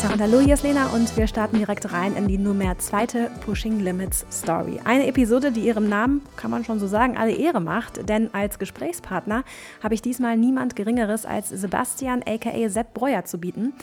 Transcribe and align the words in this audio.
Tag 0.00 0.14
und 0.14 0.22
hallo, 0.22 0.40
hier 0.40 0.54
ist 0.54 0.62
Lena 0.62 0.86
und 0.94 1.14
wir 1.18 1.26
starten 1.26 1.58
direkt 1.58 1.92
rein 1.92 2.16
in 2.16 2.26
die 2.26 2.38
nunmehr 2.38 2.78
zweite 2.78 3.30
Pushing 3.44 3.80
Limits 3.80 4.24
Story. 4.32 4.80
Eine 4.82 5.06
Episode, 5.06 5.52
die 5.52 5.60
ihrem 5.60 5.90
Namen, 5.90 6.22
kann 6.36 6.50
man 6.50 6.64
schon 6.64 6.78
so 6.78 6.86
sagen, 6.86 7.18
alle 7.18 7.32
Ehre 7.32 7.60
macht, 7.60 8.08
denn 8.08 8.32
als 8.32 8.58
Gesprächspartner 8.58 9.44
habe 9.82 9.92
ich 9.92 10.00
diesmal 10.00 10.38
niemand 10.38 10.74
Geringeres 10.74 11.26
als 11.26 11.50
Sebastian 11.50 12.22
aka 12.26 12.70
Sepp 12.70 12.94
Breuer 12.94 13.26
zu 13.26 13.36
bieten. 13.36 13.74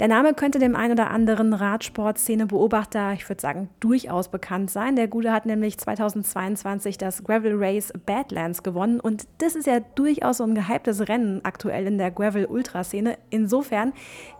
Der 0.00 0.08
Name 0.08 0.34
könnte 0.34 0.58
dem 0.58 0.74
ein 0.74 0.90
oder 0.90 1.12
anderen 1.12 1.52
Radsportszene-Beobachter, 1.52 3.12
ich 3.12 3.28
würde 3.28 3.40
sagen, 3.40 3.68
durchaus 3.78 4.28
bekannt 4.28 4.68
sein. 4.72 4.96
Der 4.96 5.06
Gute 5.06 5.32
hat 5.32 5.46
nämlich 5.46 5.78
2022 5.78 6.98
das 6.98 7.22
Gravel 7.22 7.54
Race 7.54 7.92
Badlands 8.04 8.64
gewonnen 8.64 8.98
und 8.98 9.28
das 9.38 9.54
ist 9.54 9.68
ja 9.68 9.78
durchaus 9.94 10.38
so 10.38 10.44
ein 10.44 10.56
gehyptes 10.56 11.08
Rennen 11.08 11.44
aktuell 11.44 11.86
in 11.86 11.98
der 11.98 12.10
Gravel-Ultraszene. 12.10 13.16
Insofern 13.30 13.92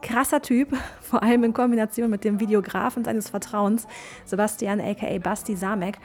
krasser 0.02 0.42
Typ, 0.42 0.76
vor 1.00 1.22
allem 1.22 1.45
in 1.45 1.52
Kombination 1.52 2.10
mit 2.10 2.24
dem 2.24 2.40
Videografen 2.40 3.04
seines 3.04 3.30
Vertrauens, 3.30 3.86
Sebastian 4.24 4.80
aka 4.80 5.18
Basti 5.18 5.54
Samek. 5.54 5.98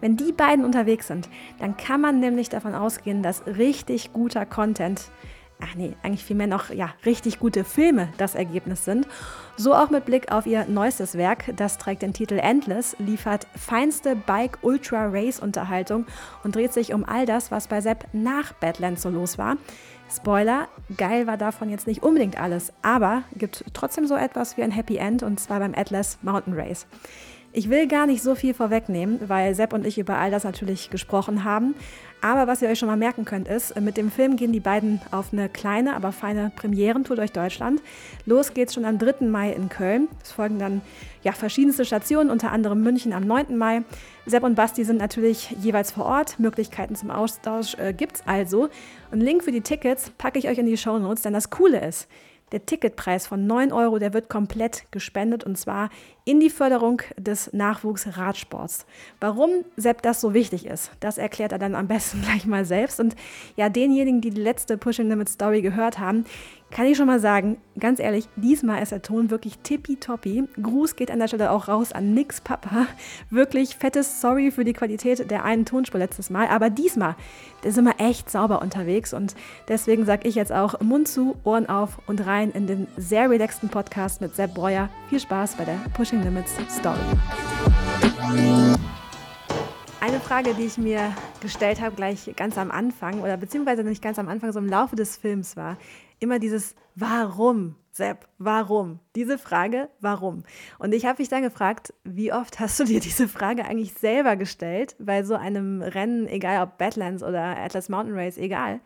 Wenn 0.00 0.16
die 0.16 0.32
beiden 0.32 0.64
unterwegs 0.64 1.06
sind, 1.06 1.28
dann 1.60 1.76
kann 1.76 2.00
man 2.00 2.18
nämlich 2.18 2.48
davon 2.48 2.74
ausgehen, 2.74 3.22
dass 3.22 3.46
richtig 3.46 4.12
guter 4.12 4.46
Content 4.46 5.12
ach 5.60 5.74
nee, 5.74 5.94
eigentlich 6.02 6.24
vielmehr 6.24 6.46
noch 6.46 6.70
ja, 6.70 6.90
richtig 7.04 7.38
gute 7.38 7.64
Filme 7.64 8.08
das 8.18 8.34
Ergebnis 8.34 8.84
sind. 8.84 9.06
So 9.56 9.74
auch 9.74 9.90
mit 9.90 10.04
Blick 10.04 10.32
auf 10.32 10.46
ihr 10.46 10.66
neuestes 10.66 11.16
Werk, 11.16 11.52
das 11.56 11.78
trägt 11.78 12.02
den 12.02 12.12
Titel 12.12 12.38
Endless, 12.38 12.96
liefert 12.98 13.46
feinste 13.56 14.16
Bike 14.16 14.58
Ultra 14.62 15.06
Race 15.06 15.40
Unterhaltung 15.40 16.06
und 16.44 16.54
dreht 16.54 16.72
sich 16.72 16.92
um 16.92 17.04
all 17.04 17.26
das, 17.26 17.50
was 17.50 17.68
bei 17.68 17.80
Sepp 17.80 18.06
nach 18.12 18.52
Badlands 18.54 19.02
so 19.02 19.10
los 19.10 19.38
war. 19.38 19.56
Spoiler, 20.14 20.68
geil 20.96 21.26
war 21.26 21.36
davon 21.36 21.68
jetzt 21.68 21.86
nicht 21.86 22.02
unbedingt 22.02 22.40
alles, 22.40 22.72
aber 22.82 23.22
gibt 23.34 23.64
trotzdem 23.72 24.06
so 24.06 24.14
etwas 24.14 24.56
wie 24.56 24.62
ein 24.62 24.70
Happy 24.70 24.98
End 24.98 25.22
und 25.22 25.40
zwar 25.40 25.58
beim 25.58 25.74
Atlas 25.74 26.18
Mountain 26.22 26.54
Race. 26.54 26.86
Ich 27.52 27.70
will 27.70 27.88
gar 27.88 28.06
nicht 28.06 28.22
so 28.22 28.34
viel 28.34 28.52
vorwegnehmen, 28.52 29.18
weil 29.28 29.54
Sepp 29.54 29.72
und 29.72 29.86
ich 29.86 29.98
über 29.98 30.18
all 30.18 30.30
das 30.30 30.44
natürlich 30.44 30.90
gesprochen 30.90 31.42
haben. 31.42 31.74
Aber 32.20 32.46
was 32.46 32.62
ihr 32.62 32.68
euch 32.68 32.78
schon 32.78 32.88
mal 32.88 32.96
merken 32.96 33.24
könnt, 33.24 33.46
ist, 33.46 33.78
mit 33.80 33.96
dem 33.96 34.10
Film 34.10 34.36
gehen 34.36 34.52
die 34.52 34.60
beiden 34.60 35.00
auf 35.10 35.32
eine 35.32 35.48
kleine, 35.48 35.94
aber 35.94 36.12
feine 36.12 36.50
Premierentour 36.56 37.16
durch 37.16 37.32
Deutschland. 37.32 37.80
Los 38.24 38.54
geht's 38.54 38.74
schon 38.74 38.84
am 38.84 38.98
3. 38.98 39.26
Mai 39.26 39.52
in 39.52 39.68
Köln. 39.68 40.08
Es 40.22 40.32
folgen 40.32 40.58
dann 40.58 40.80
ja, 41.22 41.32
verschiedenste 41.32 41.84
Stationen, 41.84 42.30
unter 42.30 42.52
anderem 42.52 42.82
München 42.82 43.12
am 43.12 43.26
9. 43.26 43.56
Mai. 43.56 43.82
Sepp 44.26 44.42
und 44.42 44.54
Basti 44.54 44.84
sind 44.84 44.96
natürlich 44.96 45.50
jeweils 45.62 45.92
vor 45.92 46.06
Ort. 46.06 46.38
Möglichkeiten 46.40 46.96
zum 46.96 47.10
Austausch 47.10 47.74
äh, 47.78 47.92
gibt's 47.92 48.22
also. 48.26 48.70
Und 49.12 49.20
Link 49.20 49.44
für 49.44 49.52
die 49.52 49.60
Tickets 49.60 50.10
packe 50.18 50.38
ich 50.38 50.48
euch 50.48 50.58
in 50.58 50.66
die 50.66 50.76
Show 50.76 50.98
Notes, 50.98 51.22
denn 51.22 51.32
das 51.32 51.50
Coole 51.50 51.84
ist, 51.86 52.08
der 52.52 52.64
Ticketpreis 52.64 53.26
von 53.26 53.46
9 53.46 53.72
Euro, 53.72 53.98
der 53.98 54.12
wird 54.12 54.28
komplett 54.28 54.84
gespendet 54.92 55.44
und 55.44 55.58
zwar 55.58 55.90
in 56.24 56.40
die 56.40 56.50
Förderung 56.50 57.02
des 57.16 57.52
Nachwuchsradsports. 57.52 58.86
Warum 59.20 59.50
Sepp 59.76 60.02
das 60.02 60.20
so 60.20 60.34
wichtig 60.34 60.66
ist, 60.66 60.90
das 61.00 61.18
erklärt 61.18 61.52
er 61.52 61.58
dann 61.58 61.74
am 61.74 61.88
besten 61.88 62.22
gleich 62.22 62.46
mal 62.46 62.64
selbst. 62.64 63.00
Und 63.00 63.16
ja, 63.56 63.68
denjenigen, 63.68 64.20
die 64.20 64.30
die 64.30 64.40
letzte 64.40 64.76
Pushing 64.78 65.08
Limit 65.08 65.28
Story 65.28 65.62
gehört 65.62 65.98
haben, 65.98 66.24
kann 66.70 66.86
ich 66.86 66.96
schon 66.96 67.06
mal 67.06 67.20
sagen, 67.20 67.58
ganz 67.78 68.00
ehrlich, 68.00 68.28
diesmal 68.34 68.82
ist 68.82 68.92
der 68.92 69.00
Ton 69.00 69.30
wirklich 69.30 69.58
tippitoppi. 69.58 70.44
Gruß 70.60 70.96
geht 70.96 71.10
an 71.10 71.20
der 71.20 71.28
Stelle 71.28 71.50
auch 71.50 71.68
raus 71.68 71.92
an 71.92 72.12
Nix 72.12 72.40
Papa. 72.40 72.86
Wirklich 73.30 73.76
fettes 73.76 74.20
Sorry 74.20 74.50
für 74.50 74.64
die 74.64 74.72
Qualität 74.72 75.30
der 75.30 75.44
einen 75.44 75.64
Tonspur 75.64 76.00
letztes 76.00 76.28
Mal. 76.28 76.48
Aber 76.48 76.68
diesmal, 76.68 77.14
da 77.62 77.70
sind 77.70 77.84
wir 77.84 77.94
echt 77.98 78.30
sauber 78.30 78.62
unterwegs. 78.62 79.14
Und 79.14 79.36
deswegen 79.68 80.04
sage 80.04 80.28
ich 80.28 80.34
jetzt 80.34 80.52
auch 80.52 80.80
Mund 80.80 81.08
zu, 81.08 81.36
Ohren 81.44 81.68
auf 81.68 81.98
und 82.06 82.26
rein 82.26 82.50
in 82.50 82.66
den 82.66 82.88
sehr 82.96 83.30
relaxten 83.30 83.68
Podcast 83.68 84.20
mit 84.20 84.34
Sepp 84.34 84.54
Breuer. 84.54 84.90
Viel 85.08 85.20
Spaß 85.20 85.54
bei 85.54 85.64
der 85.64 85.78
Pushing 85.94 86.22
Limits 86.22 86.56
Story. 86.68 86.98
Eine 90.00 90.20
Frage, 90.20 90.54
die 90.54 90.64
ich 90.64 90.78
mir 90.78 91.12
gestellt 91.40 91.80
habe, 91.80 91.96
gleich 91.96 92.32
ganz 92.36 92.58
am 92.58 92.70
Anfang, 92.70 93.22
oder 93.22 93.36
beziehungsweise 93.36 93.82
nicht 93.82 94.02
ganz 94.02 94.18
am 94.18 94.28
Anfang, 94.28 94.52
so 94.52 94.58
im 94.58 94.68
Laufe 94.68 94.94
des 94.94 95.16
Films 95.16 95.56
war, 95.56 95.78
immer 96.18 96.38
dieses 96.38 96.74
Warum, 96.94 97.76
Sepp, 97.96 98.28
warum? 98.36 99.00
Diese 99.14 99.38
Frage, 99.38 99.88
warum? 100.00 100.44
Und 100.78 100.92
ich 100.92 101.06
habe 101.06 101.20
mich 101.20 101.30
dann 101.30 101.42
gefragt, 101.42 101.94
wie 102.04 102.30
oft 102.32 102.60
hast 102.60 102.78
du 102.78 102.84
dir 102.84 103.00
diese 103.00 103.26
Frage 103.26 103.64
eigentlich 103.64 103.94
selber 103.94 104.36
gestellt 104.36 104.96
bei 104.98 105.22
so 105.22 105.34
einem 105.34 105.80
Rennen, 105.80 106.26
egal 106.26 106.62
ob 106.62 106.76
Badlands 106.78 107.22
oder 107.22 107.56
Atlas 107.56 107.88
Mountain 107.88 108.14
Race, 108.14 108.36
egal. 108.36 108.80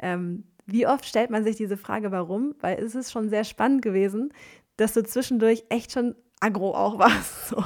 Ähm, 0.00 0.44
wie 0.66 0.86
oft 0.86 1.04
stellt 1.04 1.30
man 1.30 1.44
sich 1.44 1.54
diese 1.54 1.76
Frage, 1.76 2.10
warum? 2.10 2.56
Weil 2.60 2.78
es 2.82 2.96
ist 2.96 3.12
schon 3.12 3.30
sehr 3.30 3.44
spannend 3.44 3.82
gewesen, 3.82 4.32
dass 4.76 4.94
du 4.94 5.04
zwischendurch 5.04 5.64
echt 5.68 5.92
schon 5.92 6.16
aggro 6.40 6.74
auch 6.74 6.98
warst. 6.98 7.50
So, 7.50 7.64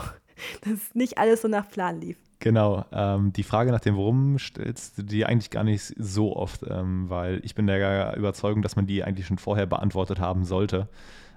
dass 0.63 0.95
nicht 0.95 1.19
alles 1.19 1.43
so 1.43 1.49
nach 1.49 1.69
Plan 1.69 2.01
lief. 2.01 2.17
Genau, 2.41 2.87
ähm, 2.91 3.35
die 3.35 3.43
Frage 3.43 3.71
nach 3.71 3.81
dem 3.81 3.97
Warum 3.97 4.39
stellst 4.39 4.97
du 4.97 5.03
dir 5.03 5.29
eigentlich 5.29 5.51
gar 5.51 5.63
nicht 5.63 5.95
so 5.99 6.35
oft, 6.35 6.65
ähm, 6.67 7.11
weil 7.11 7.41
ich 7.45 7.55
bin 7.55 7.67
der 7.67 8.17
Überzeugung, 8.17 8.63
dass 8.63 8.77
man 8.77 8.87
die 8.87 9.05
eigentlich 9.05 9.27
schon 9.27 9.37
vorher 9.37 9.67
beantwortet 9.67 10.21
haben 10.21 10.45
sollte. 10.45 10.89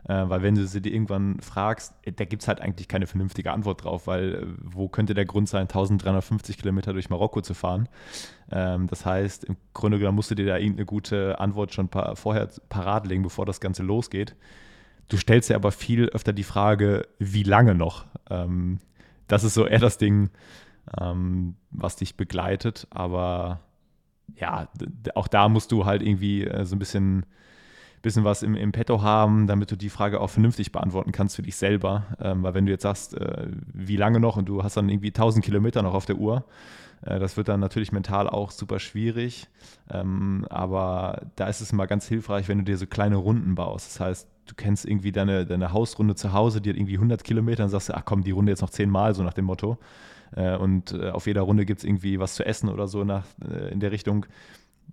Äh, 0.08 0.30
weil 0.30 0.42
wenn 0.44 0.56
du 0.56 0.66
sie 0.66 0.82
dir 0.82 0.94
irgendwann 0.94 1.42
fragst, 1.42 1.94
äh, 2.04 2.14
da 2.14 2.24
gibt 2.24 2.42
es 2.42 2.48
halt 2.48 2.62
eigentlich 2.62 2.88
keine 2.88 3.06
vernünftige 3.06 3.52
Antwort 3.52 3.84
drauf, 3.84 4.08
weil 4.08 4.34
äh, 4.34 4.48
wo 4.62 4.88
könnte 4.88 5.14
der 5.14 5.26
Grund 5.26 5.50
sein, 5.50 5.64
1350 5.64 6.58
Kilometer 6.58 6.94
durch 6.94 7.10
Marokko 7.10 7.42
zu 7.42 7.54
fahren? 7.54 7.90
Ähm, 8.50 8.88
das 8.88 9.06
heißt, 9.06 9.44
im 9.44 9.58
Grunde 9.74 10.00
genommen 10.00 10.16
musst 10.16 10.32
du 10.32 10.36
dir 10.36 10.46
da 10.46 10.58
irgendeine 10.58 10.86
gute 10.86 11.38
Antwort 11.38 11.74
schon 11.74 11.90
pa 11.90 12.16
vorher 12.16 12.48
parat 12.70 13.08
legen, 13.08 13.24
bevor 13.24 13.46
das 13.46 13.60
Ganze 13.60 13.84
losgeht. 13.84 14.38
Du 15.10 15.18
stellst 15.18 15.50
dir 15.50 15.56
aber 15.56 15.74
viel 15.74 16.08
öfter 16.10 16.32
die 16.32 16.44
Frage, 16.44 17.08
wie 17.20 17.44
lange 17.44 17.76
noch? 17.76 18.06
Ähm, 18.30 18.80
das 19.28 19.44
ist 19.44 19.54
so 19.54 19.66
eher 19.66 19.80
das 19.80 19.98
Ding, 19.98 20.30
ähm, 21.00 21.56
was 21.72 21.96
dich 21.96 22.16
begleitet. 22.16 22.88
Aber 22.90 23.60
ja, 24.36 24.68
auch 25.16 25.28
da 25.28 25.50
musst 25.50 25.72
du 25.72 25.86
halt 25.86 26.02
irgendwie 26.02 26.46
äh, 26.46 26.66
so 26.66 26.76
ein 26.76 26.80
bisschen, 26.80 27.26
bisschen 28.02 28.24
was 28.24 28.44
im, 28.44 28.56
im 28.56 28.72
Petto 28.72 29.02
haben, 29.02 29.48
damit 29.48 29.72
du 29.72 29.76
die 29.76 29.90
Frage 29.90 30.20
auch 30.20 30.30
vernünftig 30.30 30.72
beantworten 30.72 31.12
kannst 31.12 31.36
für 31.36 31.42
dich 31.42 31.56
selber. 31.56 32.08
Ähm, 32.20 32.44
weil 32.44 32.54
wenn 32.54 32.66
du 32.66 32.72
jetzt 32.72 32.84
sagst, 32.84 33.16
äh, 33.16 33.48
wie 33.74 33.98
lange 33.98 34.20
noch 34.20 34.38
und 34.38 34.46
du 34.46 34.64
hast 34.64 34.78
dann 34.78 34.90
irgendwie 34.90 35.10
1000 35.10 35.44
Kilometer 35.44 35.82
noch 35.82 35.94
auf 35.94 36.06
der 36.06 36.18
Uhr, 36.18 36.46
äh, 37.06 37.20
das 37.20 37.38
wird 37.38 37.48
dann 37.48 37.60
natürlich 37.60 37.92
mental 37.92 38.28
auch 38.28 38.52
super 38.52 38.80
schwierig. 38.80 39.48
Ähm, 39.90 40.46
aber 40.50 41.22
da 41.36 41.48
ist 41.48 41.62
es 41.62 41.74
mal 41.74 41.86
ganz 41.86 42.08
hilfreich, 42.08 42.48
wenn 42.48 42.60
du 42.60 42.64
dir 42.64 42.78
so 42.78 42.88
kleine 42.88 43.18
Runden 43.18 43.56
baust. 43.56 43.92
Das 43.92 44.00
heißt, 44.00 44.28
du 44.48 44.56
kennst 44.56 44.86
irgendwie 44.86 45.12
deine, 45.12 45.46
deine 45.46 45.72
Hausrunde 45.72 46.16
zu 46.16 46.34
Hause, 46.34 46.62
die 46.62 46.70
hat 46.70 46.78
irgendwie 46.78 46.96
100 46.96 47.24
Kilometer 47.24 47.64
und 47.64 47.70
sagst 47.70 47.94
ach 47.94 48.04
komm, 48.06 48.24
die 48.24 48.32
Runde 48.32 48.52
jetzt 48.52 48.62
noch 48.62 48.70
zehnmal, 48.70 49.14
so 49.16 49.24
nach 49.24 49.34
dem 49.34 49.46
Motto. 49.46 49.78
Äh, 50.36 50.58
und 50.58 50.94
äh, 50.94 51.10
auf 51.10 51.28
jeder 51.28 51.42
Runde 51.42 51.66
gibt 51.66 51.80
es 51.80 51.84
irgendwie 51.84 52.20
was 52.20 52.36
zu 52.36 52.46
essen 52.46 52.70
oder 52.70 52.88
so 52.88 53.04
nach, 53.04 53.26
äh, 53.44 53.72
in 53.72 53.80
der 53.80 53.92
Richtung. 53.92 54.26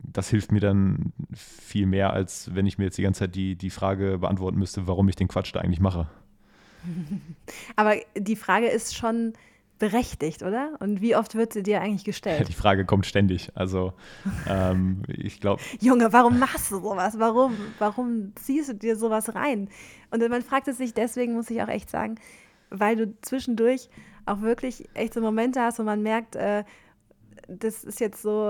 Das 0.03 0.31
hilft 0.31 0.53
mir 0.53 0.61
dann 0.61 1.12
viel 1.34 1.87
mehr, 1.87 2.12
als 2.12 2.55
wenn 2.55 2.67
ich 2.67 2.78
mir 2.78 2.84
jetzt 2.84 2.99
die 2.99 3.03
ganze 3.03 3.21
Zeit 3.21 3.34
die, 3.34 3.56
die 3.56 3.71
Frage 3.71 4.19
beantworten 4.19 4.59
müsste, 4.59 4.87
warum 4.87 5.09
ich 5.09 5.17
den 5.17 5.28
Quatsch 5.28 5.55
da 5.55 5.61
eigentlich 5.61 5.81
mache. 5.81 6.09
Aber 7.77 7.95
die 8.17 8.37
Frage 8.37 8.69
ist 8.69 8.97
schon 8.97 9.34
berechtigt, 9.78 10.43
oder? 10.43 10.77
Und 10.78 11.01
wie 11.01 11.17
oft 11.17 11.34
wird 11.34 11.53
sie 11.53 11.62
dir 11.62 11.81
eigentlich 11.81 12.05
gestellt? 12.05 12.49
Die 12.49 12.53
Frage 12.53 12.84
kommt 12.84 13.07
ständig. 13.07 13.51
Also 13.55 13.95
ähm, 14.49 15.03
ich 15.09 15.41
glaube. 15.41 15.61
Junge, 15.81 16.12
warum 16.12 16.39
machst 16.39 16.71
du 16.71 16.81
sowas? 16.81 17.19
Warum, 17.19 17.57
warum 17.78 18.33
ziehst 18.37 18.69
du 18.69 18.75
dir 18.75 18.97
sowas 18.97 19.34
rein? 19.34 19.69
Und 20.11 20.28
man 20.28 20.43
fragt 20.43 20.69
es 20.69 20.78
sich 20.78 20.95
deswegen, 20.95 21.34
muss 21.34 21.51
ich 21.51 21.61
auch 21.62 21.69
echt 21.69 21.91
sagen, 21.91 22.17
weil 22.71 22.97
du 22.97 23.15
zwischendurch 23.22 23.89
auch 24.27 24.41
wirklich 24.41 24.89
echt 24.95 25.15
so 25.15 25.21
Momente 25.21 25.61
hast, 25.61 25.79
wo 25.79 25.83
man 25.83 26.03
merkt, 26.03 26.37
äh, 26.37 26.65
das 27.49 27.85
ist 27.85 28.01
jetzt 28.01 28.23
so, 28.23 28.47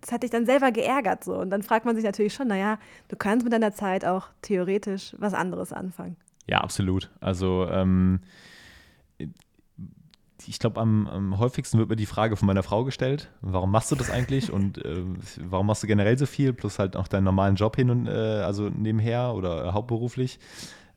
das 0.00 0.12
hat 0.12 0.22
dich 0.22 0.30
dann 0.30 0.46
selber 0.46 0.70
geärgert 0.70 1.24
so. 1.24 1.36
Und 1.36 1.50
dann 1.50 1.62
fragt 1.62 1.86
man 1.86 1.96
sich 1.96 2.04
natürlich 2.04 2.34
schon, 2.34 2.48
naja, 2.48 2.78
du 3.08 3.16
kannst 3.16 3.44
mit 3.44 3.52
deiner 3.52 3.74
Zeit 3.74 4.04
auch 4.04 4.28
theoretisch 4.42 5.14
was 5.18 5.34
anderes 5.34 5.72
anfangen. 5.72 6.16
Ja, 6.46 6.60
absolut. 6.60 7.10
Also 7.20 7.66
ähm, 7.70 8.20
ich 10.46 10.58
glaube, 10.58 10.80
am, 10.80 11.06
am, 11.06 11.38
häufigsten 11.38 11.78
wird 11.78 11.88
mir 11.88 11.96
die 11.96 12.06
Frage 12.06 12.36
von 12.36 12.46
meiner 12.46 12.62
Frau 12.62 12.84
gestellt, 12.84 13.30
warum 13.40 13.70
machst 13.70 13.90
du 13.90 13.96
das 13.96 14.10
eigentlich 14.10 14.52
und 14.52 14.84
äh, 14.84 15.02
warum 15.40 15.66
machst 15.66 15.82
du 15.82 15.86
generell 15.86 16.18
so 16.18 16.26
viel, 16.26 16.52
plus 16.52 16.78
halt 16.78 16.96
auch 16.96 17.08
deinen 17.08 17.24
normalen 17.24 17.56
Job 17.56 17.76
hin 17.76 17.90
und 17.90 18.06
äh, 18.06 18.10
also 18.10 18.68
nebenher 18.68 19.34
oder 19.34 19.66
äh, 19.66 19.72
hauptberuflich. 19.72 20.38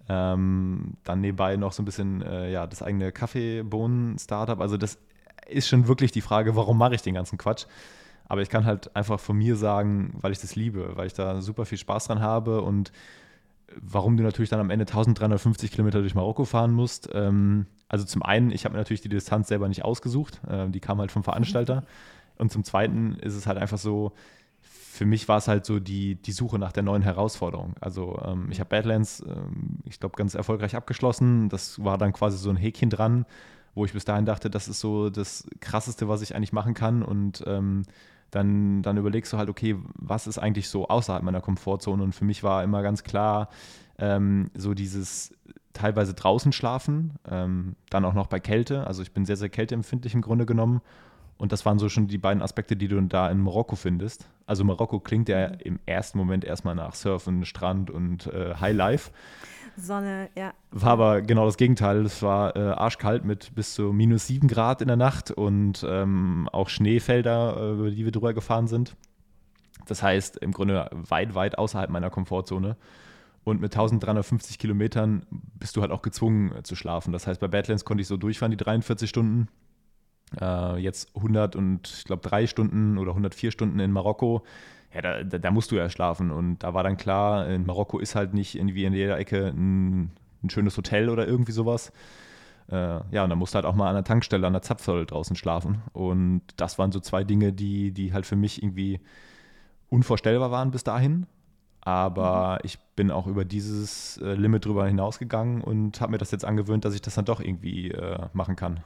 Ähm, 0.10 0.94
dann 1.04 1.22
nebenbei 1.22 1.58
noch 1.58 1.74
so 1.74 1.82
ein 1.82 1.86
bisschen 1.86 2.22
äh, 2.22 2.52
ja, 2.52 2.66
das 2.68 2.82
eigene 2.82 3.12
Kaffeebohnen-Startup. 3.12 4.60
Also 4.62 4.78
das 4.78 5.00
ist 5.48 5.68
schon 5.68 5.88
wirklich 5.88 6.12
die 6.12 6.22
Frage, 6.22 6.56
warum 6.56 6.78
mache 6.78 6.96
ich 6.96 7.02
den 7.02 7.14
ganzen 7.14 7.38
Quatsch? 7.38 7.66
Aber 8.30 8.42
ich 8.42 8.50
kann 8.50 8.66
halt 8.66 8.96
einfach 8.96 9.20
von 9.20 9.38
mir 9.38 9.56
sagen, 9.56 10.14
weil 10.22 10.32
ich 10.32 10.40
das 10.40 10.56
liebe, 10.56 10.96
weil 10.96 11.08
ich 11.08 11.14
da 11.14 11.42
super 11.42 11.66
viel 11.66 11.78
Spaß 11.78 12.08
dran 12.08 12.22
habe 12.22 12.62
und 12.62 12.92
warum 13.76 14.18
du 14.18 14.24
natürlich 14.24 14.50
dann 14.50 14.60
am 14.60 14.70
Ende 14.70 14.84
1350 14.84 15.72
Kilometer 15.72 16.00
durch 16.00 16.16
Marokko 16.16 16.46
fahren 16.46 16.72
musst. 16.72 17.10
Ähm, 17.14 17.68
also 17.90 18.06
zum 18.06 18.24
einen, 18.24 18.52
ich 18.52 18.66
habe 18.66 18.74
mir 18.74 18.80
natürlich 18.80 19.02
die 19.02 19.10
Distanz 19.10 19.48
selber 19.48 19.68
nicht 19.68 19.84
ausgesucht, 19.84 20.42
äh, 20.48 20.70
die 20.70 20.80
kam 20.80 21.00
halt 21.00 21.12
vom 21.12 21.24
Veranstalter. 21.24 21.84
Und 22.38 22.52
zum 22.52 22.64
zweiten 22.64 23.16
ist 23.16 23.34
es 23.34 23.48
halt 23.48 23.58
einfach 23.58 23.80
so, 23.80 24.14
für 24.70 25.06
mich 25.06 25.28
war 25.28 25.38
es 25.38 25.48
halt 25.48 25.66
so 25.66 25.80
die, 25.80 26.16
die 26.16 26.32
Suche 26.32 26.58
nach 26.58 26.72
der 26.72 26.84
neuen 26.84 27.04
Herausforderung. 27.04 27.76
Also 27.80 28.20
ähm, 28.26 28.48
ich 28.50 28.60
habe 28.60 28.70
Badlands, 28.70 29.24
ähm, 29.28 29.80
ich 29.86 30.00
glaube, 30.00 30.16
ganz 30.16 30.34
erfolgreich 30.34 30.76
abgeschlossen. 30.76 31.50
Das 31.50 31.84
war 31.84 31.98
dann 31.98 32.14
quasi 32.14 32.38
so 32.38 32.50
ein 32.50 32.56
Häkchen 32.56 32.90
dran, 32.90 33.26
wo 33.76 33.86
ich 33.86 33.94
bis 33.94 34.06
dahin 34.06 34.26
dachte, 34.26 34.50
das 34.50 34.68
ist 34.68 34.80
so 34.80 35.10
das 35.12 35.48
Krasseste, 35.60 36.08
was 36.08 36.24
ich 36.24 36.36
eigentlich 36.36 36.52
machen 36.52 36.74
kann. 36.74 37.04
Und 37.04 37.44
ähm, 37.46 37.84
dann, 38.32 38.82
dann 38.82 38.98
überlegst 38.98 39.32
du 39.32 39.38
halt, 39.38 39.50
okay, 39.50 39.78
was 39.96 40.26
ist 40.26 40.40
eigentlich 40.40 40.68
so 40.68 40.88
außerhalb 40.88 41.22
meiner 41.24 41.42
Komfortzone? 41.42 42.02
Und 42.02 42.14
für 42.14 42.26
mich 42.26 42.42
war 42.42 42.64
immer 42.64 42.82
ganz 42.82 43.04
klar, 43.04 43.50
ähm, 44.00 44.50
so 44.56 44.74
dieses 44.74 45.32
teilweise 45.74 46.16
draußen 46.16 46.52
schlafen, 46.54 47.14
ähm, 47.30 47.76
dann 47.92 48.04
auch 48.04 48.16
noch 48.16 48.28
bei 48.28 48.40
Kälte. 48.40 48.88
Also 48.88 49.04
ich 49.04 49.12
bin 49.12 49.26
sehr, 49.26 49.38
sehr 49.38 49.50
kälteempfindlich 49.50 50.16
im 50.16 50.22
Grunde 50.22 50.48
genommen. 50.48 50.82
Und 51.38 51.52
das 51.52 51.66
waren 51.66 51.78
so 51.78 51.88
schon 51.88 52.08
die 52.08 52.18
beiden 52.18 52.42
Aspekte, 52.42 52.76
die 52.76 52.88
du 52.88 53.00
da 53.02 53.30
in 53.30 53.40
Marokko 53.40 53.76
findest. 53.76 54.28
Also 54.46 54.64
Marokko 54.64 55.00
klingt 55.00 55.30
ja 55.30 55.50
mhm. 55.50 55.56
im 55.64 55.80
ersten 55.86 56.18
Moment 56.18 56.44
erstmal 56.44 56.76
nach 56.76 56.96
Surfen, 56.96 57.46
Strand 57.46 57.92
und 57.92 58.28
äh, 58.28 58.56
High 58.56 58.76
Life. 58.76 59.12
Sonne, 59.80 60.30
ja. 60.36 60.54
War 60.72 60.94
aber 60.94 61.22
genau 61.22 61.46
das 61.46 61.58
Gegenteil. 61.58 62.04
Es 62.04 62.24
war 62.24 62.56
äh, 62.56 62.60
arschkalt 62.60 63.24
mit 63.24 63.54
bis 63.54 63.76
zu 63.76 63.94
minus 63.94 64.26
sieben 64.26 64.48
Grad 64.48 64.82
in 64.82 64.88
der 64.88 64.98
Nacht 64.98 65.30
und 65.30 65.86
ähm, 65.88 66.50
auch 66.52 66.70
Schneefelder, 66.70 67.58
äh, 67.58 67.72
über 67.74 67.92
die 67.92 68.04
wir 68.04 68.12
drüber 68.12 68.34
gefahren 68.34 68.68
sind. 68.68 68.96
Das 69.86 70.02
heißt, 70.02 70.38
im 70.38 70.52
Grunde 70.52 70.90
weit, 70.92 71.36
weit 71.36 71.60
außerhalb 71.60 71.92
meiner 71.92 72.10
Komfortzone. 72.10 72.76
Und 73.44 73.62
mit 73.62 73.72
1350 73.74 74.60
Kilometern 74.60 75.26
bist 75.30 75.78
du 75.78 75.82
halt 75.82 75.92
auch 75.92 76.02
gezwungen 76.02 76.54
äh, 76.56 76.64
zu 76.64 76.76
schlafen. 76.76 77.14
Das 77.14 77.28
heißt, 77.28 77.40
bei 77.40 77.48
Badlands 77.48 77.86
konnte 77.86 78.02
ich 78.02 78.08
so 78.08 78.18
durchfahren, 78.18 78.52
die 78.52 78.58
43 78.58 79.08
Stunden. 79.08 79.48
Äh, 80.40 80.78
jetzt 80.78 81.16
100 81.16 81.56
und 81.56 81.88
ich 81.88 82.04
glaube 82.04 82.28
drei 82.28 82.48
Stunden 82.48 82.98
oder 82.98 83.12
104 83.12 83.52
Stunden 83.52 83.80
in 83.80 83.92
Marokko. 83.92 84.44
Ja, 84.94 85.02
da, 85.02 85.24
da, 85.24 85.38
da, 85.38 85.52
musst 85.52 85.72
du 85.72 85.76
ja 85.76 85.90
schlafen. 85.90 86.32
Und 86.32 86.60
da 86.60 86.74
war 86.74 86.84
dann 86.84 86.98
klar, 86.98 87.48
in 87.48 87.66
Marokko 87.66 88.00
ist 88.00 88.16
halt 88.16 88.34
nicht 88.34 88.56
irgendwie 88.56 88.86
in 88.86 88.94
jeder 88.94 89.18
Ecke 89.18 89.48
ein, 89.48 90.12
ein 90.44 90.50
schönes 90.50 90.76
Hotel 90.78 91.10
oder 91.10 91.28
irgendwie 91.28 91.52
sowas. 91.52 91.92
Äh, 92.70 93.00
ja, 93.12 93.24
und 93.24 93.30
dann 93.30 93.38
musst 93.38 93.54
du 93.54 93.56
halt 93.56 93.66
auch 93.66 93.76
mal 93.76 93.88
an 93.90 93.96
der 93.96 94.04
Tankstelle, 94.04 94.46
an 94.46 94.54
der 94.54 94.62
Zapfsäule 94.62 95.06
draußen 95.06 95.36
schlafen. 95.36 95.82
Und 95.94 96.42
das 96.58 96.78
waren 96.78 96.92
so 96.92 97.00
zwei 97.00 97.24
Dinge, 97.24 97.54
die, 97.54 97.92
die 97.92 98.14
halt 98.14 98.26
für 98.26 98.36
mich 98.36 98.62
irgendwie 98.62 99.00
unvorstellbar 99.90 100.52
waren 100.52 100.72
bis 100.72 100.84
dahin. 100.84 101.28
Aber 101.82 102.56
mhm. 102.56 102.60
ich 102.64 102.80
bin 102.96 103.12
auch 103.12 103.28
über 103.28 103.46
dieses 103.46 104.18
äh, 104.18 104.34
Limit 104.34 104.66
drüber 104.66 104.86
hinausgegangen 104.88 105.62
und 105.62 106.02
habe 106.02 106.12
mir 106.12 106.18
das 106.18 106.32
jetzt 106.32 106.44
angewöhnt, 106.44 106.84
dass 106.84 106.94
ich 106.94 107.02
das 107.02 107.16
dann 107.16 107.26
doch 107.26 107.40
irgendwie 107.40 107.92
äh, 107.92 108.28
machen 108.34 108.58
kann. 108.58 108.82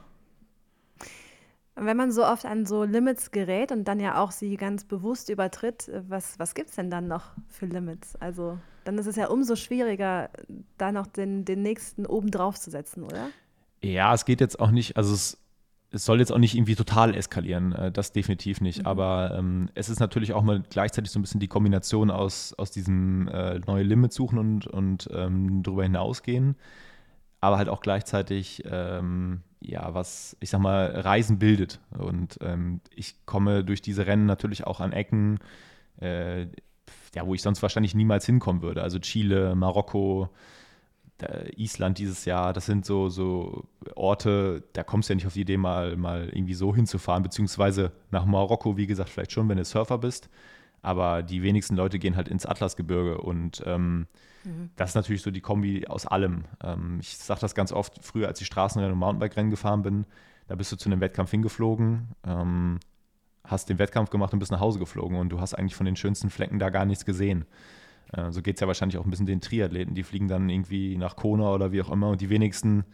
Wenn 1.74 1.96
man 1.96 2.12
so 2.12 2.24
oft 2.24 2.44
an 2.44 2.66
so 2.66 2.84
Limits 2.84 3.30
gerät 3.30 3.72
und 3.72 3.84
dann 3.84 3.98
ja 3.98 4.22
auch 4.22 4.30
sie 4.30 4.56
ganz 4.56 4.84
bewusst 4.84 5.30
übertritt, 5.30 5.90
was, 6.08 6.38
was 6.38 6.54
gibt 6.54 6.68
es 6.68 6.76
denn 6.76 6.90
dann 6.90 7.08
noch 7.08 7.32
für 7.48 7.66
Limits? 7.66 8.14
Also 8.16 8.58
dann 8.84 8.98
ist 8.98 9.06
es 9.06 9.16
ja 9.16 9.28
umso 9.28 9.56
schwieriger, 9.56 10.30
da 10.76 10.92
noch 10.92 11.06
den, 11.06 11.44
den 11.44 11.62
nächsten 11.62 12.04
oben 12.04 12.30
drauf 12.30 12.58
zu 12.58 12.70
setzen, 12.70 13.04
oder? 13.04 13.28
Ja, 13.82 14.12
es 14.14 14.24
geht 14.24 14.40
jetzt 14.40 14.60
auch 14.60 14.70
nicht, 14.70 14.96
also 14.96 15.14
es, 15.14 15.38
es 15.90 16.04
soll 16.04 16.20
jetzt 16.20 16.32
auch 16.32 16.38
nicht 16.38 16.54
irgendwie 16.54 16.74
total 16.74 17.14
eskalieren, 17.14 17.72
äh, 17.72 17.92
das 17.92 18.12
definitiv 18.12 18.60
nicht. 18.60 18.80
Mhm. 18.80 18.86
Aber 18.86 19.34
ähm, 19.36 19.68
es 19.74 19.88
ist 19.88 20.00
natürlich 20.00 20.32
auch 20.32 20.42
mal 20.42 20.62
gleichzeitig 20.68 21.10
so 21.10 21.18
ein 21.18 21.22
bisschen 21.22 21.40
die 21.40 21.48
Kombination 21.48 22.10
aus, 22.10 22.54
aus 22.54 22.70
diesem 22.70 23.28
äh, 23.28 23.60
neue 23.60 23.82
Limit 23.82 24.12
suchen 24.12 24.38
und, 24.38 24.66
und 24.66 25.08
ähm, 25.12 25.62
darüber 25.62 25.84
hinausgehen, 25.84 26.56
aber 27.42 27.58
halt 27.58 27.68
auch 27.68 27.80
gleichzeitig 27.80 28.62
ähm, 28.70 29.42
ja, 29.60 29.92
was, 29.94 30.36
ich 30.40 30.50
sag 30.50 30.60
mal, 30.60 30.86
Reisen 30.86 31.38
bildet. 31.38 31.80
Und 31.98 32.38
ähm, 32.40 32.80
ich 32.94 33.26
komme 33.26 33.64
durch 33.64 33.82
diese 33.82 34.06
Rennen 34.06 34.26
natürlich 34.26 34.64
auch 34.64 34.80
an 34.80 34.92
Ecken, 34.92 35.38
äh, 36.00 36.42
ja, 37.14 37.26
wo 37.26 37.34
ich 37.34 37.42
sonst 37.42 37.60
wahrscheinlich 37.60 37.94
niemals 37.94 38.24
hinkommen 38.26 38.62
würde. 38.62 38.82
Also 38.82 38.98
Chile, 39.00 39.54
Marokko, 39.54 40.30
Island 41.56 41.98
dieses 41.98 42.24
Jahr, 42.24 42.52
das 42.52 42.66
sind 42.66 42.84
so, 42.84 43.08
so 43.08 43.64
Orte, 43.94 44.64
da 44.72 44.82
kommst 44.82 45.08
du 45.08 45.12
ja 45.12 45.14
nicht 45.16 45.26
auf 45.26 45.34
die 45.34 45.42
Idee, 45.42 45.56
mal, 45.56 45.96
mal 45.96 46.28
irgendwie 46.28 46.54
so 46.54 46.74
hinzufahren, 46.74 47.22
beziehungsweise 47.22 47.92
nach 48.10 48.24
Marokko, 48.24 48.76
wie 48.76 48.88
gesagt, 48.88 49.10
vielleicht 49.10 49.32
schon, 49.32 49.48
wenn 49.48 49.58
du 49.58 49.64
Surfer 49.64 49.98
bist. 49.98 50.28
Aber 50.82 51.22
die 51.22 51.42
wenigsten 51.42 51.76
Leute 51.76 51.98
gehen 51.98 52.16
halt 52.16 52.28
ins 52.28 52.44
Atlasgebirge 52.44 53.18
und 53.18 53.62
ähm, 53.64 54.06
Mhm. 54.44 54.70
Das 54.76 54.90
ist 54.90 54.94
natürlich 54.94 55.22
so 55.22 55.30
die 55.30 55.40
Kombi 55.40 55.86
aus 55.86 56.06
allem. 56.06 56.44
Ähm, 56.62 56.98
ich 57.00 57.16
sage 57.16 57.40
das 57.40 57.54
ganz 57.54 57.72
oft, 57.72 58.02
früher 58.02 58.28
als 58.28 58.40
ich 58.40 58.46
Straßenrennen 58.46 58.92
und 58.92 58.98
Mountainbike-Rennen 58.98 59.50
gefahren 59.50 59.82
bin, 59.82 60.06
da 60.48 60.54
bist 60.54 60.72
du 60.72 60.76
zu 60.76 60.88
einem 60.88 61.00
Wettkampf 61.00 61.30
hingeflogen, 61.30 62.08
ähm, 62.26 62.80
hast 63.44 63.68
den 63.68 63.78
Wettkampf 63.78 64.10
gemacht 64.10 64.32
und 64.32 64.38
bist 64.38 64.52
nach 64.52 64.60
Hause 64.60 64.78
geflogen 64.78 65.18
und 65.18 65.30
du 65.30 65.40
hast 65.40 65.54
eigentlich 65.54 65.74
von 65.74 65.86
den 65.86 65.96
schönsten 65.96 66.30
Flecken 66.30 66.58
da 66.58 66.70
gar 66.70 66.84
nichts 66.84 67.04
gesehen. 67.04 67.44
Äh, 68.12 68.32
so 68.32 68.42
geht 68.42 68.56
es 68.56 68.60
ja 68.60 68.66
wahrscheinlich 68.66 68.98
auch 68.98 69.04
ein 69.04 69.10
bisschen 69.10 69.26
den 69.26 69.40
Triathleten. 69.40 69.94
Die 69.94 70.02
fliegen 70.02 70.28
dann 70.28 70.48
irgendwie 70.48 70.96
nach 70.96 71.16
Kona 71.16 71.52
oder 71.52 71.72
wie 71.72 71.82
auch 71.82 71.90
immer 71.90 72.10
und 72.10 72.20
die 72.20 72.30
wenigsten 72.30 72.84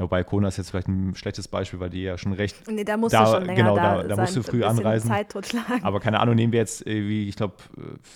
ja, 0.00 0.04
wobei 0.04 0.24
Kona 0.24 0.48
ist 0.48 0.56
jetzt 0.56 0.70
vielleicht 0.70 0.88
ein 0.88 1.14
schlechtes 1.14 1.46
Beispiel, 1.46 1.78
weil 1.78 1.90
die 1.90 2.00
ja 2.00 2.16
schon 2.16 2.32
recht. 2.32 2.56
Nee, 2.70 2.84
da 2.84 2.96
musst 2.96 3.12
da, 3.12 3.26
du 3.26 3.32
schon 3.32 3.44
länger 3.44 3.62
genau, 3.62 3.76
da, 3.76 4.02
da, 4.02 4.08
da 4.08 4.16
musst 4.16 4.34
du 4.34 4.42
früh 4.42 4.64
anreisen. 4.64 5.10
Zeit 5.10 5.30
totschlagen. 5.30 5.84
Aber 5.84 6.00
keine 6.00 6.20
Ahnung, 6.20 6.36
nehmen 6.36 6.54
wir 6.54 6.60
jetzt, 6.60 6.86
wie 6.86 7.28
ich 7.28 7.36
glaube, 7.36 7.56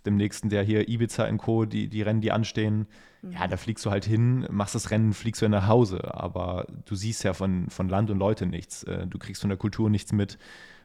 dem 0.06 0.16
nächsten, 0.16 0.48
der 0.48 0.62
hier 0.62 0.88
Ibiza 0.88 1.26
in 1.26 1.36
Co., 1.36 1.66
die, 1.66 1.88
die 1.88 2.00
Rennen, 2.00 2.22
die 2.22 2.32
anstehen. 2.32 2.86
Mhm. 3.20 3.32
Ja, 3.32 3.46
da 3.46 3.58
fliegst 3.58 3.84
du 3.84 3.90
halt 3.90 4.06
hin, 4.06 4.46
machst 4.50 4.74
das 4.74 4.90
Rennen, 4.90 5.12
fliegst 5.12 5.42
du 5.42 5.44
ja 5.44 5.50
nach 5.50 5.68
Hause. 5.68 6.14
Aber 6.14 6.66
du 6.86 6.94
siehst 6.94 7.22
ja 7.22 7.34
von, 7.34 7.68
von 7.68 7.90
Land 7.90 8.10
und 8.10 8.18
Leute 8.18 8.46
nichts. 8.46 8.84
Äh, 8.84 9.06
du 9.06 9.18
kriegst 9.18 9.42
von 9.42 9.50
der 9.50 9.58
Kultur 9.58 9.90
nichts 9.90 10.10
mit. 10.12 10.38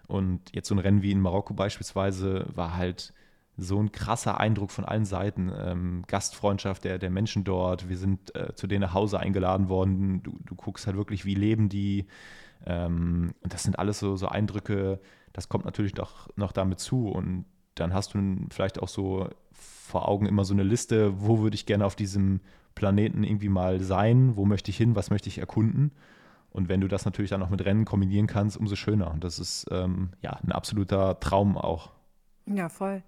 Und 0.07 0.41
jetzt 0.53 0.67
so 0.67 0.75
ein 0.75 0.79
Rennen 0.79 1.01
wie 1.01 1.13
in 1.13 1.21
Marokko 1.21 1.53
beispielsweise 1.53 2.45
war 2.53 2.75
halt 2.75 3.13
so 3.59 3.79
ein 3.79 3.91
krasser 3.91 4.39
Eindruck 4.39 4.71
von 4.71 4.85
allen 4.85 5.05
Seiten. 5.05 5.51
Ähm, 5.55 6.03
Gastfreundschaft 6.07 6.83
der, 6.83 6.99
der 6.99 7.09
Menschen 7.09 7.43
dort. 7.43 7.89
Wir 7.89 7.97
sind 7.97 8.35
äh, 8.35 8.53
zu 8.55 8.67
denen 8.67 8.81
nach 8.81 8.93
Hause 8.93 9.19
eingeladen 9.19 9.69
worden. 9.69 10.23
Du, 10.23 10.37
du 10.45 10.55
guckst 10.55 10.87
halt 10.87 10.97
wirklich, 10.97 11.25
wie 11.25 11.35
leben 11.35 11.69
die. 11.69 12.07
Ähm, 12.65 13.33
und 13.41 13.53
das 13.53 13.63
sind 13.63 13.79
alles 13.79 13.99
so, 13.99 14.15
so 14.15 14.27
Eindrücke, 14.27 14.99
das 15.33 15.49
kommt 15.49 15.65
natürlich 15.65 15.93
doch 15.93 16.29
noch 16.35 16.51
damit 16.51 16.79
zu. 16.79 17.07
Und 17.09 17.45
dann 17.75 17.93
hast 17.93 18.13
du 18.13 18.47
vielleicht 18.49 18.81
auch 18.81 18.87
so 18.87 19.29
vor 19.51 20.07
Augen 20.07 20.25
immer 20.25 20.45
so 20.45 20.53
eine 20.53 20.63
Liste, 20.63 21.21
wo 21.21 21.39
würde 21.39 21.55
ich 21.55 21.65
gerne 21.65 21.85
auf 21.85 21.95
diesem 21.95 22.41
Planeten 22.75 23.23
irgendwie 23.23 23.49
mal 23.49 23.79
sein, 23.81 24.35
wo 24.35 24.45
möchte 24.45 24.71
ich 24.71 24.77
hin, 24.77 24.95
was 24.95 25.09
möchte 25.09 25.29
ich 25.29 25.39
erkunden. 25.39 25.91
Und 26.51 26.67
wenn 26.67 26.81
du 26.81 26.87
das 26.87 27.05
natürlich 27.05 27.29
dann 27.29 27.39
noch 27.39 27.49
mit 27.49 27.63
Rennen 27.63 27.85
kombinieren 27.85 28.27
kannst, 28.27 28.57
umso 28.57 28.75
schöner. 28.75 29.11
Und 29.11 29.23
das 29.23 29.39
ist 29.39 29.67
ähm, 29.71 30.11
ja 30.21 30.31
ein 30.43 30.51
absoluter 30.51 31.19
Traum 31.19 31.57
auch. 31.57 31.91
Ja, 32.45 32.69
voll. 32.69 33.03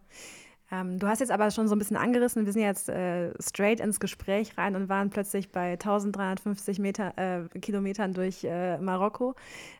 Ähm, 0.71 0.99
du 0.99 1.07
hast 1.07 1.19
jetzt 1.19 1.31
aber 1.31 1.51
schon 1.51 1.67
so 1.67 1.75
ein 1.75 1.79
bisschen 1.79 1.97
angerissen, 1.97 2.45
wir 2.45 2.53
sind 2.53 2.61
jetzt 2.61 2.87
äh, 2.87 3.31
straight 3.41 3.81
ins 3.81 3.99
Gespräch 3.99 4.57
rein 4.57 4.75
und 4.77 4.87
waren 4.87 5.09
plötzlich 5.09 5.51
bei 5.51 5.73
1350 5.73 6.79
Meter, 6.79 7.13
äh, 7.17 7.59
Kilometern 7.59 8.13
durch 8.13 8.45
äh, 8.45 8.77
Marokko. 8.77 9.35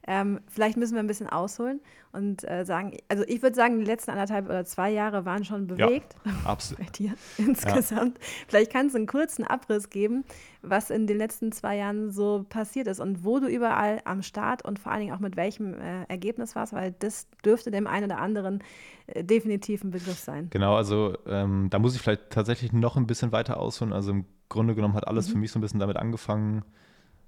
Ähm, 0.05 0.41
vielleicht 0.47 0.75
müssen 0.75 0.95
wir 0.95 0.99
ein 0.99 1.07
bisschen 1.07 1.29
ausholen 1.29 1.79
und 2.11 2.43
äh, 2.49 2.65
sagen, 2.65 2.97
also 3.07 3.23
ich 3.27 3.41
würde 3.41 3.55
sagen, 3.55 3.79
die 3.79 3.85
letzten 3.85 4.11
anderthalb 4.11 4.45
oder 4.45 4.65
zwei 4.65 4.89
Jahre 4.89 5.23
waren 5.23 5.45
schon 5.45 5.67
bewegt. 5.67 6.15
Ja, 6.25 6.31
absolut. 6.43 6.79
bei 6.85 6.91
dir 6.91 7.13
insgesamt. 7.37 8.17
Ja. 8.17 8.25
Vielleicht 8.47 8.71
kannst 8.73 8.95
du 8.95 8.97
einen 8.97 9.07
kurzen 9.07 9.45
Abriss 9.45 9.89
geben, 9.89 10.25
was 10.61 10.89
in 10.89 11.07
den 11.07 11.17
letzten 11.17 11.51
zwei 11.51 11.77
Jahren 11.77 12.11
so 12.11 12.45
passiert 12.49 12.87
ist 12.87 12.99
und 12.99 13.23
wo 13.23 13.39
du 13.39 13.47
überall 13.47 14.01
am 14.03 14.23
Start 14.23 14.65
und 14.65 14.79
vor 14.79 14.91
allen 14.91 15.01
Dingen 15.01 15.15
auch 15.15 15.19
mit 15.19 15.37
welchem 15.37 15.73
äh, 15.73 16.03
Ergebnis 16.09 16.55
warst, 16.55 16.73
weil 16.73 16.93
das 16.99 17.27
dürfte 17.45 17.71
dem 17.71 17.87
einen 17.87 18.05
oder 18.05 18.19
anderen 18.19 18.61
definitiv 19.07 19.83
ein 19.83 19.91
Begriff 19.91 20.19
sein. 20.19 20.47
Genau, 20.49 20.75
also 20.75 21.17
ähm, 21.25 21.67
da 21.69 21.79
muss 21.79 21.95
ich 21.95 22.01
vielleicht 22.01 22.29
tatsächlich 22.29 22.73
noch 22.73 22.97
ein 22.97 23.07
bisschen 23.07 23.31
weiter 23.31 23.59
ausholen. 23.59 23.93
Also 23.93 24.11
im 24.11 24.25
Grunde 24.49 24.75
genommen 24.75 24.95
hat 24.95 25.07
alles 25.07 25.27
mhm. 25.27 25.31
für 25.31 25.37
mich 25.39 25.51
so 25.51 25.59
ein 25.59 25.61
bisschen 25.61 25.79
damit 25.79 25.97
angefangen, 25.97 26.63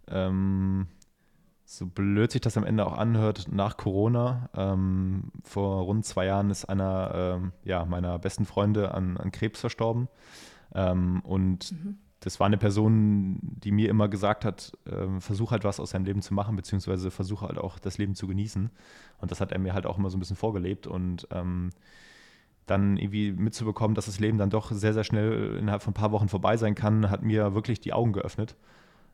ähm, 0.08 0.88
so 1.66 1.88
blöd 1.88 2.32
sich 2.32 2.42
das 2.42 2.58
am 2.58 2.66
Ende 2.66 2.86
auch 2.86 2.98
anhört, 2.98 3.48
nach 3.50 3.78
Corona. 3.78 4.50
Ähm, 4.56 5.32
vor 5.44 5.84
rund 5.84 6.06
zwei 6.06 6.26
Jahren 6.26 6.50
ist 6.50 6.66
einer 6.66 7.12
ähm, 7.16 7.52
ja, 7.64 7.86
meiner 7.86 8.20
besten 8.20 8.46
Freunde 8.46 8.94
an, 8.94 9.18
an 9.18 9.32
Krebs 9.32 9.62
verstorben. 9.62 10.10
Ähm, 10.76 11.22
und 11.22 11.72
mhm. 11.72 11.98
Das 12.24 12.40
war 12.40 12.48
eine 12.48 12.58
Person, 12.58 13.38
die 13.42 13.72
mir 13.72 13.90
immer 13.90 14.08
gesagt 14.08 14.46
hat, 14.46 14.72
äh, 14.86 15.20
versuch 15.20 15.52
halt 15.52 15.64
was 15.64 15.80
aus 15.80 15.92
deinem 15.92 16.06
Leben 16.06 16.22
zu 16.22 16.34
machen, 16.34 16.56
beziehungsweise 16.56 17.12
versuche 17.12 17.48
halt 17.48 17.58
auch 17.58 17.80
das 17.80 17.98
Leben 17.98 18.16
zu 18.16 18.28
genießen. 18.28 18.70
Und 19.20 19.32
das 19.32 19.42
hat 19.42 19.52
er 19.52 19.60
mir 19.60 19.74
halt 19.74 19.86
auch 19.86 19.98
immer 19.98 20.10
so 20.10 20.18
ein 20.18 20.20
bisschen 20.20 20.36
vorgelebt. 20.36 20.88
Und 20.88 21.28
ähm, 21.32 21.72
dann 22.66 22.96
irgendwie 22.96 23.34
mitzubekommen, 23.34 23.94
dass 23.94 24.06
das 24.06 24.22
Leben 24.22 24.38
dann 24.38 24.50
doch 24.50 24.72
sehr, 24.72 24.94
sehr 24.94 25.04
schnell 25.04 25.58
innerhalb 25.58 25.82
von 25.82 25.92
ein 25.92 25.96
paar 25.96 26.14
Wochen 26.14 26.30
vorbei 26.30 26.56
sein 26.56 26.76
kann, 26.76 27.10
hat 27.10 27.24
mir 27.24 27.54
wirklich 27.56 27.82
die 27.82 27.92
Augen 27.92 28.14
geöffnet 28.14 28.56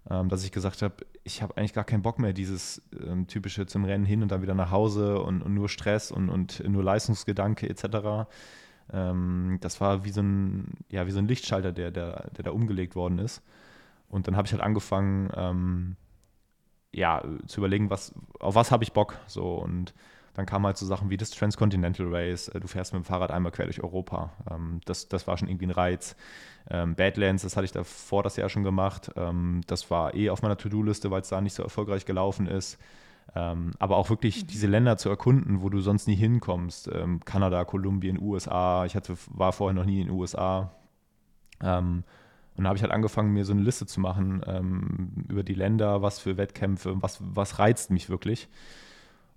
ähm, 0.09 0.29
dass 0.29 0.43
ich 0.43 0.51
gesagt 0.51 0.81
habe, 0.81 0.95
ich 1.23 1.41
habe 1.41 1.57
eigentlich 1.57 1.73
gar 1.73 1.83
keinen 1.83 2.01
Bock 2.01 2.19
mehr, 2.19 2.33
dieses 2.33 2.81
ähm, 3.05 3.27
typische 3.27 3.65
zum 3.65 3.85
Rennen 3.85 4.05
hin 4.05 4.23
und 4.23 4.31
dann 4.31 4.41
wieder 4.41 4.55
nach 4.55 4.71
Hause 4.71 5.21
und, 5.21 5.41
und 5.41 5.53
nur 5.53 5.69
Stress 5.69 6.11
und, 6.11 6.29
und 6.29 6.67
nur 6.67 6.83
Leistungsgedanke 6.83 7.69
etc. 7.69 8.27
Ähm, 8.91 9.57
das 9.61 9.81
war 9.81 10.03
wie 10.05 10.11
so 10.11 10.21
ein, 10.21 10.77
ja, 10.89 11.07
wie 11.07 11.11
so 11.11 11.19
ein 11.19 11.27
Lichtschalter, 11.27 11.71
der, 11.71 11.91
der, 11.91 12.29
der 12.35 12.43
da 12.43 12.51
umgelegt 12.51 12.95
worden 12.95 13.19
ist. 13.19 13.43
Und 14.09 14.27
dann 14.27 14.35
habe 14.35 14.45
ich 14.47 14.51
halt 14.51 14.63
angefangen, 14.63 15.29
ähm, 15.35 15.95
ja, 16.91 17.23
zu 17.45 17.59
überlegen, 17.59 17.89
was, 17.89 18.13
auf 18.39 18.55
was 18.55 18.71
habe 18.71 18.83
ich 18.83 18.93
Bock. 18.93 19.17
So 19.27 19.55
und 19.55 19.93
dann 20.33 20.45
kamen 20.45 20.65
halt 20.65 20.77
so 20.77 20.85
Sachen 20.85 21.09
wie 21.09 21.17
das 21.17 21.31
Transcontinental 21.31 22.07
Race, 22.09 22.47
äh, 22.47 22.59
du 22.59 22.67
fährst 22.67 22.93
mit 22.93 23.03
dem 23.03 23.05
Fahrrad 23.05 23.31
einmal 23.31 23.51
quer 23.51 23.65
durch 23.65 23.83
Europa. 23.83 24.31
Ähm, 24.49 24.79
das, 24.85 25.09
das 25.09 25.27
war 25.27 25.37
schon 25.37 25.49
irgendwie 25.49 25.67
ein 25.67 25.71
Reiz. 25.71 26.15
Ähm, 26.69 26.95
Badlands, 26.95 27.43
das 27.43 27.57
hatte 27.57 27.65
ich 27.65 27.71
davor 27.71 28.23
das 28.23 28.37
Jahr 28.37 28.49
schon 28.49 28.63
gemacht. 28.63 29.11
Ähm, 29.15 29.61
das 29.67 29.91
war 29.91 30.13
eh 30.15 30.29
auf 30.29 30.41
meiner 30.41 30.57
To-Do-Liste, 30.57 31.11
weil 31.11 31.21
es 31.21 31.29
da 31.29 31.41
nicht 31.41 31.53
so 31.53 31.63
erfolgreich 31.63 32.05
gelaufen 32.05 32.47
ist. 32.47 32.79
Ähm, 33.35 33.71
aber 33.79 33.97
auch 33.97 34.09
wirklich 34.09 34.43
mhm. 34.43 34.47
diese 34.47 34.67
Länder 34.67 34.97
zu 34.97 35.09
erkunden, 35.09 35.61
wo 35.61 35.69
du 35.69 35.81
sonst 35.81 36.07
nie 36.07 36.15
hinkommst. 36.15 36.89
Ähm, 36.93 37.23
Kanada, 37.25 37.63
Kolumbien, 37.65 38.19
USA. 38.21 38.85
Ich 38.85 38.95
hatte, 38.95 39.15
war 39.29 39.53
vorher 39.53 39.73
noch 39.73 39.85
nie 39.85 40.01
in 40.01 40.07
den 40.07 40.15
USA. 40.15 40.71
Ähm, 41.61 42.03
und 42.55 42.63
da 42.63 42.69
habe 42.69 42.77
ich 42.77 42.83
halt 42.83 42.91
angefangen, 42.91 43.31
mir 43.31 43.45
so 43.45 43.53
eine 43.53 43.61
Liste 43.61 43.85
zu 43.85 43.99
machen 44.01 44.41
ähm, 44.45 45.25
über 45.29 45.43
die 45.43 45.53
Länder, 45.53 46.01
was 46.01 46.19
für 46.19 46.37
Wettkämpfe, 46.37 47.01
was, 47.01 47.19
was 47.21 47.59
reizt 47.59 47.91
mich 47.91 48.09
wirklich. 48.09 48.49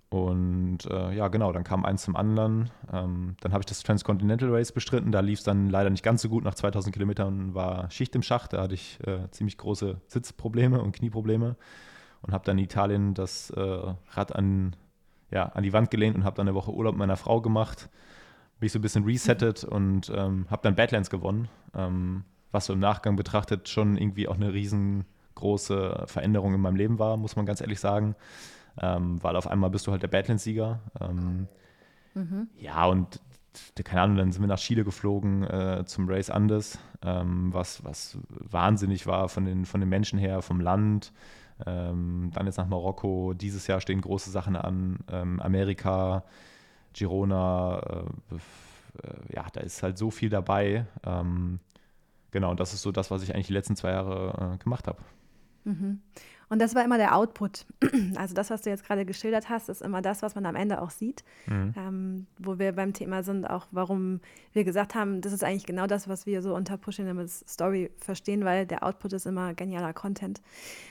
Und 0.09 0.85
äh, 0.91 1.15
ja, 1.15 1.27
genau, 1.29 1.51
dann 1.51 1.63
kam 1.63 1.85
eins 1.85 2.03
zum 2.03 2.15
anderen. 2.15 2.69
Ähm, 2.91 3.35
dann 3.39 3.51
habe 3.51 3.61
ich 3.61 3.65
das 3.65 3.81
Transcontinental 3.81 4.49
Race 4.53 4.71
bestritten. 4.71 5.11
Da 5.11 5.21
lief 5.21 5.39
es 5.39 5.45
dann 5.45 5.69
leider 5.69 5.89
nicht 5.89 6.03
ganz 6.03 6.21
so 6.21 6.29
gut. 6.29 6.43
Nach 6.43 6.53
2000 6.53 6.93
Kilometern 6.93 7.55
war 7.55 7.89
Schicht 7.89 8.13
im 8.15 8.21
Schacht. 8.21 8.53
Da 8.53 8.61
hatte 8.61 8.75
ich 8.75 8.99
äh, 9.07 9.27
ziemlich 9.31 9.57
große 9.57 10.01
Sitzprobleme 10.07 10.81
und 10.81 10.91
Knieprobleme. 10.91 11.55
Und 12.23 12.33
habe 12.33 12.43
dann 12.45 12.57
in 12.57 12.63
Italien 12.63 13.13
das 13.13 13.49
äh, 13.51 13.93
Rad 14.11 14.35
an, 14.35 14.75
ja, 15.29 15.45
an 15.47 15.63
die 15.63 15.73
Wand 15.73 15.91
gelehnt 15.91 16.15
und 16.15 16.23
habe 16.23 16.35
dann 16.35 16.47
eine 16.47 16.55
Woche 16.55 16.71
Urlaub 16.71 16.95
mit 16.95 16.99
meiner 16.99 17.17
Frau 17.17 17.41
gemacht. 17.41 17.89
Bin 18.59 18.67
ich 18.67 18.71
so 18.71 18.79
ein 18.79 18.81
bisschen 18.81 19.03
resettet 19.03 19.63
und 19.63 20.11
ähm, 20.15 20.47
habe 20.49 20.61
dann 20.63 20.75
Badlands 20.75 21.09
gewonnen. 21.09 21.49
Ähm, 21.75 22.23
was 22.51 22.67
so 22.67 22.73
im 22.73 22.79
Nachgang 22.79 23.15
betrachtet 23.15 23.67
schon 23.67 23.97
irgendwie 23.97 24.27
auch 24.27 24.35
eine 24.35 24.53
riesengroße 24.53 26.03
Veränderung 26.05 26.53
in 26.53 26.61
meinem 26.61 26.75
Leben 26.75 26.99
war, 26.99 27.17
muss 27.17 27.35
man 27.35 27.45
ganz 27.45 27.61
ehrlich 27.61 27.79
sagen 27.79 28.15
ähm, 28.81 29.21
weil 29.21 29.35
auf 29.35 29.47
einmal 29.47 29.69
bist 29.69 29.87
du 29.87 29.91
halt 29.91 30.03
der 30.03 30.07
Badlands-Sieger. 30.07 30.79
Ähm, 30.99 31.47
mhm. 32.13 32.47
Ja, 32.57 32.85
und 32.85 33.19
keine 33.83 34.01
Ahnung, 34.01 34.17
dann 34.17 34.31
sind 34.31 34.41
wir 34.41 34.47
nach 34.47 34.59
Chile 34.59 34.83
geflogen 34.83 35.43
äh, 35.43 35.83
zum 35.85 36.09
Race 36.09 36.31
Andes, 36.31 36.79
ähm, 37.03 37.53
was, 37.53 37.83
was 37.83 38.17
wahnsinnig 38.29 39.05
war 39.05 39.29
von 39.29 39.45
den, 39.45 39.65
von 39.65 39.79
den 39.79 39.89
Menschen 39.89 40.17
her, 40.17 40.41
vom 40.41 40.59
Land. 40.59 41.13
Ähm, 41.65 42.31
dann 42.33 42.45
jetzt 42.45 42.57
nach 42.57 42.67
Marokko. 42.67 43.33
Dieses 43.33 43.67
Jahr 43.67 43.81
stehen 43.81 44.01
große 44.01 44.31
Sachen 44.31 44.55
an. 44.55 44.99
Ähm, 45.11 45.39
Amerika, 45.39 46.23
Girona, 46.93 47.79
äh, 48.31 48.35
äh, 48.35 49.35
ja, 49.35 49.45
da 49.51 49.61
ist 49.61 49.83
halt 49.83 49.97
so 49.97 50.11
viel 50.11 50.29
dabei. 50.29 50.85
Ähm, 51.05 51.59
genau, 52.31 52.51
und 52.51 52.59
das 52.59 52.73
ist 52.73 52.81
so 52.81 52.91
das, 52.91 53.11
was 53.11 53.23
ich 53.23 53.33
eigentlich 53.33 53.47
die 53.47 53.53
letzten 53.53 53.75
zwei 53.75 53.91
Jahre 53.91 54.53
äh, 54.55 54.57
gemacht 54.57 54.87
habe. 54.87 54.99
Mhm. 55.63 56.01
Und 56.53 56.59
das 56.59 56.75
war 56.75 56.85
immer 56.85 56.99
der 56.99 57.15
Output. 57.15 57.65
Also 58.15 58.35
das, 58.35 58.51
was 58.51 58.61
du 58.61 58.69
jetzt 58.69 58.85
gerade 58.85 59.05
geschildert 59.05 59.49
hast, 59.49 59.69
ist 59.69 59.81
immer 59.81 60.03
das, 60.03 60.21
was 60.21 60.35
man 60.35 60.45
am 60.45 60.55
Ende 60.55 60.81
auch 60.81 60.91
sieht. 60.91 61.23
Mhm. 61.47 61.73
Ähm, 61.75 62.27
wo 62.37 62.59
wir 62.59 62.73
beim 62.73 62.93
Thema 62.93 63.23
sind, 63.23 63.49
auch 63.49 63.65
warum 63.71 64.19
wir 64.51 64.63
gesagt 64.63 64.93
haben, 64.93 65.21
das 65.21 65.33
ist 65.33 65.43
eigentlich 65.43 65.65
genau 65.65 65.87
das, 65.87 66.07
was 66.07 66.27
wir 66.27 66.43
so 66.43 66.53
unter 66.53 66.77
Pushing 66.77 67.07
Limits 67.07 67.43
Story 67.47 67.89
verstehen, 67.97 68.45
weil 68.45 68.67
der 68.67 68.83
Output 68.83 69.13
ist 69.13 69.25
immer 69.25 69.55
genialer 69.55 69.93
Content. 69.93 70.41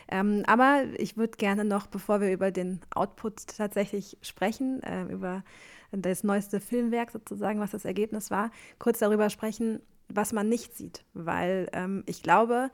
Ähm, 0.09 0.43
aber 0.49 0.83
ich 0.99 1.17
würde 1.17 1.37
gerne 1.37 1.65
noch, 1.65 1.87
bevor 1.87 2.21
wir 2.21 2.33
über 2.33 2.51
den 2.51 2.81
Output 2.93 3.47
tatsächlich 3.57 4.19
sprechen, 4.21 4.83
äh, 4.83 5.05
über 5.05 5.45
das 5.93 6.25
neueste 6.25 6.59
Filmwerk 6.59 7.13
sozusagen, 7.13 7.61
was 7.61 7.71
das 7.71 7.85
Ergebnis 7.85 8.33
war, 8.33 8.51
kurz 8.81 8.99
darüber 8.99 9.31
sprechen, 9.31 9.81
was 10.09 10.33
man 10.33 10.49
nicht 10.49 10.77
sieht. 10.77 11.05
Weil 11.15 11.69
ähm, 11.73 12.03
ich 12.07 12.25
glaube, 12.25 12.73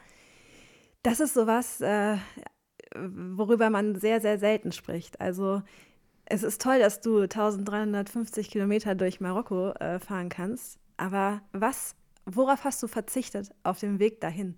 das 1.03 1.21
ist 1.21 1.35
sowas, 1.35 1.83
äh, 1.83 2.17
worüber 2.95 3.71
man 3.71 3.95
sehr, 3.97 4.21
sehr 4.21 4.39
selten 4.39 4.73
spricht. 4.73 5.21
Also 5.21 5.63
es 6.25 6.43
ist 6.43 6.61
toll, 6.61 6.79
dass 6.79 7.01
du 7.01 7.23
1350 7.23 8.51
Kilometer 8.51 8.95
durch 8.95 9.21
Marokko 9.21 9.71
äh, 9.73 9.99
fahren 9.99 10.29
kannst, 10.29 10.79
aber 10.97 11.41
was, 11.53 11.95
worauf 12.27 12.65
hast 12.65 12.83
du 12.83 12.89
verzichtet 12.89 13.51
auf 13.63 13.79
dem 13.79 13.99
Weg 13.99 14.21
dahin? 14.21 14.57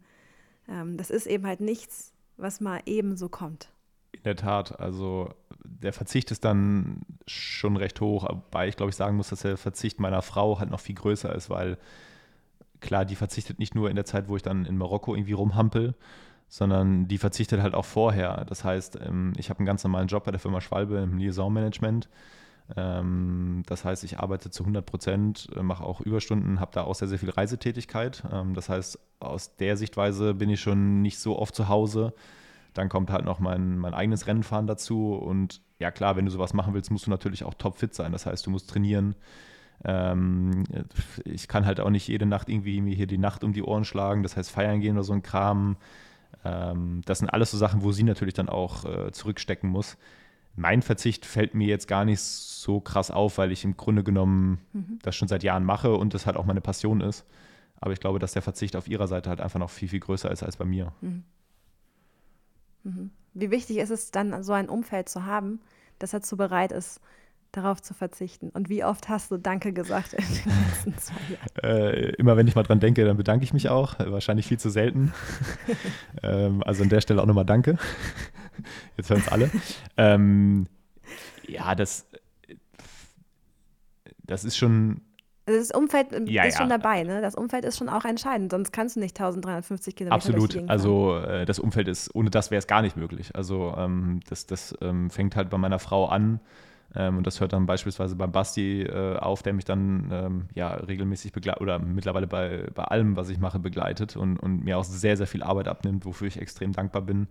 Ähm, 0.69 0.97
das 0.97 1.11
ist 1.11 1.27
eben 1.27 1.47
halt 1.47 1.61
nichts, 1.61 2.13
was 2.37 2.61
mal 2.61 2.81
eben 2.87 3.17
so 3.17 3.29
kommt. 3.29 3.71
In 4.13 4.23
der 4.25 4.37
Tat, 4.37 4.81
also 4.81 5.33
der 5.65 5.93
Verzicht 5.93 6.31
ist 6.31 6.45
dann 6.45 7.03
schon 7.27 7.77
recht 7.77 8.01
hoch, 8.01 8.29
wobei 8.29 8.69
ich 8.69 8.77
glaube 8.77 8.91
ich 8.91 8.97
sagen 8.97 9.17
muss, 9.17 9.29
dass 9.29 9.43
der 9.43 9.57
Verzicht 9.57 10.01
meiner 10.01 10.23
Frau 10.23 10.59
halt 10.59 10.71
noch 10.71 10.81
viel 10.81 10.97
größer 10.97 11.33
ist, 11.35 11.51
weil 11.51 11.79
klar, 12.81 13.05
die 13.05 13.15
verzichtet 13.15 13.59
nicht 13.59 13.75
nur 13.75 13.91
in 13.91 13.97
der 13.97 14.05
Zeit, 14.05 14.29
wo 14.29 14.37
ich 14.37 14.43
dann 14.43 14.65
in 14.65 14.77
Marokko 14.77 15.15
irgendwie 15.15 15.33
rumhampel, 15.33 15.95
sondern 16.51 17.07
die 17.07 17.17
verzichtet 17.17 17.63
halt 17.63 17.75
auch 17.75 17.85
vorher. 17.85 18.45
Das 18.45 18.65
heißt, 18.65 18.99
ähm, 19.07 19.33
ich 19.39 19.49
habe 19.49 19.61
einen 19.61 19.67
ganz 19.67 19.85
normalen 19.85 20.09
Job 20.09 20.25
bei 20.25 20.33
der 20.33 20.41
Firma 20.41 20.61
Schwalbe 20.61 20.99
im 20.99 21.17
Liaison-Management. 21.17 22.09
Ähm, 22.77 23.63
das 23.67 23.85
heißt, 23.85 24.03
ich 24.03 24.19
arbeite 24.19 24.51
zu 24.51 24.65
100 24.65 24.85
Prozent, 24.85 25.49
äh, 25.57 25.63
mache 25.63 25.85
auch 25.85 26.01
Überstunden, 26.01 26.59
habe 26.59 26.73
da 26.75 26.83
auch 26.83 26.97
sehr, 26.97 27.07
sehr 27.07 27.21
viel 27.21 27.31
Reisetätigkeit. 27.31 28.25
Ähm, 28.33 28.55
das 28.55 28.69
heißt, 28.69 28.99
aus 29.21 29.55
der 29.57 29.77
Sichtweise 29.77 30.35
bin 30.35 30.51
ich 30.51 30.61
schon 30.61 31.03
nicht 31.03 31.21
so 31.21 31.39
oft 31.39 31.55
zu 31.55 31.69
Hause. 31.69 32.13
Dann 32.75 32.89
kommt 32.89 33.11
halt 33.11 33.25
noch 33.25 33.39
mein, 33.39 33.79
mein 33.79 33.95
eigenes 33.95 34.27
Rennenfahren 34.27 34.67
dazu. 34.67 35.15
Und 35.15 35.61
ja, 35.79 35.93
klar, 35.93 36.17
wenn 36.17 36.25
du 36.25 36.33
sowas 36.33 36.53
machen 36.53 36.75
willst, 36.75 36.91
musst 36.91 37.07
du 37.07 37.11
natürlich 37.11 37.45
auch 37.45 37.55
topfit 37.55 37.95
sein. 37.95 38.11
Das 38.11 38.27
heißt, 38.27 38.45
du 38.47 38.51
musst 38.51 38.71
trainieren. 38.71 39.15
ich 41.25 41.49
kann 41.49 41.65
halt 41.65 41.81
auch 41.81 41.89
nicht 41.89 42.07
jede 42.07 42.27
Nacht 42.27 42.51
irgendwie 42.51 42.83
mir 42.83 42.95
hier 42.95 43.07
die 43.07 43.19
Nacht 43.19 43.43
um 43.43 43.53
die 43.55 43.63
Ohren 43.63 43.85
schlagen. 43.85 44.23
Das 44.23 44.37
heißt, 44.37 44.51
feiern 44.51 44.81
gehen 44.81 44.97
oder 44.97 45.05
so 45.05 45.15
ein 45.15 45.23
Kram. 45.23 45.79
Ähm, 46.45 47.03
das 47.05 47.19
sind 47.19 47.29
alles 47.29 47.51
so 47.51 47.59
Sachen, 47.59 47.83
wo 47.83 47.93
sie 47.93 48.03
natürlich 48.03 48.35
dann 48.35 48.49
auch 48.49 48.85
äh, 48.85 49.13
zurückstecken 49.13 49.69
muss. 49.69 49.97
Mein 50.57 50.83
Verzicht 50.83 51.27
fällt 51.27 51.55
mir 51.55 51.69
jetzt 51.69 51.87
gar 51.87 52.05
nicht 52.05 52.21
so 52.21 52.81
krass 52.81 53.11
auf, 53.11 53.39
weil 53.39 53.53
ich 53.53 53.65
im 53.65 53.77
Grunde 53.77 54.03
genommen 54.03 54.59
mhm. 54.73 54.99
das 55.03 55.17
schon 55.17 55.29
seit 55.29 55.43
Jahren 55.43 55.65
mache 55.65 55.95
und 55.95 56.15
das 56.15 56.27
halt 56.27 56.37
auch 56.37 56.45
meine 56.45 56.61
Passion 56.61 57.01
ist. 57.01 57.25
Aber 57.81 57.93
ich 57.93 58.01
glaube, 58.01 58.19
dass 58.19 58.33
der 58.33 58.43
Verzicht 58.43 58.77
auf 58.77 58.89
ihrer 58.89 59.09
Seite 59.09 59.31
halt 59.31 59.41
einfach 59.41 59.59
noch 59.59 59.71
viel, 59.71 59.89
viel 59.89 60.01
größer 60.01 60.31
ist 60.31 60.43
als 60.43 60.57
bei 60.57 60.65
mir. 60.65 60.93
Mhm. 61.01 61.25
Mhm. 62.85 63.11
Wie 63.35 63.51
wichtig 63.51 63.79
ist 63.79 63.91
es 63.91 64.11
dann, 64.11 64.43
so 64.43 64.53
ein 64.53 64.69
Umfeld 64.69 65.09
zu 65.09 65.25
haben, 65.25 65.61
das 65.99 66.11
dazu 66.11 66.37
bereit 66.37 66.73
ist, 66.73 67.01
darauf 67.53 67.83
zu 67.83 67.95
verzichten? 67.95 68.51
Und 68.51 68.69
wie 68.69 68.85
oft 68.85 69.09
hast 69.09 69.31
du 69.31 69.37
Danke 69.37 69.73
gesagt 69.73 70.15
in 70.15 70.25
den 70.25 70.53
letzten 70.69 70.99
zwei 70.99 71.21
Jahren? 71.29 71.41
Äh, 71.63 72.11
immer 72.15 72.37
wenn 72.37 72.47
ich 72.47 72.55
mal 72.55 72.63
dran 72.63 72.81
denke, 72.81 73.05
dann 73.05 73.17
bedanke 73.17 73.45
ich 73.45 73.53
mich 73.53 73.69
auch. 73.69 73.99
Wahrscheinlich 73.99 74.47
viel 74.47 74.59
zu 74.59 74.71
selten. 74.71 75.13
ähm, 76.23 76.63
also 76.65 76.83
an 76.83 76.89
der 76.89 77.01
Stelle 77.01 77.23
auch 77.23 77.27
nochmal 77.27 77.45
Danke. 77.45 77.77
Jetzt 78.97 79.11
hören 79.11 79.21
es 79.21 79.29
alle. 79.29 79.51
ähm, 79.97 80.67
ja, 81.47 81.75
das, 81.75 82.07
das 84.23 84.45
ist 84.45 84.57
schon. 84.57 85.03
Also 85.47 85.59
das 85.59 85.71
Umfeld 85.73 86.29
ja, 86.29 86.45
ist 86.45 86.55
ja. 86.55 86.61
schon 86.61 86.69
dabei, 86.69 87.03
ne? 87.03 87.21
Das 87.21 87.35
Umfeld 87.35 87.65
ist 87.65 87.79
schon 87.79 87.89
auch 87.89 88.05
entscheidend, 88.05 88.53
sonst 88.53 88.73
kannst 88.73 88.97
du 88.97 89.01
nicht 89.01 89.19
1350 89.19 89.97
Kilometer 89.97 90.15
Absolut. 90.15 90.71
Also 90.71 91.19
äh, 91.19 91.45
das 91.45 91.59
Umfeld 91.59 91.89
ist, 91.89 92.15
ohne 92.15 92.31
das 92.31 92.51
wäre 92.51 92.61
es 92.61 92.67
gar 92.67 92.83
nicht 92.83 92.97
möglich. 92.97 93.35
Also 93.35 93.75
ähm, 93.77 94.21
das, 94.29 94.47
das 94.47 94.77
ähm, 94.81 95.11
fängt 95.11 95.35
halt 95.35 95.51
bei 95.51 95.59
meiner 95.59 95.81
Frau 95.81 96.07
an 96.07 96.41
ähm, 96.95 97.19
und 97.19 97.27
das 97.27 97.41
hört 97.41 97.53
dann 97.53 97.67
beispielsweise 97.67 98.17
beim 98.17 98.33
Basti 98.33 98.83
äh, 98.83 99.17
auf, 99.17 99.43
der 99.43 99.53
mich 99.53 99.65
dann 99.65 100.09
ähm, 100.13 100.49
ja 100.55 100.69
regelmäßig 100.69 101.33
begleitet 101.33 101.63
oder 101.63 101.79
mittlerweile 101.79 102.27
bei, 102.27 102.67
bei 102.75 102.85
allem, 102.85 103.17
was 103.17 103.29
ich 103.29 103.39
mache, 103.39 103.59
begleitet 103.59 104.17
und, 104.17 104.39
und 104.39 104.65
mir 104.65 104.79
auch 104.79 104.85
sehr, 104.85 105.17
sehr 105.17 105.27
viel 105.27 105.43
Arbeit 105.43 105.69
abnimmt, 105.69 106.05
wofür 106.05 106.27
ich 106.27 106.41
extrem 106.41 106.73
dankbar 106.73 107.03
bin. 107.03 107.29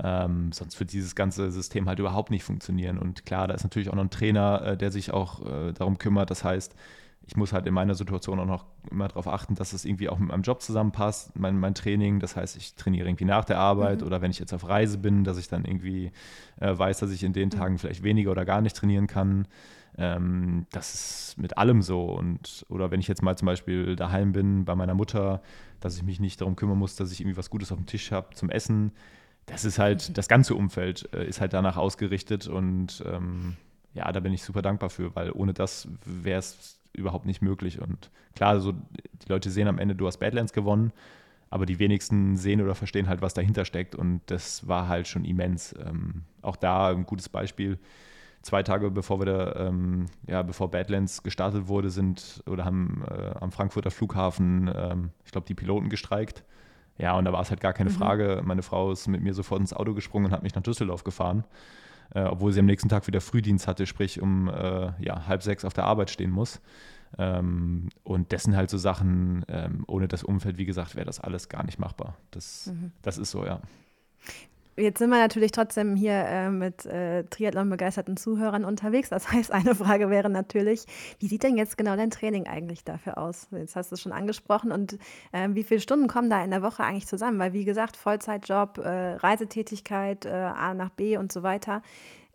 Ähm, 0.00 0.52
sonst 0.52 0.78
wird 0.78 0.92
dieses 0.92 1.16
ganze 1.16 1.50
System 1.50 1.88
halt 1.88 1.98
überhaupt 1.98 2.30
nicht 2.30 2.44
funktionieren. 2.44 2.98
Und 2.98 3.26
klar, 3.26 3.48
da 3.48 3.54
ist 3.54 3.64
natürlich 3.64 3.88
auch 3.90 3.94
noch 3.94 4.04
ein 4.04 4.10
Trainer, 4.10 4.62
äh, 4.64 4.76
der 4.76 4.92
sich 4.92 5.12
auch 5.12 5.44
äh, 5.44 5.72
darum 5.72 5.98
kümmert. 5.98 6.30
Das 6.30 6.44
heißt, 6.44 6.74
ich 7.28 7.36
muss 7.36 7.52
halt 7.52 7.66
in 7.66 7.74
meiner 7.74 7.94
Situation 7.94 8.40
auch 8.40 8.46
noch 8.46 8.64
immer 8.90 9.06
darauf 9.06 9.28
achten, 9.28 9.54
dass 9.54 9.74
es 9.74 9.84
irgendwie 9.84 10.08
auch 10.08 10.18
mit 10.18 10.30
meinem 10.30 10.40
Job 10.40 10.62
zusammenpasst, 10.62 11.38
mein, 11.38 11.60
mein 11.60 11.74
Training. 11.74 12.20
Das 12.20 12.36
heißt, 12.36 12.56
ich 12.56 12.74
trainiere 12.74 13.06
irgendwie 13.06 13.26
nach 13.26 13.44
der 13.44 13.58
Arbeit 13.58 14.00
mhm. 14.00 14.06
oder 14.06 14.22
wenn 14.22 14.30
ich 14.30 14.38
jetzt 14.38 14.54
auf 14.54 14.66
Reise 14.66 14.96
bin, 14.96 15.24
dass 15.24 15.36
ich 15.36 15.46
dann 15.46 15.66
irgendwie 15.66 16.10
äh, 16.58 16.76
weiß, 16.76 17.00
dass 17.00 17.10
ich 17.10 17.22
in 17.22 17.34
den 17.34 17.50
mhm. 17.50 17.52
Tagen 17.52 17.78
vielleicht 17.78 18.02
weniger 18.02 18.30
oder 18.30 18.46
gar 18.46 18.62
nicht 18.62 18.74
trainieren 18.74 19.06
kann. 19.06 19.46
Ähm, 19.98 20.64
das 20.72 20.94
ist 20.94 21.38
mit 21.38 21.58
allem 21.58 21.82
so. 21.82 22.04
Und, 22.04 22.64
oder 22.70 22.90
wenn 22.90 23.00
ich 23.00 23.08
jetzt 23.08 23.22
mal 23.22 23.36
zum 23.36 23.44
Beispiel 23.44 23.94
daheim 23.94 24.32
bin 24.32 24.64
bei 24.64 24.74
meiner 24.74 24.94
Mutter, 24.94 25.42
dass 25.80 25.98
ich 25.98 26.04
mich 26.04 26.20
nicht 26.20 26.40
darum 26.40 26.56
kümmern 26.56 26.78
muss, 26.78 26.96
dass 26.96 27.12
ich 27.12 27.20
irgendwie 27.20 27.36
was 27.36 27.50
Gutes 27.50 27.70
auf 27.72 27.78
dem 27.78 27.86
Tisch 27.86 28.10
habe 28.10 28.34
zum 28.34 28.48
Essen. 28.48 28.92
Das 29.44 29.66
ist 29.66 29.78
halt, 29.78 30.08
mhm. 30.08 30.14
das 30.14 30.28
ganze 30.28 30.54
Umfeld 30.54 31.10
äh, 31.12 31.28
ist 31.28 31.42
halt 31.42 31.52
danach 31.52 31.76
ausgerichtet 31.76 32.46
und 32.46 33.04
ähm, 33.06 33.58
ja, 33.92 34.10
da 34.12 34.20
bin 34.20 34.32
ich 34.32 34.42
super 34.42 34.62
dankbar 34.62 34.88
für, 34.88 35.14
weil 35.14 35.30
ohne 35.30 35.52
das 35.52 35.88
wäre 36.04 36.38
es 36.38 36.77
überhaupt 36.92 37.26
nicht 37.26 37.42
möglich. 37.42 37.80
Und 37.80 38.10
klar, 38.34 38.60
so, 38.60 38.72
die 38.72 39.28
Leute 39.28 39.50
sehen 39.50 39.68
am 39.68 39.78
Ende, 39.78 39.94
du 39.94 40.06
hast 40.06 40.18
Badlands 40.18 40.52
gewonnen, 40.52 40.92
aber 41.50 41.66
die 41.66 41.78
wenigsten 41.78 42.36
sehen 42.36 42.60
oder 42.60 42.74
verstehen 42.74 43.08
halt, 43.08 43.22
was 43.22 43.34
dahinter 43.34 43.64
steckt. 43.64 43.94
Und 43.94 44.20
das 44.26 44.68
war 44.68 44.88
halt 44.88 45.06
schon 45.08 45.24
immens. 45.24 45.74
Ähm, 45.78 46.22
auch 46.42 46.56
da 46.56 46.90
ein 46.90 47.06
gutes 47.06 47.28
Beispiel. 47.28 47.78
Zwei 48.42 48.62
Tage 48.62 48.90
bevor 48.90 49.20
wir 49.20 49.26
da, 49.26 49.66
ähm, 49.66 50.06
ja, 50.26 50.42
bevor 50.42 50.70
Badlands 50.70 51.22
gestartet 51.22 51.68
wurde, 51.68 51.90
sind 51.90 52.42
oder 52.46 52.64
haben 52.64 53.04
äh, 53.08 53.34
am 53.40 53.50
Frankfurter 53.50 53.90
Flughafen, 53.90 54.70
ähm, 54.74 55.10
ich 55.24 55.32
glaube, 55.32 55.46
die 55.46 55.54
Piloten 55.54 55.88
gestreikt. 55.88 56.44
Ja, 56.98 57.16
und 57.16 57.24
da 57.24 57.32
war 57.32 57.40
es 57.40 57.50
halt 57.50 57.60
gar 57.60 57.72
keine 57.72 57.90
mhm. 57.90 57.94
Frage. 57.94 58.42
Meine 58.44 58.62
Frau 58.62 58.92
ist 58.92 59.06
mit 59.06 59.22
mir 59.22 59.32
sofort 59.32 59.60
ins 59.60 59.72
Auto 59.72 59.94
gesprungen 59.94 60.26
und 60.26 60.32
hat 60.32 60.42
mich 60.42 60.54
nach 60.54 60.62
Düsseldorf 60.62 61.04
gefahren. 61.04 61.44
Äh, 62.14 62.22
obwohl 62.22 62.52
sie 62.52 62.60
am 62.60 62.66
nächsten 62.66 62.88
Tag 62.88 63.06
wieder 63.06 63.20
Frühdienst 63.20 63.66
hatte, 63.66 63.86
sprich 63.86 64.20
um 64.20 64.48
äh, 64.48 64.92
ja, 65.00 65.26
halb 65.26 65.42
sechs 65.42 65.64
auf 65.64 65.72
der 65.72 65.84
Arbeit 65.84 66.10
stehen 66.10 66.30
muss. 66.30 66.60
Ähm, 67.16 67.88
und 68.02 68.32
das 68.32 68.44
sind 68.44 68.56
halt 68.56 68.70
so 68.70 68.78
Sachen, 68.78 69.44
ähm, 69.48 69.84
ohne 69.86 70.08
das 70.08 70.22
Umfeld, 70.22 70.58
wie 70.58 70.66
gesagt, 70.66 70.94
wäre 70.94 71.06
das 71.06 71.20
alles 71.20 71.48
gar 71.48 71.64
nicht 71.64 71.78
machbar. 71.78 72.16
Das, 72.30 72.66
mhm. 72.66 72.92
das 73.02 73.18
ist 73.18 73.30
so, 73.30 73.44
ja. 73.44 73.60
Jetzt 74.78 74.98
sind 74.98 75.10
wir 75.10 75.18
natürlich 75.18 75.50
trotzdem 75.50 75.96
hier 75.96 76.12
äh, 76.12 76.50
mit 76.50 76.86
äh, 76.86 77.24
Triathlon-begeisterten 77.24 78.16
Zuhörern 78.16 78.64
unterwegs. 78.64 79.08
Das 79.08 79.32
heißt, 79.32 79.50
eine 79.50 79.74
Frage 79.74 80.08
wäre 80.08 80.30
natürlich, 80.30 80.84
wie 81.18 81.26
sieht 81.26 81.42
denn 81.42 81.56
jetzt 81.56 81.76
genau 81.76 81.96
dein 81.96 82.10
Training 82.10 82.46
eigentlich 82.46 82.84
dafür 82.84 83.18
aus? 83.18 83.48
Jetzt 83.50 83.74
hast 83.74 83.90
du 83.90 83.94
es 83.94 84.00
schon 84.00 84.12
angesprochen 84.12 84.70
und 84.70 84.94
äh, 85.32 85.48
wie 85.50 85.64
viele 85.64 85.80
Stunden 85.80 86.06
kommen 86.06 86.30
da 86.30 86.44
in 86.44 86.50
der 86.50 86.62
Woche 86.62 86.84
eigentlich 86.84 87.08
zusammen? 87.08 87.40
Weil 87.40 87.52
wie 87.52 87.64
gesagt, 87.64 87.96
Vollzeitjob, 87.96 88.78
äh, 88.78 89.14
Reisetätigkeit, 89.14 90.26
äh, 90.26 90.30
A 90.30 90.74
nach 90.74 90.90
B 90.90 91.16
und 91.16 91.32
so 91.32 91.42
weiter. 91.42 91.82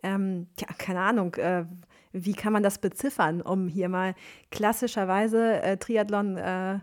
Ähm, 0.02 0.48
ja, 0.60 0.68
keine 0.76 1.00
Ahnung 1.00 1.34
äh, 1.36 1.64
wie 2.12 2.34
kann 2.34 2.52
man 2.52 2.62
das 2.62 2.78
beziffern, 2.78 3.40
um 3.42 3.66
hier 3.66 3.88
mal 3.88 4.14
klassischerweise 4.52 5.78
Triathlon 5.80 6.38
Hard 6.38 6.82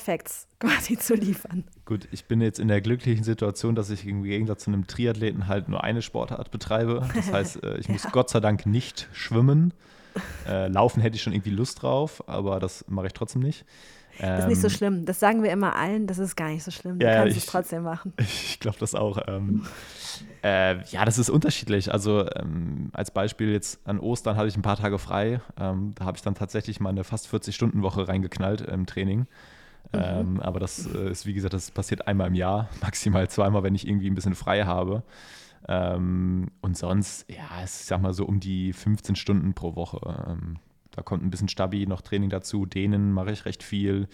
Facts 0.00 0.46
quasi 0.60 0.98
zu 0.98 1.14
liefern. 1.14 1.64
Gut, 1.84 2.08
ich 2.12 2.26
bin 2.26 2.40
jetzt 2.40 2.58
in 2.58 2.68
der 2.68 2.80
glücklichen 2.80 3.24
Situation, 3.24 3.74
dass 3.74 3.90
ich 3.90 4.06
im 4.06 4.22
Gegensatz 4.22 4.64
zu 4.64 4.70
einem 4.70 4.86
Triathleten 4.86 5.48
halt 5.48 5.68
nur 5.68 5.84
eine 5.84 6.02
Sportart 6.02 6.50
betreibe. 6.50 7.08
Das 7.14 7.32
heißt, 7.32 7.62
äh, 7.62 7.78
ich 7.78 7.88
muss 7.88 8.04
ja. 8.04 8.10
Gott 8.10 8.30
sei 8.30 8.40
Dank 8.40 8.66
nicht 8.66 9.08
schwimmen. 9.12 9.74
Äh, 10.46 10.68
laufen 10.68 11.00
hätte 11.00 11.16
ich 11.16 11.22
schon 11.22 11.32
irgendwie 11.32 11.50
Lust 11.50 11.82
drauf, 11.82 12.22
aber 12.28 12.60
das 12.60 12.84
mache 12.88 13.06
ich 13.06 13.12
trotzdem 13.12 13.42
nicht. 13.42 13.64
Das 14.18 14.40
ist 14.40 14.48
nicht 14.48 14.60
so 14.60 14.66
ähm, 14.68 14.72
schlimm. 14.72 15.04
Das 15.06 15.20
sagen 15.20 15.42
wir 15.42 15.50
immer 15.50 15.74
allen, 15.74 16.06
das 16.06 16.18
ist 16.18 16.36
gar 16.36 16.48
nicht 16.48 16.62
so 16.62 16.70
schlimm. 16.70 16.98
Du 16.98 17.06
ja, 17.06 17.14
kannst 17.14 17.36
ich, 17.36 17.44
es 17.44 17.46
trotzdem 17.46 17.82
machen. 17.82 18.12
Ich 18.20 18.60
glaube 18.60 18.78
das 18.78 18.94
auch. 18.94 19.18
Ähm, 19.26 19.64
äh, 20.44 20.82
ja, 20.84 21.04
das 21.04 21.18
ist 21.18 21.30
unterschiedlich. 21.30 21.92
Also 21.92 22.28
ähm, 22.36 22.90
als 22.92 23.10
Beispiel 23.10 23.50
jetzt 23.50 23.80
an 23.86 23.98
Ostern 23.98 24.36
hatte 24.36 24.48
ich 24.48 24.56
ein 24.56 24.62
paar 24.62 24.76
Tage 24.76 24.98
frei. 24.98 25.40
Ähm, 25.58 25.92
da 25.94 26.04
habe 26.04 26.16
ich 26.16 26.22
dann 26.22 26.34
tatsächlich 26.34 26.78
mal 26.78 26.90
eine 26.90 27.04
fast 27.04 27.26
40-Stunden-Woche 27.28 28.06
reingeknallt 28.06 28.60
im 28.60 28.86
Training. 28.86 29.26
Mhm. 29.92 30.00
Ähm, 30.02 30.40
aber 30.40 30.60
das 30.60 30.86
äh, 30.86 31.10
ist, 31.10 31.26
wie 31.26 31.34
gesagt, 31.34 31.54
das 31.54 31.70
passiert 31.70 32.06
einmal 32.06 32.28
im 32.28 32.34
Jahr, 32.34 32.68
maximal 32.82 33.28
zweimal, 33.28 33.62
wenn 33.62 33.74
ich 33.74 33.86
irgendwie 33.86 34.10
ein 34.10 34.14
bisschen 34.14 34.34
frei 34.34 34.64
habe. 34.64 35.02
Ähm, 35.68 36.48
und 36.60 36.76
sonst, 36.76 37.30
ja, 37.30 37.62
ich 37.64 37.70
sag 37.70 38.00
mal 38.00 38.12
so 38.12 38.24
um 38.24 38.40
die 38.40 38.72
15 38.72 39.16
Stunden 39.16 39.54
pro 39.54 39.76
Woche. 39.76 40.26
Ähm, 40.28 40.56
da 40.90 41.02
kommt 41.02 41.22
ein 41.22 41.30
bisschen 41.30 41.48
Stabi, 41.48 41.86
noch 41.86 42.00
Training 42.00 42.30
dazu. 42.30 42.66
Denen 42.66 43.12
mache 43.12 43.32
ich 43.32 43.44
recht 43.44 43.62
viel. 43.62 44.08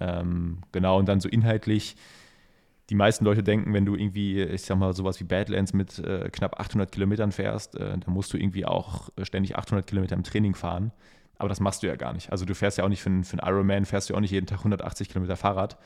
Ähm, 0.00 0.58
genau, 0.72 0.98
und 0.98 1.08
dann 1.08 1.20
so 1.20 1.28
inhaltlich. 1.28 1.96
Die 2.90 2.94
meisten 2.94 3.24
Leute 3.24 3.42
denken, 3.42 3.74
wenn 3.74 3.84
du 3.84 3.94
irgendwie, 3.94 4.40
ich 4.42 4.62
sag 4.62 4.78
mal, 4.78 4.94
sowas 4.94 5.20
wie 5.20 5.24
Badlands 5.24 5.74
mit 5.74 5.98
äh, 5.98 6.30
knapp 6.30 6.58
800 6.58 6.90
Kilometern 6.90 7.32
fährst, 7.32 7.76
äh, 7.76 7.98
dann 7.98 8.14
musst 8.14 8.32
du 8.32 8.38
irgendwie 8.38 8.64
auch 8.64 9.10
ständig 9.22 9.56
800 9.56 9.86
Kilometer 9.86 10.16
im 10.16 10.22
Training 10.22 10.54
fahren. 10.54 10.92
Aber 11.38 11.48
das 11.48 11.60
machst 11.60 11.82
du 11.82 11.86
ja 11.86 11.96
gar 11.96 12.12
nicht. 12.12 12.32
Also 12.32 12.44
du 12.44 12.54
fährst 12.54 12.78
ja 12.78 12.84
auch 12.84 12.88
nicht 12.88 13.02
für, 13.02 13.10
für 13.22 13.40
einen 13.40 13.48
Ironman, 13.48 13.84
fährst 13.84 14.10
du 14.10 14.14
auch 14.14 14.20
nicht 14.20 14.32
jeden 14.32 14.46
Tag 14.46 14.58
180 14.58 15.08
Kilometer 15.08 15.36
Fahrrad. 15.36 15.78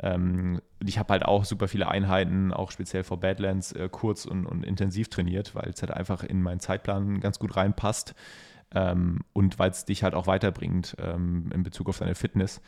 Ähm, 0.00 0.60
ich 0.84 0.98
habe 0.98 1.12
halt 1.12 1.24
auch 1.24 1.44
super 1.44 1.68
viele 1.68 1.88
Einheiten, 1.88 2.52
auch 2.52 2.70
speziell 2.70 3.04
vor 3.04 3.20
Badlands, 3.20 3.72
äh, 3.72 3.88
kurz 3.90 4.26
und, 4.26 4.46
und, 4.46 4.64
intensiv 4.64 5.08
trainiert, 5.08 5.54
weil 5.54 5.70
es 5.70 5.80
halt 5.80 5.92
einfach 5.92 6.22
in 6.22 6.42
meinen 6.42 6.60
Zeitplan 6.60 7.20
ganz 7.20 7.38
gut 7.38 7.56
reinpasst 7.56 8.14
ähm, 8.74 9.20
und 9.32 9.58
weil 9.58 9.70
es 9.70 9.84
dich 9.84 10.02
halt 10.02 10.14
auch 10.14 10.26
weiterbringt 10.26 10.96
ähm, 10.98 11.50
in 11.54 11.62
Bezug 11.62 11.88
auf 11.88 11.98
deine 11.98 12.14
Fitness. 12.14 12.60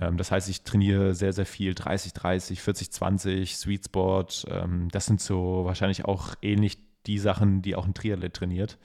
Ähm, 0.00 0.16
das 0.16 0.30
heißt, 0.30 0.48
ich 0.48 0.62
trainiere 0.62 1.14
sehr, 1.14 1.32
sehr 1.32 1.46
viel 1.46 1.74
30, 1.74 2.14
30, 2.14 2.62
40, 2.62 2.90
20, 2.92 3.56
Sweet 3.56 3.84
Spot. 3.86 4.26
Ähm, 4.48 4.88
das 4.90 5.06
sind 5.06 5.20
so 5.20 5.64
wahrscheinlich 5.64 6.04
auch 6.04 6.34
ähnlich 6.40 6.78
die 7.06 7.18
Sachen, 7.18 7.62
die 7.62 7.74
auch 7.74 7.86
ein 7.86 7.94
Triathlet 7.94 8.34
trainiert. 8.34 8.78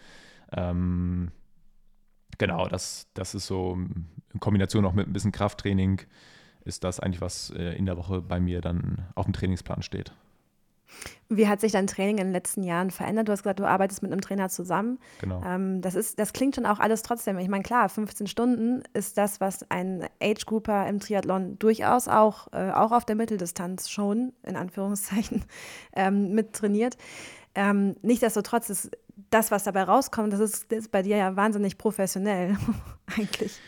Ähm, 0.51 1.31
genau, 2.37 2.67
das, 2.67 3.07
das 3.13 3.35
ist 3.35 3.47
so 3.47 3.77
in 4.33 4.39
Kombination 4.39 4.85
auch 4.85 4.93
mit 4.93 5.07
ein 5.07 5.13
bisschen 5.13 5.31
Krafttraining, 5.31 6.01
ist 6.65 6.83
das 6.83 6.99
eigentlich, 6.99 7.21
was 7.21 7.49
äh, 7.51 7.75
in 7.77 7.85
der 7.85 7.97
Woche 7.97 8.21
bei 8.21 8.39
mir 8.39 8.61
dann 8.61 9.07
auf 9.15 9.25
dem 9.25 9.33
Trainingsplan 9.33 9.81
steht. 9.81 10.11
Wie 11.29 11.47
hat 11.47 11.59
sich 11.59 11.73
dein 11.73 11.87
Training 11.87 12.17
in 12.17 12.27
den 12.27 12.33
letzten 12.33 12.63
Jahren 12.63 12.91
verändert? 12.91 13.27
Du 13.27 13.33
hast 13.33 13.43
gesagt, 13.43 13.59
du 13.59 13.65
arbeitest 13.65 14.01
mit 14.01 14.11
einem 14.11 14.21
Trainer 14.21 14.47
zusammen. 14.49 14.99
Genau. 15.19 15.41
Ähm, 15.45 15.81
das, 15.81 15.95
ist, 15.95 16.19
das 16.19 16.31
klingt 16.31 16.55
schon 16.55 16.65
auch 16.65 16.79
alles 16.79 17.01
trotzdem. 17.01 17.37
Ich 17.39 17.49
meine, 17.49 17.63
klar, 17.63 17.89
15 17.89 18.27
Stunden 18.27 18.83
ist 18.93 19.17
das, 19.17 19.41
was 19.41 19.69
ein 19.69 20.07
Age-Grouper 20.21 20.87
im 20.87 20.99
Triathlon 20.99 21.59
durchaus 21.59 22.07
auch, 22.07 22.47
äh, 22.53 22.71
auch 22.71 22.91
auf 22.91 23.03
der 23.03 23.15
Mitteldistanz 23.15 23.89
schon, 23.89 24.33
in 24.43 24.55
Anführungszeichen, 24.55 25.43
ähm, 25.95 26.33
mit 26.33 26.53
trainiert. 26.53 26.97
Ähm, 27.55 27.95
nichtsdestotrotz 28.01 28.69
ist 28.69 28.91
das, 29.29 29.51
was 29.51 29.63
dabei 29.63 29.83
rauskommt, 29.83 30.33
das 30.33 30.39
ist, 30.39 30.71
das 30.71 30.79
ist 30.79 30.91
bei 30.91 31.01
dir 31.01 31.17
ja 31.17 31.35
wahnsinnig 31.35 31.77
professionell, 31.77 32.57
eigentlich. 33.17 33.59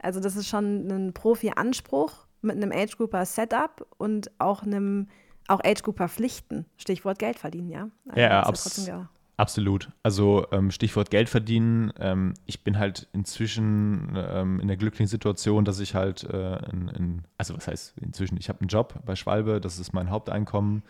Also, 0.00 0.20
das 0.20 0.36
ist 0.36 0.48
schon 0.48 0.88
ein 0.88 1.12
Profi-Anspruch 1.12 2.12
mit 2.42 2.56
einem 2.56 2.72
Age-Grouper-Setup 2.72 3.86
und 3.98 4.30
auch 4.38 4.62
einem 4.62 5.08
auch 5.48 5.60
Age-Grouper-Pflichten. 5.64 6.66
Stichwort 6.76 7.18
Geld 7.18 7.38
verdienen, 7.38 7.70
ja? 7.70 7.88
Also 8.06 8.20
ja, 8.20 8.42
abs 8.42 8.86
ja 8.86 9.08
absolut. 9.38 9.90
Also 10.02 10.46
ähm, 10.52 10.70
Stichwort 10.70 11.10
Geld 11.10 11.30
verdienen. 11.30 11.92
Ähm, 11.98 12.34
ich 12.44 12.62
bin 12.62 12.78
halt 12.78 13.08
inzwischen 13.12 14.14
ähm, 14.14 14.60
in 14.60 14.68
der 14.68 14.76
glücklichen 14.76 15.06
Situation, 15.06 15.64
dass 15.64 15.80
ich 15.80 15.94
halt, 15.94 16.24
äh, 16.24 16.56
in, 16.70 16.88
in, 16.88 17.22
also 17.38 17.56
was 17.56 17.66
heißt 17.66 17.94
inzwischen, 18.02 18.36
ich 18.36 18.50
habe 18.50 18.60
einen 18.60 18.68
Job 18.68 19.00
bei 19.06 19.16
Schwalbe, 19.16 19.60
das 19.60 19.78
ist 19.78 19.94
mein 19.94 20.10
Haupteinkommen. 20.10 20.82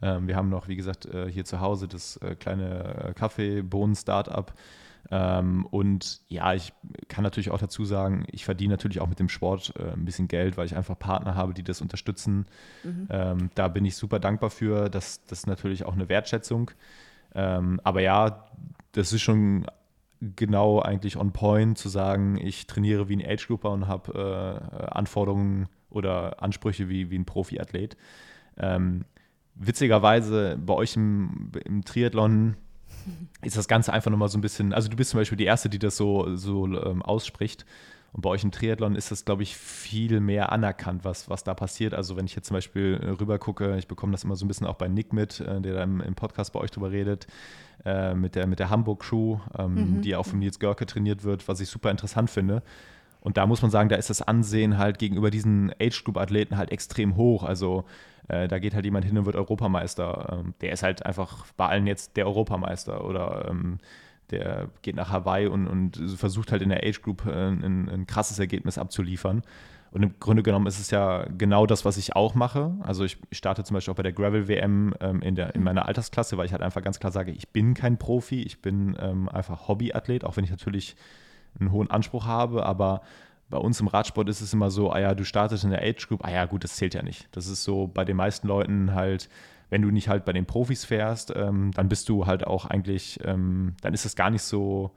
Ähm, 0.00 0.26
wir 0.26 0.36
haben 0.36 0.48
noch, 0.48 0.68
wie 0.68 0.76
gesagt, 0.76 1.06
äh, 1.06 1.30
hier 1.30 1.44
zu 1.44 1.60
Hause 1.60 1.88
das 1.88 2.16
äh, 2.18 2.34
kleine 2.34 3.12
Kaffeebohnen-Startup. 3.14 4.54
Ähm, 5.10 5.66
und 5.66 6.20
ja, 6.28 6.54
ich 6.54 6.72
kann 7.08 7.22
natürlich 7.22 7.50
auch 7.50 7.58
dazu 7.58 7.84
sagen, 7.84 8.24
ich 8.30 8.44
verdiene 8.44 8.74
natürlich 8.74 9.00
auch 9.00 9.08
mit 9.08 9.18
dem 9.18 9.28
Sport 9.28 9.72
äh, 9.78 9.92
ein 9.92 10.04
bisschen 10.04 10.28
Geld, 10.28 10.56
weil 10.56 10.66
ich 10.66 10.76
einfach 10.76 10.98
Partner 10.98 11.34
habe, 11.34 11.54
die 11.54 11.62
das 11.62 11.80
unterstützen. 11.80 12.46
Mhm. 12.82 13.08
Ähm, 13.10 13.50
da 13.54 13.68
bin 13.68 13.84
ich 13.84 13.96
super 13.96 14.18
dankbar 14.18 14.50
für. 14.50 14.88
Das, 14.88 15.24
das 15.26 15.40
ist 15.40 15.46
natürlich 15.46 15.84
auch 15.84 15.94
eine 15.94 16.08
Wertschätzung. 16.08 16.70
Ähm, 17.36 17.80
aber 17.84 18.00
ja, 18.00 18.46
das 18.92 19.12
ist 19.12 19.20
schon 19.20 19.66
genau 20.20 20.80
eigentlich 20.80 21.18
on 21.18 21.32
point 21.32 21.76
zu 21.76 21.90
sagen, 21.90 22.38
ich 22.40 22.66
trainiere 22.66 23.08
wie 23.08 23.16
ein 23.16 23.24
Age-Grouper 23.24 23.70
und 23.70 23.86
habe 23.86 24.72
äh, 24.72 24.86
Anforderungen 24.86 25.68
oder 25.90 26.42
Ansprüche 26.42 26.88
wie, 26.88 27.10
wie 27.10 27.18
ein 27.18 27.26
Profiathlet. 27.26 27.96
Ähm, 28.56 29.04
witzigerweise 29.54 30.58
bei 30.58 30.72
euch 30.72 30.96
im, 30.96 31.52
im 31.64 31.84
Triathlon 31.84 32.56
ist 33.42 33.58
das 33.58 33.68
Ganze 33.68 33.92
einfach 33.92 34.10
nochmal 34.10 34.28
so 34.30 34.38
ein 34.38 34.42
bisschen, 34.42 34.72
also 34.72 34.88
du 34.88 34.96
bist 34.96 35.10
zum 35.10 35.20
Beispiel 35.20 35.38
die 35.38 35.44
Erste, 35.44 35.68
die 35.68 35.78
das 35.78 35.98
so, 35.98 36.34
so 36.36 36.66
ähm, 36.66 37.02
ausspricht. 37.02 37.66
Und 38.12 38.22
bei 38.22 38.30
euch 38.30 38.44
im 38.44 38.50
Triathlon 38.50 38.94
ist 38.94 39.10
das, 39.10 39.24
glaube 39.24 39.42
ich, 39.42 39.56
viel 39.56 40.20
mehr 40.20 40.52
anerkannt, 40.52 41.04
was, 41.04 41.28
was 41.28 41.44
da 41.44 41.54
passiert. 41.54 41.92
Also 41.92 42.16
wenn 42.16 42.24
ich 42.24 42.34
jetzt 42.34 42.48
zum 42.48 42.56
Beispiel 42.56 42.98
äh, 43.02 43.10
rüber 43.10 43.38
gucke, 43.38 43.76
ich 43.76 43.88
bekomme 43.88 44.12
das 44.12 44.24
immer 44.24 44.36
so 44.36 44.44
ein 44.44 44.48
bisschen 44.48 44.66
auch 44.66 44.76
bei 44.76 44.88
Nick 44.88 45.12
mit, 45.12 45.40
äh, 45.40 45.60
der 45.60 45.74
da 45.74 45.82
im, 45.82 46.00
im, 46.00 46.14
Podcast 46.14 46.52
bei 46.52 46.60
euch 46.60 46.70
drüber 46.70 46.90
redet, 46.90 47.26
äh, 47.84 48.14
mit 48.14 48.34
der, 48.34 48.46
mit 48.46 48.58
der 48.58 48.70
Hamburg-Crew, 48.70 49.38
ähm, 49.58 49.74
mhm. 49.74 50.02
die 50.02 50.16
auch 50.16 50.26
von 50.26 50.38
Nils 50.38 50.58
Görke 50.58 50.86
trainiert 50.86 51.24
wird, 51.24 51.46
was 51.46 51.60
ich 51.60 51.68
super 51.68 51.90
interessant 51.90 52.30
finde. 52.30 52.62
Und 53.20 53.36
da 53.36 53.46
muss 53.46 53.60
man 53.60 53.70
sagen, 53.70 53.88
da 53.88 53.96
ist 53.96 54.08
das 54.08 54.22
Ansehen 54.22 54.78
halt 54.78 54.98
gegenüber 54.98 55.30
diesen 55.30 55.72
Age-Group-Athleten 55.80 56.56
halt 56.56 56.70
extrem 56.70 57.16
hoch. 57.16 57.42
Also 57.42 57.84
äh, 58.28 58.48
da 58.48 58.58
geht 58.58 58.74
halt 58.74 58.84
jemand 58.84 59.04
hin 59.04 59.18
und 59.18 59.26
wird 59.26 59.36
Europameister. 59.36 60.38
Ähm, 60.40 60.54
der 60.60 60.72
ist 60.72 60.82
halt 60.82 61.04
einfach 61.04 61.44
bei 61.56 61.66
allen 61.66 61.86
jetzt 61.86 62.16
der 62.16 62.26
Europameister 62.26 63.04
oder 63.04 63.48
ähm, 63.50 63.78
der 64.30 64.68
geht 64.82 64.96
nach 64.96 65.10
Hawaii 65.10 65.46
und, 65.46 65.66
und 65.66 65.96
versucht 66.16 66.52
halt 66.52 66.62
in 66.62 66.68
der 66.68 66.84
Age 66.84 67.00
Group 67.02 67.26
äh, 67.26 67.30
ein, 67.30 67.88
ein, 67.88 68.06
krasses 68.06 68.38
Ergebnis 68.38 68.78
abzuliefern. 68.78 69.42
Und 69.92 70.02
im 70.02 70.14
Grunde 70.18 70.42
genommen 70.42 70.66
ist 70.66 70.80
es 70.80 70.90
ja 70.90 71.24
genau 71.38 71.64
das, 71.64 71.84
was 71.84 71.96
ich 71.96 72.16
auch 72.16 72.34
mache. 72.34 72.74
Also 72.82 73.04
ich 73.04 73.18
starte 73.32 73.64
zum 73.64 73.74
Beispiel 73.74 73.92
auch 73.92 73.96
bei 73.96 74.02
der 74.02 74.12
Gravel 74.12 74.48
WM 74.48 74.94
ähm, 75.00 75.22
in, 75.22 75.36
der, 75.36 75.54
in 75.54 75.62
meiner 75.62 75.86
Altersklasse, 75.86 76.36
weil 76.36 76.46
ich 76.46 76.52
halt 76.52 76.62
einfach 76.62 76.82
ganz 76.82 76.98
klar 76.98 77.12
sage, 77.12 77.30
ich 77.30 77.48
bin 77.48 77.74
kein 77.74 77.98
Profi, 77.98 78.42
ich 78.42 78.60
bin 78.60 78.96
ähm, 79.00 79.28
einfach 79.28 79.68
Hobbyathlet, 79.68 80.24
auch 80.24 80.36
wenn 80.36 80.44
ich 80.44 80.50
natürlich 80.50 80.96
einen 81.58 81.72
hohen 81.72 81.90
Anspruch 81.90 82.26
habe, 82.26 82.66
aber 82.66 83.00
bei 83.48 83.58
uns 83.58 83.80
im 83.80 83.86
Radsport 83.86 84.28
ist 84.28 84.40
es 84.40 84.52
immer 84.52 84.70
so, 84.70 84.90
ah 84.90 84.98
ja, 84.98 85.14
du 85.14 85.24
startest 85.24 85.64
in 85.64 85.70
der 85.70 85.82
Age 85.82 86.08
Group, 86.08 86.24
ah 86.24 86.30
ja, 86.30 86.44
gut, 86.46 86.64
das 86.64 86.76
zählt 86.76 86.94
ja 86.94 87.02
nicht. 87.02 87.28
Das 87.32 87.46
ist 87.46 87.62
so 87.62 87.86
bei 87.86 88.04
den 88.04 88.16
meisten 88.16 88.48
Leuten 88.48 88.94
halt, 88.94 89.28
wenn 89.70 89.82
du 89.82 89.90
nicht 89.90 90.08
halt 90.08 90.24
bei 90.24 90.32
den 90.32 90.46
Profis 90.46 90.84
fährst, 90.84 91.32
ähm, 91.34 91.72
dann 91.74 91.88
bist 91.88 92.08
du 92.08 92.26
halt 92.26 92.46
auch 92.46 92.66
eigentlich, 92.66 93.20
ähm, 93.24 93.74
dann 93.80 93.94
ist 93.94 94.04
das 94.04 94.16
gar 94.16 94.30
nicht 94.30 94.42
so, 94.42 94.92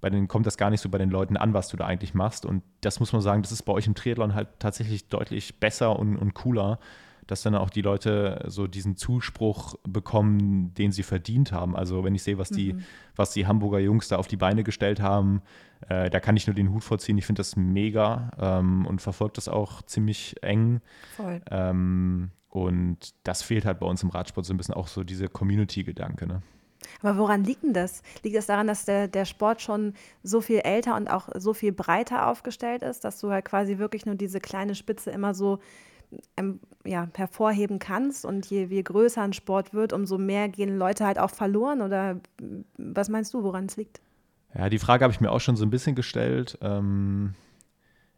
bei 0.00 0.10
denen 0.10 0.28
kommt 0.28 0.46
das 0.46 0.56
gar 0.56 0.70
nicht 0.70 0.80
so 0.80 0.88
bei 0.88 0.98
den 0.98 1.10
Leuten 1.10 1.36
an, 1.36 1.54
was 1.54 1.68
du 1.68 1.76
da 1.76 1.86
eigentlich 1.86 2.14
machst. 2.14 2.46
Und 2.46 2.62
das 2.80 3.00
muss 3.00 3.12
man 3.12 3.22
sagen, 3.22 3.42
das 3.42 3.52
ist 3.52 3.62
bei 3.62 3.72
euch 3.72 3.86
im 3.86 3.94
Triathlon 3.94 4.34
halt 4.34 4.48
tatsächlich 4.58 5.08
deutlich 5.08 5.60
besser 5.60 5.98
und, 5.98 6.16
und 6.16 6.34
cooler, 6.34 6.78
dass 7.26 7.42
dann 7.42 7.54
auch 7.54 7.70
die 7.70 7.82
Leute 7.82 8.44
so 8.48 8.66
diesen 8.66 8.96
Zuspruch 8.96 9.76
bekommen, 9.84 10.74
den 10.74 10.90
sie 10.90 11.04
verdient 11.04 11.52
haben. 11.52 11.76
Also 11.76 12.02
wenn 12.02 12.14
ich 12.14 12.24
sehe, 12.24 12.38
was 12.38 12.50
die, 12.50 12.72
mhm. 12.72 12.82
was 13.14 13.32
die 13.32 13.46
Hamburger 13.46 13.78
Jungs 13.78 14.08
da 14.08 14.16
auf 14.16 14.26
die 14.26 14.36
Beine 14.36 14.64
gestellt 14.64 15.00
haben, 15.00 15.42
äh, 15.88 16.10
da 16.10 16.18
kann 16.18 16.36
ich 16.36 16.48
nur 16.48 16.54
den 16.54 16.72
Hut 16.72 16.82
vorziehen. 16.82 17.18
Ich 17.18 17.26
finde 17.26 17.40
das 17.40 17.54
mega 17.54 18.32
ähm, 18.40 18.84
und 18.86 19.00
verfolge 19.00 19.34
das 19.34 19.48
auch 19.48 19.82
ziemlich 19.82 20.42
eng. 20.42 20.80
Voll. 21.16 21.40
Ähm, 21.50 22.30
und 22.50 23.14
das 23.24 23.42
fehlt 23.42 23.64
halt 23.64 23.78
bei 23.78 23.86
uns 23.86 24.02
im 24.02 24.10
Radsport 24.10 24.44
so 24.44 24.52
ein 24.52 24.56
bisschen 24.56 24.74
auch 24.74 24.88
so 24.88 25.04
diese 25.04 25.28
Community-Gedanke. 25.28 26.26
Ne? 26.26 26.42
Aber 27.02 27.16
woran 27.16 27.44
liegt 27.44 27.62
denn 27.62 27.72
das? 27.72 28.02
Liegt 28.22 28.36
das 28.36 28.46
daran, 28.46 28.66
dass 28.66 28.84
der, 28.84 29.08
der 29.08 29.24
Sport 29.24 29.62
schon 29.62 29.94
so 30.22 30.40
viel 30.40 30.58
älter 30.58 30.96
und 30.96 31.08
auch 31.08 31.28
so 31.36 31.54
viel 31.54 31.72
breiter 31.72 32.26
aufgestellt 32.26 32.82
ist, 32.82 33.04
dass 33.04 33.20
du 33.20 33.30
halt 33.30 33.44
quasi 33.44 33.78
wirklich 33.78 34.04
nur 34.04 34.16
diese 34.16 34.40
kleine 34.40 34.74
Spitze 34.74 35.10
immer 35.10 35.32
so 35.32 35.60
ähm, 36.36 36.58
ja, 36.84 37.08
hervorheben 37.14 37.78
kannst 37.78 38.24
und 38.24 38.46
je, 38.46 38.64
je 38.64 38.82
größer 38.82 39.22
ein 39.22 39.32
Sport 39.32 39.72
wird, 39.72 39.92
umso 39.92 40.18
mehr 40.18 40.48
gehen 40.48 40.76
Leute 40.76 41.06
halt 41.06 41.18
auch 41.18 41.30
verloren? 41.30 41.82
Oder 41.82 42.20
was 42.76 43.08
meinst 43.08 43.32
du, 43.32 43.44
woran 43.44 43.66
es 43.66 43.76
liegt? 43.76 44.00
Ja, 44.54 44.68
die 44.68 44.80
Frage 44.80 45.04
habe 45.04 45.12
ich 45.12 45.20
mir 45.20 45.30
auch 45.30 45.40
schon 45.40 45.56
so 45.56 45.64
ein 45.64 45.70
bisschen 45.70 45.94
gestellt. 45.94 46.58
Ähm, 46.60 47.34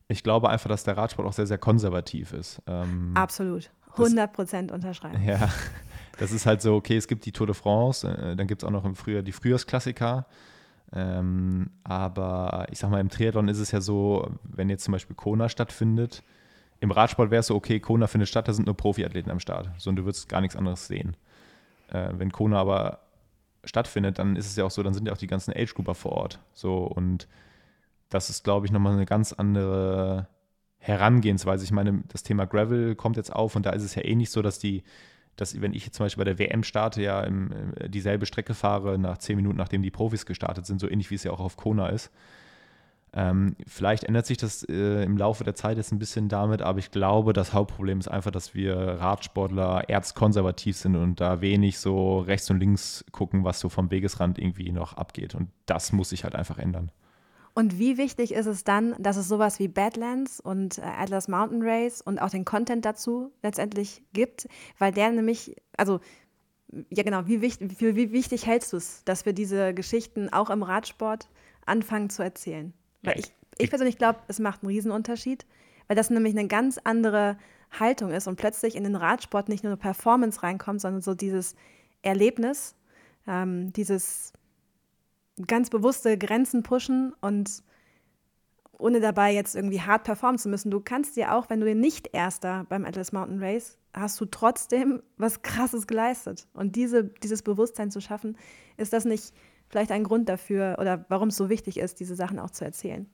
ich 0.08 0.22
glaube 0.22 0.48
einfach, 0.48 0.68
dass 0.68 0.84
der 0.84 0.96
Radsport 0.96 1.28
auch 1.28 1.32
sehr, 1.34 1.46
sehr 1.46 1.58
konservativ 1.58 2.32
ist. 2.32 2.62
Ähm, 2.66 3.12
Absolut. 3.14 3.70
100 3.96 4.32
Prozent 4.32 4.72
unterschreiben. 4.72 5.22
Ja, 5.24 5.48
das 6.18 6.32
ist 6.32 6.46
halt 6.46 6.62
so, 6.62 6.74
okay, 6.74 6.96
es 6.96 7.08
gibt 7.08 7.24
die 7.26 7.32
Tour 7.32 7.46
de 7.46 7.54
France, 7.54 8.08
äh, 8.08 8.36
dann 8.36 8.46
gibt 8.46 8.62
es 8.62 8.66
auch 8.66 8.72
noch 8.72 8.84
im 8.84 8.94
Frühjahr 8.94 9.22
die 9.22 9.32
Frühjahrsklassiker. 9.32 10.26
Ähm, 10.94 11.70
aber 11.84 12.66
ich 12.70 12.78
sag 12.78 12.90
mal, 12.90 13.00
im 13.00 13.08
Triathlon 13.08 13.48
ist 13.48 13.58
es 13.58 13.70
ja 13.70 13.80
so, 13.80 14.30
wenn 14.42 14.68
jetzt 14.68 14.84
zum 14.84 14.92
Beispiel 14.92 15.16
Kona 15.16 15.48
stattfindet, 15.48 16.22
im 16.80 16.90
Radsport 16.90 17.30
wäre 17.30 17.40
es 17.40 17.46
so, 17.46 17.54
okay, 17.54 17.80
Kona 17.80 18.08
findet 18.08 18.28
statt, 18.28 18.48
da 18.48 18.52
sind 18.52 18.66
nur 18.66 18.76
Profiathleten 18.76 19.30
am 19.30 19.40
Start. 19.40 19.70
So, 19.78 19.88
und 19.88 19.96
du 19.96 20.04
würdest 20.04 20.28
gar 20.28 20.40
nichts 20.40 20.56
anderes 20.56 20.88
sehen. 20.88 21.16
Äh, 21.88 22.10
wenn 22.14 22.32
Kona 22.32 22.58
aber 22.58 22.98
stattfindet, 23.64 24.18
dann 24.18 24.36
ist 24.36 24.46
es 24.46 24.56
ja 24.56 24.64
auch 24.64 24.70
so, 24.70 24.82
dann 24.82 24.92
sind 24.92 25.06
ja 25.06 25.12
auch 25.12 25.18
die 25.18 25.28
ganzen 25.28 25.52
Age-Grouper 25.52 25.94
vor 25.94 26.12
Ort. 26.12 26.40
So, 26.52 26.78
und 26.78 27.28
das 28.08 28.30
ist, 28.30 28.42
glaube 28.42 28.66
ich, 28.66 28.72
nochmal 28.72 28.94
eine 28.94 29.06
ganz 29.06 29.32
andere 29.32 30.26
Herangehensweise. 30.82 31.64
Ich 31.64 31.70
meine, 31.70 32.02
das 32.08 32.24
Thema 32.24 32.44
Gravel 32.44 32.96
kommt 32.96 33.16
jetzt 33.16 33.32
auf 33.32 33.54
und 33.54 33.64
da 33.64 33.70
ist 33.70 33.84
es 33.84 33.94
ja 33.94 34.02
eh 34.02 34.16
nicht 34.16 34.32
so, 34.32 34.42
dass 34.42 34.58
die, 34.58 34.82
dass 35.36 35.60
wenn 35.60 35.74
ich 35.74 35.84
jetzt 35.84 35.96
zum 35.96 36.04
Beispiel 36.04 36.24
bei 36.24 36.32
der 36.32 36.40
WM 36.40 36.64
starte, 36.64 37.00
ja 37.00 37.22
im, 37.22 37.72
dieselbe 37.86 38.26
Strecke 38.26 38.52
fahre 38.52 38.98
nach 38.98 39.18
zehn 39.18 39.36
Minuten, 39.36 39.56
nachdem 39.56 39.82
die 39.82 39.92
Profis 39.92 40.26
gestartet 40.26 40.66
sind, 40.66 40.80
so 40.80 40.90
ähnlich 40.90 41.10
wie 41.10 41.14
es 41.14 41.22
ja 41.22 41.30
auch 41.30 41.38
auf 41.38 41.56
Kona 41.56 41.88
ist. 41.88 42.10
Ähm, 43.14 43.54
vielleicht 43.64 44.04
ändert 44.04 44.26
sich 44.26 44.38
das 44.38 44.64
äh, 44.64 45.04
im 45.04 45.16
Laufe 45.16 45.44
der 45.44 45.54
Zeit 45.54 45.76
jetzt 45.76 45.92
ein 45.92 46.00
bisschen 46.00 46.28
damit, 46.28 46.62
aber 46.62 46.80
ich 46.80 46.90
glaube, 46.90 47.32
das 47.32 47.52
Hauptproblem 47.52 48.00
ist 48.00 48.08
einfach, 48.08 48.32
dass 48.32 48.54
wir 48.54 48.74
Radsportler 48.74 49.88
erzkonservativ 49.88 50.76
sind 50.76 50.96
und 50.96 51.20
da 51.20 51.40
wenig 51.40 51.78
so 51.78 52.20
rechts 52.20 52.50
und 52.50 52.58
links 52.58 53.04
gucken, 53.12 53.44
was 53.44 53.60
so 53.60 53.68
vom 53.68 53.90
Wegesrand 53.92 54.38
irgendwie 54.38 54.72
noch 54.72 54.94
abgeht. 54.94 55.36
Und 55.36 55.50
das 55.66 55.92
muss 55.92 56.08
sich 56.08 56.24
halt 56.24 56.34
einfach 56.34 56.58
ändern. 56.58 56.90
Und 57.54 57.78
wie 57.78 57.98
wichtig 57.98 58.32
ist 58.32 58.46
es 58.46 58.64
dann, 58.64 58.94
dass 58.98 59.16
es 59.16 59.28
sowas 59.28 59.58
wie 59.58 59.68
Badlands 59.68 60.40
und 60.40 60.78
äh, 60.78 60.82
Atlas 60.82 61.28
Mountain 61.28 61.62
Race 61.62 62.00
und 62.00 62.18
auch 62.18 62.30
den 62.30 62.44
Content 62.44 62.84
dazu 62.84 63.30
letztendlich 63.42 64.02
gibt, 64.12 64.48
weil 64.78 64.92
der 64.92 65.10
nämlich, 65.10 65.56
also 65.76 66.00
ja 66.88 67.02
genau, 67.02 67.26
wie 67.26 67.42
wichtig, 67.42 67.78
wie, 67.78 67.94
wie 67.94 68.12
wichtig 68.12 68.46
hältst 68.46 68.72
du 68.72 68.78
es, 68.78 69.04
dass 69.04 69.26
wir 69.26 69.34
diese 69.34 69.74
Geschichten 69.74 70.32
auch 70.32 70.48
im 70.48 70.62
Radsport 70.62 71.28
anfangen 71.66 72.08
zu 72.08 72.22
erzählen? 72.22 72.72
Weil 73.02 73.18
ich, 73.18 73.32
ich 73.58 73.68
persönlich 73.68 73.98
glaube, 73.98 74.20
es 74.28 74.38
macht 74.38 74.62
einen 74.62 74.70
Riesenunterschied, 74.70 75.44
weil 75.88 75.96
das 75.96 76.08
nämlich 76.08 76.36
eine 76.36 76.48
ganz 76.48 76.78
andere 76.82 77.36
Haltung 77.78 78.12
ist 78.12 78.28
und 78.28 78.36
plötzlich 78.36 78.76
in 78.76 78.84
den 78.84 78.96
Radsport 78.96 79.50
nicht 79.50 79.64
nur 79.64 79.76
Performance 79.76 80.42
reinkommt, 80.42 80.80
sondern 80.80 81.02
so 81.02 81.14
dieses 81.14 81.54
Erlebnis, 82.00 82.74
ähm, 83.26 83.72
dieses 83.74 84.32
ganz 85.46 85.70
bewusste 85.70 86.18
Grenzen 86.18 86.62
pushen 86.62 87.12
und 87.20 87.62
ohne 88.78 89.00
dabei 89.00 89.32
jetzt 89.32 89.54
irgendwie 89.54 89.80
hart 89.80 90.04
performen 90.04 90.38
zu 90.38 90.48
müssen. 90.48 90.70
Du 90.70 90.80
kannst 90.80 91.16
dir 91.16 91.34
auch, 91.34 91.48
wenn 91.50 91.60
du 91.60 91.74
nicht 91.74 92.10
Erster 92.12 92.66
beim 92.68 92.84
Atlas 92.84 93.12
Mountain 93.12 93.42
Race, 93.42 93.78
hast 93.94 94.20
du 94.20 94.24
trotzdem 94.24 95.02
was 95.16 95.42
Krasses 95.42 95.86
geleistet. 95.86 96.48
Und 96.52 96.74
diese, 96.76 97.04
dieses 97.04 97.42
Bewusstsein 97.42 97.90
zu 97.90 98.00
schaffen, 98.00 98.36
ist 98.76 98.92
das 98.92 99.04
nicht 99.04 99.32
vielleicht 99.68 99.92
ein 99.92 100.04
Grund 100.04 100.28
dafür 100.28 100.76
oder 100.80 101.04
warum 101.08 101.28
es 101.28 101.36
so 101.36 101.48
wichtig 101.48 101.78
ist, 101.78 102.00
diese 102.00 102.16
Sachen 102.16 102.38
auch 102.38 102.50
zu 102.50 102.64
erzählen. 102.64 103.06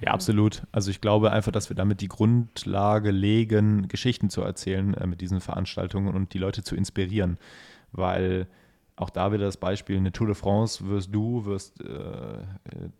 Ja, 0.00 0.12
absolut. 0.12 0.62
Also 0.72 0.90
ich 0.90 1.00
glaube 1.00 1.30
einfach, 1.30 1.52
dass 1.52 1.68
wir 1.68 1.76
damit 1.76 2.00
die 2.00 2.08
Grundlage 2.08 3.10
legen, 3.10 3.86
Geschichten 3.88 4.30
zu 4.30 4.40
erzählen 4.40 4.94
äh, 4.94 5.06
mit 5.06 5.20
diesen 5.20 5.40
Veranstaltungen 5.40 6.14
und 6.14 6.32
die 6.32 6.38
Leute 6.38 6.62
zu 6.62 6.74
inspirieren. 6.74 7.38
Weil 7.92 8.48
auch 9.00 9.10
da 9.10 9.32
wieder 9.32 9.46
das 9.46 9.56
Beispiel, 9.56 9.96
eine 9.96 10.12
Tour 10.12 10.26
de 10.26 10.36
France 10.36 10.86
wirst 10.86 11.14
du, 11.14 11.46
wirst 11.46 11.80
äh, 11.82 12.38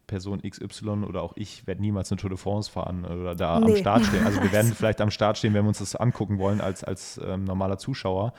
Person 0.06 0.40
XY 0.40 1.04
oder 1.06 1.22
auch 1.22 1.34
ich 1.36 1.66
werde 1.66 1.82
niemals 1.82 2.10
eine 2.10 2.18
Tour 2.18 2.30
de 2.30 2.38
France 2.38 2.70
fahren 2.70 3.04
oder 3.04 3.34
da 3.34 3.60
nee. 3.60 3.72
am 3.72 3.76
Start 3.76 4.06
stehen. 4.06 4.24
Also 4.24 4.42
wir 4.42 4.50
werden 4.50 4.72
vielleicht 4.76 5.00
am 5.00 5.10
Start 5.10 5.36
stehen, 5.36 5.52
wenn 5.52 5.64
wir 5.64 5.68
uns 5.68 5.78
das 5.78 5.96
angucken 5.96 6.38
wollen 6.38 6.60
als, 6.60 6.84
als 6.84 7.20
ähm, 7.22 7.44
normaler 7.44 7.76
Zuschauer. 7.78 8.32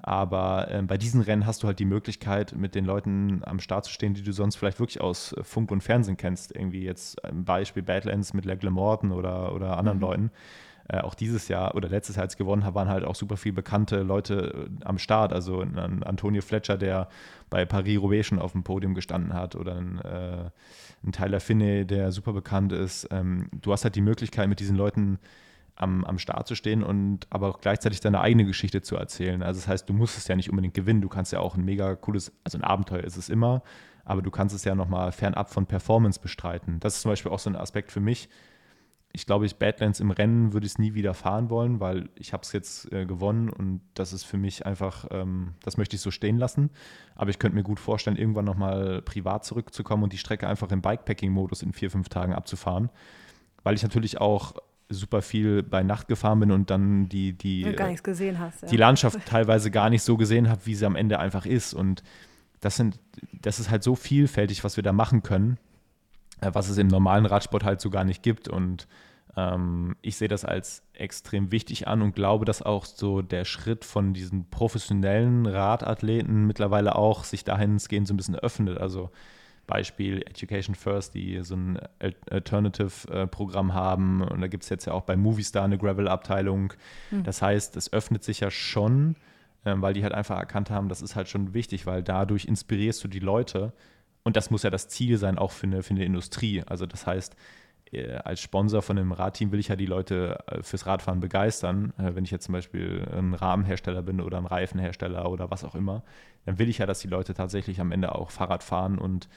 Aber 0.00 0.68
äh, 0.70 0.82
bei 0.82 0.96
diesen 0.96 1.20
Rennen 1.20 1.46
hast 1.46 1.62
du 1.62 1.68
halt 1.68 1.78
die 1.78 1.84
Möglichkeit, 1.84 2.56
mit 2.56 2.74
den 2.74 2.84
Leuten 2.84 3.42
am 3.44 3.60
Start 3.60 3.84
zu 3.84 3.92
stehen, 3.92 4.14
die 4.14 4.22
du 4.22 4.32
sonst 4.32 4.56
vielleicht 4.56 4.80
wirklich 4.80 5.00
aus 5.00 5.32
äh, 5.34 5.44
Funk 5.44 5.70
und 5.70 5.82
Fernsehen 5.82 6.16
kennst. 6.16 6.56
Irgendwie 6.56 6.82
jetzt 6.82 7.24
ein 7.24 7.44
Beispiel 7.44 7.82
Badlands 7.82 8.32
mit 8.32 8.44
Legle 8.44 8.70
Morton 8.70 9.12
oder, 9.12 9.54
oder 9.54 9.76
anderen 9.76 9.98
mhm. 9.98 10.02
Leuten. 10.02 10.30
Äh, 10.88 10.98
auch 10.98 11.14
dieses 11.14 11.48
Jahr 11.48 11.74
oder 11.74 11.88
letztes 11.88 12.16
Jahr, 12.16 12.24
als 12.24 12.36
gewonnen 12.36 12.64
habe, 12.64 12.74
waren 12.74 12.88
halt 12.88 13.04
auch 13.04 13.14
super 13.14 13.36
viele 13.36 13.54
bekannte 13.54 14.02
Leute 14.02 14.68
äh, 14.80 14.84
am 14.84 14.98
Start. 14.98 15.32
Also 15.32 15.60
ein 15.60 16.02
Antonio 16.02 16.42
Fletcher, 16.42 16.76
der 16.76 17.08
bei 17.50 17.64
Paris-Roubaix 17.64 18.26
schon 18.26 18.38
auf 18.38 18.52
dem 18.52 18.64
Podium 18.64 18.94
gestanden 18.94 19.34
hat 19.34 19.54
oder 19.54 19.76
ein, 19.76 19.98
äh, 20.00 20.50
ein 21.04 21.12
Tyler 21.12 21.40
Finney, 21.40 21.86
der 21.86 22.12
super 22.12 22.32
bekannt 22.32 22.72
ist. 22.72 23.08
Ähm, 23.10 23.48
du 23.52 23.72
hast 23.72 23.84
halt 23.84 23.94
die 23.94 24.00
Möglichkeit, 24.00 24.48
mit 24.48 24.60
diesen 24.60 24.76
Leuten 24.76 25.18
am, 25.76 26.04
am 26.04 26.18
Start 26.18 26.46
zu 26.46 26.54
stehen 26.54 26.82
und 26.82 27.26
aber 27.30 27.48
auch 27.48 27.60
gleichzeitig 27.60 28.00
deine 28.00 28.20
eigene 28.20 28.44
Geschichte 28.44 28.82
zu 28.82 28.96
erzählen. 28.96 29.42
Also 29.42 29.60
das 29.60 29.68
heißt, 29.68 29.88
du 29.88 29.92
musst 29.92 30.18
es 30.18 30.28
ja 30.28 30.36
nicht 30.36 30.50
unbedingt 30.50 30.74
gewinnen, 30.74 31.00
du 31.00 31.08
kannst 31.08 31.32
ja 31.32 31.40
auch 31.40 31.56
ein 31.56 31.64
mega 31.64 31.94
cooles, 31.96 32.32
also 32.44 32.58
ein 32.58 32.64
Abenteuer 32.64 33.04
ist 33.04 33.16
es 33.16 33.28
immer, 33.28 33.62
aber 34.04 34.22
du 34.22 34.30
kannst 34.30 34.54
es 34.54 34.64
ja 34.64 34.74
nochmal 34.74 35.12
fernab 35.12 35.50
von 35.50 35.66
Performance 35.66 36.20
bestreiten. 36.20 36.80
Das 36.80 36.96
ist 36.96 37.02
zum 37.02 37.10
Beispiel 37.10 37.32
auch 37.32 37.38
so 37.38 37.50
ein 37.50 37.56
Aspekt 37.56 37.92
für 37.92 38.00
mich. 38.00 38.28
Ich 39.12 39.26
glaube, 39.26 39.44
ich 39.44 39.56
Badlands 39.56 40.00
im 40.00 40.10
Rennen 40.10 40.52
würde 40.52 40.66
ich 40.66 40.72
es 40.72 40.78
nie 40.78 40.94
wieder 40.94 41.12
fahren 41.12 41.50
wollen, 41.50 41.80
weil 41.80 42.08
ich 42.14 42.32
habe 42.32 42.42
es 42.44 42.52
jetzt 42.52 42.90
äh, 42.92 43.04
gewonnen 43.04 43.50
und 43.50 43.82
das 43.94 44.12
ist 44.12 44.24
für 44.24 44.38
mich 44.38 44.64
einfach, 44.64 45.06
ähm, 45.10 45.54
das 45.62 45.76
möchte 45.76 45.96
ich 45.96 46.02
so 46.02 46.10
stehen 46.10 46.38
lassen. 46.38 46.70
Aber 47.14 47.30
ich 47.30 47.38
könnte 47.38 47.54
mir 47.54 47.62
gut 47.62 47.78
vorstellen, 47.78 48.16
irgendwann 48.16 48.46
nochmal 48.46 49.02
privat 49.02 49.44
zurückzukommen 49.44 50.02
und 50.02 50.12
die 50.12 50.18
Strecke 50.18 50.48
einfach 50.48 50.70
im 50.70 50.80
Bikepacking-Modus 50.80 51.62
in 51.62 51.72
vier, 51.72 51.90
fünf 51.90 52.08
Tagen 52.08 52.32
abzufahren. 52.32 52.88
Weil 53.62 53.74
ich 53.74 53.82
natürlich 53.82 54.20
auch 54.20 54.54
super 54.88 55.22
viel 55.22 55.62
bei 55.62 55.82
Nacht 55.82 56.08
gefahren 56.08 56.40
bin 56.40 56.50
und 56.50 56.70
dann 56.70 57.08
die, 57.08 57.32
die, 57.32 57.62
gesehen 58.04 58.38
hast, 58.38 58.62
ja. 58.62 58.68
die 58.68 58.76
Landschaft 58.76 59.18
teilweise 59.26 59.70
gar 59.70 59.90
nicht 59.90 60.02
so 60.02 60.16
gesehen 60.16 60.48
habe, 60.48 60.64
wie 60.64 60.74
sie 60.74 60.86
am 60.86 60.96
Ende 60.96 61.18
einfach 61.18 61.46
ist. 61.46 61.74
Und 61.74 62.02
das 62.60 62.76
sind, 62.76 62.98
das 63.32 63.60
ist 63.60 63.70
halt 63.70 63.82
so 63.82 63.94
vielfältig, 63.94 64.64
was 64.64 64.76
wir 64.76 64.82
da 64.82 64.92
machen 64.92 65.22
können, 65.22 65.54
äh, 65.54 65.71
was 66.52 66.68
es 66.68 66.78
im 66.78 66.88
normalen 66.88 67.26
Radsport 67.26 67.64
halt 67.64 67.80
so 67.80 67.90
gar 67.90 68.04
nicht 68.04 68.22
gibt. 68.22 68.48
Und 68.48 68.88
ähm, 69.36 69.96
ich 70.02 70.16
sehe 70.16 70.28
das 70.28 70.44
als 70.44 70.82
extrem 70.92 71.52
wichtig 71.52 71.88
an 71.88 72.02
und 72.02 72.14
glaube, 72.14 72.44
dass 72.44 72.62
auch 72.62 72.84
so 72.84 73.22
der 73.22 73.44
Schritt 73.44 73.84
von 73.84 74.12
diesen 74.14 74.50
professionellen 74.50 75.46
Radathleten 75.46 76.46
mittlerweile 76.46 76.96
auch 76.96 77.24
sich 77.24 77.44
dahingehend 77.44 78.06
so 78.06 78.14
ein 78.14 78.16
bisschen 78.16 78.36
öffnet. 78.36 78.78
Also 78.78 79.10
Beispiel 79.66 80.22
Education 80.22 80.74
First, 80.74 81.14
die 81.14 81.42
so 81.42 81.54
ein 81.54 81.78
Alternative-Programm 82.30 83.74
haben. 83.74 84.22
Und 84.22 84.40
da 84.40 84.48
gibt 84.48 84.64
es 84.64 84.68
jetzt 84.68 84.86
ja 84.86 84.92
auch 84.92 85.02
bei 85.02 85.16
Movistar 85.16 85.64
eine 85.64 85.78
Gravel-Abteilung. 85.78 86.74
Mhm. 87.10 87.24
Das 87.24 87.40
heißt, 87.42 87.76
es 87.76 87.92
öffnet 87.92 88.24
sich 88.24 88.40
ja 88.40 88.50
schon, 88.50 89.16
ähm, 89.64 89.80
weil 89.80 89.94
die 89.94 90.02
halt 90.02 90.14
einfach 90.14 90.36
erkannt 90.36 90.70
haben, 90.70 90.88
das 90.88 91.00
ist 91.00 91.16
halt 91.16 91.28
schon 91.28 91.54
wichtig, 91.54 91.86
weil 91.86 92.02
dadurch 92.02 92.44
inspirierst 92.44 93.02
du 93.04 93.08
die 93.08 93.20
Leute. 93.20 93.72
Und 94.24 94.36
das 94.36 94.50
muss 94.50 94.62
ja 94.62 94.70
das 94.70 94.88
Ziel 94.88 95.18
sein, 95.18 95.38
auch 95.38 95.50
für 95.50 95.66
eine, 95.66 95.82
für 95.82 95.94
eine 95.94 96.04
Industrie. 96.04 96.62
Also 96.66 96.86
das 96.86 97.06
heißt, 97.06 97.36
äh, 97.92 98.14
als 98.16 98.40
Sponsor 98.40 98.82
von 98.82 98.98
einem 98.98 99.12
Radteam 99.12 99.52
will 99.52 99.60
ich 99.60 99.68
ja 99.68 99.76
die 99.76 99.86
Leute 99.86 100.38
äh, 100.46 100.62
fürs 100.62 100.86
Radfahren 100.86 101.20
begeistern. 101.20 101.92
Äh, 101.98 102.14
wenn 102.14 102.24
ich 102.24 102.30
jetzt 102.30 102.44
zum 102.44 102.52
Beispiel 102.52 103.06
ein 103.12 103.34
Rahmenhersteller 103.34 104.02
bin 104.02 104.20
oder 104.20 104.38
ein 104.38 104.46
Reifenhersteller 104.46 105.30
oder 105.30 105.50
was 105.50 105.64
auch 105.64 105.74
immer, 105.74 106.02
dann 106.44 106.58
will 106.58 106.68
ich 106.68 106.78
ja, 106.78 106.86
dass 106.86 107.00
die 107.00 107.08
Leute 107.08 107.34
tatsächlich 107.34 107.80
am 107.80 107.92
Ende 107.92 108.14
auch 108.14 108.30
Fahrrad 108.30 108.62
fahren 108.62 108.98
und 108.98 109.28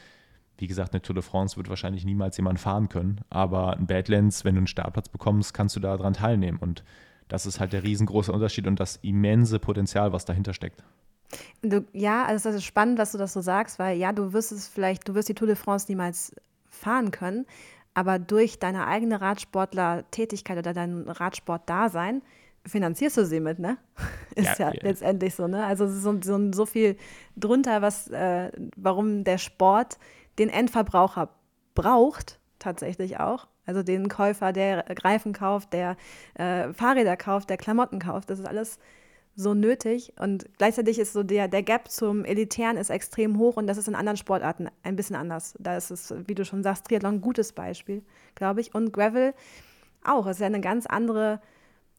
wie 0.57 0.67
gesagt, 0.67 0.93
eine 0.93 1.01
Tour 1.01 1.15
de 1.15 1.23
France 1.23 1.57
wird 1.57 1.69
wahrscheinlich 1.69 2.05
niemals 2.05 2.37
jemand 2.37 2.59
fahren 2.59 2.87
können, 2.87 3.21
aber 3.29 3.75
ein 3.75 3.87
Badlands, 3.87 4.45
wenn 4.45 4.55
du 4.55 4.59
einen 4.59 4.67
Startplatz 4.67 5.09
bekommst, 5.09 5.53
kannst 5.53 5.75
du 5.75 5.81
daran 5.81 6.13
teilnehmen. 6.13 6.57
Und 6.59 6.83
das 7.27 7.45
ist 7.45 7.59
halt 7.59 7.73
der 7.73 7.83
riesengroße 7.83 8.31
Unterschied 8.31 8.67
und 8.67 8.79
das 8.79 8.97
immense 8.97 9.59
Potenzial, 9.59 10.13
was 10.13 10.23
dahinter 10.25 10.53
steckt. 10.53 10.83
Du, 11.61 11.85
ja, 11.93 12.25
also 12.25 12.49
es 12.49 12.55
ist 12.55 12.63
spannend, 12.63 12.99
dass 12.99 13.11
du 13.11 13.17
das 13.17 13.33
so 13.33 13.41
sagst, 13.41 13.79
weil 13.79 13.97
ja, 13.97 14.11
du 14.11 14.33
wirst 14.33 14.51
es 14.51 14.67
vielleicht, 14.67 15.07
du 15.07 15.15
wirst 15.15 15.29
die 15.29 15.33
Tour 15.33 15.47
de 15.47 15.55
France 15.55 15.85
niemals 15.89 16.35
fahren 16.69 17.11
können, 17.11 17.45
aber 17.93 18.19
durch 18.19 18.59
deine 18.59 18.87
eigene 18.87 19.21
Radsportler-Tätigkeit 19.21 20.57
oder 20.57 20.73
dein 20.73 21.07
Radsport-Dasein 21.07 22.21
finanzierst 22.65 23.17
du 23.17 23.25
sie 23.25 23.39
mit, 23.39 23.59
ne? 23.59 23.77
Ist 24.35 24.59
ja, 24.59 24.71
ja 24.71 24.79
letztendlich 24.81 25.35
so, 25.35 25.47
ne? 25.47 25.65
Also 25.65 25.85
es 25.85 25.95
ist 25.95 26.03
so, 26.03 26.19
so, 26.21 26.51
so 26.51 26.65
viel 26.65 26.97
drunter, 27.37 27.81
was, 27.81 28.09
äh, 28.09 28.51
warum 28.75 29.23
der 29.23 29.37
Sport 29.37 29.97
den 30.39 30.49
Endverbraucher 30.49 31.29
braucht, 31.73 32.39
tatsächlich 32.59 33.19
auch. 33.19 33.47
Also 33.65 33.81
den 33.81 34.09
Käufer, 34.09 34.51
der 34.51 34.85
Reifen 35.03 35.33
kauft, 35.33 35.73
der 35.73 35.95
äh, 36.35 36.73
Fahrräder 36.73 37.17
kauft, 37.17 37.49
der 37.49 37.57
Klamotten 37.57 37.99
kauft. 37.99 38.29
Das 38.29 38.39
ist 38.39 38.47
alles 38.47 38.79
so 39.35 39.53
nötig 39.53 40.13
und 40.17 40.47
gleichzeitig 40.57 40.97
ist 40.97 41.13
so 41.13 41.23
der, 41.23 41.47
der 41.47 41.61
Gap 41.61 41.89
zum 41.89 42.23
Elitären 42.23 42.77
ist 42.77 42.89
extrem 42.89 43.37
hoch 43.37 43.57
und 43.57 43.67
das 43.67 43.77
ist 43.77 43.87
in 43.87 43.95
anderen 43.95 44.17
Sportarten 44.17 44.69
ein 44.83 44.95
bisschen 44.95 45.17
anders. 45.17 45.55
Da 45.59 45.75
ist 45.75 45.91
es, 45.91 46.13
wie 46.25 46.35
du 46.35 46.45
schon 46.45 46.63
sagst, 46.63 46.85
Triathlon 46.85 47.15
ein 47.15 47.21
gutes 47.21 47.51
Beispiel, 47.51 48.01
glaube 48.35 48.61
ich. 48.61 48.73
Und 48.73 48.93
Gravel 48.93 49.33
auch. 50.03 50.25
Es 50.25 50.37
ist 50.37 50.41
ja 50.41 50.45
eine 50.45 50.61
ganz 50.61 50.85
andere 50.85 51.41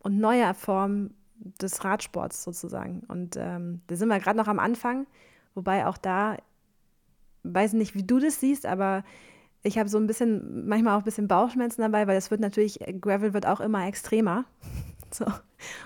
und 0.02 0.18
neue 0.18 0.54
Form 0.54 1.10
des 1.60 1.84
Radsports 1.84 2.42
sozusagen. 2.42 3.02
Und 3.08 3.36
ähm, 3.36 3.82
da 3.88 3.96
sind 3.96 4.08
wir 4.08 4.18
gerade 4.18 4.38
noch 4.38 4.48
am 4.48 4.58
Anfang, 4.58 5.06
wobei 5.54 5.86
auch 5.86 5.98
da, 5.98 6.36
weiß 7.42 7.74
nicht, 7.74 7.94
wie 7.94 8.04
du 8.04 8.18
das 8.18 8.40
siehst, 8.40 8.64
aber 8.64 9.04
ich 9.62 9.78
habe 9.78 9.88
so 9.88 9.98
ein 9.98 10.06
bisschen, 10.06 10.66
manchmal 10.68 10.94
auch 10.94 11.00
ein 11.00 11.04
bisschen 11.04 11.28
Bauchschmerzen 11.28 11.82
dabei, 11.82 12.06
weil 12.06 12.16
es 12.16 12.30
wird 12.30 12.40
natürlich, 12.40 12.78
Gravel 13.00 13.34
wird 13.34 13.46
auch 13.46 13.60
immer 13.60 13.86
extremer. 13.86 14.44
so. 15.10 15.26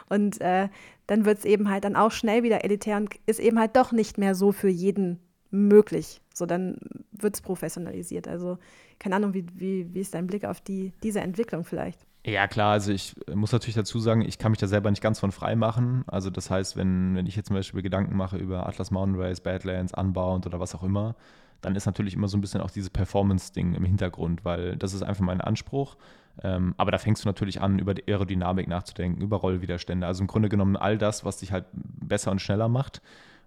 Und 0.08 0.40
äh, 0.40 0.68
dann 1.06 1.24
wird 1.24 1.38
es 1.38 1.44
eben 1.44 1.70
halt 1.70 1.84
dann 1.84 1.96
auch 1.96 2.12
schnell 2.12 2.42
wieder 2.42 2.64
elitär 2.64 2.96
und 2.96 3.10
ist 3.26 3.40
eben 3.40 3.58
halt 3.58 3.76
doch 3.76 3.92
nicht 3.92 4.18
mehr 4.18 4.34
so 4.34 4.52
für 4.52 4.68
jeden 4.68 5.18
möglich. 5.50 6.20
So, 6.34 6.46
dann 6.46 6.78
wird 7.12 7.34
es 7.34 7.40
professionalisiert. 7.40 8.28
Also, 8.28 8.58
keine 8.98 9.16
Ahnung, 9.16 9.34
wie, 9.34 9.46
wie, 9.54 9.92
wie 9.92 10.00
ist 10.00 10.14
dein 10.14 10.26
Blick 10.26 10.44
auf 10.44 10.60
die, 10.60 10.92
diese 11.02 11.20
Entwicklung 11.20 11.64
vielleicht? 11.64 12.06
Ja, 12.24 12.46
klar, 12.48 12.72
also 12.72 12.92
ich 12.92 13.16
muss 13.34 13.50
natürlich 13.50 13.76
dazu 13.76 13.98
sagen, 13.98 14.20
ich 14.20 14.38
kann 14.38 14.52
mich 14.52 14.58
da 14.58 14.66
selber 14.66 14.90
nicht 14.90 15.02
ganz 15.02 15.18
von 15.18 15.32
frei 15.32 15.56
machen. 15.56 16.04
Also 16.06 16.28
das 16.28 16.50
heißt, 16.50 16.76
wenn, 16.76 17.14
wenn 17.16 17.26
ich 17.26 17.34
jetzt 17.34 17.46
zum 17.46 17.56
Beispiel 17.56 17.80
Gedanken 17.80 18.14
mache 18.14 18.36
über 18.36 18.66
Atlas 18.66 18.90
Mountain 18.90 19.18
Race, 19.18 19.40
Badlands, 19.40 19.94
Unbound 19.96 20.46
oder 20.46 20.60
was 20.60 20.74
auch 20.74 20.82
immer, 20.82 21.16
dann 21.62 21.74
ist 21.76 21.86
natürlich 21.86 22.14
immer 22.14 22.28
so 22.28 22.36
ein 22.36 22.42
bisschen 22.42 22.60
auch 22.60 22.70
dieses 22.70 22.90
Performance-Ding 22.90 23.74
im 23.74 23.84
Hintergrund, 23.84 24.44
weil 24.44 24.76
das 24.76 24.92
ist 24.92 25.02
einfach 25.02 25.24
mein 25.24 25.40
Anspruch. 25.40 25.96
Ähm, 26.42 26.74
aber 26.76 26.90
da 26.90 26.98
fängst 26.98 27.24
du 27.24 27.28
natürlich 27.28 27.60
an, 27.60 27.78
über 27.78 27.94
die 27.94 28.06
Aerodynamik 28.06 28.68
nachzudenken, 28.68 29.20
über 29.20 29.38
Rollwiderstände. 29.38 30.06
Also 30.06 30.22
im 30.22 30.26
Grunde 30.26 30.48
genommen 30.48 30.76
all 30.76 30.98
das, 30.98 31.24
was 31.24 31.38
dich 31.38 31.52
halt 31.52 31.66
besser 31.72 32.30
und 32.30 32.40
schneller 32.40 32.68
macht, 32.68 33.02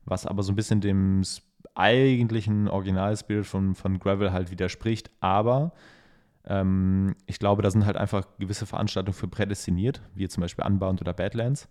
was 0.05 0.25
aber 0.25 0.43
so 0.43 0.51
ein 0.51 0.55
bisschen 0.55 0.81
dem 0.81 1.23
eigentlichen 1.75 2.67
Originalspirit 2.67 3.45
von, 3.45 3.75
von 3.75 3.99
Gravel 3.99 4.31
halt 4.31 4.51
widerspricht. 4.51 5.09
Aber 5.21 5.71
ähm, 6.45 7.15
ich 7.25 7.39
glaube, 7.39 7.61
da 7.61 7.71
sind 7.71 7.85
halt 7.85 7.97
einfach 7.97 8.25
gewisse 8.37 8.65
Veranstaltungen 8.65 9.15
für 9.15 9.27
prädestiniert, 9.27 10.01
wie 10.13 10.27
zum 10.27 10.41
Beispiel 10.41 10.65
Unbound 10.65 11.01
oder 11.01 11.13
Badlands. 11.13 11.69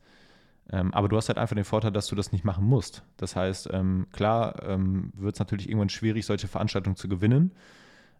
Ähm, 0.71 0.95
aber 0.95 1.09
du 1.09 1.17
hast 1.17 1.29
halt 1.29 1.39
einfach 1.39 1.57
den 1.57 1.65
Vorteil, 1.65 1.93
dass 1.93 2.07
du 2.07 2.15
das 2.15 2.33
nicht 2.33 2.45
machen 2.45 2.65
musst. 2.65 3.03
Das 3.17 3.37
heißt, 3.37 3.69
ähm, 3.73 4.07
klar 4.13 4.63
ähm, 4.63 5.13
wird 5.15 5.35
es 5.35 5.41
natürlich 5.41 5.69
irgendwann 5.69 5.89
schwierig, 5.89 6.25
solche 6.25 6.49
Veranstaltungen 6.49 6.97
zu 6.97 7.09
gewinnen. 7.09 7.53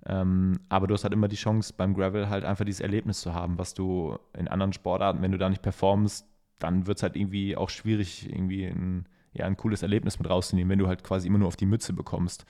Ähm, 0.07 0.59
aber 0.69 0.87
du 0.87 0.95
hast 0.95 1.05
halt 1.05 1.13
immer 1.13 1.29
die 1.29 1.37
Chance, 1.37 1.75
beim 1.77 1.95
Gravel 1.95 2.29
halt 2.29 2.45
einfach 2.45 2.65
dieses 2.65 2.81
Erlebnis 2.81 3.21
zu 3.21 3.35
haben, 3.35 3.59
was 3.59 3.75
du 3.75 4.19
in 4.37 4.49
anderen 4.49 4.73
Sportarten, 4.73 5.23
wenn 5.23 5.33
du 5.33 5.39
da 5.39 5.49
nicht 5.49 5.63
performst, 5.63 6.27
dann 6.59 6.87
wird 6.87 6.99
es 6.99 7.03
halt 7.03 7.17
irgendwie 7.17 7.57
auch 7.57 7.71
schwierig, 7.71 8.29
irgendwie 8.29 8.67
ein, 8.67 9.07
ja, 9.33 9.47
ein 9.47 9.57
cooles 9.57 9.83
Erlebnis 9.83 10.19
mit 10.19 10.29
rauszunehmen, 10.29 10.71
wenn 10.71 10.79
du 10.79 10.89
halt 10.89 11.05
quasi 11.05 11.29
immer 11.29 11.39
nur 11.39 11.49
auf 11.49 11.57
die 11.57 11.67
Mütze 11.67 11.93
bekommst. 11.93 12.45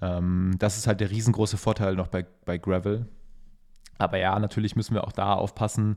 Ähm, 0.00 0.54
das 0.58 0.76
ist 0.76 0.86
halt 0.86 1.00
der 1.00 1.10
riesengroße 1.10 1.56
Vorteil 1.56 1.94
noch 1.96 2.08
bei, 2.08 2.26
bei 2.44 2.58
Gravel. 2.58 3.06
Aber 3.98 4.18
ja, 4.18 4.38
natürlich 4.38 4.76
müssen 4.76 4.94
wir 4.94 5.04
auch 5.04 5.12
da 5.12 5.34
aufpassen, 5.34 5.96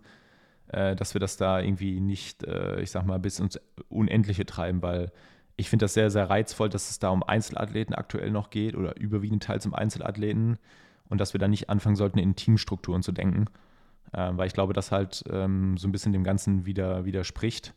äh, 0.67 0.95
dass 0.95 1.13
wir 1.13 1.19
das 1.19 1.37
da 1.37 1.59
irgendwie 1.59 1.99
nicht, 1.99 2.43
äh, 2.43 2.81
ich 2.81 2.91
sag 2.91 3.05
mal, 3.05 3.19
bis 3.19 3.39
ins 3.39 3.59
Unendliche 3.89 4.45
treiben, 4.45 4.81
weil 4.81 5.11
ich 5.55 5.69
finde 5.69 5.85
das 5.85 5.95
sehr, 5.95 6.11
sehr 6.11 6.29
reizvoll, 6.29 6.69
dass 6.69 6.89
es 6.89 6.99
da 6.99 7.09
um 7.09 7.23
Einzelathleten 7.23 7.95
aktuell 7.95 8.29
noch 8.29 8.51
geht 8.51 8.75
oder 8.75 8.95
überwiegend 8.97 9.43
teils 9.43 9.65
um 9.65 9.73
Einzelathleten 9.73 10.59
und 11.09 11.19
dass 11.19 11.33
wir 11.33 11.39
da 11.39 11.47
nicht 11.47 11.69
anfangen 11.69 11.95
sollten, 11.95 12.19
in 12.19 12.35
Teamstrukturen 12.35 13.01
zu 13.01 13.11
denken, 13.11 13.45
äh, 14.13 14.31
weil 14.33 14.47
ich 14.47 14.53
glaube, 14.53 14.73
das 14.73 14.91
halt 14.91 15.23
ähm, 15.29 15.77
so 15.77 15.87
ein 15.87 15.91
bisschen 15.91 16.13
dem 16.13 16.23
Ganzen 16.23 16.65
wieder, 16.65 17.05
widerspricht. 17.05 17.73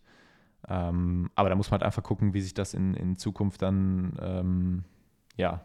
Ähm, 0.69 1.31
aber 1.35 1.49
da 1.49 1.55
muss 1.55 1.71
man 1.71 1.81
halt 1.81 1.85
einfach 1.85 2.03
gucken, 2.03 2.35
wie 2.35 2.41
sich 2.41 2.55
das 2.55 2.75
in, 2.75 2.95
in 2.95 3.17
Zukunft 3.17 3.63
dann, 3.63 4.13
ähm, 4.21 4.85
ja, 5.37 5.65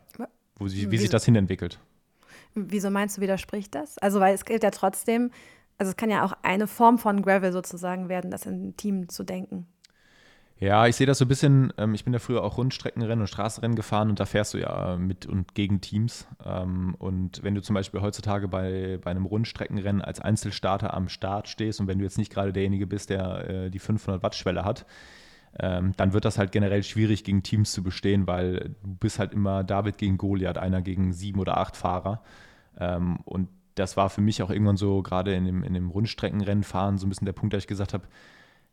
wo 0.55 0.67
sich, 0.67 0.89
wie 0.89 0.97
sich 0.97 1.09
das 1.09 1.25
hinentwickelt. 1.25 1.79
Wieso 2.53 2.89
meinst 2.89 3.17
du, 3.17 3.21
widerspricht 3.21 3.75
das? 3.75 3.97
Also, 3.97 4.19
weil 4.19 4.33
es 4.33 4.45
gilt 4.45 4.63
ja 4.63 4.71
trotzdem, 4.71 5.31
also 5.77 5.89
es 5.89 5.97
kann 5.97 6.09
ja 6.09 6.23
auch 6.23 6.33
eine 6.43 6.67
Form 6.67 6.97
von 6.97 7.21
Gravel 7.21 7.51
sozusagen 7.51 8.07
werden, 8.07 8.31
das 8.31 8.45
in 8.45 8.77
Team 8.77 9.09
zu 9.09 9.23
denken. 9.23 9.67
Ja, 10.57 10.87
ich 10.87 10.95
sehe 10.95 11.05
das 11.05 11.17
so 11.17 11.25
ein 11.25 11.27
bisschen, 11.27 11.73
ähm, 11.77 11.93
ich 11.93 12.05
bin 12.05 12.13
ja 12.13 12.19
früher 12.19 12.41
auch 12.41 12.57
Rundstreckenrennen 12.57 13.21
und 13.21 13.27
Straßenrennen 13.27 13.75
gefahren 13.75 14.09
und 14.09 14.21
da 14.21 14.25
fährst 14.25 14.53
du 14.53 14.57
ja 14.57 14.95
mit 14.95 15.25
und 15.25 15.53
gegen 15.53 15.81
Teams. 15.81 16.27
Ähm, 16.45 16.95
und 16.97 17.43
wenn 17.43 17.55
du 17.55 17.61
zum 17.61 17.73
Beispiel 17.73 17.99
heutzutage 17.99 18.47
bei, 18.47 18.97
bei 19.03 19.11
einem 19.11 19.25
Rundstreckenrennen 19.25 20.01
als 20.01 20.21
Einzelstarter 20.21 20.93
am 20.93 21.09
Start 21.09 21.49
stehst 21.49 21.81
und 21.81 21.87
wenn 21.87 21.99
du 21.99 22.05
jetzt 22.05 22.17
nicht 22.17 22.31
gerade 22.31 22.53
derjenige 22.53 22.87
bist, 22.87 23.09
der 23.09 23.49
äh, 23.49 23.69
die 23.69 23.79
500 23.79 24.23
Watt 24.23 24.35
Schwelle 24.35 24.63
hat, 24.63 24.85
ähm, 25.59 25.91
dann 25.97 26.13
wird 26.13 26.23
das 26.23 26.37
halt 26.37 26.53
generell 26.53 26.83
schwierig 26.83 27.25
gegen 27.25 27.43
Teams 27.43 27.73
zu 27.73 27.83
bestehen, 27.83 28.25
weil 28.25 28.75
du 28.81 28.95
bist 28.95 29.19
halt 29.19 29.33
immer 29.33 29.65
David 29.65 29.97
gegen 29.97 30.17
Goliath, 30.17 30.57
einer 30.57 30.81
gegen 30.81 31.11
sieben 31.11 31.39
oder 31.39 31.57
acht 31.57 31.75
Fahrer. 31.75 32.21
Ähm, 32.79 33.19
und 33.25 33.49
das 33.75 33.97
war 33.97 34.09
für 34.09 34.21
mich 34.21 34.41
auch 34.41 34.49
irgendwann 34.49 34.77
so, 34.77 35.01
gerade 35.01 35.33
in 35.33 35.45
dem, 35.45 35.63
in 35.63 35.73
dem 35.73 35.89
Rundstreckenrennen 35.89 36.63
fahren, 36.63 36.97
so 36.97 37.05
ein 37.05 37.09
bisschen 37.09 37.25
der 37.25 37.33
Punkt, 37.33 37.53
da 37.53 37.57
ich 37.57 37.67
gesagt 37.67 37.93
habe, 37.93 38.07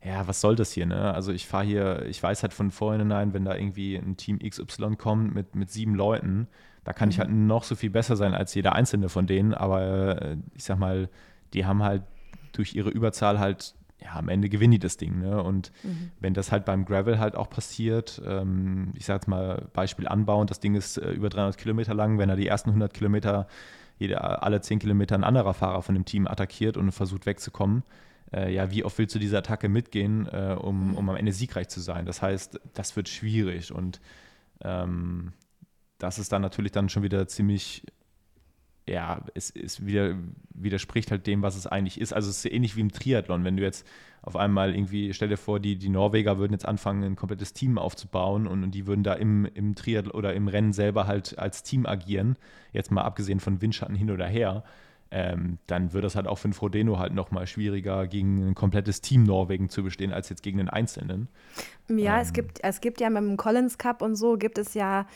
ja, 0.05 0.27
was 0.27 0.41
soll 0.41 0.57
das 0.57 0.73
hier, 0.73 0.87
ne? 0.87 1.15
Also 1.15 1.33
ich 1.33 1.47
fahre 1.47 1.65
hier, 1.65 2.07
ich 2.07 2.23
weiß 2.23 2.43
halt 2.43 2.53
von 2.53 2.71
vornherein, 2.71 3.35
wenn 3.35 3.45
da 3.45 3.55
irgendwie 3.55 3.97
ein 3.97 4.17
Team 4.17 4.39
XY 4.39 4.97
kommt 4.97 5.35
mit, 5.35 5.55
mit 5.55 5.71
sieben 5.71 5.95
Leuten, 5.95 6.49
da 6.85 6.93
kann 6.93 7.09
mhm. 7.09 7.11
ich 7.13 7.19
halt 7.21 7.31
noch 7.31 7.63
so 7.63 7.77
viel 7.77 7.91
besser 7.91 8.17
sein 8.17 8.35
als 8.35 8.55
jeder 8.55 8.75
einzelne 8.75 9.09
von 9.09 9.27
denen, 9.27 9.55
aber 9.55 10.21
äh, 10.23 10.37
ich 10.55 10.65
sag 10.65 10.79
mal, 10.79 11.09
die 11.55 11.67
haben 11.67 11.83
halt 11.83 12.03
durch 12.53 12.75
ihre 12.75 12.91
Überzahl 12.91 13.39
halt, 13.39 13.75
ja, 14.03 14.15
am 14.15 14.29
Ende 14.29 14.49
gewinnen 14.49 14.73
die 14.73 14.79
das 14.81 14.97
Ding, 14.97 15.21
ne? 15.21 15.41
Und 15.41 15.71
mhm. 15.85 16.11
wenn 16.19 16.35
das 16.35 16.51
halt 16.51 16.65
beim 16.65 16.85
Gravel 16.85 17.21
halt 17.21 17.37
auch 17.37 17.49
passiert, 17.49 18.21
ähm, 18.27 18.93
ich 18.97 19.07
sag 19.07 19.15
jetzt 19.15 19.29
mal 19.29 19.69
Beispiel 19.73 20.09
anbauen, 20.09 20.49
das 20.49 20.59
Ding 20.59 20.75
ist 20.75 20.99
äh, 20.99 21.13
über 21.13 21.29
300 21.29 21.57
Kilometer 21.57 21.95
lang, 21.95 22.19
wenn 22.19 22.29
er 22.29 22.37
die 22.37 22.49
ersten 22.49 22.71
100 22.71 22.93
Kilometer 22.93 23.47
jeder, 23.99 24.43
alle 24.43 24.61
10 24.61 24.81
Kilometer 24.81 25.15
ein 25.15 25.23
anderer 25.23 25.55
Fahrer 25.55 25.83
von 25.83 25.95
dem 25.95 26.05
Team 26.05 26.27
attackiert 26.27 26.77
und 26.77 26.91
versucht 26.91 27.27
wegzukommen, 27.27 27.85
äh, 28.33 28.53
ja, 28.53 28.71
wie 28.71 28.85
oft 28.85 28.99
willst 28.99 29.15
du 29.15 29.19
diese 29.19 29.39
Attacke 29.39 29.69
mitgehen, 29.69 30.27
äh, 30.27 30.57
um, 30.59 30.97
um 30.97 31.09
am 31.09 31.17
Ende 31.17 31.33
siegreich 31.33 31.69
zu 31.69 31.81
sein? 31.81 32.07
Das 32.07 32.23
heißt, 32.23 32.61
das 32.75 32.97
wird 32.97 33.09
schwierig 33.09 33.73
und 33.73 34.01
ähm, 34.63 35.33
das 35.99 36.19
ist 36.19 36.33
dann 36.33 36.43
natürlich 36.43 36.73
dann 36.73 36.89
schon 36.89 37.03
wieder 37.03 37.29
ziemlich, 37.29 37.85
ja, 38.89 39.25
es, 39.35 39.51
es 39.51 39.87
wieder, 39.87 40.17
widerspricht 40.53 41.11
halt 41.11 41.27
dem, 41.27 41.43
was 41.43 41.57
es 41.57 41.67
eigentlich 41.67 42.01
ist. 42.01 42.13
Also 42.13 42.31
es 42.31 42.45
ist 42.45 42.53
ähnlich 42.53 42.75
wie 42.77 42.81
im 42.81 42.91
Triathlon, 42.91 43.45
wenn 43.45 43.57
du 43.57 43.63
jetzt 43.63 43.87
auf 44.23 44.37
einmal 44.37 44.75
irgendwie, 44.75 45.13
stell 45.15 45.29
dir 45.29 45.37
vor, 45.37 45.61
die, 45.61 45.77
die 45.77 45.89
Norweger 45.89 46.39
würden 46.39 46.53
jetzt 46.53 46.67
anfangen, 46.67 47.05
ein 47.05 47.17
komplettes 47.17 47.53
Team 47.53 47.79
aufzubauen 47.79 48.47
und, 48.47 48.65
und 48.65 48.73
die 48.73 48.87
würden 48.87 49.05
da 49.05 49.15
im, 49.15 49.45
im 49.47 49.75
Triathlon 49.75 50.15
oder 50.15 50.35
im 50.35 50.49
Rennen 50.49 50.73
selber 50.73 51.07
halt 51.07 51.39
als 51.39 51.63
Team 51.63 51.87
agieren, 51.87 52.37
jetzt 52.73 52.91
mal 52.91 53.03
abgesehen 53.03 53.41
von 53.41 53.61
Windschatten 53.61 53.97
hin 53.97 54.11
oder 54.11 54.27
her 54.27 54.65
ähm, 55.13 55.59
dann 55.67 55.93
wird 55.93 56.05
es 56.05 56.17
halt 56.17 56.27
auch 56.27 56.39
für 56.39 56.49
den 56.49 56.55
Frodeno 56.55 56.99
halt 56.99 57.13
nochmal 57.13 57.47
schwieriger, 57.47 58.07
gegen 58.07 58.49
ein 58.49 58.55
komplettes 58.55 59.03
Team 59.03 59.25
Norwegen 59.25 59.69
zu 59.69 59.83
bestehen, 59.83 60.13
als 60.13 60.31
jetzt 60.31 60.43
gegen 60.43 60.59
den 60.59 60.71
Einzelnen. 60.71 61.29
Ja, 61.89 62.17
ähm. 62.17 62.23
es, 62.23 62.33
gibt, 62.33 62.61
es 62.63 62.81
gibt 62.81 63.01
ja 63.01 63.11
mit 63.11 63.23
dem 63.23 63.37
Collins 63.37 63.77
Cup 63.77 64.01
und 64.01 64.17
so, 64.17 64.37
gibt 64.37 64.57
es 64.57 64.75
ja 64.75 65.07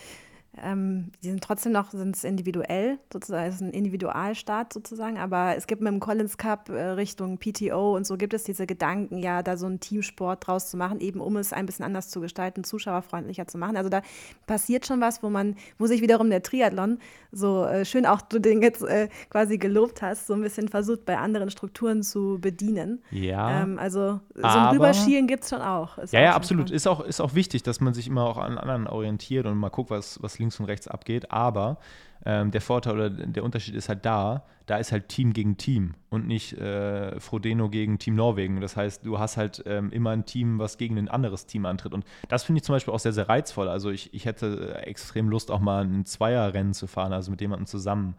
ähm, 0.63 1.13
die 1.23 1.31
sind 1.31 1.43
trotzdem 1.43 1.73
noch 1.73 1.91
sind 1.91 2.23
individuell, 2.25 2.99
sozusagen, 3.13 3.49
es 3.49 3.57
ist 3.57 3.61
ein 3.61 3.71
Individualstaat 3.71 4.73
sozusagen, 4.73 5.19
aber 5.19 5.57
es 5.57 5.67
gibt 5.67 5.83
mit 5.83 5.93
dem 5.93 6.01
Collins 6.01 6.39
Cup 6.39 6.69
äh, 6.69 6.81
Richtung 6.91 7.39
PTO 7.39 7.97
und 7.97 8.07
so 8.07 8.17
gibt 8.17 8.35
es 8.35 8.45
diese 8.45 8.67
Gedanken, 8.67 9.19
ja, 9.19 9.43
da 9.43 9.57
so 9.57 9.67
einen 9.67 9.81
Teamsport 9.81 10.47
draus 10.47 10.71
zu 10.71 10.77
machen, 10.77 11.01
eben 11.01 11.21
um 11.21 11.37
es 11.37 11.53
ein 11.53 11.67
bisschen 11.67 11.85
anders 11.85 12.09
zu 12.09 12.21
gestalten, 12.21 12.65
zuschauerfreundlicher 12.65 13.47
zu 13.47 13.59
machen. 13.59 13.77
Also 13.77 13.89
da 13.89 14.03
passiert 14.47 14.87
schon 14.87 15.01
was, 15.01 15.23
wo 15.23 15.31
man, 15.31 15.57
wo 15.79 15.87
sich 15.87 16.01
wiederum 16.01 16.31
der 16.31 16.43
Triathlon 16.43 16.99
so 17.33 17.65
äh, 17.65 17.85
schön 17.85 18.07
auch 18.07 18.23
du 18.23 18.39
den 18.39 18.63
jetzt 18.63 18.83
äh, 18.83 19.09
quasi 19.31 19.59
gelobt 19.59 20.03
hast, 20.03 20.27
so 20.27 20.35
ein 20.35 20.43
bisschen 20.43 20.69
versucht, 20.69 21.05
bei 21.05 21.19
anderen 21.19 21.51
Strukturen 21.51 22.03
zu 22.03 22.39
bedienen. 22.41 23.03
Ja. 23.11 23.63
Ähm, 23.63 23.79
also 23.79 24.21
so 24.35 24.43
ein 24.43 24.75
Rüberschielen 24.75 25.27
gibt 25.27 25.45
es 25.45 25.51
schon 25.51 25.61
auch. 25.61 25.99
Ist 25.99 26.13
ja, 26.13 26.21
auch 26.21 26.25
ja, 26.25 26.35
absolut. 26.35 26.71
Ist 26.71 26.87
auch, 26.87 27.01
ist 27.01 27.21
auch 27.21 27.35
wichtig, 27.35 27.63
dass 27.63 27.81
man 27.81 27.95
sich 27.95 28.07
immer 28.07 28.25
auch 28.25 28.39
an 28.39 28.59
anderen 28.59 28.87
orientiert 28.87 29.47
und 29.47 29.59
mal 29.59 29.69
guckt, 29.69 29.91
was, 29.91 30.23
was 30.23 30.39
links 30.39 30.46
und 30.61 30.67
rechts 30.67 30.89
abgeht. 30.89 31.31
Aber 31.33 31.79
ähm, 32.25 32.51
der 32.51 32.61
Vorteil 32.61 32.95
oder 32.95 33.11
der 33.11 33.45
Unterschied 33.45 33.75
ist 33.75 33.89
halt 33.89 34.05
da, 34.05 34.45
da 34.67 34.79
ist 34.79 34.91
halt 34.91 35.09
Team 35.09 35.33
gegen 35.33 35.57
Team 35.57 35.95
und 36.11 36.27
nicht 36.27 36.55
äh, 36.55 37.21
Frodeno 37.21 37.69
gegen 37.69 37.99
Team 37.99 38.17
Norwegen. 38.17 38.61
Das 38.61 38.77
heißt, 38.77 39.07
du 39.07 39.19
hast 39.19 39.37
halt 39.37 39.63
ähm, 39.67 39.91
immer 39.93 40.11
ein 40.11 40.25
Team, 40.25 40.59
was 40.59 40.77
gegen 40.77 40.99
ein 40.99 41.09
anderes 41.09 41.47
Team 41.47 41.67
antritt. 41.67 41.95
Und 41.95 42.05
das 42.29 42.43
finde 42.43 42.59
ich 42.59 42.65
zum 42.65 42.75
Beispiel 42.75 42.93
auch 42.93 42.99
sehr, 42.99 43.13
sehr 43.13 43.29
reizvoll. 43.29 43.69
Also 43.69 43.91
ich, 43.91 44.13
ich 44.13 44.25
hätte 44.25 44.75
extrem 44.85 45.29
Lust, 45.29 45.51
auch 45.51 45.61
mal 45.61 45.85
ein 45.85 46.05
Zweierrennen 46.05 46.75
zu 46.75 46.87
fahren, 46.87 47.13
also 47.13 47.31
mit 47.31 47.41
jemandem 47.41 47.67
zusammen. 47.67 48.17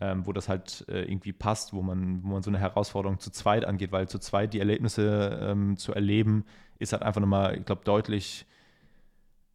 Ähm, 0.00 0.24
wo 0.26 0.32
das 0.32 0.48
halt 0.48 0.84
äh, 0.88 1.02
irgendwie 1.10 1.32
passt, 1.32 1.72
wo 1.72 1.82
man, 1.82 2.22
wo 2.22 2.28
man 2.28 2.42
so 2.44 2.50
eine 2.50 2.60
Herausforderung 2.60 3.18
zu 3.18 3.30
zweit 3.30 3.64
angeht, 3.64 3.90
weil 3.90 4.08
zu 4.08 4.20
zweit 4.20 4.54
die 4.54 4.60
Erlebnisse 4.60 5.40
ähm, 5.42 5.76
zu 5.76 5.92
erleben, 5.92 6.44
ist 6.78 6.92
halt 6.92 7.02
einfach 7.02 7.20
nochmal, 7.20 7.56
ich 7.56 7.64
glaube, 7.64 7.82
deutlich 7.84 8.46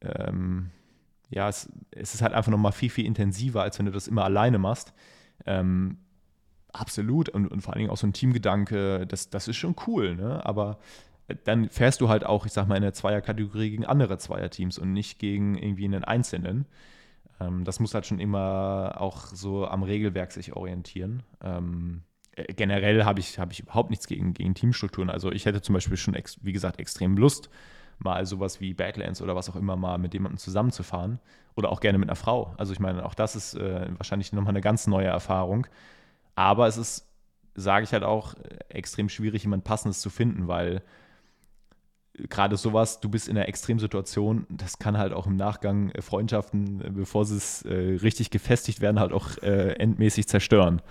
ähm, 0.02 0.72
ja, 1.34 1.50
es, 1.50 1.72
es 1.92 2.14
ist 2.14 2.22
halt 2.22 2.34
einfach 2.34 2.52
nochmal 2.52 2.72
viel, 2.72 2.90
viel 2.90 3.06
intensiver, 3.06 3.62
als 3.62 3.80
wenn 3.80 3.86
du 3.86 3.92
das 3.92 4.08
immer 4.08 4.24
alleine 4.24 4.60
machst. 4.60 4.94
Ähm, 5.46 5.98
absolut. 6.72 7.30
Und, 7.30 7.48
und, 7.48 7.62
vor 7.62 7.74
allen 7.74 7.80
Dingen 7.80 7.92
auch 7.92 7.98
so 7.98 8.08
ein 8.08 8.14
Teamgedanke, 8.14 9.08
das, 9.08 9.30
das 9.30 9.48
ist 9.48 9.58
schon 9.58 9.76
cool, 9.88 10.16
ne? 10.16 10.46
Aber 10.46 10.78
dann 11.46 11.70
fährst 11.70 12.02
du 12.02 12.10
halt 12.10 12.26
auch, 12.26 12.46
ich 12.46 12.52
sag 12.52 12.68
mal, 12.68 12.76
in 12.76 12.84
der 12.84 12.94
Zweierkategorie 12.94 13.70
gegen 13.70 13.86
andere 13.86 14.18
Zweierteams 14.18 14.78
und 14.78 14.94
nicht 14.94 15.20
gegen 15.20 15.58
irgendwie 15.58 15.86
einen 15.86 16.04
Einzelnen. 16.04 16.66
Ähm, 17.40 17.64
das 17.64 17.80
muss 17.80 17.94
halt 17.94 18.06
schon 18.06 18.20
immer 18.20 18.96
auch 19.00 19.28
so 19.28 19.68
am 19.68 19.84
Regelwerk 19.84 20.32
sich 20.32 20.54
orientieren. 20.54 21.24
Ähm, 21.42 22.04
äh, 22.36 22.54
generell 22.54 23.06
habe 23.06 23.20
ich, 23.20 23.40
hab 23.40 23.52
ich 23.52 23.62
überhaupt 23.62 23.90
nichts 23.90 24.08
gegen, 24.08 24.34
gegen 24.34 24.54
Teamstrukturen. 24.54 25.10
Also 25.10 25.32
ich 25.32 25.46
hätte 25.46 25.62
zum 25.62 25.74
Beispiel 25.74 25.98
schon, 25.98 26.16
wie 26.42 26.54
gesagt, 26.54 26.80
extrem 26.80 27.18
Lust, 27.18 27.50
mal 28.04 28.26
sowas 28.26 28.60
wie 28.62 28.74
Badlands 28.74 29.22
oder 29.22 29.36
was 29.36 29.50
auch 29.50 29.56
immer 29.56 29.76
mal 29.76 29.98
mit 29.98 30.14
jemandem 30.14 30.38
zusammenzufahren. 30.38 31.20
Oder 31.56 31.72
auch 31.72 31.82
gerne 31.82 32.00
mit 32.00 32.10
einer 32.10 32.16
Frau. 32.16 32.54
Also 32.58 32.74
ich 32.74 32.80
meine, 32.80 33.06
auch 33.06 33.14
das 33.14 33.36
ist 33.36 33.54
äh, 33.54 33.88
wahrscheinlich 33.98 34.34
nochmal 34.34 34.52
eine 34.52 34.62
ganz 34.62 34.88
neue 34.88 35.08
Erfahrung. 35.08 35.68
Aber 36.36 36.68
es 36.68 36.78
ist, 36.78 37.08
sage 37.54 37.84
ich 37.84 37.94
halt 37.94 38.04
auch, 38.04 38.34
extrem 38.70 39.08
schwierig, 39.08 39.44
jemand 39.44 39.64
Passendes 39.64 40.02
zu 40.02 40.10
finden, 40.10 40.48
weil 40.48 40.82
gerade 42.16 42.58
sowas, 42.58 43.00
du 43.00 43.10
bist 43.10 43.28
in 43.28 43.38
einer 43.38 43.48
Extremsituation, 43.48 44.46
das 44.50 44.78
kann 44.78 44.98
halt 44.98 45.14
auch 45.14 45.26
im 45.26 45.36
Nachgang 45.36 45.90
äh, 45.92 46.02
Freundschaften, 46.02 46.82
äh, 46.82 46.90
bevor 46.92 47.26
sie 47.26 47.38
es 47.38 47.64
äh, 47.64 47.74
richtig 48.02 48.30
gefestigt 48.30 48.82
werden, 48.82 49.00
halt 49.00 49.14
auch 49.14 49.38
äh, 49.42 49.74
endmäßig 49.74 50.28
zerstören. 50.28 50.82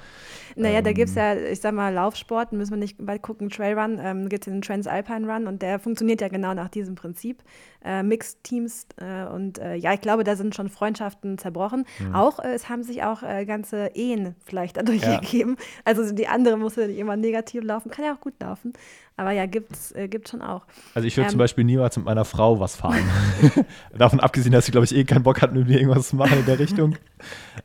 Naja, 0.57 0.79
ähm, 0.79 0.85
da 0.85 0.93
gibt 0.93 1.11
es 1.11 1.15
ja, 1.15 1.35
ich 1.35 1.61
sag 1.61 1.75
mal, 1.75 1.95
Laufsport, 1.95 2.53
müssen 2.53 2.73
wir 2.73 2.79
nicht 2.79 2.97
bald 2.99 3.23
gucken, 3.23 3.51
Trailrun, 3.51 4.01
ähm, 4.03 4.29
gibt 4.29 4.47
es 4.47 4.53
den 4.53 4.63
Transalpine 4.63 5.33
Run 5.33 5.47
und 5.47 5.63
der 5.63 5.79
funktioniert 5.79 6.21
ja 6.21 6.29
genau 6.29 6.55
nach 6.55 6.69
diesem 6.69 6.97
Prinzip. 6.97 7.43
Äh, 7.85 8.03
Mixed 8.03 8.43
Teams 8.45 8.87
äh, 8.97 9.25
und 9.25 9.59
äh, 9.59 9.75
ja, 9.75 9.93
ich 9.93 10.01
glaube, 10.01 10.25
da 10.25 10.37
sind 10.37 10.55
schon 10.55 10.69
Freundschaften 10.69 11.39
zerbrochen. 11.39 11.85
Mhm. 11.99 12.15
Auch, 12.15 12.39
es 12.39 12.69
haben 12.69 12.83
sich 12.83 13.03
auch 13.03 13.23
ganze 13.47 13.91
Ehen 13.95 14.35
vielleicht 14.45 14.77
dadurch 14.77 15.03
ja. 15.03 15.13
ergeben. 15.15 15.57
Also 15.85 16.13
die 16.13 16.27
andere 16.27 16.57
muss 16.57 16.77
ja 16.77 16.87
nicht 16.87 16.99
immer 16.99 17.17
negativ 17.17 17.63
laufen, 17.63 17.91
kann 17.91 18.05
ja 18.05 18.15
auch 18.15 18.21
gut 18.21 18.35
laufen. 18.41 18.73
Aber 19.17 19.31
ja, 19.33 19.47
gibt's, 19.47 19.93
äh, 19.93 20.09
gibt 20.09 20.29
schon 20.29 20.43
auch. 20.43 20.63
Also 20.95 21.07
ich 21.07 21.17
würde 21.17 21.27
ähm, 21.27 21.31
zum 21.33 21.39
Beispiel 21.39 21.65
niemals 21.65 21.97
mit 21.97 22.07
meiner 22.07 22.25
Frau 22.25 22.61
was 22.61 22.77
fahren. 22.77 23.05
Davon 23.97 24.21
abgesehen, 24.21 24.53
dass 24.53 24.67
sie, 24.67 24.73
glaube 24.73 24.87
ich, 24.87 24.95
eh 24.95 25.05
keinen 25.05 25.23
Bock 25.23 25.43
hat, 25.43 25.53
mit 25.53 25.69
mir 25.69 25.79
irgendwas 25.79 26.09
zu 26.09 26.17
machen 26.17 26.39
in 26.39 26.47
der 26.47 26.59
Richtung, 26.59 26.97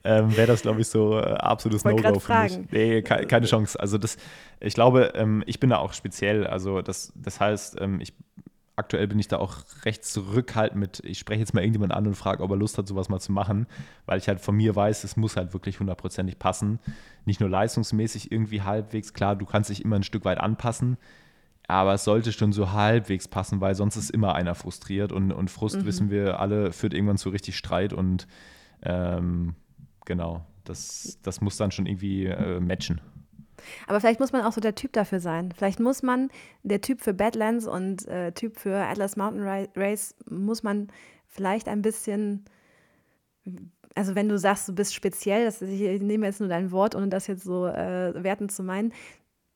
ähm, 0.04 0.36
wäre 0.36 0.48
das, 0.48 0.62
glaube 0.62 0.82
ich, 0.82 0.88
so 0.88 1.18
äh, 1.18 1.24
absolutes 1.24 1.86
No-Go 1.86 2.20
für 2.20 2.44
mich. 2.44 2.60
Nee, 2.72 3.02
ke 3.02 3.26
keine 3.26 3.46
Chance. 3.46 3.80
Also 3.80 3.98
das, 3.98 4.18
ich 4.60 4.74
glaube, 4.74 5.14
ähm, 5.16 5.44
ich 5.46 5.60
bin 5.60 5.70
da 5.70 5.78
auch 5.78 5.94
speziell. 5.94 6.46
Also 6.46 6.82
das, 6.82 7.14
das 7.16 7.40
heißt, 7.40 7.80
ähm, 7.80 8.02
ich 8.02 8.14
aktuell 8.78 9.08
bin 9.08 9.18
ich 9.18 9.28
da 9.28 9.38
auch 9.38 9.56
recht 9.86 10.06
zurückhaltend 10.06 10.80
mit, 10.80 11.02
ich 11.04 11.18
spreche 11.18 11.40
jetzt 11.40 11.54
mal 11.54 11.62
irgendjemand 11.62 11.94
an 11.94 12.06
und 12.06 12.16
frage, 12.16 12.44
ob 12.44 12.52
er 12.52 12.58
Lust 12.58 12.78
hat, 12.78 12.88
sowas 12.88 13.10
mal 13.10 13.20
zu 13.20 13.32
machen, 13.32 13.66
weil 14.06 14.20
ich 14.20 14.28
halt 14.28 14.40
von 14.40 14.56
mir 14.56 14.76
weiß, 14.76 15.04
es 15.04 15.18
muss 15.18 15.36
halt 15.36 15.54
wirklich 15.54 15.80
hundertprozentig 15.80 16.38
passen. 16.38 16.80
Nicht 17.26 17.40
nur 17.40 17.50
leistungsmäßig 17.50 18.32
irgendwie 18.32 18.62
halbwegs, 18.62 19.14
klar, 19.14 19.36
du 19.36 19.46
kannst 19.46 19.72
dich 19.72 19.84
immer 19.84 19.96
ein 19.96 20.04
Stück 20.04 20.26
weit 20.26 20.40
anpassen, 20.40 20.98
aber 21.68 21.94
es 21.94 22.06
sollte 22.06 22.32
schon 22.32 22.54
so 22.54 22.72
halbwegs 22.72 23.28
passen, 23.28 23.60
weil 23.60 23.76
sonst 23.76 23.98
ist 23.98 24.10
immer 24.10 24.36
einer 24.36 24.56
frustriert 24.56 25.12
und, 25.12 25.32
und 25.32 25.52
Frust, 25.52 25.78
mhm. 25.78 25.86
wissen 25.86 26.10
wir 26.10 26.40
alle, 26.40 26.72
führt 26.72 26.94
irgendwann 26.94 27.18
zu 27.18 27.30
richtig 27.30 27.58
Streit 27.58 27.94
und 27.94 28.28
ähm, 28.84 29.56
genau, 30.06 30.46
das, 30.64 31.20
das 31.24 31.42
muss 31.42 31.58
dann 31.58 31.72
schon 31.72 31.86
irgendwie 31.86 32.26
äh, 32.26 32.60
matchen. 32.60 33.02
Aber 33.88 34.00
vielleicht 34.00 34.20
muss 34.20 34.32
man 34.32 34.44
auch 34.44 34.54
so 34.54 34.62
der 34.62 34.76
Typ 34.76 34.94
dafür 34.94 35.20
sein. 35.20 35.52
Vielleicht 35.52 35.80
muss 35.80 36.04
man 36.04 36.30
der 36.64 36.80
Typ 36.80 37.02
für 37.02 37.14
Badlands 37.14 37.68
und 37.68 38.08
äh, 38.08 38.32
Typ 38.32 38.58
für 38.58 38.78
Atlas 38.78 39.18
Mountain 39.18 39.68
Race, 39.76 40.16
muss 40.30 40.64
man 40.64 40.88
vielleicht 41.28 41.68
ein 41.68 41.82
bisschen, 41.82 42.46
also 43.96 44.16
wenn 44.16 44.30
du 44.30 44.38
sagst, 44.38 44.70
du 44.70 44.76
bist 44.76 44.94
speziell, 44.94 45.46
das, 45.46 45.62
ich 45.62 46.02
nehme 46.02 46.28
jetzt 46.28 46.40
nur 46.40 46.50
dein 46.50 46.72
Wort, 46.72 46.96
ohne 46.96 47.10
das 47.10 47.28
jetzt 47.28 47.44
so 47.44 47.68
äh, 47.68 48.24
wertend 48.24 48.52
zu 48.52 48.64
meinen, 48.64 48.94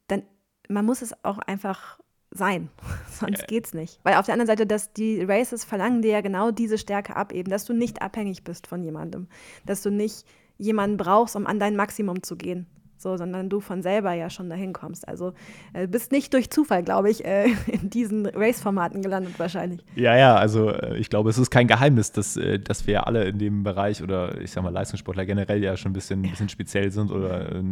dann 0.08 0.24
man 0.68 0.86
muss 0.86 1.02
es 1.02 1.24
auch 1.24 1.38
einfach 1.40 2.00
sein. 2.32 2.70
Sonst 3.12 3.48
geht 3.48 3.68
es 3.68 3.74
nicht. 3.74 4.00
Weil 4.04 4.16
auf 4.16 4.26
der 4.26 4.34
anderen 4.34 4.48
Seite, 4.48 4.66
dass 4.66 4.94
die 4.94 5.22
Races 5.22 5.64
verlangen 5.64 6.02
dir 6.02 6.12
ja 6.12 6.22
genau 6.22 6.52
diese 6.52 6.78
Stärke 6.78 7.16
ab, 7.16 7.34
eben, 7.34 7.50
dass 7.50 7.66
du 7.66 7.74
nicht 7.74 8.02
abhängig 8.02 8.44
bist 8.44 8.68
von 8.68 8.84
jemandem. 8.84 9.28
Dass 9.66 9.82
du 9.82 9.92
nicht 9.92 10.26
jemanden 10.58 10.98
brauchst, 10.98 11.36
um 11.36 11.48
an 11.48 11.60
dein 11.60 11.76
Maximum 11.76 12.24
zu 12.24 12.36
gehen. 12.36 12.68
So, 13.02 13.18
sondern 13.18 13.50
du 13.50 13.62
von 13.62 13.82
selber 13.82 14.14
ja 14.14 14.30
schon 14.30 14.48
dahin 14.48 14.74
kommst. 14.74 15.08
Also 15.08 15.34
äh, 15.74 15.88
bist 15.88 16.12
nicht 16.12 16.36
durch 16.36 16.52
Zufall, 16.52 16.84
glaube 16.84 17.10
ich, 17.10 17.26
äh, 17.26 17.48
in 17.68 17.90
diesen 17.90 18.28
Race-Formaten 18.28 19.02
gelandet 19.02 19.40
wahrscheinlich. 19.40 19.84
Ja, 19.96 20.16
ja, 20.16 20.36
also 20.36 20.70
äh, 20.70 20.98
ich 20.98 21.10
glaube, 21.10 21.32
es 21.32 21.40
ist 21.40 21.50
kein 21.50 21.68
Geheimnis, 21.68 22.12
dass, 22.12 22.38
äh, 22.38 22.60
dass 22.60 22.86
wir 22.86 23.08
alle 23.08 23.26
in 23.26 23.40
dem 23.40 23.64
Bereich 23.64 24.04
oder 24.04 24.40
ich 24.40 24.52
sag 24.52 24.64
mal 24.64 24.70
Leistungssportler 24.70 25.26
generell 25.26 25.64
ja 25.64 25.78
schon 25.78 25.92
ein 25.92 25.94
bisschen, 25.94 26.24
ein 26.24 26.30
bisschen 26.30 26.50
speziell 26.50 26.92
sind 26.92 27.10
oder 27.10 27.56
äh, 27.56 27.64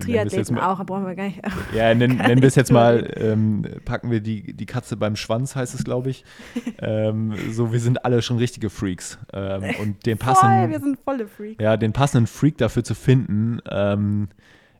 Triathleten 0.00 0.54
mal, 0.54 0.72
auch, 0.72 0.84
brauchen 0.84 1.06
wir 1.06 1.14
gar 1.14 1.24
nicht. 1.24 1.40
Ja, 1.74 1.94
nennen, 1.94 2.16
nennen 2.26 2.40
wir 2.40 2.48
es 2.48 2.54
jetzt 2.54 2.72
mal, 2.72 3.12
ähm, 3.16 3.64
packen 3.84 4.10
wir 4.10 4.20
die, 4.20 4.54
die 4.54 4.66
Katze 4.66 4.96
beim 4.96 5.16
Schwanz, 5.16 5.56
heißt 5.56 5.74
es, 5.74 5.84
glaube 5.84 6.10
ich. 6.10 6.24
ähm, 6.78 7.34
so, 7.50 7.72
wir 7.72 7.80
sind 7.80 8.04
alle 8.04 8.22
schon 8.22 8.38
richtige 8.38 8.70
Freaks. 8.70 9.18
Ähm, 9.32 9.64
und 9.80 10.06
den 10.06 10.18
passenden, 10.18 10.60
Voll, 10.60 10.70
wir 10.70 10.80
sind 10.80 10.98
volle 11.04 11.28
Freaks. 11.28 11.62
Ja, 11.62 11.76
den 11.76 11.92
passenden 11.92 12.26
Freak 12.26 12.58
dafür 12.58 12.84
zu 12.84 12.94
finden, 12.94 13.60
ähm, 13.70 14.28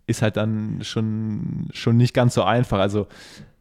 ist 0.09 0.23
halt 0.23 0.39
dann 0.39 0.81
schon, 0.83 1.69
schon 1.73 1.99
nicht 1.99 2.15
ganz 2.15 2.35
so 2.35 2.43
einfach. 2.43 2.79
Also 2.79 3.07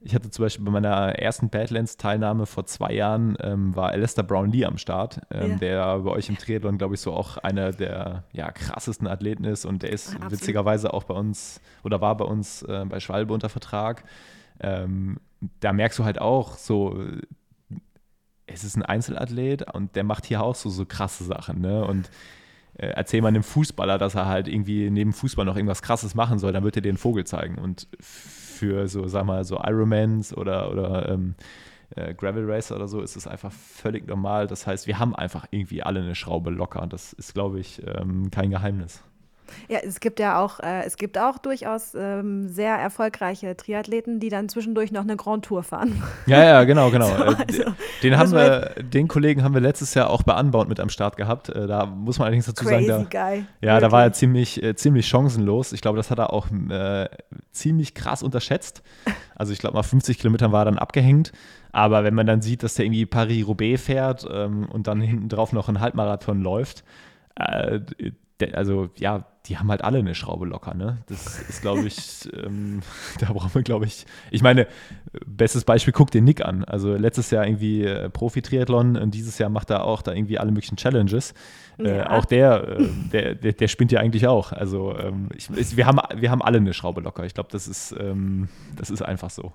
ich 0.02 0.16
hatte 0.16 0.30
zum 0.32 0.46
Beispiel 0.46 0.64
bei 0.64 0.72
meiner 0.72 1.20
ersten 1.20 1.50
Badlands-Teilnahme 1.50 2.46
vor 2.46 2.66
zwei 2.66 2.94
Jahren 2.94 3.38
ähm, 3.42 3.76
war 3.76 3.90
Alistair 3.90 4.24
Brownlee 4.24 4.64
am 4.64 4.78
Start, 4.78 5.20
ähm, 5.30 5.52
ja. 5.52 5.58
der 5.58 6.00
bei 6.00 6.12
euch 6.12 6.30
im 6.30 6.38
Triathlon, 6.38 6.78
glaube 6.78 6.96
ich, 6.96 7.02
so 7.02 7.12
auch 7.12 7.38
einer 7.38 7.74
der 7.74 8.24
ja, 8.32 8.50
krassesten 8.52 9.08
Athleten 9.08 9.44
ist 9.44 9.66
und 9.66 9.84
der 9.84 9.92
ist 9.92 10.16
Ach, 10.22 10.32
witzigerweise 10.32 10.94
auch 10.94 11.04
bei 11.04 11.14
uns 11.16 11.60
oder 11.84 12.00
war 12.00 12.16
bei 12.16 12.26
uns 12.26 12.64
äh, 12.64 12.86
bei 12.88 13.02
Schwalbe 13.02 13.34
unter 13.34 13.50
Vertrag. 13.50 14.06
Ähm, 14.62 15.18
da 15.60 15.74
merkst 15.74 16.00
du 16.00 16.06
halt 16.06 16.22
auch 16.22 16.56
so, 16.56 16.98
es 18.46 18.64
ist 18.64 18.78
ein 18.78 18.84
Einzelathlet 18.84 19.74
und 19.74 19.98
der 19.98 20.06
macht 20.06 20.26
hier 20.26 20.42
auch 20.42 20.56
so, 20.56 20.70
so 20.70 20.86
krasse 20.86 21.26
Sachen, 21.26 21.60
ne? 21.60 21.86
Und 21.86 22.10
äh, 22.78 22.88
erzähl 22.88 23.22
mal 23.22 23.30
einem 23.30 23.44
Fußballer, 23.44 23.98
dass 23.98 24.16
er 24.16 24.28
halt 24.28 24.48
irgendwie 24.48 24.90
neben 24.90 25.14
Fußball 25.14 25.46
noch 25.46 25.56
irgendwas 25.56 25.82
krasses 25.82 26.16
machen 26.16 26.40
soll, 26.40 26.54
dann 26.54 26.64
wird 26.64 26.76
er 26.76 26.82
dir 26.82 26.92
den 26.92 26.98
Vogel 26.98 27.26
zeigen. 27.26 27.58
Und 27.58 27.88
für 28.00 28.88
so, 28.88 29.08
sag 29.08 29.26
mal, 29.26 29.44
so 29.44 29.60
Ironmans 29.64 30.36
oder, 30.36 30.72
oder 30.72 31.10
ähm, 31.10 31.36
äh, 31.96 32.14
Gravel 32.14 32.50
Racer 32.50 32.76
oder 32.76 32.88
so 32.88 33.02
ist 33.02 33.16
es 33.16 33.28
einfach 33.28 33.52
völlig 33.52 34.08
normal. 34.08 34.48
Das 34.48 34.68
heißt, 34.68 34.88
wir 34.88 35.00
haben 35.00 35.16
einfach 35.16 35.48
irgendwie 35.52 35.84
alle 35.84 36.02
eine 36.02 36.16
Schraube 36.16 36.50
locker. 36.50 36.86
Das 36.88 37.14
ist, 37.14 37.34
glaube 37.34 37.60
ich, 37.60 37.82
ähm, 37.86 38.30
kein 38.32 38.50
Geheimnis. 38.50 39.04
Ja, 39.68 39.80
es 39.84 40.00
gibt 40.00 40.20
ja 40.20 40.40
auch, 40.40 40.60
äh, 40.60 40.84
es 40.86 40.98
gibt 40.98 41.18
auch 41.18 41.38
durchaus 41.38 41.94
ähm, 41.96 42.48
sehr 42.50 42.76
erfolgreiche 42.76 43.56
Triathleten, 43.56 44.20
die 44.20 44.30
dann 44.30 44.50
zwischendurch 44.50 44.92
noch 44.92 45.04
eine 45.04 45.16
Grand 45.16 45.46
Tour 45.46 45.64
fahren. 45.64 46.02
Ja, 46.26 46.44
ja, 46.44 46.64
genau, 46.64 46.90
genau. 46.92 47.08
So, 47.08 47.24
äh, 47.24 47.36
also, 47.48 47.64
den 48.04 48.18
haben 48.18 48.32
wir, 48.32 48.76
den 48.82 49.08
Kollegen 49.08 49.44
haben 49.44 49.54
wir 49.54 49.62
letztes 49.62 49.94
Jahr 49.94 50.10
auch 50.10 50.24
bei 50.24 50.40
Unbound 50.40 50.70
mit 50.70 50.80
am 50.80 50.90
Start 50.90 51.18
gehabt. 51.18 51.50
Äh, 51.50 51.68
da 51.68 51.86
muss 51.86 52.20
man 52.20 52.28
allerdings 52.28 52.46
dazu 52.46 52.66
Crazy 52.66 52.86
sagen, 52.86 53.08
da, 53.10 53.30
guy. 53.30 53.46
ja, 53.62 53.74
Wirklich. 53.74 53.82
da 53.82 53.92
war 53.92 54.04
er 54.04 54.14
ziemlich, 54.14 54.62
äh, 54.64 54.76
ziemlich 54.76 55.08
chancenlos. 55.08 55.74
Ich 55.74 55.82
glaube, 55.82 55.98
das 55.98 56.12
hat 56.12 56.20
er 56.20 56.34
auch 56.34 56.48
äh, 56.70 57.10
ziemlich 57.52 57.94
krass 57.94 58.24
unterschätzt. 58.24 58.84
Also 59.36 59.54
ich 59.54 59.60
glaube, 59.60 59.76
mal 59.76 59.84
50 59.84 60.18
Kilometern 60.18 60.52
war 60.52 60.62
er 60.62 60.66
dann 60.66 60.78
abgehängt. 60.78 61.32
Aber 61.72 62.04
wenn 62.04 62.16
man 62.16 62.26
dann 62.26 62.42
sieht, 62.42 62.64
dass 62.64 62.74
der 62.74 62.86
irgendwie 62.86 63.06
Paris-Roubaix 63.06 63.84
fährt 63.84 64.28
ähm, 64.32 64.68
und 64.70 64.88
dann 64.88 65.00
hinten 65.02 65.30
drauf 65.30 65.54
noch 65.54 65.68
einen 65.68 65.80
Halbmarathon 65.80 66.42
läuft, 66.42 66.84
äh, 67.36 67.80
also 68.54 68.90
ja, 68.98 69.26
die 69.48 69.58
haben 69.58 69.70
halt 69.70 69.84
alle 69.84 70.00
eine 70.00 70.14
Schraube 70.14 70.46
locker, 70.46 70.74
ne? 70.74 70.98
Das 71.08 71.40
ist, 71.40 71.62
glaube 71.62 71.88
ich, 71.88 72.30
ähm, 72.46 72.82
da 73.20 73.32
brauchen 73.34 73.54
wir, 73.56 73.64
glaube 73.64 73.86
ich, 73.86 74.06
ich 74.32 74.42
meine, 74.42 74.68
bestes 75.26 75.64
Beispiel, 75.64 75.94
guck 75.94 76.12
den 76.12 76.24
Nick 76.24 76.44
an. 76.44 76.64
Also 76.64 76.96
letztes 76.96 77.32
Jahr 77.32 77.46
irgendwie 77.46 77.84
äh, 77.84 78.10
Profi-Triathlon 78.10 78.98
und 78.98 79.14
dieses 79.14 79.38
Jahr 79.38 79.50
macht 79.50 79.70
er 79.70 79.86
auch 79.86 80.02
da 80.02 80.14
irgendwie 80.14 80.40
alle 80.40 80.52
möglichen 80.52 80.78
Challenges. 80.78 81.34
Äh, 81.80 81.98
ja. 81.98 82.10
auch 82.10 82.26
der, 82.26 82.80
äh, 82.80 82.88
der, 83.12 83.36
der, 83.36 83.54
der, 83.54 83.68
spinnt 83.68 83.92
ja 83.92 84.00
eigentlich 84.00 84.28
auch. 84.28 84.52
Also 84.52 84.98
ähm, 84.98 85.30
ich, 85.36 85.78
wir, 85.78 85.86
haben, 85.86 86.00
wir 86.16 86.32
haben 86.32 86.42
alle 86.42 86.58
eine 86.58 86.74
Schraube 86.74 87.02
locker. 87.02 87.24
Ich 87.24 87.34
glaube, 87.34 87.50
das, 87.52 87.68
ist, 87.68 87.96
ähm, 88.00 88.50
das 88.76 88.90
ist 88.90 89.02
einfach 89.02 89.30
so. 89.30 89.54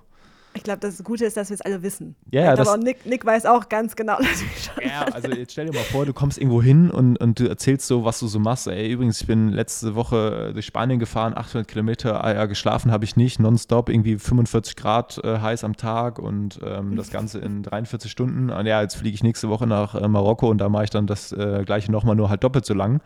Ich 0.55 0.63
glaube, 0.63 0.79
das 0.79 1.03
Gute 1.03 1.25
ist, 1.25 1.35
dass 1.35 1.49
wir 1.49 1.55
es 1.55 1.61
alle 1.61 1.81
wissen. 1.81 2.15
Ja, 2.31 2.43
ja 2.43 2.53
aber 2.53 2.77
Nick, 2.77 3.05
Nick, 3.05 3.25
weiß 3.25 3.45
auch 3.45 3.69
ganz 3.69 3.95
genau, 3.95 4.17
dass 4.19 4.41
wir 4.41 4.47
schon. 4.57 4.83
Ja, 4.87 5.03
also 5.13 5.29
jetzt 5.29 5.53
stell 5.53 5.65
dir 5.65 5.73
mal 5.73 5.83
vor, 5.83 6.05
du 6.05 6.13
kommst 6.13 6.37
irgendwo 6.39 6.61
hin 6.61 6.91
und, 6.91 7.17
und 7.17 7.39
du 7.39 7.47
erzählst 7.47 7.87
so, 7.87 8.05
was 8.05 8.19
du 8.19 8.27
so 8.27 8.39
machst. 8.39 8.67
Ey, 8.67 8.91
übrigens, 8.91 9.21
ich 9.21 9.27
bin 9.27 9.49
letzte 9.49 9.95
Woche 9.95 10.51
durch 10.53 10.65
Spanien 10.65 10.99
gefahren, 10.99 11.33
800 11.35 11.67
Kilometer, 11.67 12.23
ah, 12.23 12.33
ja, 12.33 12.45
geschlafen 12.45 12.91
habe 12.91 13.05
ich 13.05 13.15
nicht, 13.15 13.39
nonstop, 13.39 13.89
irgendwie 13.89 14.17
45 14.17 14.75
Grad 14.75 15.19
äh, 15.23 15.39
heiß 15.39 15.63
am 15.63 15.75
Tag 15.75 16.19
und 16.19 16.59
ähm, 16.63 16.95
das 16.95 17.09
Ganze 17.09 17.39
in 17.39 17.63
43 17.63 18.11
Stunden. 18.11 18.49
Und 18.49 18.65
ja, 18.65 18.81
jetzt 18.81 18.95
fliege 18.95 19.15
ich 19.15 19.23
nächste 19.23 19.49
Woche 19.49 19.65
nach 19.65 19.95
äh, 19.95 20.07
Marokko 20.07 20.49
und 20.49 20.59
da 20.59 20.69
mache 20.69 20.85
ich 20.85 20.89
dann 20.89 21.07
das 21.07 21.31
äh, 21.31 21.63
Gleiche 21.65 21.91
nochmal, 21.91 22.15
nur 22.15 22.29
halt 22.29 22.43
doppelt 22.43 22.65
so 22.65 22.73
lang. 22.73 23.01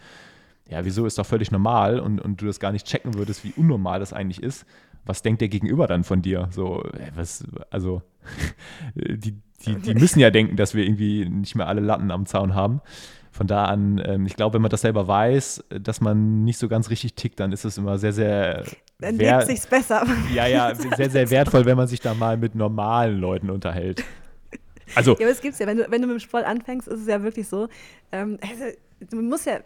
Ja, 0.69 0.83
wieso 0.83 1.05
ist 1.05 1.17
doch 1.17 1.25
völlig 1.25 1.51
normal 1.51 1.99
und, 1.99 2.19
und 2.19 2.41
du 2.41 2.45
das 2.45 2.59
gar 2.59 2.73
nicht 2.73 2.85
checken 2.85 3.13
würdest, 3.13 3.45
wie 3.45 3.53
unnormal 3.55 4.01
das 4.01 4.11
eigentlich 4.11 4.43
ist 4.43 4.65
was 5.07 5.21
denkt 5.21 5.41
der 5.41 5.49
Gegenüber 5.49 5.87
dann 5.87 6.03
von 6.03 6.21
dir? 6.21 6.49
So, 6.51 6.83
was, 7.15 7.43
also, 7.69 8.01
die, 8.95 9.35
die, 9.65 9.75
die 9.75 9.93
müssen 9.99 10.19
ja 10.19 10.29
denken, 10.29 10.55
dass 10.55 10.75
wir 10.75 10.83
irgendwie 10.83 11.27
nicht 11.27 11.55
mehr 11.55 11.67
alle 11.67 11.81
Latten 11.81 12.11
am 12.11 12.25
Zaun 12.25 12.53
haben. 12.55 12.81
von 13.31 13.47
da 13.47 13.65
an, 13.65 14.01
ähm, 14.03 14.25
ich 14.25 14.35
glaube, 14.35 14.55
wenn 14.55 14.61
man 14.61 14.71
das 14.71 14.81
selber 14.81 15.07
weiß, 15.07 15.63
dass 15.69 16.01
man 16.01 16.43
nicht 16.43 16.57
so 16.57 16.67
ganz 16.67 16.89
richtig 16.89 17.13
tickt, 17.15 17.39
dann 17.39 17.51
ist 17.51 17.65
es 17.65 17.77
immer 17.77 17.97
sehr, 17.97 18.13
sehr. 18.13 18.63
Dann 18.99 19.15
lebt 19.15 19.47
sich's 19.47 19.67
besser. 19.67 20.05
Ja, 20.33 20.47
ja, 20.47 20.73
sehr, 20.97 21.09
sehr 21.09 21.29
wertvoll, 21.29 21.65
wenn 21.65 21.77
man 21.77 21.87
sich 21.87 22.01
da 22.01 22.13
mal 22.13 22.37
mit 22.37 22.55
normalen 22.55 23.19
Leuten 23.19 23.49
unterhält. 23.49 24.03
Also, 24.95 25.11
ja, 25.11 25.17
aber 25.21 25.31
es 25.31 25.41
gibt's 25.41 25.59
ja, 25.59 25.67
wenn 25.67 25.77
du, 25.77 25.85
wenn 25.89 26.01
du 26.01 26.07
mit 26.07 26.17
dem 26.17 26.19
Sport 26.19 26.45
anfängst, 26.45 26.87
ist 26.87 27.01
es 27.01 27.07
ja 27.07 27.21
wirklich 27.21 27.47
so. 27.47 27.67
Ähm, 28.11 28.39
also, 28.41 28.63
du 29.09 29.21
musst 29.21 29.45
ja, 29.45 29.59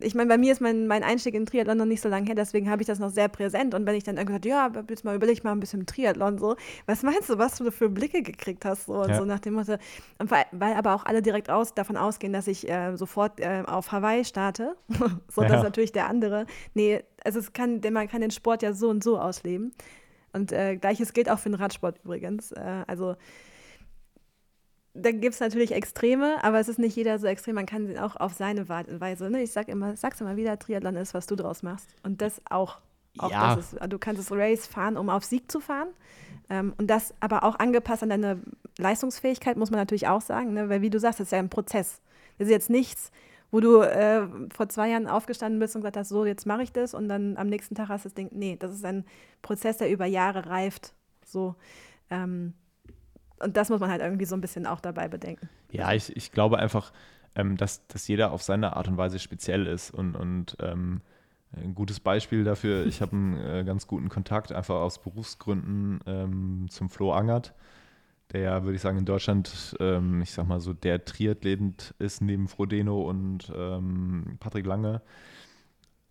ich 0.00 0.14
meine, 0.14 0.28
bei 0.28 0.38
mir 0.38 0.52
ist 0.52 0.60
mein, 0.60 0.86
mein 0.86 1.02
Einstieg 1.02 1.34
in 1.34 1.46
Triathlon 1.46 1.78
noch 1.78 1.86
nicht 1.86 2.00
so 2.00 2.08
lange 2.08 2.26
her, 2.26 2.34
deswegen 2.34 2.70
habe 2.70 2.82
ich 2.82 2.86
das 2.86 2.98
noch 2.98 3.10
sehr 3.10 3.28
präsent. 3.28 3.74
Und 3.74 3.86
wenn 3.86 3.94
ich 3.94 4.04
dann 4.04 4.16
irgendwie 4.16 4.34
sage, 4.34 4.48
ja, 4.48 4.82
jetzt 4.88 5.04
mal 5.04 5.14
überleg 5.14 5.44
mal 5.44 5.52
ein 5.52 5.60
bisschen 5.60 5.86
Triathlon 5.86 6.38
so, 6.38 6.56
was 6.86 7.02
meinst 7.02 7.30
du, 7.30 7.38
was 7.38 7.56
du 7.56 7.70
für 7.70 7.88
Blicke 7.88 8.22
gekriegt 8.22 8.64
hast? 8.64 8.86
So, 8.86 9.06
ja. 9.06 9.16
so 9.16 9.24
nach 9.24 9.40
dem 9.40 9.54
Motto, 9.54 9.76
weil, 10.18 10.44
weil, 10.52 10.74
aber 10.74 10.94
auch 10.94 11.04
alle 11.06 11.22
direkt 11.22 11.50
aus, 11.50 11.74
davon 11.74 11.96
ausgehen, 11.96 12.32
dass 12.32 12.46
ich 12.46 12.68
äh, 12.68 12.96
sofort 12.96 13.40
äh, 13.40 13.62
auf 13.66 13.92
Hawaii 13.92 14.24
starte. 14.24 14.76
so, 15.28 15.42
ja. 15.42 15.48
das 15.48 15.58
ist 15.58 15.64
natürlich 15.64 15.92
der 15.92 16.08
andere. 16.08 16.46
Nee, 16.74 17.02
also 17.24 17.38
es 17.38 17.52
kann, 17.52 17.80
man 17.92 18.08
kann 18.08 18.20
den 18.20 18.30
Sport 18.30 18.62
ja 18.62 18.72
so 18.72 18.88
und 18.90 19.02
so 19.02 19.18
ausleben. 19.18 19.72
Und 20.32 20.52
äh, 20.52 20.76
gleiches 20.76 21.12
gilt 21.12 21.30
auch 21.30 21.38
für 21.38 21.48
den 21.48 21.54
Radsport 21.54 22.00
übrigens. 22.04 22.52
Äh, 22.52 22.84
also 22.86 23.14
da 24.94 25.10
gibt 25.10 25.34
es 25.34 25.40
natürlich 25.40 25.72
Extreme, 25.72 26.42
aber 26.42 26.60
es 26.60 26.68
ist 26.68 26.78
nicht 26.78 26.96
jeder 26.96 27.18
so 27.18 27.26
extrem. 27.26 27.56
Man 27.56 27.66
kann 27.66 27.98
auch 27.98 28.14
auf 28.16 28.32
seine 28.32 28.68
Weise. 28.68 29.28
Ne? 29.28 29.42
Ich 29.42 29.52
sag 29.52 29.68
immer, 29.68 29.96
sag's 29.96 30.20
immer 30.20 30.36
wieder, 30.36 30.56
Triathlon 30.58 30.94
ist, 30.96 31.14
was 31.14 31.26
du 31.26 31.34
draus 31.34 31.64
machst. 31.64 31.88
Und 32.04 32.22
das 32.22 32.40
auch. 32.48 32.78
auch 33.18 33.30
ja. 33.30 33.54
Ist, 33.54 33.76
du 33.88 33.98
kannst 33.98 34.20
das 34.20 34.30
Race 34.30 34.68
fahren, 34.68 34.96
um 34.96 35.10
auf 35.10 35.24
Sieg 35.24 35.50
zu 35.50 35.60
fahren. 35.60 35.88
Ähm, 36.48 36.74
und 36.78 36.88
das 36.88 37.12
aber 37.18 37.42
auch 37.42 37.58
angepasst 37.58 38.04
an 38.04 38.10
deine 38.10 38.40
Leistungsfähigkeit, 38.78 39.56
muss 39.56 39.72
man 39.72 39.80
natürlich 39.80 40.06
auch 40.06 40.20
sagen. 40.20 40.54
Ne? 40.54 40.68
Weil, 40.68 40.80
wie 40.80 40.90
du 40.90 41.00
sagst, 41.00 41.18
das 41.18 41.28
ist 41.28 41.32
ja 41.32 41.40
ein 41.40 41.50
Prozess. 41.50 42.00
Das 42.38 42.46
ist 42.46 42.52
jetzt 42.52 42.70
nichts, 42.70 43.10
wo 43.50 43.58
du 43.58 43.80
äh, 43.80 44.28
vor 44.54 44.68
zwei 44.68 44.90
Jahren 44.90 45.08
aufgestanden 45.08 45.58
bist 45.58 45.74
und 45.74 45.82
gesagt 45.82 45.96
hast, 45.96 46.08
so, 46.08 46.24
jetzt 46.24 46.46
mache 46.46 46.62
ich 46.62 46.72
das. 46.72 46.94
Und 46.94 47.08
dann 47.08 47.36
am 47.36 47.48
nächsten 47.48 47.74
Tag 47.74 47.88
hast 47.88 48.04
du 48.04 48.10
das 48.10 48.14
Ding. 48.14 48.28
Nee, 48.32 48.56
das 48.60 48.72
ist 48.72 48.84
ein 48.84 49.04
Prozess, 49.42 49.78
der 49.78 49.90
über 49.90 50.06
Jahre 50.06 50.46
reift. 50.46 50.94
So. 51.24 51.56
Ähm, 52.10 52.52
und 53.44 53.56
das 53.56 53.68
muss 53.68 53.80
man 53.80 53.90
halt 53.90 54.00
irgendwie 54.00 54.24
so 54.24 54.34
ein 54.34 54.40
bisschen 54.40 54.66
auch 54.66 54.80
dabei 54.80 55.06
bedenken. 55.08 55.48
Ja, 55.70 55.92
ich, 55.92 56.16
ich 56.16 56.32
glaube 56.32 56.58
einfach, 56.58 56.92
ähm, 57.34 57.56
dass, 57.56 57.86
dass 57.86 58.08
jeder 58.08 58.32
auf 58.32 58.42
seine 58.42 58.76
Art 58.76 58.88
und 58.88 58.96
Weise 58.96 59.18
speziell 59.18 59.66
ist. 59.66 59.90
Und, 59.90 60.16
und 60.16 60.56
ähm, 60.60 61.02
ein 61.52 61.74
gutes 61.74 62.00
Beispiel 62.00 62.44
dafür, 62.44 62.86
ich 62.86 63.00
habe 63.00 63.12
einen 63.12 63.36
äh, 63.36 63.64
ganz 63.64 63.86
guten 63.86 64.08
Kontakt 64.08 64.52
einfach 64.52 64.76
aus 64.76 65.00
Berufsgründen 65.00 66.00
ähm, 66.06 66.66
zum 66.70 66.90
Flo 66.90 67.12
Angert, 67.12 67.54
der 68.32 68.40
ja, 68.40 68.62
würde 68.64 68.76
ich 68.76 68.80
sagen, 68.80 68.98
in 68.98 69.04
Deutschland, 69.04 69.76
ähm, 69.78 70.22
ich 70.22 70.32
sag 70.32 70.48
mal 70.48 70.60
so, 70.60 70.72
der 70.72 71.04
Triathlet 71.04 71.94
ist 71.98 72.22
neben 72.22 72.48
Frodeno 72.48 73.08
und 73.08 73.52
ähm, 73.54 74.36
Patrick 74.40 74.66
Lange. 74.66 75.02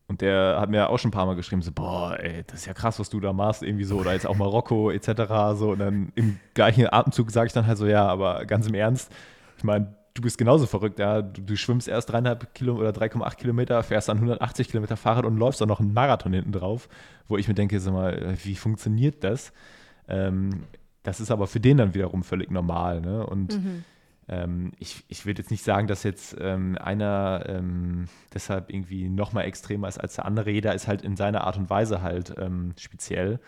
Und 0.07 0.21
der 0.21 0.57
hat 0.59 0.69
mir 0.69 0.89
auch 0.89 0.99
schon 0.99 1.09
ein 1.09 1.13
paar 1.13 1.25
Mal 1.25 1.35
geschrieben, 1.35 1.61
so, 1.61 1.71
boah, 1.71 2.17
ey, 2.19 2.43
das 2.45 2.61
ist 2.61 2.65
ja 2.65 2.73
krass, 2.73 2.99
was 2.99 3.09
du 3.09 3.19
da 3.19 3.31
machst, 3.31 3.63
irgendwie 3.63 3.85
so, 3.85 3.97
oder 3.97 4.13
jetzt 4.13 4.27
auch 4.27 4.35
Marokko 4.35 4.91
etc. 4.91 5.07
So, 5.55 5.71
und 5.71 5.79
dann 5.79 6.11
im 6.15 6.39
gleichen 6.53 6.91
Atemzug 6.91 7.31
sage 7.31 7.47
ich 7.47 7.53
dann 7.53 7.67
halt 7.67 7.77
so, 7.77 7.87
ja, 7.87 8.05
aber 8.07 8.45
ganz 8.45 8.67
im 8.67 8.73
Ernst, 8.73 9.11
ich 9.57 9.63
meine, 9.63 9.95
du 10.13 10.21
bist 10.21 10.37
genauso 10.37 10.65
verrückt, 10.65 10.99
ja. 10.99 11.21
Du, 11.21 11.41
du 11.41 11.55
schwimmst 11.55 11.87
erst 11.87 12.11
dreieinhalb 12.11 12.53
Kilo 12.53 12.75
oder 12.75 12.89
3,8 12.89 13.35
Kilometer, 13.37 13.81
fährst 13.81 14.09
dann 14.09 14.17
180 14.17 14.67
Kilometer 14.67 14.97
Fahrrad 14.97 15.25
und 15.25 15.37
läufst 15.37 15.61
auch 15.61 15.67
noch 15.67 15.79
einen 15.79 15.93
Marathon 15.93 16.33
hinten 16.33 16.51
drauf, 16.51 16.89
wo 17.27 17.37
ich 17.37 17.47
mir 17.47 17.53
denke, 17.53 17.79
sag 17.79 17.93
mal, 17.93 18.35
wie 18.43 18.55
funktioniert 18.55 19.23
das? 19.23 19.53
Ähm, 20.07 20.63
das 21.01 21.19
ist 21.19 21.31
aber 21.31 21.47
für 21.47 21.59
den 21.59 21.77
dann 21.77 21.93
wiederum 21.93 22.23
völlig 22.23 22.51
normal, 22.51 23.01
ne? 23.01 23.25
Und 23.25 23.55
mhm 23.55 23.85
ähm, 24.27 24.71
ich, 24.79 25.03
ich 25.07 25.25
würde 25.25 25.41
jetzt 25.41 25.51
nicht 25.51 25.63
sagen, 25.63 25.87
dass 25.87 26.03
jetzt 26.03 26.35
ähm, 26.39 26.77
einer 26.79 27.43
ähm, 27.47 28.05
deshalb 28.33 28.69
irgendwie 28.69 29.09
noch 29.09 29.33
mal 29.33 29.43
extremer 29.43 29.87
ist 29.87 29.99
als 29.99 30.15
der 30.15 30.25
andere. 30.25 30.49
Jeder 30.51 30.73
ist 30.73 30.87
halt 30.87 31.01
in 31.01 31.15
seiner 31.15 31.43
Art 31.43 31.57
und 31.57 31.69
Weise 31.69 32.01
halt 32.01 32.33
ähm, 32.37 32.73
speziell. 32.77 33.39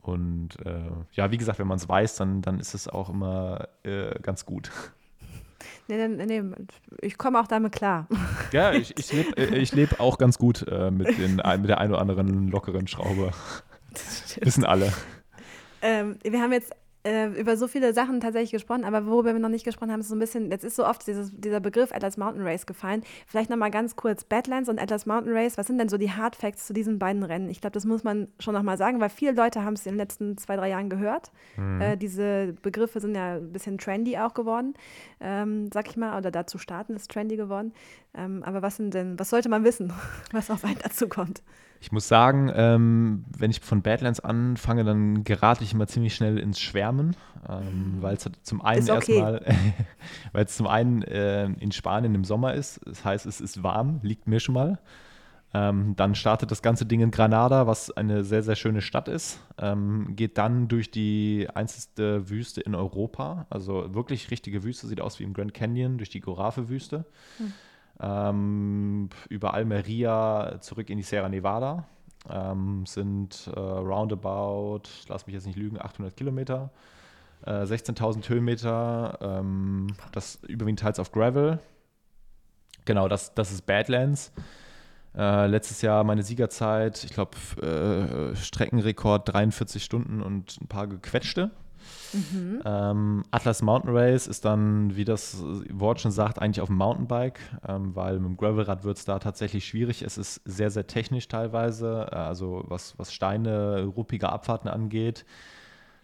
Und 0.00 0.56
äh, 0.64 0.90
ja, 1.12 1.30
wie 1.30 1.38
gesagt, 1.38 1.58
wenn 1.58 1.66
man 1.66 1.78
es 1.78 1.88
weiß, 1.88 2.16
dann, 2.16 2.42
dann 2.42 2.58
ist 2.58 2.74
es 2.74 2.88
auch 2.88 3.08
immer 3.08 3.68
äh, 3.82 4.18
ganz 4.20 4.44
gut. 4.46 4.70
Nee, 5.88 6.08
nee, 6.08 6.40
nee, 6.40 6.42
ich 7.00 7.18
komme 7.18 7.40
auch 7.40 7.46
damit 7.46 7.72
klar. 7.72 8.08
Ja, 8.52 8.72
ich, 8.72 8.98
ich 8.98 9.12
lebe 9.12 9.36
äh, 9.36 9.64
leb 9.64 10.00
auch 10.00 10.16
ganz 10.16 10.38
gut 10.38 10.66
äh, 10.68 10.90
mit, 10.90 11.18
den, 11.18 11.36
mit 11.36 11.68
der 11.68 11.78
einen 11.78 11.92
oder 11.92 12.00
anderen 12.00 12.48
lockeren 12.48 12.86
Schraube. 12.86 13.30
Wissen 14.40 14.64
alle. 14.64 14.92
Ähm, 15.82 16.18
wir 16.22 16.40
haben 16.40 16.52
jetzt 16.52 16.72
äh, 17.04 17.26
über 17.28 17.56
so 17.56 17.66
viele 17.66 17.92
Sachen 17.94 18.20
tatsächlich 18.20 18.52
gesprochen, 18.52 18.84
aber 18.84 19.06
worüber 19.06 19.32
wir 19.32 19.40
noch 19.40 19.48
nicht 19.48 19.64
gesprochen 19.64 19.90
haben, 19.90 20.00
ist 20.00 20.08
so 20.08 20.14
ein 20.14 20.20
bisschen, 20.20 20.50
jetzt 20.50 20.64
ist 20.64 20.76
so 20.76 20.86
oft 20.86 21.06
dieses, 21.06 21.32
dieser 21.34 21.60
Begriff 21.60 21.92
Atlas 21.92 22.16
Mountain 22.16 22.46
Race 22.46 22.66
gefallen. 22.66 23.02
Vielleicht 23.26 23.50
nochmal 23.50 23.70
ganz 23.70 23.96
kurz, 23.96 24.24
Badlands 24.24 24.68
und 24.68 24.80
Atlas 24.80 25.06
Mountain 25.06 25.32
Race, 25.34 25.58
was 25.58 25.66
sind 25.66 25.78
denn 25.78 25.88
so 25.88 25.98
die 25.98 26.10
Hard 26.10 26.36
Facts 26.36 26.66
zu 26.66 26.72
diesen 26.72 26.98
beiden 26.98 27.22
Rennen? 27.22 27.50
Ich 27.50 27.60
glaube, 27.60 27.74
das 27.74 27.84
muss 27.84 28.04
man 28.04 28.28
schon 28.38 28.54
nochmal 28.54 28.78
sagen, 28.78 29.00
weil 29.00 29.10
viele 29.10 29.32
Leute 29.32 29.64
haben 29.64 29.74
es 29.74 29.84
in 29.86 29.92
den 29.92 29.98
letzten 29.98 30.38
zwei, 30.38 30.56
drei 30.56 30.68
Jahren 30.68 30.88
gehört. 30.88 31.32
Mhm. 31.56 31.80
Äh, 31.80 31.96
diese 31.96 32.54
Begriffe 32.62 33.00
sind 33.00 33.14
ja 33.14 33.36
ein 33.36 33.52
bisschen 33.52 33.78
trendy 33.78 34.16
auch 34.18 34.34
geworden, 34.34 34.74
ähm, 35.20 35.70
sag 35.72 35.88
ich 35.88 35.96
mal, 35.96 36.16
oder 36.16 36.30
dazu 36.30 36.58
starten 36.58 36.94
ist 36.94 37.10
trendy 37.10 37.36
geworden. 37.36 37.72
Ähm, 38.14 38.42
aber 38.44 38.62
was 38.62 38.76
sind 38.76 38.94
denn, 38.94 39.18
was 39.18 39.30
sollte 39.30 39.48
man 39.48 39.64
wissen, 39.64 39.92
was 40.32 40.50
auf 40.50 40.64
einen 40.64 40.78
dazu 40.82 41.08
kommt? 41.08 41.42
Ich 41.82 41.90
muss 41.90 42.06
sagen, 42.06 42.48
ähm, 42.54 43.24
wenn 43.36 43.50
ich 43.50 43.58
von 43.58 43.82
Badlands 43.82 44.20
anfange, 44.20 44.84
dann 44.84 45.24
gerate 45.24 45.64
ich 45.64 45.74
immer 45.74 45.88
ziemlich 45.88 46.14
schnell 46.14 46.38
ins 46.38 46.60
Schwärmen, 46.60 47.16
ähm, 47.48 47.96
weil 47.98 48.14
es 48.14 48.30
zum 48.44 48.62
einen 48.62 48.88
okay. 48.88 49.16
erstmal, 49.16 49.44
weil 50.32 50.44
es 50.44 50.56
zum 50.56 50.68
einen 50.68 51.02
äh, 51.02 51.46
in 51.46 51.72
Spanien 51.72 52.14
im 52.14 52.22
Sommer 52.22 52.54
ist. 52.54 52.80
Das 52.86 53.04
heißt, 53.04 53.26
es 53.26 53.40
ist 53.40 53.64
warm, 53.64 53.98
liegt 54.02 54.28
mir 54.28 54.38
schon 54.38 54.54
mal. 54.54 54.78
Ähm, 55.54 55.96
dann 55.96 56.14
startet 56.14 56.52
das 56.52 56.62
ganze 56.62 56.86
Ding 56.86 57.00
in 57.00 57.10
Granada, 57.10 57.66
was 57.66 57.90
eine 57.90 58.22
sehr, 58.22 58.44
sehr 58.44 58.54
schöne 58.54 58.80
Stadt 58.80 59.08
ist. 59.08 59.40
Ähm, 59.58 60.14
geht 60.14 60.38
dann 60.38 60.68
durch 60.68 60.92
die 60.92 61.48
einzigste 61.52 62.30
Wüste 62.30 62.60
in 62.60 62.76
Europa. 62.76 63.46
Also 63.50 63.92
wirklich 63.92 64.30
richtige 64.30 64.62
Wüste, 64.62 64.86
sieht 64.86 65.00
aus 65.00 65.18
wie 65.18 65.24
im 65.24 65.34
Grand 65.34 65.52
Canyon, 65.52 65.98
durch 65.98 66.10
die 66.10 66.20
Gorafe-Wüste. 66.20 67.06
Hm 67.38 67.52
ähm, 68.02 69.08
über 69.28 69.54
Almeria 69.54 70.58
zurück 70.60 70.90
in 70.90 70.98
die 70.98 71.04
Sierra 71.04 71.28
Nevada. 71.28 71.86
Ähm, 72.30 72.84
sind 72.86 73.50
äh, 73.54 73.58
roundabout, 73.58 74.82
lass 75.08 75.26
mich 75.26 75.34
jetzt 75.34 75.46
nicht 75.46 75.58
lügen, 75.58 75.80
800 75.80 76.16
Kilometer, 76.16 76.70
äh, 77.44 77.62
16.000 77.62 78.28
Höhenmeter, 78.28 79.18
ähm, 79.20 79.88
das 80.12 80.36
überwiegend 80.46 80.80
teils 80.80 81.00
auf 81.00 81.10
Gravel. 81.10 81.58
Genau, 82.84 83.08
das, 83.08 83.34
das 83.34 83.50
ist 83.50 83.66
Badlands. 83.66 84.32
Äh, 85.16 85.46
letztes 85.46 85.82
Jahr 85.82 86.04
meine 86.04 86.22
Siegerzeit, 86.22 87.04
ich 87.04 87.12
glaube, 87.12 87.36
äh, 87.60 88.36
Streckenrekord 88.36 89.32
43 89.32 89.82
Stunden 89.82 90.22
und 90.22 90.60
ein 90.60 90.68
paar 90.68 90.86
gequetschte. 90.86 91.50
Mhm. 92.12 92.62
Ähm, 92.64 93.22
Atlas 93.30 93.62
Mountain 93.62 93.96
Race 93.96 94.26
ist 94.26 94.44
dann, 94.44 94.96
wie 94.96 95.04
das 95.04 95.42
Wort 95.70 96.00
schon 96.00 96.12
sagt, 96.12 96.40
eigentlich 96.40 96.60
auf 96.60 96.68
dem 96.68 96.76
Mountainbike, 96.76 97.40
ähm, 97.66 97.94
weil 97.94 98.18
mit 98.18 98.28
dem 98.28 98.36
Gravelrad 98.36 98.84
wird 98.84 98.98
es 98.98 99.04
da 99.04 99.18
tatsächlich 99.18 99.66
schwierig. 99.66 100.02
Es 100.02 100.18
ist 100.18 100.40
sehr, 100.44 100.70
sehr 100.70 100.86
technisch 100.86 101.28
teilweise, 101.28 102.08
äh, 102.10 102.16
also 102.16 102.64
was, 102.66 102.98
was 102.98 103.12
Steine, 103.12 103.84
ruppige 103.84 104.30
Abfahrten 104.30 104.68
angeht. 104.68 105.24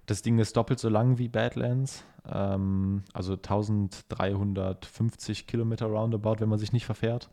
Das 0.07 0.23
Ding 0.23 0.39
ist 0.39 0.57
doppelt 0.57 0.79
so 0.79 0.89
lang 0.89 1.19
wie 1.19 1.29
Badlands, 1.29 2.05
ähm, 2.27 3.03
also 3.13 3.35
1350 3.35 5.47
Kilometer 5.47 5.87
roundabout, 5.87 6.37
wenn 6.39 6.49
man 6.49 6.59
sich 6.59 6.73
nicht 6.73 6.87
verfährt. 6.87 7.29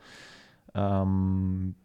Ähm, 0.74 1.76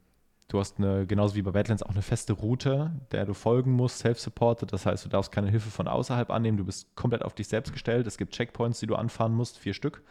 Du 0.50 0.58
hast 0.58 0.78
eine, 0.78 1.06
genauso 1.06 1.36
wie 1.36 1.42
bei 1.42 1.52
Badlands 1.52 1.84
auch 1.84 1.92
eine 1.92 2.02
feste 2.02 2.32
Route, 2.32 2.90
der 3.12 3.24
du 3.24 3.34
folgen 3.34 3.70
musst, 3.70 4.00
self-supported. 4.00 4.72
Das 4.72 4.84
heißt, 4.84 5.04
du 5.04 5.08
darfst 5.08 5.30
keine 5.30 5.48
Hilfe 5.48 5.70
von 5.70 5.86
außerhalb 5.86 6.28
annehmen. 6.28 6.58
Du 6.58 6.64
bist 6.64 6.96
komplett 6.96 7.24
auf 7.24 7.34
dich 7.34 7.46
selbst 7.46 7.72
gestellt. 7.72 8.04
Es 8.08 8.18
gibt 8.18 8.34
Checkpoints, 8.34 8.80
die 8.80 8.88
du 8.88 8.96
anfahren 8.96 9.32
musst, 9.32 9.58
vier 9.58 9.74
Stück. 9.74 10.02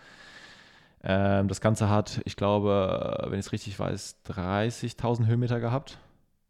Ähm, 1.03 1.49
das 1.49 1.59
Ganze 1.59 1.89
hat, 1.89 2.21
ich 2.23 2.37
glaube, 2.37 3.17
wenn 3.27 3.37
ich 3.37 3.47
es 3.47 3.51
richtig 3.51 3.77
weiß, 3.77 4.21
30.000 4.27 5.25
Höhenmeter 5.25 5.59
gehabt. 5.59 5.99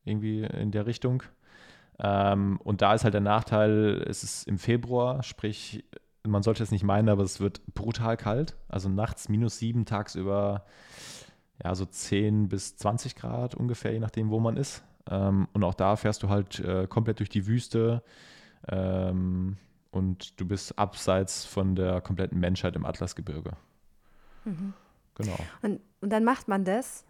Irgendwie 0.06 0.44
in 0.44 0.70
der 0.70 0.86
Richtung. 0.86 1.24
Ähm, 1.98 2.60
und 2.64 2.84
da 2.84 2.94
ist 2.94 3.06
halt 3.06 3.16
der 3.16 3.22
Nachteil, 3.22 4.06
es 4.08 4.24
ist 4.24 4.48
im 4.48 4.60
Februar, 4.60 5.24
sprich, 5.24 5.84
man 6.22 6.44
sollte 6.44 6.62
es 6.62 6.70
nicht 6.70 6.84
meinen, 6.84 7.10
aber 7.10 7.24
es 7.24 7.40
wird 7.40 7.62
brutal 7.74 8.18
kalt. 8.18 8.56
Also 8.68 8.88
nachts 8.88 9.30
minus 9.30 9.58
sieben, 9.58 9.86
tagsüber 9.86 10.64
ja, 11.64 11.76
so 11.76 11.86
10 11.86 12.50
bis 12.50 12.76
20 12.78 13.16
Grad 13.16 13.56
ungefähr, 13.56 13.92
je 13.92 14.00
nachdem, 14.00 14.30
wo 14.30 14.40
man 14.40 14.58
ist. 14.58 14.84
Ähm, 15.10 15.48
und 15.54 15.64
auch 15.64 15.74
da 15.74 15.96
fährst 15.96 16.24
du 16.24 16.30
halt 16.30 16.60
äh, 16.60 16.88
komplett 16.88 17.20
durch 17.20 17.30
die 17.30 17.48
Wüste 17.48 18.04
ähm, 18.68 19.58
und 19.92 20.40
du 20.40 20.46
bist 20.46 20.78
abseits 20.78 21.46
von 21.46 21.76
der 21.76 22.02
kompletten 22.02 22.40
Menschheit 22.40 22.76
im 22.76 22.86
Atlasgebirge. 22.86 23.52
Mhm. 24.46 24.74
Genau. 25.16 25.38
Und, 25.62 25.82
und 26.02 26.12
dann 26.12 26.24
macht 26.24 26.48
man 26.48 26.64
das 26.64 27.06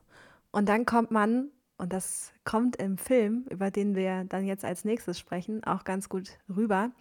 und 0.51 0.67
dann 0.67 0.85
kommt 0.85 1.11
man, 1.11 1.49
und 1.77 1.93
das 1.93 2.33
kommt 2.43 2.75
im 2.77 2.97
Film, 2.97 3.45
über 3.49 3.71
den 3.71 3.95
wir 3.95 4.25
dann 4.25 4.45
jetzt 4.45 4.65
als 4.65 4.83
nächstes 4.83 5.19
sprechen, 5.19 5.63
auch 5.63 5.83
ganz 5.83 6.09
gut 6.09 6.39
rüber. 6.53 6.91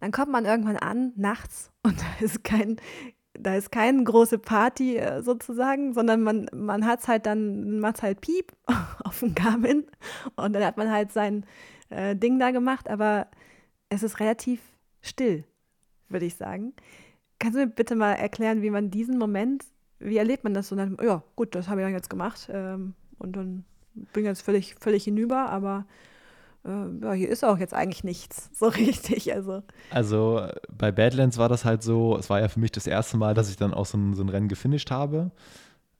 Dann 0.00 0.12
kommt 0.12 0.30
man 0.30 0.44
irgendwann 0.44 0.76
an, 0.76 1.12
nachts, 1.16 1.70
und 1.82 2.00
da 2.00 2.24
ist 2.24 2.44
kein, 2.44 2.76
da 3.40 3.54
ist 3.54 3.70
keine 3.70 4.02
große 4.02 4.38
Party 4.38 4.96
äh, 4.96 5.22
sozusagen, 5.22 5.94
sondern 5.94 6.22
man, 6.22 6.46
man 6.52 6.86
hat 6.86 7.00
es 7.00 7.08
halt 7.08 7.26
dann, 7.26 7.80
macht 7.80 8.02
halt 8.02 8.20
Piep 8.20 8.52
auf 9.04 9.20
dem 9.20 9.34
Garmin 9.34 9.86
und 10.36 10.52
dann 10.52 10.64
hat 10.64 10.76
man 10.76 10.90
halt 10.90 11.12
sein 11.12 11.46
äh, 11.90 12.16
Ding 12.16 12.38
da 12.38 12.50
gemacht, 12.50 12.88
aber 12.88 13.28
es 13.88 14.02
ist 14.02 14.20
relativ 14.20 14.60
still, 15.00 15.44
würde 16.08 16.26
ich 16.26 16.36
sagen. 16.36 16.74
Kannst 17.38 17.56
du 17.56 17.60
mir 17.60 17.68
bitte 17.68 17.94
mal 17.94 18.14
erklären, 18.14 18.62
wie 18.62 18.70
man 18.70 18.90
diesen 18.90 19.18
Moment, 19.18 19.64
wie 20.00 20.16
erlebt 20.16 20.44
man 20.44 20.54
das? 20.54 20.72
Und 20.72 20.78
dann, 20.78 20.96
ja, 21.02 21.22
gut, 21.36 21.54
das 21.54 21.68
habe 21.68 21.80
ich 21.80 21.86
dann 21.86 21.94
jetzt 21.94 22.10
gemacht 22.10 22.48
ähm, 22.52 22.94
und 23.18 23.36
dann 23.36 23.64
bin 24.12 24.24
ich 24.24 24.28
jetzt 24.28 24.42
völlig, 24.42 24.74
völlig 24.80 25.04
hinüber, 25.04 25.48
aber 25.48 25.86
ja, 26.64 27.12
hier 27.12 27.28
ist 27.28 27.44
auch 27.44 27.58
jetzt 27.58 27.74
eigentlich 27.74 28.04
nichts 28.04 28.50
so 28.58 28.66
richtig. 28.66 29.32
Also. 29.32 29.62
also 29.90 30.46
bei 30.70 30.92
Badlands 30.92 31.38
war 31.38 31.48
das 31.48 31.64
halt 31.64 31.82
so, 31.82 32.16
es 32.16 32.28
war 32.30 32.40
ja 32.40 32.48
für 32.48 32.60
mich 32.60 32.72
das 32.72 32.86
erste 32.86 33.16
Mal, 33.16 33.34
dass 33.34 33.50
ich 33.50 33.56
dann 33.56 33.74
auch 33.74 33.86
so 33.86 33.96
ein, 33.96 34.14
so 34.14 34.22
ein 34.22 34.28
Rennen 34.28 34.48
gefinisht 34.48 34.90
habe. 34.90 35.30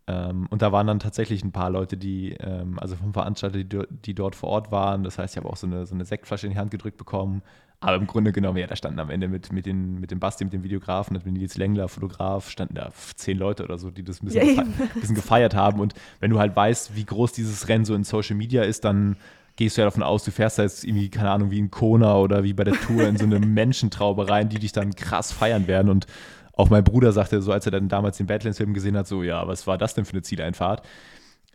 Ähm, 0.08 0.46
und 0.50 0.62
da 0.62 0.72
waren 0.72 0.86
dann 0.86 1.00
tatsächlich 1.00 1.44
ein 1.44 1.52
paar 1.52 1.68
Leute, 1.68 1.98
die, 1.98 2.32
ähm, 2.40 2.78
also 2.78 2.96
vom 2.96 3.12
Veranstalter, 3.12 3.62
die, 3.62 3.82
die, 3.90 4.14
dort 4.14 4.34
vor 4.34 4.48
Ort 4.48 4.72
waren. 4.72 5.04
Das 5.04 5.18
heißt, 5.18 5.34
ich 5.34 5.36
habe 5.36 5.50
auch 5.50 5.56
so 5.56 5.66
eine, 5.66 5.84
so 5.84 5.94
eine 5.94 6.06
Sektflasche 6.06 6.46
in 6.46 6.54
die 6.54 6.58
Hand 6.58 6.70
gedrückt 6.70 6.96
bekommen. 6.96 7.42
Aber 7.80 7.96
im 7.96 8.06
Grunde 8.06 8.32
genommen, 8.32 8.58
ja, 8.58 8.66
da 8.66 8.74
standen 8.74 8.98
am 8.98 9.10
Ende 9.10 9.28
mit, 9.28 9.52
mit, 9.52 9.66
den, 9.66 10.00
mit 10.00 10.10
dem 10.10 10.18
Basti, 10.18 10.44
mit 10.44 10.52
dem 10.52 10.64
Videografen, 10.64 11.14
mit 11.14 11.24
dem 11.24 11.34
Nils 11.34 11.56
Längler, 11.58 11.88
Fotograf, 11.88 12.48
standen 12.48 12.74
da 12.74 12.90
zehn 13.14 13.38
Leute 13.38 13.62
oder 13.62 13.78
so, 13.78 13.90
die 13.90 14.02
das 14.02 14.20
ein 14.20 14.26
bisschen, 14.26 14.56
ja, 14.56 14.62
gefeiert, 14.62 14.94
bisschen 14.94 15.14
gefeiert 15.14 15.54
haben. 15.54 15.78
Und 15.78 15.94
wenn 16.20 16.30
du 16.30 16.40
halt 16.40 16.56
weißt, 16.56 16.96
wie 16.96 17.04
groß 17.04 17.32
dieses 17.32 17.68
Rennen 17.68 17.84
so 17.84 17.94
in 17.94 18.02
Social 18.02 18.34
Media 18.34 18.62
ist, 18.62 18.84
dann 18.84 19.16
gehst 19.58 19.76
du 19.76 19.80
ja 19.80 19.86
davon 19.86 20.04
aus, 20.04 20.22
du 20.22 20.30
fährst 20.30 20.60
da 20.60 20.62
jetzt 20.62 20.84
irgendwie, 20.84 21.10
keine 21.10 21.30
Ahnung, 21.30 21.50
wie 21.50 21.58
in 21.58 21.72
Kona 21.72 22.16
oder 22.16 22.44
wie 22.44 22.52
bei 22.52 22.62
der 22.62 22.74
Tour 22.74 23.02
in 23.08 23.16
so 23.16 23.24
eine 23.24 23.40
Menschentraube 23.46 24.28
rein, 24.28 24.48
die 24.48 24.60
dich 24.60 24.70
dann 24.70 24.94
krass 24.94 25.32
feiern 25.32 25.66
werden. 25.66 25.90
Und 25.90 26.06
auch 26.52 26.70
mein 26.70 26.84
Bruder 26.84 27.10
sagte 27.10 27.42
so, 27.42 27.50
als 27.50 27.66
er 27.66 27.72
dann 27.72 27.88
damals 27.88 28.18
den 28.18 28.28
Badlands-Film 28.28 28.72
gesehen 28.72 28.96
hat, 28.96 29.08
so, 29.08 29.24
ja, 29.24 29.48
was 29.48 29.66
war 29.66 29.76
das 29.76 29.94
denn 29.94 30.04
für 30.04 30.12
eine 30.12 30.22
Zieleinfahrt? 30.22 30.86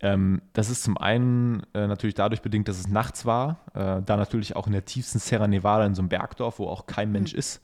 Ähm, 0.01 0.41
das 0.51 0.69
ist 0.69 0.83
zum 0.83 0.97
einen 0.97 1.63
äh, 1.73 1.87
natürlich 1.87 2.15
dadurch 2.15 2.41
bedingt, 2.41 2.67
dass 2.67 2.77
es 2.77 2.89
nachts 2.89 3.25
war, 3.25 3.61
äh, 3.73 4.01
da 4.01 4.17
natürlich 4.17 4.57
auch 4.57 4.67
in 4.67 4.73
der 4.73 4.83
tiefsten 4.83 5.19
Sierra 5.19 5.47
Nevada 5.47 5.85
in 5.85 5.95
so 5.95 6.01
einem 6.01 6.09
Bergdorf, 6.09 6.59
wo 6.59 6.67
auch 6.67 6.87
kein 6.87 7.09
Mensch 7.09 7.31
mhm. 7.31 7.39
ist. 7.39 7.61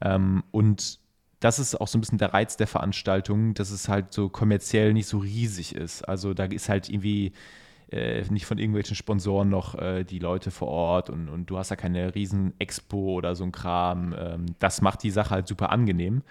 Ähm, 0.00 0.44
und 0.52 1.00
das 1.40 1.58
ist 1.58 1.80
auch 1.80 1.88
so 1.88 1.98
ein 1.98 2.00
bisschen 2.00 2.18
der 2.18 2.32
Reiz 2.32 2.56
der 2.56 2.68
Veranstaltung, 2.68 3.54
dass 3.54 3.70
es 3.70 3.88
halt 3.88 4.12
so 4.12 4.28
kommerziell 4.28 4.92
nicht 4.92 5.08
so 5.08 5.18
riesig 5.18 5.74
ist. 5.74 6.08
Also 6.08 6.32
da 6.32 6.44
ist 6.44 6.68
halt 6.68 6.88
irgendwie 6.88 7.32
äh, 7.94 8.24
nicht 8.30 8.46
von 8.46 8.58
irgendwelchen 8.58 8.96
Sponsoren 8.96 9.48
noch 9.48 9.76
äh, 9.76 10.04
die 10.04 10.18
Leute 10.18 10.50
vor 10.50 10.68
Ort 10.68 11.10
und, 11.10 11.28
und 11.28 11.48
du 11.48 11.58
hast 11.58 11.70
da 11.70 11.76
keine 11.76 12.14
riesen 12.14 12.52
Expo 12.58 13.14
oder 13.14 13.34
so 13.34 13.44
ein 13.44 13.52
Kram. 13.52 14.14
Ähm, 14.18 14.46
das 14.58 14.82
macht 14.82 15.02
die 15.02 15.10
Sache 15.10 15.30
halt 15.30 15.46
super 15.46 15.70
angenehm. 15.70 16.22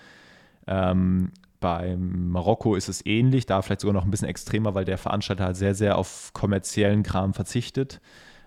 Ähm, 0.68 1.32
beim 1.60 2.30
Marokko 2.30 2.76
ist 2.76 2.90
es 2.90 3.06
ähnlich, 3.06 3.46
da 3.46 3.62
vielleicht 3.62 3.82
sogar 3.82 3.94
noch 3.94 4.04
ein 4.04 4.12
bisschen 4.12 4.28
extremer, 4.28 4.76
weil 4.76 4.84
der 4.84 4.98
Veranstalter 4.98 5.46
halt 5.46 5.56
sehr, 5.56 5.76
sehr 5.76 5.98
auf 5.98 6.32
kommerziellen 6.34 7.04
Kram 7.04 7.34
verzichtet. 7.34 8.02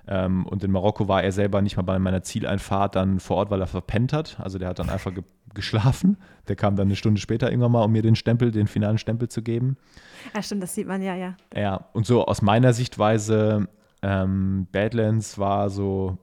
Ähm, 0.07 0.45
und 0.47 0.63
in 0.63 0.71
Marokko 0.71 1.09
war 1.09 1.23
er 1.23 1.33
selber 1.33 1.63
nicht 1.63 1.77
mal 1.77 1.83
bei 1.83 1.99
meiner 1.99 2.23
Zieleinfahrt 2.23 2.95
dann 2.95 3.19
vor 3.19 3.39
Ort, 3.39 3.51
weil 3.51 3.61
er 3.61 3.67
verpennt 3.67 4.13
hat. 4.13 4.39
Also 4.41 4.59
der 4.59 4.69
hat 4.69 4.79
dann 4.79 4.91
einfach 4.91 5.13
geschlafen. 5.57 6.17
Der 6.47 6.55
kam 6.55 6.77
dann 6.77 6.87
eine 6.87 6.95
Stunde 6.95 7.21
später 7.21 7.51
irgendwann 7.51 7.73
mal, 7.73 7.83
um 7.83 7.91
mir 7.91 8.03
den 8.03 8.15
Stempel, 8.15 8.53
den 8.53 8.69
finalen 8.69 8.99
Stempel 8.99 9.29
zu 9.29 9.43
geben. 9.43 9.77
Ja, 10.33 10.43
stimmt, 10.43 10.63
das 10.63 10.75
sieht 10.75 10.87
man 10.87 11.03
ja, 11.03 11.17
ja. 11.17 11.37
Ja, 11.55 11.89
und 11.93 12.07
so 12.07 12.25
aus 12.25 12.43
meiner 12.43 12.73
Sichtweise, 12.73 13.69
ähm, 14.03 14.69
Badlands 14.71 15.39
war 15.39 15.69
so, 15.71 16.19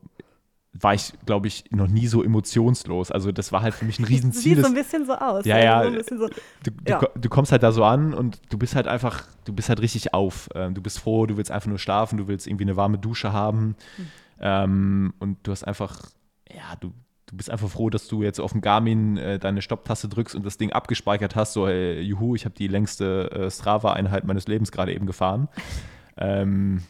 war 0.74 0.94
ich, 0.94 1.14
glaube 1.26 1.48
ich, 1.48 1.66
noch 1.72 1.88
nie 1.88 2.08
so 2.08 2.24
emotionslos. 2.24 3.12
Also 3.12 3.32
das 3.32 3.52
war 3.52 3.62
halt 3.62 3.74
für 3.74 3.86
mich 3.86 4.00
ein 4.00 4.06
Riesenziel. 4.14 4.56
Sieht 4.56 4.66
so 4.66 4.70
ein 4.70 4.76
bisschen 4.76 5.06
so 5.06 5.14
aus. 5.14 5.46
Ja, 5.46 5.60
ja. 5.60 5.84
So 6.04 6.18
so, 6.18 6.28
du, 6.28 6.72
ja. 6.88 7.00
Du, 7.00 7.08
du, 7.20 7.30
kommst 7.30 7.52
halt 7.52 7.64
da 7.64 7.72
so 7.72 7.84
an 7.84 8.14
und 8.14 8.42
du 8.50 8.58
bist 8.58 8.76
halt 8.76 8.88
einfach, 8.88 9.28
du 9.46 9.54
bist 9.54 9.70
halt 9.70 9.82
richtig 9.82 10.14
auf. 10.14 10.50
Ähm, 10.56 10.74
du 10.74 10.82
bist 10.82 11.00
froh, 11.00 11.26
du 11.26 11.38
willst 11.38 11.52
einfach 11.52 11.68
nur 11.68 11.80
schlafen, 11.80 12.18
du 12.18 12.28
willst 12.28 12.48
irgendwie 12.48 12.64
eine 12.64 12.78
warme 12.78 12.98
Dusche 12.98 13.34
haben. 13.34 13.76
Hm. 13.98 14.08
Ähm, 14.40 15.14
und 15.20 15.38
du 15.44 15.52
hast 15.52 15.64
einfach, 15.64 16.02
ja, 16.50 16.76
du, 16.80 16.92
du 17.34 17.38
bist 17.38 17.50
einfach 17.50 17.70
froh, 17.70 17.90
dass 17.90 18.08
du 18.08 18.22
jetzt 18.22 18.40
auf 18.40 18.52
dem 18.52 18.62
Garmin 18.62 19.18
äh, 19.18 19.40
deine 19.40 19.64
Stopptaste 19.64 20.08
drückst 20.08 20.36
und 20.36 20.46
das 20.46 20.58
Ding 20.58 20.72
abgespeichert 20.72 21.36
hast. 21.36 21.54
So, 21.54 21.68
hey, 21.68 22.00
juhu, 22.00 22.36
ich 22.36 22.46
habe 22.46 22.54
die 22.54 22.68
längste 22.68 23.32
äh, 23.32 23.50
Strava-Einheit 23.50 24.24
meines 24.24 24.48
Lebens 24.48 24.72
gerade 24.72 24.94
eben 24.94 25.08
gefahren. 25.08 25.50
ähm, 26.18 26.84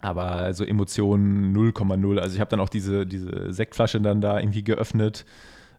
aber 0.00 0.54
so 0.54 0.64
Emotionen 0.64 1.56
0,0. 1.56 2.18
Also 2.18 2.34
ich 2.36 2.40
habe 2.40 2.50
dann 2.50 2.60
auch 2.60 2.68
diese, 2.68 3.06
diese 3.06 3.52
Sektflasche 3.52 4.00
dann 4.00 4.20
da 4.20 4.38
irgendwie 4.38 4.62
geöffnet, 4.62 5.24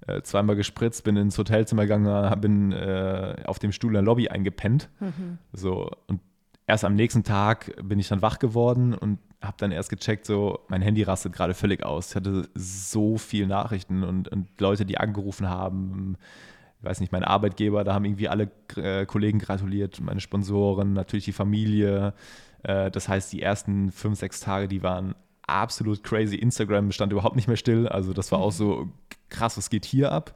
äh, 0.06 0.22
zweimal 0.22 0.58
gespritzt, 0.58 1.06
bin 1.06 1.16
ins 1.16 1.38
Hotelzimmer 1.38 1.84
gegangen, 1.84 2.42
bin 2.42 2.74
äh, 2.74 3.36
auf 3.46 3.58
dem 3.58 3.72
Stuhl 3.72 3.92
in 3.92 3.94
der 3.94 4.04
Lobby 4.04 4.28
eingepennt. 4.28 4.90
Mhm. 5.00 5.38
So, 5.54 5.90
und 6.08 6.20
erst 6.68 6.84
am 6.84 6.96
nächsten 6.96 7.24
Tag 7.24 7.72
bin 7.82 7.98
ich 7.98 8.10
dann 8.10 8.22
wach 8.22 8.40
geworden 8.40 8.94
und 8.94 9.20
habe 9.42 9.56
dann 9.58 9.72
erst 9.72 9.90
gecheckt, 9.90 10.26
so 10.26 10.60
mein 10.68 10.82
Handy 10.82 11.04
rastet 11.04 11.34
gerade 11.34 11.54
völlig 11.54 11.84
aus. 11.84 12.10
Ich 12.10 12.16
hatte 12.16 12.50
so 12.54 13.18
viele 13.18 13.48
Nachrichten 13.48 14.04
und, 14.04 14.28
und 14.28 14.60
Leute, 14.60 14.86
die 14.86 14.98
angerufen 14.98 15.48
haben. 15.50 16.18
Ich 16.80 16.86
weiß 16.86 17.00
nicht, 17.00 17.12
mein 17.12 17.24
Arbeitgeber, 17.24 17.84
da 17.84 17.94
haben 17.94 18.06
irgendwie 18.06 18.28
alle 18.28 18.52
äh, 18.76 19.06
Kollegen 19.06 19.40
gratuliert, 19.40 20.00
meine 20.02 20.20
Sponsoren, 20.20 20.94
natürlich 20.94 21.26
die 21.26 21.32
Familie. 21.32 22.14
Äh, 22.64 22.92
das 22.92 23.08
heißt, 23.08 23.32
die 23.32 23.42
ersten 23.42 23.92
fünf, 23.92 24.20
sechs 24.20 24.42
Tage, 24.42 24.68
die 24.68 24.84
waren 24.84 25.16
absolut 25.48 26.04
crazy. 26.04 26.36
Instagram 26.36 26.92
stand 26.92 27.14
überhaupt 27.14 27.36
nicht 27.36 27.48
mehr 27.48 27.58
still. 27.58 27.88
Also 27.88 28.14
das 28.14 28.32
war 28.32 28.40
auch 28.40 28.52
so 28.52 28.90
krass, 29.30 29.58
was 29.58 29.70
geht 29.70 29.86
hier 29.86 30.12
ab. 30.12 30.36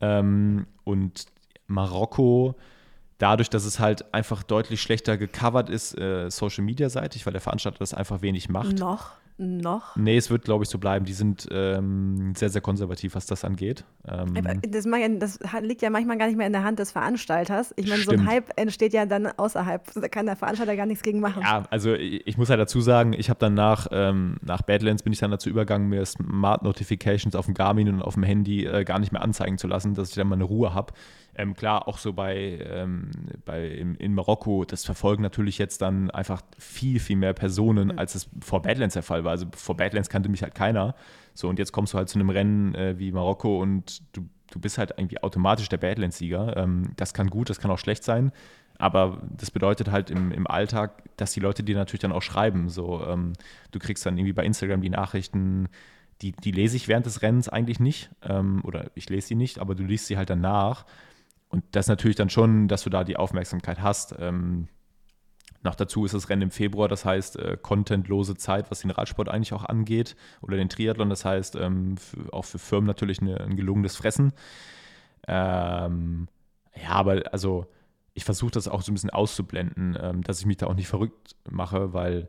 Ähm, 0.00 0.66
und 0.84 1.26
Marokko, 1.66 2.56
dadurch, 3.20 3.50
dass 3.50 3.64
es 3.64 3.78
halt 3.78 4.12
einfach 4.12 4.42
deutlich 4.42 4.82
schlechter 4.82 5.16
gecovert 5.16 5.70
ist, 5.70 5.96
äh, 5.98 6.28
Social 6.30 6.64
Media 6.64 6.88
seitig, 6.88 7.24
weil 7.26 7.32
der 7.32 7.40
Veranstalter 7.40 7.78
das 7.78 7.94
einfach 7.94 8.22
wenig 8.22 8.48
macht. 8.48 8.78
Noch 8.78 9.12
noch? 9.40 9.96
Nee, 9.96 10.16
es 10.16 10.30
wird, 10.30 10.44
glaube 10.44 10.64
ich, 10.64 10.70
so 10.70 10.78
bleiben. 10.78 11.04
Die 11.04 11.12
sind 11.12 11.48
ähm, 11.50 12.34
sehr, 12.36 12.50
sehr 12.50 12.60
konservativ, 12.60 13.14
was 13.14 13.26
das 13.26 13.44
angeht. 13.44 13.84
Ähm, 14.06 14.34
das, 14.68 14.84
das, 14.84 15.38
liegt 15.62 15.82
ja 15.82 15.90
manchmal 15.90 16.18
gar 16.18 16.26
nicht 16.26 16.36
mehr 16.36 16.46
in 16.46 16.52
der 16.52 16.62
Hand 16.62 16.78
des 16.78 16.92
Veranstalters. 16.92 17.72
Ich 17.76 17.88
meine, 17.88 18.02
so 18.02 18.10
ein 18.12 18.26
Hype 18.26 18.50
entsteht 18.56 18.92
ja 18.92 19.06
dann 19.06 19.26
außerhalb. 19.26 19.82
Da 19.94 20.08
kann 20.08 20.26
der 20.26 20.36
Veranstalter 20.36 20.76
gar 20.76 20.86
nichts 20.86 21.02
gegen 21.02 21.20
machen. 21.20 21.42
Ja, 21.42 21.64
also 21.70 21.94
ich, 21.94 22.26
ich 22.26 22.36
muss 22.36 22.48
ja 22.48 22.56
dazu 22.56 22.80
sagen, 22.80 23.14
ich 23.14 23.30
habe 23.30 23.40
dann 23.40 23.54
nach, 23.54 23.88
ähm, 23.90 24.36
nach 24.42 24.62
Badlands 24.62 25.02
bin 25.02 25.12
ich 25.12 25.18
dann 25.18 25.30
dazu 25.30 25.48
übergegangen, 25.48 25.88
mir 25.88 26.04
Smart 26.04 26.62
Notifications 26.62 27.34
auf 27.34 27.46
dem 27.46 27.54
Garmin 27.54 27.88
und 27.88 28.02
auf 28.02 28.14
dem 28.14 28.22
Handy 28.22 28.66
äh, 28.66 28.84
gar 28.84 28.98
nicht 28.98 29.12
mehr 29.12 29.22
anzeigen 29.22 29.58
zu 29.58 29.66
lassen, 29.66 29.94
dass 29.94 30.10
ich 30.10 30.14
dann 30.14 30.28
mal 30.28 30.34
eine 30.34 30.44
Ruhe 30.44 30.74
habe. 30.74 30.92
Ähm, 31.40 31.54
klar, 31.54 31.88
auch 31.88 31.96
so 31.96 32.12
bei, 32.12 32.58
ähm, 32.70 33.10
bei 33.46 33.66
in, 33.66 33.94
in, 33.94 34.14
Marokko, 34.14 34.66
das 34.66 34.84
verfolgen 34.84 35.22
natürlich 35.22 35.56
jetzt 35.56 35.80
dann 35.80 36.10
einfach 36.10 36.42
viel, 36.58 37.00
viel 37.00 37.16
mehr 37.16 37.32
Personen, 37.32 37.88
mhm. 37.88 37.98
als 37.98 38.14
es 38.14 38.28
vor 38.40 38.60
Badlands 38.60 38.92
der 38.92 39.02
Fall 39.02 39.24
war. 39.24 39.30
Also 39.30 39.46
vor 39.56 39.76
Badlands 39.76 40.10
kannte 40.10 40.28
mich 40.28 40.42
halt 40.42 40.54
keiner. 40.54 40.94
So, 41.32 41.48
und 41.48 41.58
jetzt 41.58 41.72
kommst 41.72 41.94
du 41.94 41.98
halt 41.98 42.10
zu 42.10 42.18
einem 42.18 42.28
Rennen 42.28 42.74
äh, 42.74 42.98
wie 42.98 43.10
Marokko 43.10 43.60
und 43.60 44.02
du, 44.12 44.28
du 44.50 44.60
bist 44.60 44.76
halt 44.76 44.92
irgendwie 44.96 45.22
automatisch 45.22 45.70
der 45.70 45.78
Badlands-Sieger. 45.78 46.58
Ähm, 46.58 46.92
das 46.96 47.14
kann 47.14 47.30
gut, 47.30 47.48
das 47.48 47.58
kann 47.58 47.70
auch 47.70 47.78
schlecht 47.78 48.04
sein. 48.04 48.32
Aber 48.76 49.22
das 49.36 49.50
bedeutet 49.50 49.90
halt 49.90 50.10
im, 50.10 50.32
im 50.32 50.46
Alltag, 50.46 51.02
dass 51.16 51.32
die 51.32 51.40
Leute 51.40 51.62
dir 51.62 51.76
natürlich 51.76 52.00
dann 52.00 52.12
auch 52.12 52.22
schreiben. 52.22 52.68
So, 52.68 53.02
ähm, 53.06 53.32
du 53.70 53.78
kriegst 53.78 54.04
dann 54.04 54.18
irgendwie 54.18 54.34
bei 54.34 54.44
Instagram 54.44 54.82
die 54.82 54.90
Nachrichten, 54.90 55.68
die, 56.20 56.32
die 56.32 56.50
lese 56.50 56.76
ich 56.76 56.88
während 56.88 57.06
des 57.06 57.22
Rennens 57.22 57.48
eigentlich 57.48 57.80
nicht. 57.80 58.10
Ähm, 58.22 58.60
oder 58.64 58.90
ich 58.94 59.08
lese 59.08 59.28
sie 59.28 59.34
nicht, 59.34 59.58
aber 59.58 59.74
du 59.74 59.84
liest 59.84 60.06
sie 60.06 60.18
halt 60.18 60.28
danach. 60.28 60.84
Und 61.50 61.64
das 61.72 61.88
natürlich 61.88 62.16
dann 62.16 62.30
schon, 62.30 62.68
dass 62.68 62.84
du 62.84 62.90
da 62.90 63.04
die 63.04 63.16
Aufmerksamkeit 63.16 63.82
hast. 63.82 64.14
Ähm, 64.18 64.68
noch 65.62 65.74
dazu 65.74 66.06
ist 66.06 66.14
das 66.14 66.30
Rennen 66.30 66.42
im 66.42 66.50
Februar, 66.50 66.88
das 66.88 67.04
heißt 67.04 67.36
äh, 67.36 67.58
contentlose 67.60 68.36
Zeit, 68.36 68.70
was 68.70 68.80
den 68.80 68.90
Radsport 68.90 69.28
eigentlich 69.28 69.52
auch 69.52 69.64
angeht, 69.64 70.16
oder 70.40 70.56
den 70.56 70.70
Triathlon, 70.70 71.10
das 71.10 71.24
heißt 71.24 71.56
ähm, 71.56 71.98
für, 71.98 72.32
auch 72.32 72.46
für 72.46 72.58
Firmen 72.58 72.86
natürlich 72.86 73.20
eine, 73.20 73.40
ein 73.40 73.56
gelungenes 73.56 73.96
Fressen. 73.96 74.32
Ähm, 75.28 76.28
ja, 76.74 76.90
aber 76.90 77.24
also 77.32 77.66
ich 78.14 78.24
versuche 78.24 78.52
das 78.52 78.68
auch 78.68 78.80
so 78.80 78.90
ein 78.90 78.94
bisschen 78.94 79.10
auszublenden, 79.10 79.98
ähm, 80.00 80.22
dass 80.22 80.40
ich 80.40 80.46
mich 80.46 80.56
da 80.56 80.66
auch 80.66 80.74
nicht 80.74 80.88
verrückt 80.88 81.36
mache, 81.50 81.92
weil 81.92 82.28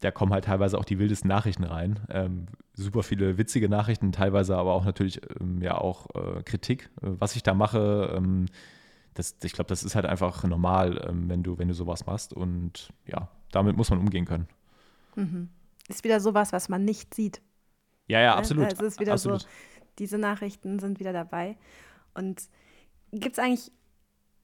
da 0.00 0.10
kommen 0.10 0.32
halt 0.32 0.44
teilweise 0.44 0.78
auch 0.78 0.84
die 0.84 0.98
wildesten 0.98 1.28
Nachrichten 1.28 1.64
rein. 1.64 2.00
Ähm, 2.10 2.46
super 2.74 3.02
viele 3.02 3.38
witzige 3.38 3.68
Nachrichten, 3.68 4.12
teilweise 4.12 4.56
aber 4.56 4.72
auch 4.72 4.84
natürlich 4.84 5.20
ähm, 5.40 5.62
ja 5.62 5.78
auch 5.78 6.08
äh, 6.14 6.42
Kritik, 6.42 6.90
äh, 7.02 7.08
was 7.18 7.36
ich 7.36 7.42
da 7.42 7.54
mache. 7.54 8.12
Ähm, 8.14 8.46
das, 9.14 9.36
ich 9.42 9.52
glaube, 9.52 9.68
das 9.68 9.84
ist 9.84 9.94
halt 9.94 10.06
einfach 10.06 10.44
normal, 10.44 11.04
ähm, 11.08 11.28
wenn 11.28 11.42
du, 11.42 11.58
wenn 11.58 11.68
du 11.68 11.74
sowas 11.74 12.06
machst. 12.06 12.34
Und 12.34 12.92
ja, 13.06 13.28
damit 13.52 13.76
muss 13.76 13.90
man 13.90 14.00
umgehen 14.00 14.24
können. 14.24 14.48
Mhm. 15.14 15.48
Ist 15.88 16.04
wieder 16.04 16.20
sowas, 16.20 16.52
was 16.52 16.68
man 16.68 16.84
nicht 16.84 17.14
sieht. 17.14 17.40
Ja, 18.08 18.20
ja, 18.20 18.34
absolut. 18.34 18.66
Also 18.66 18.84
es 18.84 18.94
ist 18.94 19.00
wieder 19.00 19.12
absolut. 19.12 19.42
so, 19.42 19.48
diese 19.98 20.18
Nachrichten 20.18 20.78
sind 20.78 21.00
wieder 21.00 21.12
dabei. 21.12 21.56
Und 22.14 22.42
gibt 23.12 23.38
es 23.38 23.38
eigentlich 23.38 23.72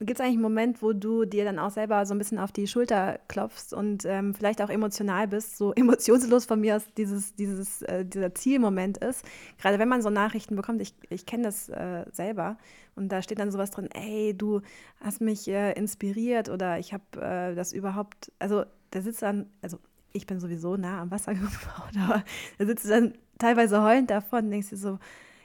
Gibt 0.03 0.19
es 0.19 0.21
eigentlich 0.21 0.37
einen 0.37 0.43
Moment, 0.43 0.81
wo 0.81 0.95
du 0.95 1.27
dir 1.27 1.45
dann 1.45 1.59
auch 1.59 1.71
selber 1.71 2.07
so 2.07 2.15
ein 2.15 2.19
bisschen 2.19 2.39
auf 2.39 2.53
die 2.53 2.67
Schulter 2.67 3.21
klopfst 3.29 3.75
und 3.75 4.07
ähm, 4.07 4.33
vielleicht 4.33 4.63
auch 4.63 4.71
emotional 4.71 5.29
bist, 5.29 5.59
so 5.59 5.73
emotionslos 5.77 6.47
von 6.47 6.59
mir 6.59 6.77
aus 6.77 6.85
dieses, 6.97 7.35
dieses, 7.35 7.83
äh, 7.83 8.07
dieser 8.07 8.35
Zielmoment 8.35 8.97
ist? 8.97 9.23
Gerade 9.59 9.79
wenn 9.79 9.91
man 9.91 10.01
so 10.01 10.09
Nachrichten 10.09 10.57
bekommt, 10.57 10.81
ich, 10.81 10.95
ich 11.11 11.27
kenne 11.27 11.43
das 11.43 11.69
äh, 11.69 12.07
selber 12.13 12.57
und 12.97 13.11
da 13.11 13.21
steht 13.21 13.41
dann 13.41 13.51
sowas 13.51 13.73
drin, 13.73 13.91
ey, 13.93 14.33
du 14.33 14.63
hast 15.01 15.21
mich 15.21 15.47
äh, 15.49 15.73
inspiriert 15.73 16.49
oder 16.49 16.79
ich 16.79 16.95
habe 16.95 17.05
äh, 17.21 17.55
das 17.55 17.75
überhaupt, 17.75 18.33
also 18.39 18.65
da 18.93 19.03
sitzt 19.03 19.21
dann, 19.21 19.51
also 19.61 19.79
ich 20.15 20.27
bin 20.27 20.41
sowieso 20.41 20.79
nah 20.79 21.03
am 21.03 21.11
Wasser 21.11 21.35
gebaut, 21.35 21.93
aber 22.03 22.25
da 22.57 22.65
sitzt 22.65 22.89
dann 22.89 23.13
teilweise 23.39 23.83
heulend 23.83 24.09
davon 24.09 24.47
und 24.47 24.51
denkst 24.51 24.71
dir 24.71 24.79
so, 24.79 24.99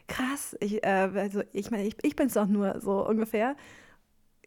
krass, 0.08 0.56
ich, 0.62 0.82
äh, 0.82 1.10
also 1.14 1.44
ich 1.52 1.72
meine, 1.72 1.86
ich, 1.86 1.98
ich 2.04 2.16
bin 2.16 2.28
es 2.28 2.36
doch 2.36 2.48
nur 2.48 2.80
so 2.80 3.06
ungefähr 3.06 3.58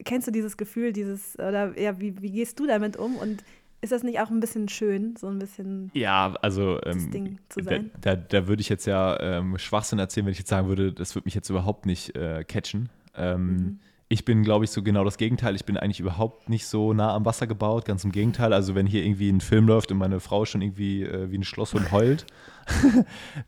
kennst 0.05 0.27
du 0.27 0.33
dieses 0.33 0.57
Gefühl, 0.57 0.93
dieses, 0.93 1.39
oder 1.39 1.79
ja, 1.79 2.01
wie, 2.01 2.21
wie 2.23 2.31
gehst 2.31 2.59
du 2.59 2.67
damit 2.67 2.97
um? 2.97 3.17
Und 3.17 3.45
ist 3.81 3.93
das 3.93 4.03
nicht 4.03 4.21
auch 4.21 4.31
ein 4.31 4.41
bisschen 4.41 4.69
schön, 4.69 5.15
so 5.17 5.29
ein 5.29 5.39
bisschen 5.39 5.91
ja, 5.95 6.35
also, 6.43 6.81
ähm, 6.85 7.11
Ding 7.11 7.39
zu 7.49 7.63
sein? 7.63 7.91
Da, 8.01 8.17
da, 8.17 8.23
da, 8.41 8.49
würde 8.49 8.61
ich 8.61 8.69
jetzt 8.69 8.87
ja 8.87 9.19
ähm, 9.21 9.57
Schwachsinn 9.59 9.99
erzählen, 9.99 10.27
wenn 10.27 10.33
ich 10.33 10.39
jetzt 10.39 10.49
sagen 10.49 10.69
würde, 10.69 10.93
das 10.93 11.15
würde 11.15 11.27
mich 11.27 11.35
jetzt 11.35 11.49
überhaupt 11.49 11.87
nicht 11.87 12.17
äh, 12.17 12.45
catchen. 12.45 12.89
Ähm, 13.15 13.47
mhm. 13.47 13.79
Ich 14.09 14.25
bin, 14.25 14.43
glaube 14.43 14.65
ich, 14.65 14.71
so 14.71 14.83
genau 14.83 15.05
das 15.05 15.19
Gegenteil. 15.19 15.55
Ich 15.55 15.67
bin 15.67 15.77
eigentlich 15.77 16.01
überhaupt 16.01 16.49
nicht 16.49 16.67
so 16.67 16.95
nah 16.95 17.15
am 17.15 17.27
Wasser 17.27 17.47
gebaut, 17.47 17.85
ganz 17.85 18.05
im 18.05 18.11
Gegenteil. 18.11 18.55
Also 18.55 18.75
wenn 18.75 18.87
hier 18.87 19.05
irgendwie 19.05 19.29
ein 19.29 19.43
Film 19.43 19.69
läuft 19.69 19.93
und 19.93 19.99
meine 19.99 20.19
Frau 20.19 20.47
schon 20.47 20.63
irgendwie 20.63 21.03
äh, 21.03 21.31
wie 21.31 21.37
ein 21.37 21.45
Schlosshund 21.45 21.93
heult, 21.93 22.25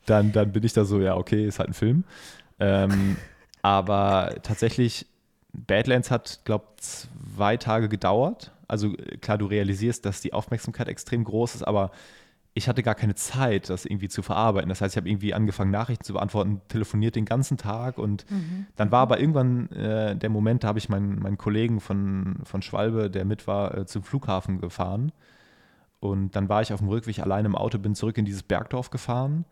dann, 0.07 0.33
dann 0.33 0.53
bin 0.53 0.63
ich 0.63 0.75
da 0.75 0.85
so, 0.85 1.01
ja, 1.01 1.17
okay, 1.17 1.47
ist 1.47 1.59
halt 1.59 1.71
ein 1.71 1.75
Film. 1.75 2.05
Ähm, 2.59 3.17
aber 3.63 4.35
tatsächlich 4.43 5.07
Badlands 5.53 6.11
hat, 6.11 6.41
glaube 6.45 6.65
ich, 6.81 7.09
zwei 7.37 7.57
Tage 7.57 7.89
gedauert. 7.89 8.53
Also 8.69 8.93
klar, 9.21 9.39
du 9.39 9.47
realisierst, 9.47 10.05
dass 10.05 10.21
die 10.21 10.33
Aufmerksamkeit 10.33 10.89
extrem 10.89 11.25
groß 11.25 11.57
ist, 11.57 11.63
aber 11.63 11.91
ich 12.53 12.69
hatte 12.69 12.83
gar 12.83 12.95
keine 12.95 13.15
Zeit, 13.15 13.71
das 13.71 13.85
irgendwie 13.85 14.09
zu 14.09 14.23
verarbeiten. 14.23 14.69
Das 14.69 14.81
heißt, 14.81 14.95
ich 14.95 14.97
habe 14.97 15.09
irgendwie 15.09 15.35
angefangen, 15.35 15.71
Nachrichten 15.71 16.05
zu 16.05 16.15
beantworten, 16.15 16.61
telefoniert 16.69 17.15
den 17.15 17.25
ganzen 17.25 17.57
Tag 17.57 17.97
und 17.99 18.29
mhm. 18.31 18.67
dann 18.77 18.91
war 18.91 19.03
aber 19.03 19.21
irgendwann 19.21 19.71
äh, 19.71 20.17
der 20.17 20.31
Moment, 20.31 20.65
da 20.65 20.69
habe 20.69 20.79
ich 20.79 20.89
meinen, 20.89 21.21
meinen 21.21 21.39
Kollegen 21.39 21.81
von, 21.81 22.41
von 22.43 22.63
Schwalbe, 22.63 23.11
der 23.11 23.25
mit 23.25 23.47
war, 23.47 23.77
äh, 23.77 23.87
zum 23.87 24.03
Flughafen 24.03 24.61
gefahren. 24.61 25.13
Und 26.01 26.35
dann 26.35 26.49
war 26.49 26.63
ich 26.63 26.73
auf 26.73 26.81
dem 26.81 26.89
Rückweg 26.89 27.21
allein 27.21 27.45
im 27.45 27.55
Auto, 27.55 27.79
bin 27.79 27.95
zurück 27.95 28.19
in 28.19 28.25
dieses 28.25 28.43
Bergdorf 28.43 28.91
gefahren 28.91 29.45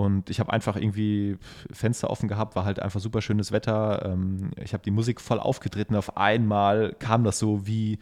und 0.00 0.30
ich 0.30 0.40
habe 0.40 0.52
einfach 0.52 0.76
irgendwie 0.76 1.36
Fenster 1.70 2.10
offen 2.10 2.28
gehabt, 2.28 2.56
war 2.56 2.64
halt 2.64 2.80
einfach 2.80 3.00
super 3.00 3.22
schönes 3.22 3.52
Wetter. 3.52 4.04
Ähm, 4.04 4.50
ich 4.62 4.72
habe 4.72 4.82
die 4.82 4.90
Musik 4.90 5.20
voll 5.20 5.38
aufgetreten. 5.38 5.96
Auf 5.96 6.16
einmal 6.16 6.94
kam 6.98 7.24
das 7.24 7.38
so 7.38 7.66
wie, 7.66 7.98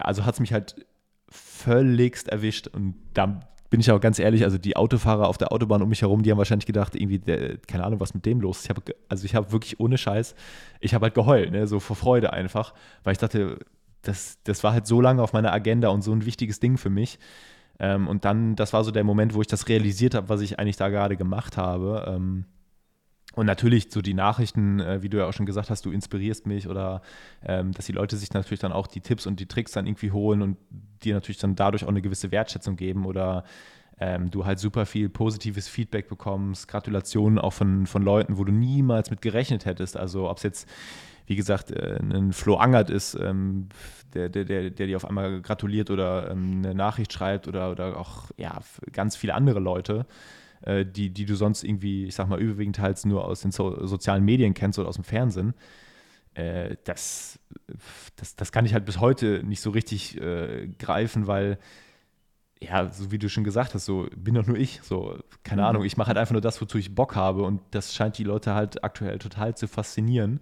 also 0.00 0.24
hat 0.24 0.34
es 0.34 0.40
mich 0.40 0.52
halt 0.52 0.86
völligst 1.28 2.28
erwischt. 2.28 2.68
Und 2.68 2.94
da 3.14 3.40
bin 3.70 3.80
ich 3.80 3.90
auch 3.90 4.00
ganz 4.00 4.18
ehrlich, 4.18 4.44
also 4.44 4.58
die 4.58 4.76
Autofahrer 4.76 5.28
auf 5.28 5.38
der 5.38 5.52
Autobahn 5.52 5.82
um 5.82 5.88
mich 5.88 6.02
herum, 6.02 6.22
die 6.22 6.30
haben 6.30 6.38
wahrscheinlich 6.38 6.66
gedacht, 6.66 6.94
irgendwie, 6.94 7.18
der, 7.18 7.58
keine 7.58 7.84
Ahnung, 7.84 8.00
was 8.00 8.14
mit 8.14 8.24
dem 8.26 8.40
los 8.40 8.58
ist. 8.58 8.64
Ich 8.64 8.70
hab, 8.70 8.82
also 9.08 9.24
ich 9.24 9.34
habe 9.34 9.52
wirklich 9.52 9.80
ohne 9.80 9.98
Scheiß, 9.98 10.34
ich 10.80 10.94
habe 10.94 11.04
halt 11.04 11.14
geheult, 11.14 11.50
ne, 11.50 11.66
so 11.66 11.80
vor 11.80 11.96
Freude 11.96 12.32
einfach, 12.32 12.74
weil 13.02 13.12
ich 13.12 13.18
dachte, 13.18 13.58
das, 14.02 14.38
das 14.44 14.62
war 14.62 14.72
halt 14.72 14.86
so 14.86 15.00
lange 15.00 15.22
auf 15.22 15.32
meiner 15.32 15.52
Agenda 15.52 15.88
und 15.88 16.02
so 16.02 16.12
ein 16.12 16.24
wichtiges 16.24 16.60
Ding 16.60 16.78
für 16.78 16.90
mich. 16.90 17.18
Ähm, 17.78 18.08
und 18.08 18.24
dann, 18.24 18.56
das 18.56 18.72
war 18.72 18.84
so 18.84 18.90
der 18.90 19.04
Moment, 19.04 19.34
wo 19.34 19.40
ich 19.40 19.46
das 19.46 19.68
realisiert 19.68 20.14
habe, 20.14 20.28
was 20.28 20.40
ich 20.40 20.58
eigentlich 20.58 20.76
da 20.76 20.88
gerade 20.88 21.16
gemacht 21.16 21.56
habe. 21.56 22.04
Ähm, 22.08 22.44
und 23.34 23.44
natürlich 23.44 23.88
so 23.90 24.00
die 24.00 24.14
Nachrichten, 24.14 24.80
äh, 24.80 25.02
wie 25.02 25.10
du 25.10 25.18
ja 25.18 25.26
auch 25.26 25.32
schon 25.32 25.44
gesagt 25.44 25.68
hast, 25.68 25.84
du 25.84 25.90
inspirierst 25.90 26.46
mich 26.46 26.68
oder 26.68 27.02
ähm, 27.44 27.72
dass 27.72 27.84
die 27.84 27.92
Leute 27.92 28.16
sich 28.16 28.32
natürlich 28.32 28.60
dann 28.60 28.72
auch 28.72 28.86
die 28.86 29.00
Tipps 29.00 29.26
und 29.26 29.40
die 29.40 29.46
Tricks 29.46 29.72
dann 29.72 29.86
irgendwie 29.86 30.10
holen 30.10 30.40
und 30.40 30.56
dir 31.04 31.14
natürlich 31.14 31.38
dann 31.38 31.54
dadurch 31.54 31.84
auch 31.84 31.88
eine 31.88 32.00
gewisse 32.00 32.30
Wertschätzung 32.30 32.76
geben 32.76 33.04
oder 33.04 33.44
ähm, 33.98 34.30
du 34.30 34.46
halt 34.46 34.58
super 34.58 34.86
viel 34.86 35.10
positives 35.10 35.68
Feedback 35.68 36.08
bekommst, 36.08 36.68
Gratulationen 36.68 37.38
auch 37.38 37.52
von, 37.52 37.86
von 37.86 38.02
Leuten, 38.02 38.38
wo 38.38 38.44
du 38.44 38.52
niemals 38.52 39.10
mit 39.10 39.20
gerechnet 39.20 39.66
hättest. 39.66 39.98
Also 39.98 40.30
ob 40.30 40.38
es 40.38 40.42
jetzt 40.42 40.68
wie 41.26 41.36
gesagt, 41.36 41.70
äh, 41.70 41.98
ein 42.00 42.32
Flo 42.32 42.56
Angert 42.56 42.88
ist, 42.88 43.14
ähm, 43.14 43.68
der, 44.14 44.28
der, 44.28 44.44
der, 44.44 44.70
der 44.70 44.86
dir 44.86 44.96
auf 44.96 45.04
einmal 45.04 45.40
gratuliert 45.40 45.90
oder 45.90 46.30
ähm, 46.30 46.62
eine 46.64 46.74
Nachricht 46.74 47.12
schreibt 47.12 47.48
oder, 47.48 47.70
oder 47.70 47.98
auch 47.98 48.30
ja, 48.36 48.60
ganz 48.92 49.16
viele 49.16 49.34
andere 49.34 49.60
Leute, 49.60 50.06
äh, 50.62 50.84
die, 50.84 51.10
die 51.10 51.26
du 51.26 51.34
sonst 51.34 51.64
irgendwie, 51.64 52.04
ich 52.06 52.14
sag 52.14 52.28
mal, 52.28 52.40
überwiegend 52.40 52.78
halt 52.78 53.04
nur 53.04 53.24
aus 53.24 53.42
den 53.42 53.52
so 53.52 53.86
sozialen 53.86 54.24
Medien 54.24 54.54
kennst 54.54 54.78
oder 54.78 54.88
aus 54.88 54.96
dem 54.96 55.04
Fernsehen. 55.04 55.54
Äh, 56.34 56.76
das, 56.84 57.38
das, 58.16 58.36
das 58.36 58.52
kann 58.52 58.66
ich 58.66 58.74
halt 58.74 58.84
bis 58.84 59.00
heute 59.00 59.42
nicht 59.44 59.60
so 59.60 59.70
richtig 59.70 60.20
äh, 60.20 60.68
greifen, 60.78 61.26
weil 61.26 61.58
ja, 62.60 62.88
so 62.88 63.10
wie 63.10 63.18
du 63.18 63.28
schon 63.28 63.44
gesagt 63.44 63.74
hast, 63.74 63.84
so 63.84 64.06
bin 64.16 64.34
doch 64.34 64.46
nur 64.46 64.56
ich. 64.56 64.80
So, 64.82 65.18
keine 65.42 65.62
mhm. 65.62 65.68
Ahnung, 65.68 65.84
ich 65.84 65.96
mache 65.96 66.08
halt 66.08 66.18
einfach 66.18 66.32
nur 66.32 66.40
das, 66.40 66.60
wozu 66.60 66.78
ich 66.78 66.94
Bock 66.94 67.14
habe 67.14 67.42
und 67.42 67.60
das 67.70 67.94
scheint 67.94 68.18
die 68.18 68.24
Leute 68.24 68.54
halt 68.54 68.82
aktuell 68.82 69.18
total 69.18 69.54
zu 69.56 69.68
faszinieren 69.68 70.40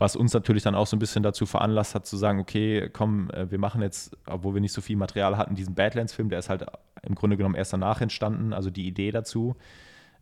was 0.00 0.16
uns 0.16 0.32
natürlich 0.32 0.62
dann 0.62 0.74
auch 0.74 0.86
so 0.86 0.96
ein 0.96 0.98
bisschen 0.98 1.22
dazu 1.22 1.44
veranlasst 1.44 1.94
hat 1.94 2.06
zu 2.06 2.16
sagen, 2.16 2.40
okay, 2.40 2.88
komm, 2.90 3.30
äh, 3.30 3.50
wir 3.50 3.58
machen 3.58 3.82
jetzt, 3.82 4.16
obwohl 4.26 4.54
wir 4.54 4.60
nicht 4.62 4.72
so 4.72 4.80
viel 4.80 4.96
Material 4.96 5.36
hatten, 5.36 5.54
diesen 5.54 5.74
Badlands-Film, 5.74 6.30
der 6.30 6.38
ist 6.38 6.48
halt 6.48 6.64
im 7.02 7.14
Grunde 7.14 7.36
genommen 7.36 7.54
erst 7.54 7.74
danach 7.74 8.00
entstanden, 8.00 8.54
also 8.54 8.70
die 8.70 8.86
Idee 8.86 9.10
dazu. 9.10 9.56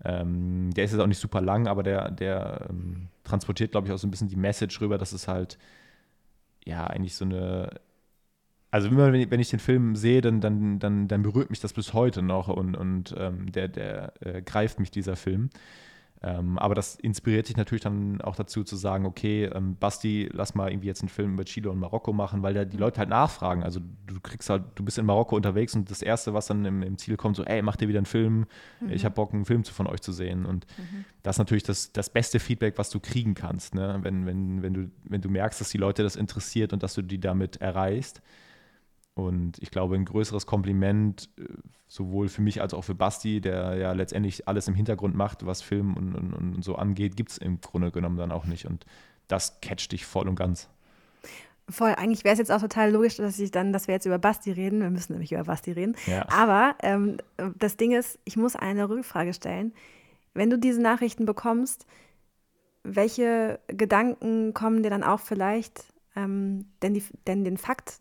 Ähm, 0.04 0.72
der 0.74 0.84
ist 0.84 0.92
jetzt 0.92 1.00
auch 1.00 1.06
nicht 1.06 1.20
super 1.20 1.40
lang, 1.40 1.68
aber 1.68 1.84
der, 1.84 2.10
der 2.10 2.66
ähm, 2.68 3.08
transportiert, 3.22 3.70
glaube 3.70 3.86
ich, 3.86 3.92
auch 3.92 3.98
so 3.98 4.06
ein 4.08 4.10
bisschen 4.10 4.28
die 4.28 4.36
Message 4.36 4.80
rüber, 4.80 4.98
dass 4.98 5.12
es 5.12 5.28
halt 5.28 5.58
ja 6.64 6.86
eigentlich 6.86 7.14
so 7.14 7.24
eine 7.24 7.70
also 8.70 8.88
immer 8.88 9.12
wenn 9.12 9.40
ich 9.40 9.48
den 9.48 9.60
Film 9.60 9.96
sehe, 9.96 10.20
dann, 10.20 10.42
dann, 10.42 10.78
dann, 10.78 11.08
dann 11.08 11.22
berührt 11.22 11.48
mich 11.48 11.60
das 11.60 11.72
bis 11.72 11.94
heute 11.94 12.20
noch 12.20 12.48
und, 12.48 12.76
und 12.76 13.14
ähm, 13.16 13.50
der, 13.50 13.68
der 13.68 14.12
äh, 14.20 14.42
greift 14.42 14.78
mich, 14.78 14.90
dieser 14.90 15.16
Film. 15.16 15.48
Ähm, 16.20 16.58
aber 16.58 16.74
das 16.74 16.96
inspiriert 16.96 17.48
dich 17.48 17.56
natürlich 17.56 17.82
dann 17.82 18.20
auch 18.22 18.34
dazu 18.34 18.64
zu 18.64 18.74
sagen, 18.74 19.06
okay, 19.06 19.44
ähm, 19.44 19.76
Basti, 19.76 20.28
lass 20.32 20.54
mal 20.54 20.70
irgendwie 20.70 20.88
jetzt 20.88 21.02
einen 21.02 21.08
Film 21.08 21.34
über 21.34 21.44
Chile 21.44 21.70
und 21.70 21.78
Marokko 21.78 22.12
machen, 22.12 22.42
weil 22.42 22.54
da 22.54 22.64
die 22.64 22.76
Leute 22.76 22.98
halt 22.98 23.08
nachfragen. 23.08 23.62
Also 23.62 23.80
du 24.06 24.18
kriegst 24.20 24.50
halt, 24.50 24.64
du 24.74 24.84
bist 24.84 24.98
in 24.98 25.06
Marokko 25.06 25.36
unterwegs 25.36 25.76
und 25.76 25.90
das 25.90 26.02
Erste, 26.02 26.34
was 26.34 26.46
dann 26.46 26.64
im, 26.64 26.82
im 26.82 26.98
Ziel 26.98 27.16
kommt, 27.16 27.36
so, 27.36 27.44
ey, 27.44 27.62
macht 27.62 27.82
ihr 27.82 27.88
wieder 27.88 28.00
einen 28.00 28.06
Film? 28.06 28.46
Mhm. 28.80 28.90
Ich 28.90 29.04
habe 29.04 29.14
Bock, 29.14 29.32
einen 29.32 29.44
Film 29.44 29.64
von 29.64 29.86
euch 29.86 30.00
zu 30.00 30.12
sehen. 30.12 30.44
Und 30.44 30.66
mhm. 30.76 31.04
das 31.22 31.36
ist 31.36 31.38
natürlich 31.38 31.62
das, 31.62 31.92
das 31.92 32.10
beste 32.10 32.40
Feedback, 32.40 32.78
was 32.78 32.90
du 32.90 32.98
kriegen 32.98 33.34
kannst, 33.34 33.74
ne? 33.74 33.98
wenn, 34.02 34.26
wenn, 34.26 34.62
wenn, 34.62 34.74
du, 34.74 34.90
wenn 35.04 35.20
du 35.20 35.28
merkst, 35.28 35.60
dass 35.60 35.70
die 35.70 35.78
Leute 35.78 36.02
das 36.02 36.16
interessiert 36.16 36.72
und 36.72 36.82
dass 36.82 36.94
du 36.94 37.02
die 37.02 37.20
damit 37.20 37.58
erreichst. 37.58 38.22
Und 39.18 39.58
ich 39.60 39.70
glaube, 39.70 39.96
ein 39.96 40.04
größeres 40.04 40.46
Kompliment, 40.46 41.28
äh, 41.38 41.44
sowohl 41.88 42.28
für 42.28 42.40
mich 42.40 42.60
als 42.62 42.72
auch 42.72 42.82
für 42.82 42.94
Basti, 42.94 43.40
der 43.40 43.76
ja 43.76 43.92
letztendlich 43.92 44.46
alles 44.46 44.68
im 44.68 44.74
Hintergrund 44.74 45.16
macht, 45.16 45.44
was 45.44 45.60
Film 45.60 45.96
und, 45.96 46.14
und, 46.14 46.32
und 46.34 46.64
so 46.64 46.76
angeht, 46.76 47.16
gibt 47.16 47.32
es 47.32 47.38
im 47.38 47.60
Grunde 47.60 47.90
genommen 47.90 48.16
dann 48.16 48.30
auch 48.30 48.44
nicht. 48.44 48.66
Und 48.66 48.86
das 49.26 49.60
catcht 49.60 49.90
dich 49.92 50.06
voll 50.06 50.28
und 50.28 50.36
ganz. 50.36 50.68
Voll, 51.68 51.94
eigentlich 51.96 52.24
wäre 52.24 52.32
es 52.32 52.38
jetzt 52.38 52.52
auch 52.52 52.60
total 52.60 52.92
logisch, 52.92 53.16
dass 53.16 53.38
ich 53.38 53.50
dann, 53.50 53.72
dass 53.72 53.88
wir 53.88 53.94
jetzt 53.94 54.06
über 54.06 54.18
Basti 54.18 54.52
reden. 54.52 54.80
Wir 54.80 54.90
müssen 54.90 55.12
nämlich 55.12 55.32
über 55.32 55.44
Basti 55.44 55.72
reden. 55.72 55.96
Ja. 56.06 56.26
Aber 56.30 56.76
ähm, 56.82 57.18
das 57.58 57.76
Ding 57.76 57.92
ist, 57.92 58.18
ich 58.24 58.36
muss 58.36 58.54
eine 58.56 58.88
Rückfrage 58.88 59.34
stellen. 59.34 59.74
Wenn 60.32 60.48
du 60.48 60.58
diese 60.58 60.80
Nachrichten 60.80 61.26
bekommst, 61.26 61.86
welche 62.84 63.58
Gedanken 63.66 64.54
kommen 64.54 64.82
dir 64.82 64.90
dann 64.90 65.02
auch 65.02 65.20
vielleicht? 65.20 65.84
Ähm, 66.16 66.66
denn, 66.82 66.94
die, 66.94 67.04
denn 67.26 67.44
den 67.44 67.58
Fakt, 67.58 67.98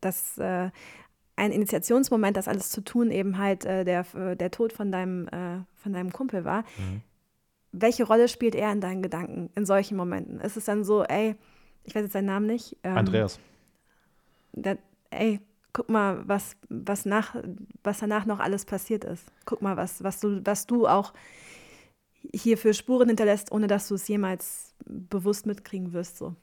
dass 0.00 0.38
äh, 0.38 0.70
ein 1.36 1.52
Initiationsmoment, 1.52 2.36
das 2.36 2.48
alles 2.48 2.70
zu 2.70 2.82
tun, 2.82 3.10
eben 3.10 3.38
halt 3.38 3.64
äh, 3.64 3.84
der, 3.84 4.04
der 4.36 4.50
Tod 4.50 4.72
von 4.72 4.90
deinem, 4.90 5.28
äh, 5.28 5.60
von 5.74 5.92
deinem 5.92 6.12
Kumpel 6.12 6.44
war. 6.44 6.62
Mhm. 6.78 7.02
Welche 7.72 8.04
Rolle 8.04 8.28
spielt 8.28 8.54
er 8.54 8.72
in 8.72 8.80
deinen 8.80 9.02
Gedanken 9.02 9.50
in 9.54 9.66
solchen 9.66 9.96
Momenten? 9.96 10.40
Ist 10.40 10.56
es 10.56 10.64
dann 10.64 10.82
so, 10.82 11.04
ey, 11.04 11.36
ich 11.84 11.94
weiß 11.94 12.02
jetzt 12.02 12.12
seinen 12.12 12.26
Namen 12.26 12.46
nicht. 12.46 12.76
Ähm, 12.82 12.96
Andreas. 12.96 13.38
Der, 14.52 14.78
ey, 15.10 15.40
guck 15.74 15.90
mal, 15.90 16.26
was, 16.26 16.56
was, 16.70 17.04
nach, 17.04 17.36
was 17.84 17.98
danach 17.98 18.24
noch 18.24 18.40
alles 18.40 18.64
passiert 18.64 19.04
ist. 19.04 19.24
Guck 19.44 19.60
mal, 19.60 19.76
was, 19.76 20.02
was, 20.02 20.20
du, 20.20 20.40
was 20.44 20.66
du 20.66 20.88
auch 20.88 21.12
hier 22.32 22.56
für 22.56 22.72
Spuren 22.72 23.08
hinterlässt, 23.08 23.52
ohne 23.52 23.66
dass 23.66 23.88
du 23.88 23.94
es 23.94 24.08
jemals 24.08 24.74
bewusst 24.86 25.44
mitkriegen 25.44 25.92
wirst. 25.92 26.16
So. 26.16 26.34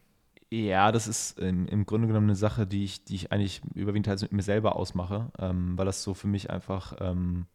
Ja, 0.53 0.91
das 0.91 1.07
ist 1.07 1.39
im, 1.39 1.65
im, 1.65 1.87
Grunde 1.87 2.05
genommen 2.07 2.27
eine 2.27 2.35
Sache, 2.35 2.67
die 2.67 2.83
ich, 2.83 3.03
die 3.03 3.15
ich 3.15 3.31
eigentlich 3.31 3.63
überwiegend 3.73 4.07
halt 4.07 4.21
mit 4.21 4.33
mir 4.33 4.43
selber 4.43 4.75
ausmache, 4.75 5.31
ähm, 5.39 5.75
weil 5.79 5.87
das 5.87 6.03
so 6.03 6.13
für 6.13 6.27
mich 6.27 6.51
einfach, 6.51 6.95
ähm, 6.99 7.47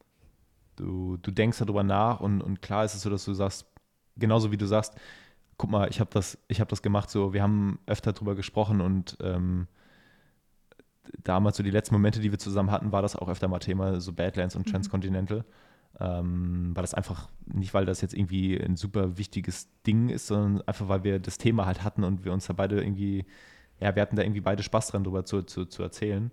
du, 0.74 1.16
du 1.18 1.30
denkst 1.30 1.58
darüber 1.60 1.84
nach 1.84 2.18
und, 2.18 2.42
und 2.42 2.60
klar 2.60 2.84
ist 2.84 2.96
es 2.96 3.02
so, 3.02 3.10
dass 3.10 3.24
du 3.24 3.34
sagst, 3.34 3.66
genauso 4.16 4.50
wie 4.50 4.56
du 4.56 4.66
sagst, 4.66 4.96
guck 5.58 5.70
mal, 5.70 5.88
ich 5.88 6.00
habe 6.00 6.10
das, 6.12 6.38
hab 6.50 6.68
das 6.68 6.82
gemacht, 6.82 7.08
so, 7.08 7.32
wir 7.32 7.40
haben 7.40 7.78
öfter 7.86 8.12
darüber 8.12 8.34
gesprochen 8.34 8.80
und 8.80 9.16
ähm, 9.20 9.68
damals 11.22 11.56
so 11.56 11.62
die 11.62 11.70
letzten 11.70 11.94
Momente, 11.94 12.18
die 12.18 12.32
wir 12.32 12.38
zusammen 12.40 12.72
hatten, 12.72 12.90
war 12.90 13.02
das 13.02 13.14
auch 13.14 13.28
öfter 13.28 13.46
mal 13.46 13.60
Thema, 13.60 14.00
so 14.00 14.12
Badlands 14.12 14.56
und 14.56 14.66
mhm. 14.66 14.72
Ähm, 16.00 16.70
weil 16.74 16.82
das 16.82 16.94
einfach, 16.94 17.28
nicht 17.46 17.74
weil 17.74 17.84
das 17.84 18.00
jetzt 18.00 18.14
irgendwie 18.14 18.56
ein 18.56 18.76
super 18.76 19.18
wichtiges 19.18 19.68
Ding 19.86 20.10
ist, 20.10 20.28
sondern 20.28 20.62
einfach 20.66 20.88
weil 20.88 21.02
wir 21.04 21.18
das 21.18 21.38
Thema 21.38 21.66
halt 21.66 21.82
hatten 21.82 22.04
und 22.04 22.24
wir 22.24 22.32
uns 22.32 22.46
da 22.46 22.52
beide 22.52 22.80
irgendwie 22.80 23.26
ja, 23.80 23.94
wir 23.94 24.02
hatten 24.02 24.16
da 24.16 24.22
irgendwie 24.22 24.40
beide 24.40 24.62
Spaß 24.62 24.88
dran, 24.88 25.04
drüber 25.04 25.24
zu, 25.24 25.42
zu, 25.42 25.64
zu 25.64 25.82
erzählen. 25.82 26.32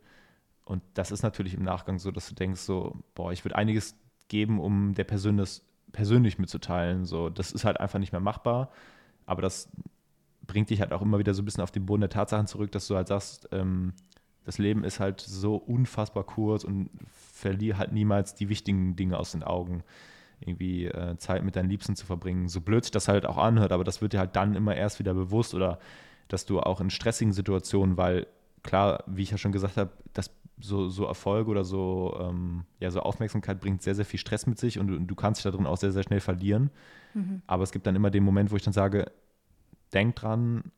Und 0.64 0.82
das 0.96 1.12
ist 1.12 1.22
natürlich 1.22 1.54
im 1.54 1.64
Nachgang 1.64 2.00
so, 2.00 2.12
dass 2.12 2.28
du 2.28 2.36
denkst, 2.36 2.62
so, 2.62 3.04
boah, 3.14 3.32
ich 3.32 3.46
würde 3.46 3.56
einiges 3.56 3.96
geben, 4.28 4.60
um 4.60 4.94
der 4.96 5.04
Person 5.04 5.38
das 5.38 5.64
persönlich 5.92 6.40
mitzuteilen. 6.40 7.06
So, 7.06 7.30
das 7.30 7.52
ist 7.52 7.66
halt 7.66 7.80
einfach 7.80 8.00
nicht 8.00 8.12
mehr 8.12 8.22
machbar. 8.22 8.72
Aber 9.28 9.42
das 9.42 9.70
bringt 10.48 10.70
dich 10.72 10.82
halt 10.82 10.92
auch 10.92 11.02
immer 11.02 11.20
wieder 11.20 11.34
so 11.34 11.42
ein 11.42 11.46
bisschen 11.46 11.64
auf 11.64 11.72
den 11.72 11.86
Boden 11.86 12.02
der 12.02 12.10
Tatsachen 12.10 12.48
zurück, 12.48 12.72
dass 12.72 12.88
du 12.88 12.96
halt 12.96 13.08
sagst, 13.08 13.48
ähm, 13.52 13.94
das 14.46 14.58
Leben 14.58 14.84
ist 14.84 15.00
halt 15.00 15.22
so 15.22 15.56
unfassbar 15.56 16.24
kurz 16.24 16.64
und 16.64 16.90
verlier 17.34 17.78
halt 17.78 17.92
niemals 17.92 18.36
die 18.36 18.50
wichtigen 18.50 18.96
Dinge 18.96 19.18
aus 19.18 19.32
den 19.32 19.44
Augen. 19.44 19.84
Irgendwie 20.40 20.86
äh, 20.86 21.18
Zeit 21.18 21.44
mit 21.44 21.56
deinen 21.56 21.70
Liebsten 21.70 21.96
zu 21.96 22.06
verbringen. 22.06 22.48
So 22.48 22.62
blöd 22.62 22.84
sich 22.84 22.92
das 22.92 23.08
halt 23.08 23.26
auch 23.26 23.38
anhört, 23.38 23.72
aber 23.72 23.84
das 23.84 24.02
wird 24.02 24.14
dir 24.14 24.20
halt 24.20 24.36
dann 24.36 24.56
immer 24.56 24.76
erst 24.76 25.00
wieder 25.00 25.14
bewusst 25.14 25.54
oder 25.54 25.80
dass 26.28 26.46
du 26.46 26.60
auch 26.60 26.82
in 26.82 26.90
stressigen 26.90 27.34
Situationen, 27.34 27.98
weil 27.98 28.28
klar, 28.64 29.04
wie 29.08 29.24
ich 29.24 29.32
ja 29.32 29.38
schon 29.38 29.52
gesagt 29.52 29.78
habe, 29.78 29.92
das 30.14 30.32
so, 30.60 30.90
so 30.90 31.06
Erfolg 31.06 31.48
oder 31.48 31.64
so, 31.64 32.18
ähm, 32.20 32.66
ja, 32.80 32.90
so 32.92 33.02
Aufmerksamkeit 33.02 33.60
bringt 33.60 33.82
sehr, 33.82 33.96
sehr 33.96 34.06
viel 34.06 34.20
Stress 34.20 34.48
mit 34.48 34.58
sich 34.58 34.80
und 34.80 34.88
du, 34.88 35.00
du 35.00 35.16
kannst 35.16 35.44
dich 35.44 35.52
darin 35.52 35.66
auch 35.66 35.78
sehr, 35.78 35.92
sehr 35.92 36.04
schnell 36.04 36.22
verlieren. 36.22 36.70
Mhm. 37.14 37.42
Aber 37.48 37.64
es 37.64 37.72
gibt 37.72 37.88
dann 37.88 37.96
immer 37.96 38.10
den 38.10 38.24
Moment, 38.24 38.52
wo 38.52 38.56
ich 38.56 38.64
dann 38.64 38.74
sage, 38.74 39.12
denk 39.94 40.16
dran, 40.16 40.72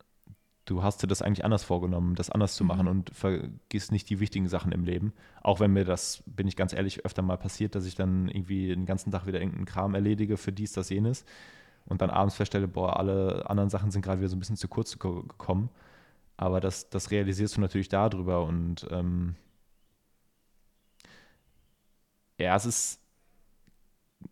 du 0.68 0.84
hast 0.84 1.02
dir 1.02 1.08
das 1.08 1.22
eigentlich 1.22 1.46
anders 1.46 1.64
vorgenommen, 1.64 2.16
das 2.16 2.30
anders 2.30 2.56
zu 2.56 2.64
machen 2.64 2.84
mhm. 2.84 2.92
und 2.92 3.12
vergiss 3.14 3.92
nicht 3.92 4.10
die 4.10 4.20
wichtigen 4.20 4.48
Sachen 4.48 4.72
im 4.72 4.84
Leben. 4.84 5.14
Auch 5.42 5.60
wenn 5.60 5.72
mir 5.72 5.86
das, 5.86 6.24
bin 6.26 6.48
ich 6.48 6.56
ganz 6.56 6.74
ehrlich, 6.74 7.06
öfter 7.06 7.22
mal 7.22 7.38
passiert, 7.38 7.74
dass 7.74 7.86
ich 7.86 7.96
dann 7.96 8.28
irgendwie 8.28 8.68
den 8.68 8.86
ganzen 8.86 9.12
Tag 9.12 9.26
wieder 9.26 9.40
irgendeinen 9.40 9.66
Kram 9.66 9.96
erledige 9.96 10.38
für 10.38 10.52
dies, 10.52 10.74
das, 10.74 10.90
jenes 10.90 11.26
und 11.86 12.02
dann 12.02 12.10
abends 12.10 12.36
feststelle, 12.36 12.68
boah, 12.68 13.00
alle 13.00 13.50
anderen 13.50 13.70
Sachen 13.70 13.92
sind 13.92 14.02
gerade 14.02 14.20
wieder 14.20 14.30
so 14.30 14.36
ein 14.36 14.40
bisschen 14.40 14.58
zu 14.58 14.68
kurz 14.68 15.00
gekommen. 15.00 15.70
Aber 16.36 16.60
das, 16.60 16.90
das 16.90 17.12
realisierst 17.12 17.58
du 17.58 17.62
natürlich 17.62 17.90
darüber 17.90 18.44
und 18.44 18.86
ähm, 18.92 19.36
ja, 22.38 22.56
es 22.56 22.66
ist 22.66 23.02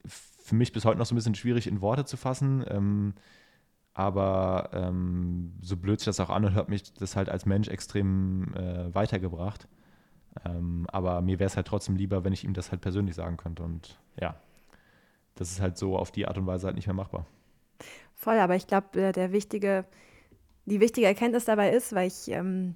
für 0.06 0.56
mich 0.56 0.74
bis 0.74 0.86
heute 0.86 1.00
noch 1.00 1.06
so 1.06 1.16
ein 1.16 1.18
bisschen 1.18 1.34
schwierig 1.34 1.66
in 1.66 1.82
Worte 1.82 2.06
zu 2.06 2.18
fassen. 2.18 2.64
Ähm, 2.68 3.14
aber 3.96 4.70
ähm, 4.74 5.54
so 5.62 5.78
blöd 5.78 6.00
sich 6.00 6.06
das 6.06 6.20
auch 6.20 6.30
anhört, 6.30 6.54
hat 6.54 6.70
mich 6.70 6.94
das 6.94 7.16
halt 7.16 7.30
als 7.30 7.46
Mensch 7.46 7.70
extrem 7.70 8.54
äh, 8.54 8.94
weitergebracht. 8.94 9.70
Ähm, 10.44 10.86
aber 10.92 11.22
mir 11.22 11.40
wäre 11.40 11.48
es 11.48 11.56
halt 11.56 11.68
trotzdem 11.68 11.96
lieber, 11.96 12.26
wenn 12.26 12.34
ich 12.34 12.44
ihm 12.44 12.54
das 12.54 12.72
halt 12.72 12.82
persönlich 12.82 13.16
sagen 13.16 13.38
könnte. 13.38 13.64
Und 13.64 13.98
ja, 14.20 14.36
das 15.36 15.50
ist 15.50 15.62
halt 15.62 15.78
so 15.78 15.98
auf 15.98 16.12
die 16.12 16.28
Art 16.28 16.38
und 16.38 16.46
Weise 16.46 16.68
halt 16.68 16.76
nicht 16.76 16.88
mehr 16.88 16.94
machbar. 16.94 17.26
Voll, 18.14 18.38
aber 18.38 18.58
ich 18.58 18.68
glaube, 18.68 19.02
äh, 19.02 19.12
der 19.14 19.32
wichtige, 19.32 19.86
die 20.66 20.82
wichtige 20.82 21.08
Erkenntnis 21.08 21.46
dabei 21.46 21.72
ist, 21.72 21.96
weil 21.96 22.08
ich 22.08 22.28
ähm, 22.28 22.76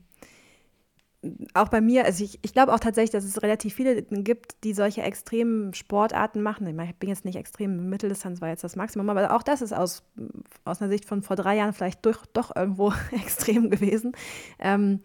auch 1.53 1.67
bei 1.67 1.81
mir, 1.81 2.05
also 2.05 2.23
ich, 2.23 2.39
ich 2.41 2.53
glaube 2.53 2.73
auch 2.73 2.79
tatsächlich, 2.79 3.11
dass 3.11 3.25
es 3.25 3.41
relativ 3.43 3.73
viele 3.73 4.01
gibt, 4.03 4.63
die 4.63 4.73
solche 4.73 5.01
extremen 5.01 5.73
Sportarten 5.73 6.41
machen. 6.41 6.67
Ich 6.67 6.95
bin 6.95 7.09
jetzt 7.09 7.25
nicht 7.25 7.35
extrem, 7.35 7.89
Mitteldistanz 7.89 8.39
war 8.39 8.49
jetzt 8.49 8.63
das 8.63 8.77
Maximum, 8.77 9.09
aber 9.09 9.35
auch 9.35 9.43
das 9.43 9.61
ist 9.61 9.73
aus, 9.73 10.03
aus 10.63 10.81
einer 10.81 10.89
Sicht 10.89 11.05
von 11.05 11.21
vor 11.21 11.35
drei 11.35 11.57
Jahren 11.57 11.73
vielleicht 11.73 12.05
durch, 12.05 12.25
doch 12.33 12.55
irgendwo 12.55 12.93
extrem 13.11 13.69
gewesen. 13.69 14.13
Ähm, 14.59 15.01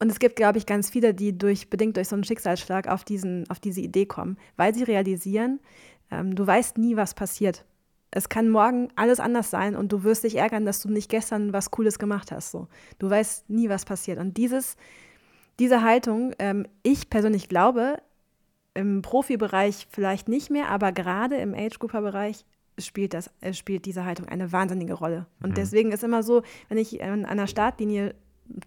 und 0.00 0.10
es 0.10 0.18
gibt, 0.18 0.36
glaube 0.36 0.58
ich, 0.58 0.66
ganz 0.66 0.90
viele, 0.90 1.14
die 1.14 1.38
durch, 1.38 1.70
bedingt 1.70 1.96
durch 1.96 2.08
so 2.08 2.16
einen 2.16 2.24
Schicksalsschlag 2.24 2.88
auf, 2.88 3.04
diesen, 3.04 3.48
auf 3.48 3.58
diese 3.58 3.80
Idee 3.80 4.04
kommen, 4.04 4.36
weil 4.56 4.74
sie 4.74 4.82
realisieren, 4.82 5.60
ähm, 6.10 6.34
du 6.34 6.46
weißt 6.46 6.76
nie, 6.76 6.96
was 6.96 7.14
passiert. 7.14 7.64
Es 8.10 8.28
kann 8.28 8.50
morgen 8.50 8.88
alles 8.96 9.18
anders 9.18 9.50
sein 9.50 9.74
und 9.74 9.92
du 9.92 10.04
wirst 10.04 10.24
dich 10.24 10.36
ärgern, 10.36 10.66
dass 10.66 10.80
du 10.80 10.90
nicht 10.90 11.08
gestern 11.08 11.52
was 11.52 11.70
Cooles 11.70 11.98
gemacht 11.98 12.32
hast. 12.32 12.50
So. 12.50 12.68
Du 12.98 13.08
weißt 13.08 13.48
nie, 13.48 13.68
was 13.68 13.84
passiert. 13.84 14.18
Und 14.18 14.36
dieses, 14.36 14.76
diese 15.58 15.82
Haltung, 15.82 16.32
ähm, 16.38 16.66
ich 16.82 17.10
persönlich 17.10 17.48
glaube, 17.48 17.98
im 18.74 19.02
Profibereich 19.02 19.86
vielleicht 19.90 20.28
nicht 20.28 20.50
mehr, 20.50 20.68
aber 20.68 20.92
gerade 20.92 21.36
im 21.36 21.54
Age-Grouper-Bereich 21.54 22.44
spielt, 22.78 23.14
das, 23.14 23.30
äh, 23.40 23.52
spielt 23.52 23.86
diese 23.86 24.04
Haltung 24.04 24.26
eine 24.26 24.52
wahnsinnige 24.52 24.94
Rolle. 24.94 25.26
Und 25.42 25.50
mhm. 25.50 25.54
deswegen 25.54 25.92
ist 25.92 26.02
immer 26.02 26.22
so, 26.22 26.42
wenn 26.68 26.78
ich 26.78 27.02
an 27.02 27.24
einer 27.24 27.46
Startlinie 27.46 28.14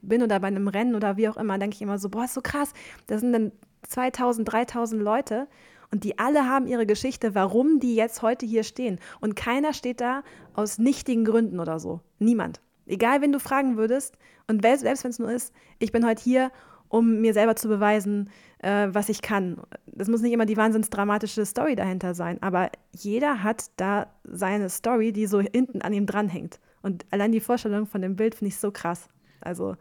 bin 0.02 0.24
oder 0.24 0.40
bei 0.40 0.48
einem 0.48 0.68
Rennen 0.68 0.96
oder 0.96 1.18
wie 1.18 1.30
auch 1.30 1.38
immer, 1.38 1.58
denke 1.58 1.76
ich 1.76 1.82
immer 1.82 2.00
so, 2.00 2.10
boah, 2.10 2.26
ist 2.26 2.34
so 2.34 2.42
krass, 2.42 2.74
da 3.08 3.18
sind 3.18 3.34
dann 3.34 3.52
2000, 3.84 4.52
3000 4.52 5.02
Leute 5.02 5.48
und 5.92 6.04
die 6.04 6.18
alle 6.18 6.46
haben 6.46 6.68
ihre 6.68 6.86
Geschichte, 6.86 7.36
warum 7.36 7.80
die 7.80 7.96
jetzt 7.96 8.22
heute 8.22 8.46
hier 8.46 8.64
stehen. 8.64 9.00
Und 9.20 9.36
keiner 9.36 9.74
steht 9.74 10.02
da 10.02 10.24
aus 10.54 10.80
nichtigen 10.80 11.26
Gründen 11.26 11.60
oder 11.60 11.80
so. 11.80 12.02
Niemand. 12.20 12.62
Egal, 12.86 13.22
wen 13.22 13.32
du 13.32 13.40
fragen 13.40 13.78
würdest 13.78 14.18
und 14.48 14.62
selbst 14.62 15.04
wenn 15.04 15.12
es 15.12 15.20
nur 15.20 15.32
ist, 15.32 15.54
ich 15.80 15.92
bin 15.92 16.06
heute 16.06 16.24
hier, 16.24 16.52
um 16.90 17.22
mir 17.22 17.34
selber 17.34 17.56
zu 17.56 17.68
beweisen, 17.68 18.30
äh, 18.60 18.88
was 18.92 19.10
ich 19.10 19.22
kann. 19.22 19.62
Das 19.86 20.08
muss 20.08 20.22
nicht 20.22 20.34
immer 20.34 20.46
die 20.46 20.58
wahnsinns 20.58 20.90
dramatische 20.90 21.46
Story 21.46 21.76
dahinter 21.76 22.14
sein, 22.14 22.42
aber 22.42 22.72
jeder 22.92 23.44
hat 23.44 23.66
da 23.78 24.08
seine 24.24 24.70
Story, 24.70 25.12
die 25.12 25.28
so 25.28 25.40
hinten 25.40 25.82
an 25.82 25.94
ihm 25.94 26.06
dranhängt. 26.06 26.60
Und 26.82 27.06
allein 27.12 27.32
die 27.32 27.40
Vorstellung 27.40 27.86
von 27.86 28.02
dem 28.02 28.16
Bild 28.16 28.36
finde 28.36 28.50
ich 28.50 28.58
so 28.58 28.72
krass. 28.72 29.10
Also, 29.42 29.76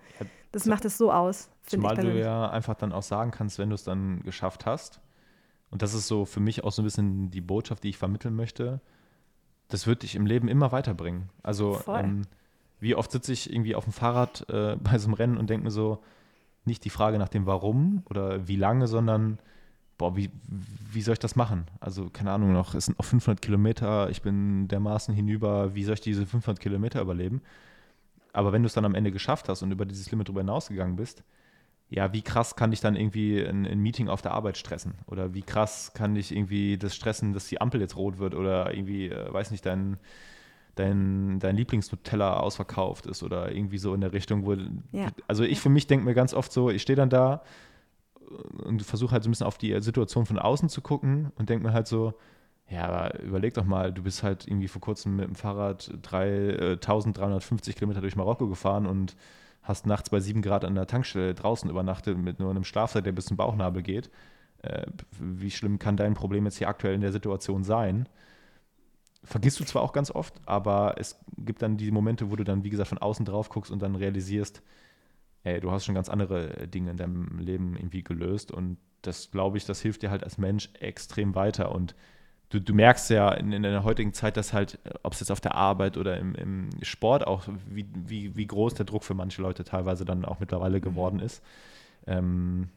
das 0.53 0.67
macht 0.67 0.85
es 0.85 0.99
so 0.99 1.13
aus. 1.13 1.51
Zumal 1.65 1.97
du 1.97 2.19
ja 2.19 2.51
einfach 2.51 2.75
dann 2.75 2.93
auch 2.93 3.03
sagen 3.03 3.31
kannst, 3.31 3.59
wenn 3.59 3.71
du 3.71 3.75
es 3.75 3.85
dann 3.85 4.23
geschafft 4.23 4.67
hast, 4.67 5.01
und 5.71 5.83
das 5.83 5.95
ist 5.95 6.07
so 6.07 6.25
für 6.25 6.41
mich 6.41 6.65
auch 6.65 6.73
so 6.73 6.83
ein 6.83 6.85
bisschen 6.85 7.31
die 7.31 7.41
Botschaft, 7.41 7.83
die 7.83 7.89
ich 7.89 7.99
vermitteln 7.99 8.35
möchte, 8.35 8.81
das 9.69 9.87
wird 9.87 10.03
dich 10.03 10.15
im 10.15 10.27
Leben 10.27 10.49
immer 10.49 10.71
weiterbringen. 10.73 11.29
Also, 11.43 11.81
ähm, 11.89 12.23
wie 12.79 12.95
oft 12.95 13.11
sitze 13.11 13.33
ich 13.33 13.53
irgendwie 13.53 13.75
auf 13.75 13.85
dem 13.85 13.93
Fahrrad 13.93 14.47
äh, 14.49 14.77
bei 14.81 14.99
so 14.99 15.09
einem 15.09 15.15
Rennen 15.15 15.37
und 15.37 15.51
denke 15.51 15.65
mir 15.65 15.71
so, 15.71 16.03
nicht 16.67 16.85
die 16.85 16.91
Frage 16.91 17.19
nach 17.19 17.29
dem 17.29 17.47
Warum 17.47 18.03
oder 18.09 18.47
wie 18.49 18.57
lange, 18.57 18.87
sondern 18.87 19.39
boah, 19.99 20.17
wie, 20.17 20.31
wie 20.93 21.03
soll 21.03 21.15
ich 21.15 21.19
das 21.19 21.37
machen? 21.37 21.67
Also, 21.81 22.11
keine 22.11 22.33
Ahnung, 22.33 22.53
noch, 22.53 22.75
es 22.75 22.87
sind 22.87 22.99
noch 22.99 23.07
500 23.07 23.41
Kilometer, 23.41 24.11
ich 24.11 24.23
bin 24.23 24.69
dermaßen 24.69 25.15
hinüber, 25.15 25.75
wie 25.75 25.85
soll 25.85 25.95
ich 25.95 26.01
diese 26.01 26.27
500 26.27 26.61
Kilometer 26.61 27.01
überleben? 27.01 27.41
Aber 28.33 28.53
wenn 28.53 28.63
du 28.63 28.67
es 28.67 28.75
dann 28.75 28.85
am 28.85 28.95
Ende 28.95 29.13
geschafft 29.13 29.49
hast 29.49 29.63
und 29.63 29.73
über 29.73 29.87
dieses 29.87 30.11
Limit 30.11 30.29
drüber 30.29 30.41
hinausgegangen 30.41 30.97
bist, 30.97 31.25
ja, 31.89 32.13
wie 32.13 32.23
krass 32.23 32.57
kann 32.57 32.71
dich 32.73 32.81
dann 32.81 32.97
irgendwie 32.97 33.41
ein, 33.41 33.65
ein, 33.65 33.79
Meeting 33.79 34.09
auf 34.09 34.21
der 34.21 34.33
Arbeit 34.33 34.59
stressen? 34.59 34.95
Oder 35.07 35.35
wie 35.35 35.43
krass 35.43 35.93
kann 35.95 36.17
dich 36.17 36.35
irgendwie 36.35 36.77
das 36.77 36.97
stressen, 36.97 37.33
dass 37.33 37.47
die 37.47 37.61
Ampel 37.61 37.81
jetzt 37.81 37.97
rot 37.97 38.19
wird 38.19 38.35
oder 38.35 38.75
irgendwie, 38.75 39.09
äh, 39.09 39.33
weiß 39.33 39.53
nicht, 39.53 39.65
dein, 39.65 39.97
dein, 40.77 41.39
dein 41.41 41.57
Lieblingsnutella 41.57 42.39
ausverkauft 42.39 43.07
ist 43.07 43.23
oder 43.23 43.53
irgendwie 43.53 43.79
so 43.79 43.93
in 43.95 44.01
der 44.01 44.13
Richtung, 44.13 44.47
wo. 44.47 44.55
Ja. 44.97 45.09
Also 45.27 45.43
ich 45.43 45.61
für 45.61 45.69
mich 45.69 45.87
denke 45.87 46.05
mir 46.05 46.15
ganz 46.15 46.33
oft 46.33 46.53
so, 46.53 46.71
ich 46.71 46.83
stehe 46.83 46.97
dann 46.97 47.11
da 47.11 47.43
und 48.65 48.83
versuche 48.83 49.13
halt 49.13 49.25
so 49.25 49.29
ein 49.29 49.33
bisschen 49.33 49.47
auf 49.47 49.59
die 49.59 49.81
Situation 49.81 50.27
von 50.27 50.39
außen 50.39 50.69
zu 50.69 50.81
gucken 50.81 51.33
und 51.37 51.49
denke 51.49 51.67
mir 51.67 51.73
halt 51.73 51.87
so, 51.87 52.15
ja, 52.69 52.85
aber 52.85 53.21
überleg 53.21 53.55
doch 53.55 53.65
mal, 53.65 53.93
du 53.93 54.03
bist 54.03 54.23
halt 54.23 54.47
irgendwie 54.47 54.69
vor 54.69 54.81
kurzem 54.81 55.17
mit 55.17 55.27
dem 55.27 55.35
Fahrrad 55.37 55.91
3, 56.03 56.29
äh, 56.29 56.71
1350 56.73 57.77
Kilometer 57.77 58.01
durch 58.01 58.17
Marokko 58.17 58.49
gefahren 58.49 58.87
und 58.87 59.17
hast 59.63 59.87
nachts 59.87 60.11
bei 60.11 60.21
7 60.21 60.43
Grad 60.43 60.65
an 60.65 60.75
der 60.75 60.87
Tankstelle 60.87 61.35
draußen 61.35 61.71
übernachtet 61.71 62.19
mit 62.19 62.41
nur 62.41 62.51
einem 62.51 62.65
Schlafsack, 62.65 63.05
der 63.05 63.13
bis 63.13 63.27
zum 63.27 63.37
Bauchnabel 63.37 63.83
geht. 63.83 64.11
Äh, 64.63 64.87
wie 65.21 65.51
schlimm 65.51 65.79
kann 65.79 65.97
dein 65.97 66.15
Problem 66.15 66.45
jetzt 66.45 66.59
hier 66.59 66.69
aktuell 66.69 66.95
in 66.95 67.01
der 67.01 67.13
Situation 67.13 67.63
sein? 67.63 68.09
Vergisst 69.27 69.61
du 69.61 69.65
zwar 69.65 69.83
auch 69.83 69.93
ganz 69.93 70.11
oft, 70.11 70.35
aber 70.47 70.95
es 70.99 71.19
gibt 71.37 71.63
dann 71.63 71.77
die 71.77 71.91
Momente, 71.91 72.31
wo 72.31 72.37
du 72.37 72.45
dann, 72.45 72.65
wie 72.65 72.71
gesagt, 72.71 72.89
von 72.89 72.99
außen 72.99 73.27
drauf 73.27 73.49
guckst 73.49 73.71
und 73.71 73.83
dann 73.83 73.97
realisierst, 73.97 74.63
ey, 75.45 75.61
du 75.61 75.71
hast 75.71 75.85
schon 75.85 75.95
ganz 75.95 76.09
andere 76.09 76.67
Dinge 76.69 76.91
in 76.91 76.97
deinem 76.97 77.39
Leben 77.39 77.77
irgendwie 77.77 78.03
gelöst 78.03 78.51
und 78.51 78.79
das, 79.03 79.31
glaube 79.31 79.59
ich, 79.59 79.65
das 79.65 79.81
hilft 79.81 80.03
dir 80.03 80.11
halt 80.11 80.25
als 80.25 80.39
Mensch 80.39 80.71
extrem 80.81 81.35
weiter 81.35 81.73
und 81.73 81.95
du, 82.51 82.61
du 82.61 82.75
merkst 82.75 83.11
ja 83.11 83.33
in, 83.33 83.53
in 83.53 83.63
der 83.63 83.85
heutigen 83.85 84.13
Zeit, 84.13 84.37
dass 84.37 84.53
halt, 84.53 84.79
ob 85.03 85.13
es 85.13 85.21
jetzt 85.21 85.31
auf 85.31 85.41
der 85.41 85.55
Arbeit 85.55 85.97
oder 85.97 86.19
im, 86.19 86.35
im 86.35 86.71
Sport 86.83 87.27
auch, 87.27 87.45
wie, 87.69 87.87
wie, 87.95 88.37
wie 88.37 88.47
groß 88.47 88.75
der 88.75 88.87
Druck 88.87 89.05
für 89.05 89.15
manche 89.15 89.43
Leute 89.43 89.65
teilweise 89.65 90.05
dann 90.05 90.25
auch 90.25 90.41
mittlerweile 90.41 90.81
geworden 90.81 91.21
ist. 91.21 91.43
Ähm, 92.07 92.69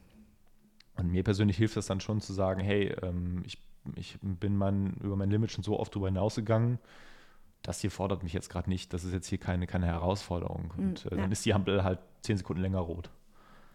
und 0.96 1.10
mir 1.10 1.22
persönlich 1.22 1.56
hilft 1.56 1.76
das 1.76 1.86
dann 1.86 2.00
schon 2.00 2.20
zu 2.20 2.32
sagen, 2.32 2.60
hey, 2.60 2.94
ähm, 3.02 3.42
ich 3.46 3.58
ich 3.96 4.18
bin 4.20 4.56
mein, 4.56 4.94
über 5.02 5.16
mein 5.16 5.30
Limit 5.30 5.50
schon 5.50 5.64
so 5.64 5.78
oft 5.78 5.94
drüber 5.94 6.08
hinausgegangen. 6.08 6.78
Das 7.62 7.80
hier 7.80 7.90
fordert 7.90 8.22
mich 8.22 8.32
jetzt 8.32 8.48
gerade 8.48 8.70
nicht. 8.70 8.92
Das 8.92 9.04
ist 9.04 9.12
jetzt 9.12 9.26
hier 9.26 9.38
keine, 9.38 9.66
keine 9.66 9.86
Herausforderung. 9.86 10.72
Hm, 10.76 10.88
Und 10.88 11.06
äh, 11.06 11.10
ja. 11.10 11.22
dann 11.22 11.32
ist 11.32 11.44
die 11.44 11.54
Ampel 11.54 11.84
halt 11.84 11.98
zehn 12.22 12.36
Sekunden 12.36 12.62
länger 12.62 12.80
rot. 12.80 13.10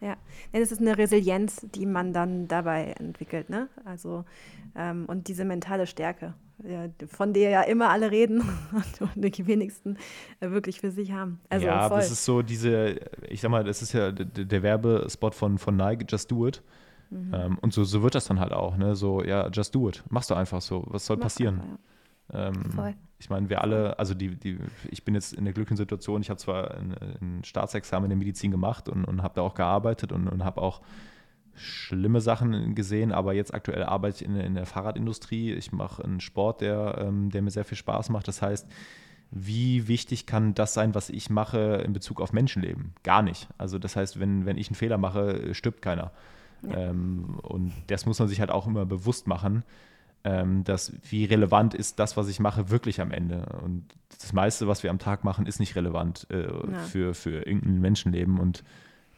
Ja, 0.02 0.18
das 0.52 0.72
ist 0.72 0.82
eine 0.82 0.98
Resilienz, 0.98 1.66
die 1.74 1.86
man 1.86 2.12
dann 2.12 2.48
dabei 2.48 2.94
entwickelt, 3.00 3.50
ne? 3.50 3.70
Also 3.86 4.26
ähm, 4.76 5.06
und 5.06 5.30
diese 5.30 5.46
mentale 5.46 5.88
Stärke, 5.88 6.34
ja, 6.64 6.90
von 7.08 7.34
der 7.34 7.50
ja 7.50 7.62
immer 7.62 7.90
alle 7.90 8.12
reden 8.12 8.44
und 9.00 9.38
die 9.38 9.48
wenigsten 9.48 9.98
äh, 10.42 10.52
wirklich 10.52 10.82
für 10.82 10.92
sich 10.92 11.12
haben. 11.12 11.40
Also 11.50 11.68
ja, 11.68 11.88
voll. 11.88 11.98
das 11.98 12.12
ist 12.12 12.26
so 12.26 12.42
diese, 12.42 13.00
ich 13.30 13.40
sag 13.40 13.50
mal, 13.50 13.64
das 13.64 13.82
ist 13.82 13.94
ja 13.94 14.12
der, 14.12 14.46
der 14.46 14.64
Werbespot 14.64 15.34
von, 15.34 15.58
von 15.58 15.78
Nike, 15.78 16.06
Just 16.08 16.30
Do 16.30 16.48
It. 16.48 16.62
Mhm. 17.10 17.34
Ähm, 17.34 17.58
und 17.60 17.74
so, 17.74 17.84
so 17.84 18.04
wird 18.04 18.16
das 18.16 18.26
dann 18.26 18.40
halt 18.40 18.54
auch, 18.54 18.78
ne? 18.78 18.96
So, 18.96 19.24
ja, 19.24 19.48
just 19.50 19.74
do 19.76 19.90
it. 19.90 20.04
Machst 20.10 20.30
du 20.30 20.36
einfach 20.36 20.62
so. 20.62 20.84
Was 20.88 21.06
soll 21.06 21.18
Mach 21.18 21.26
passieren? 21.26 21.62
Einfach, 22.30 22.56
ja. 22.78 22.90
ähm. 22.90 22.96
Ich 23.18 23.30
meine, 23.30 23.50
wir 23.50 23.62
alle, 23.62 23.98
also 23.98 24.14
die, 24.14 24.36
die, 24.36 24.60
ich 24.92 25.06
bin 25.06 25.16
jetzt 25.16 25.34
in 25.34 25.46
der 25.46 25.54
glücklichen 25.54 25.78
Situation, 25.78 26.22
ich 26.22 26.30
habe 26.30 26.38
zwar 26.38 26.76
ein, 26.76 26.94
ein, 27.22 27.44
Staatsexamen 27.44 28.06
in 28.06 28.10
der 28.10 28.18
Medizin 28.18 28.52
gemacht 28.52 28.90
und, 28.90 29.06
und 29.06 29.24
habe 29.24 29.36
da 29.36 29.42
auch 29.42 29.54
gearbeitet 29.56 30.12
und, 30.12 30.28
und 30.28 30.44
habe 30.44 30.62
auch 30.62 30.82
schlimme 31.56 32.20
Sachen 32.20 32.76
gesehen, 32.76 33.14
aber 33.14 33.34
jetzt 33.34 33.54
aktuell 33.54 33.84
arbeite 33.84 34.18
ich 34.18 34.30
in, 34.30 34.36
in 34.36 34.56
der 34.56 34.66
Fahrradindustrie. 34.66 35.54
Ich 35.54 35.72
mache 35.72 36.04
einen 36.04 36.20
Sport, 36.20 36.62
der, 36.62 36.98
ähm, 37.00 37.30
der 37.30 37.42
mir 37.42 37.52
sehr 37.52 37.64
viel 37.64 37.78
Spaß 37.78 38.10
macht. 38.10 38.28
Das 38.28 38.42
heißt, 38.42 38.68
wie 39.32 39.88
wichtig 39.88 40.26
kann 40.26 40.54
das 40.54 40.74
sein, 40.74 40.94
was 40.94 41.10
ich 41.10 41.30
mache 41.30 41.82
in 41.86 41.94
Bezug 41.94 42.22
auf 42.22 42.34
Menschenleben? 42.34 42.94
Gar 43.04 43.22
nicht. 43.22 43.48
Also 43.58 43.80
das 43.80 43.96
heißt, 43.96 44.20
wenn, 44.20 44.46
wenn 44.46 44.58
ich 44.58 44.68
einen 44.68 44.76
Fehler 44.76 44.98
mache, 44.98 45.54
stirbt 45.56 45.82
keiner. 45.82 46.12
Ja. 46.64 46.90
Ähm, 46.90 47.40
und 47.42 47.74
das 47.88 48.06
muss 48.06 48.20
man 48.20 48.28
sich 48.28 48.40
halt 48.40 48.52
auch 48.52 48.68
immer 48.68 48.86
bewusst 48.86 49.28
machen, 49.28 49.64
ähm, 50.24 50.64
dass 50.64 50.94
wie 51.10 51.26
relevant 51.26 51.74
ist 51.74 52.00
das, 52.00 52.18
was 52.18 52.28
ich 52.28 52.40
mache, 52.40 52.70
wirklich 52.70 53.00
am 53.00 53.12
Ende. 53.12 53.46
Und 53.64 53.86
das 54.10 54.34
meiste, 54.34 54.68
was 54.68 54.82
wir 54.82 54.90
am 54.90 55.00
Tag 55.00 55.24
machen, 55.24 55.46
ist 55.46 55.60
nicht 55.60 55.76
relevant 55.76 56.28
äh, 56.32 56.48
ja. 56.48 56.80
für, 56.80 57.14
für 57.14 57.46
irgendein 57.46 57.80
Menschenleben. 57.80 58.40
Und 58.40 58.64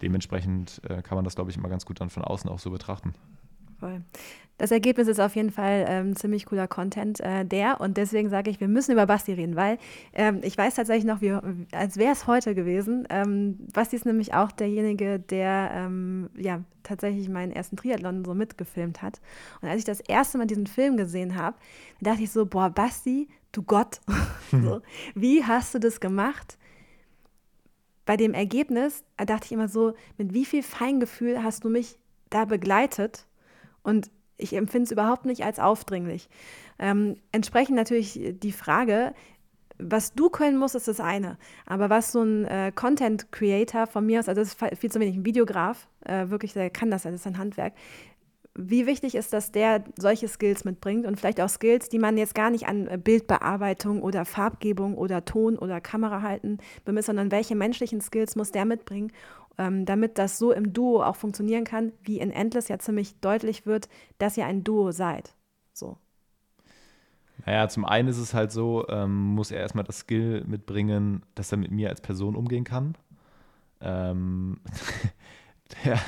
dementsprechend 0.02 0.82
äh, 0.90 1.02
kann 1.02 1.16
man 1.16 1.24
das, 1.24 1.36
glaube 1.36 1.50
ich, 1.50 1.58
immer 1.58 1.70
ganz 1.70 1.86
gut 1.86 2.02
dann 2.02 2.10
von 2.10 2.24
außen 2.24 2.50
auch 2.50 2.60
so 2.60 2.72
betrachten. 2.72 3.14
Voll. 3.80 4.02
Das 4.58 4.72
Ergebnis 4.72 5.08
ist 5.08 5.20
auf 5.20 5.36
jeden 5.36 5.52
Fall 5.52 5.86
ähm, 5.88 6.16
ziemlich 6.16 6.48
cooler 6.48 6.68
Content, 6.68 7.20
äh, 7.20 7.46
der. 7.46 7.80
Und 7.80 7.98
deswegen 7.98 8.30
sage 8.30 8.50
ich, 8.50 8.60
wir 8.60 8.68
müssen 8.68 8.92
über 8.92 9.06
Basti 9.06 9.34
reden, 9.34 9.56
weil 9.56 9.78
ähm, 10.14 10.40
ich 10.42 10.58
weiß 10.58 10.74
tatsächlich 10.76 11.06
noch, 11.06 11.22
wie, 11.22 11.38
als 11.72 11.98
wäre 11.98 12.12
es 12.12 12.26
heute 12.26 12.56
gewesen. 12.56 13.08
Ähm, 13.12 13.60
Basti 13.72 13.96
ist 13.96 14.06
nämlich 14.06 14.34
auch 14.34 14.52
derjenige, 14.52 15.20
der 15.20 15.70
ähm, 15.74 16.30
ja 16.36 16.64
tatsächlich 16.82 17.30
meinen 17.30 17.52
ersten 17.52 17.76
Triathlon 17.78 18.26
so 18.26 18.34
mitgefilmt 18.34 19.04
hat. 19.04 19.22
Und 19.62 19.70
als 19.70 19.80
ich 19.80 19.86
das 19.86 20.00
erste 20.00 20.40
Mal 20.40 20.48
diesen 20.48 20.68
Film 20.68 20.98
gesehen 20.98 21.36
habe, 21.36 21.58
dachte 22.02 22.24
ich 22.24 22.32
so, 22.32 22.48
boah, 22.48 22.72
Basti, 22.72 23.28
du 23.52 23.62
Gott, 23.62 24.00
so, 24.52 24.82
wie 25.14 25.44
hast 25.44 25.76
du 25.76 25.80
das 25.80 26.00
gemacht? 26.00 26.58
Bei 28.06 28.18
dem 28.18 28.34
Ergebnis 28.34 29.04
dachte 29.18 29.46
ich 29.46 29.52
immer 29.52 29.68
so, 29.68 29.94
mit 30.18 30.34
wie 30.34 30.46
viel 30.46 30.64
Feingefühl 30.64 31.44
hast 31.44 31.64
du 31.64 31.70
mich 31.70 32.00
da 32.30 32.46
begleitet? 32.46 33.28
Und 33.88 34.12
ich 34.36 34.54
empfinde 34.54 34.84
es 34.84 34.92
überhaupt 34.92 35.26
nicht 35.26 35.46
als 35.46 35.60
aufdringlich. 35.60 36.28
Ähm, 36.78 37.16
entsprechend 37.32 37.78
natürlich 37.78 38.20
die 38.34 38.52
Frage, 38.52 39.14
was 39.80 40.14
du 40.14 40.30
können 40.30 40.58
musst, 40.58 40.76
ist 40.76 40.90
das 40.90 41.00
eine. 41.00 41.38
Aber 41.66 41.90
was 41.90 42.12
so 42.12 42.22
ein 42.22 42.44
äh, 42.44 42.74
Content 42.76 43.32
Creator 43.32 43.88
von 43.88 44.06
mir 44.06 44.20
aus, 44.20 44.28
also 44.28 44.42
das 44.42 44.50
ist 44.56 44.78
viel 44.78 44.92
zu 44.92 45.00
wenig, 45.00 45.16
ein 45.16 45.26
Videograf, 45.26 45.88
äh, 46.04 46.28
wirklich, 46.28 46.52
der 46.52 46.70
kann 46.70 46.92
das, 46.92 47.04
das 47.04 47.14
ist 47.14 47.28
ein 47.28 47.38
Handwerk. 47.38 47.76
Wie 48.56 48.88
wichtig 48.88 49.16
ist, 49.16 49.32
dass 49.32 49.54
der 49.54 49.86
solche 49.98 50.28
Skills 50.28 50.66
mitbringt 50.66 51.06
und 51.06 51.18
vielleicht 51.18 51.40
auch 51.40 51.48
Skills, 51.48 51.88
die 51.88 52.00
man 52.00 52.18
jetzt 52.18 52.36
gar 52.36 52.50
nicht 52.50 52.68
an 52.68 52.88
äh, 52.88 52.98
Bildbearbeitung 53.02 54.02
oder 54.02 54.26
Farbgebung 54.26 54.98
oder 54.98 55.24
Ton 55.24 55.58
oder 55.58 55.80
Kamera 55.80 56.24
halten 56.24 56.58
bemisst, 56.84 57.06
sondern 57.06 57.32
welche 57.32 57.56
menschlichen 57.56 58.02
Skills 58.02 58.36
muss 58.36 58.52
der 58.52 58.66
mitbringen, 58.66 59.14
ähm, 59.58 59.86
damit 59.86 60.18
das 60.18 60.38
so 60.38 60.52
im 60.52 60.74
Duo 60.74 61.04
auch 61.04 61.16
funktionieren 61.16 61.64
kann, 61.64 61.92
wie 62.04 62.20
in 62.20 62.32
Endless 62.32 62.68
ja 62.68 62.80
ziemlich 62.80 63.20
deutlich 63.20 63.66
wird, 63.66 63.90
dass 64.18 64.38
ihr 64.38 64.46
ein 64.46 64.64
Duo 64.64 64.92
seid. 64.92 65.34
So. 65.74 65.98
Naja, 67.46 67.68
zum 67.70 67.86
einen 67.86 68.08
ist 68.08 68.18
es 68.18 68.34
halt 68.34 68.52
so, 68.52 68.88
ähm, 68.90 69.16
muss 69.16 69.52
er 69.52 69.60
erstmal 69.60 69.84
das 69.84 70.00
Skill 70.00 70.44
mitbringen, 70.46 71.24
dass 71.36 71.52
er 71.52 71.58
mit 71.58 71.72
mir 71.72 71.90
als 71.90 72.02
Person 72.02 72.36
umgehen 72.36 72.64
kann. 72.64 72.96
Ähm, 73.80 74.60
der, 75.86 76.00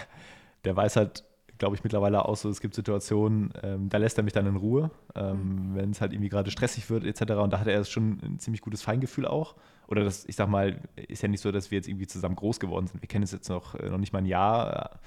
der 0.65 0.75
weiß 0.75 0.95
halt 0.95 1.23
glaube 1.59 1.75
ich, 1.75 1.83
mittlerweile 1.83 2.25
auch 2.25 2.35
so, 2.35 2.49
es 2.49 2.61
gibt 2.61 2.73
Situationen, 2.73 3.53
ähm, 3.61 3.89
da 3.89 3.97
lässt 3.97 4.17
er 4.17 4.23
mich 4.23 4.33
dann 4.33 4.47
in 4.47 4.55
Ruhe, 4.55 4.89
ähm, 5.13 5.71
mhm. 5.71 5.75
wenn 5.75 5.91
es 5.91 6.01
halt 6.01 6.13
irgendwie 6.13 6.29
gerade 6.29 6.49
stressig 6.49 6.89
wird 6.89 7.03
etc. 7.03 7.33
Und 7.33 7.53
da 7.53 7.59
hat 7.59 7.67
er 7.67 7.83
schon 7.83 8.19
ein 8.23 8.39
ziemlich 8.39 8.61
gutes 8.61 8.81
Feingefühl 8.81 9.27
auch. 9.27 9.55
Oder 9.89 10.03
das, 10.03 10.25
ich 10.25 10.35
sag 10.35 10.47
mal, 10.49 10.79
ist 11.07 11.23
ja 11.23 11.27
nicht 11.27 11.41
so, 11.41 11.51
dass 11.51 11.71
wir 11.71 11.77
jetzt 11.77 11.87
irgendwie 11.87 12.05
zusammen 12.05 12.35
groß 12.35 12.59
geworden 12.59 12.85
sind. 12.85 13.01
Wir 13.01 13.09
kennen 13.09 13.23
es 13.23 13.31
jetzt 13.31 13.49
noch, 13.49 13.73
äh, 13.73 13.89
noch 13.89 13.97
nicht 13.97 14.13
mal 14.13 14.19
ein 14.19 14.25
Jahr, 14.25 14.99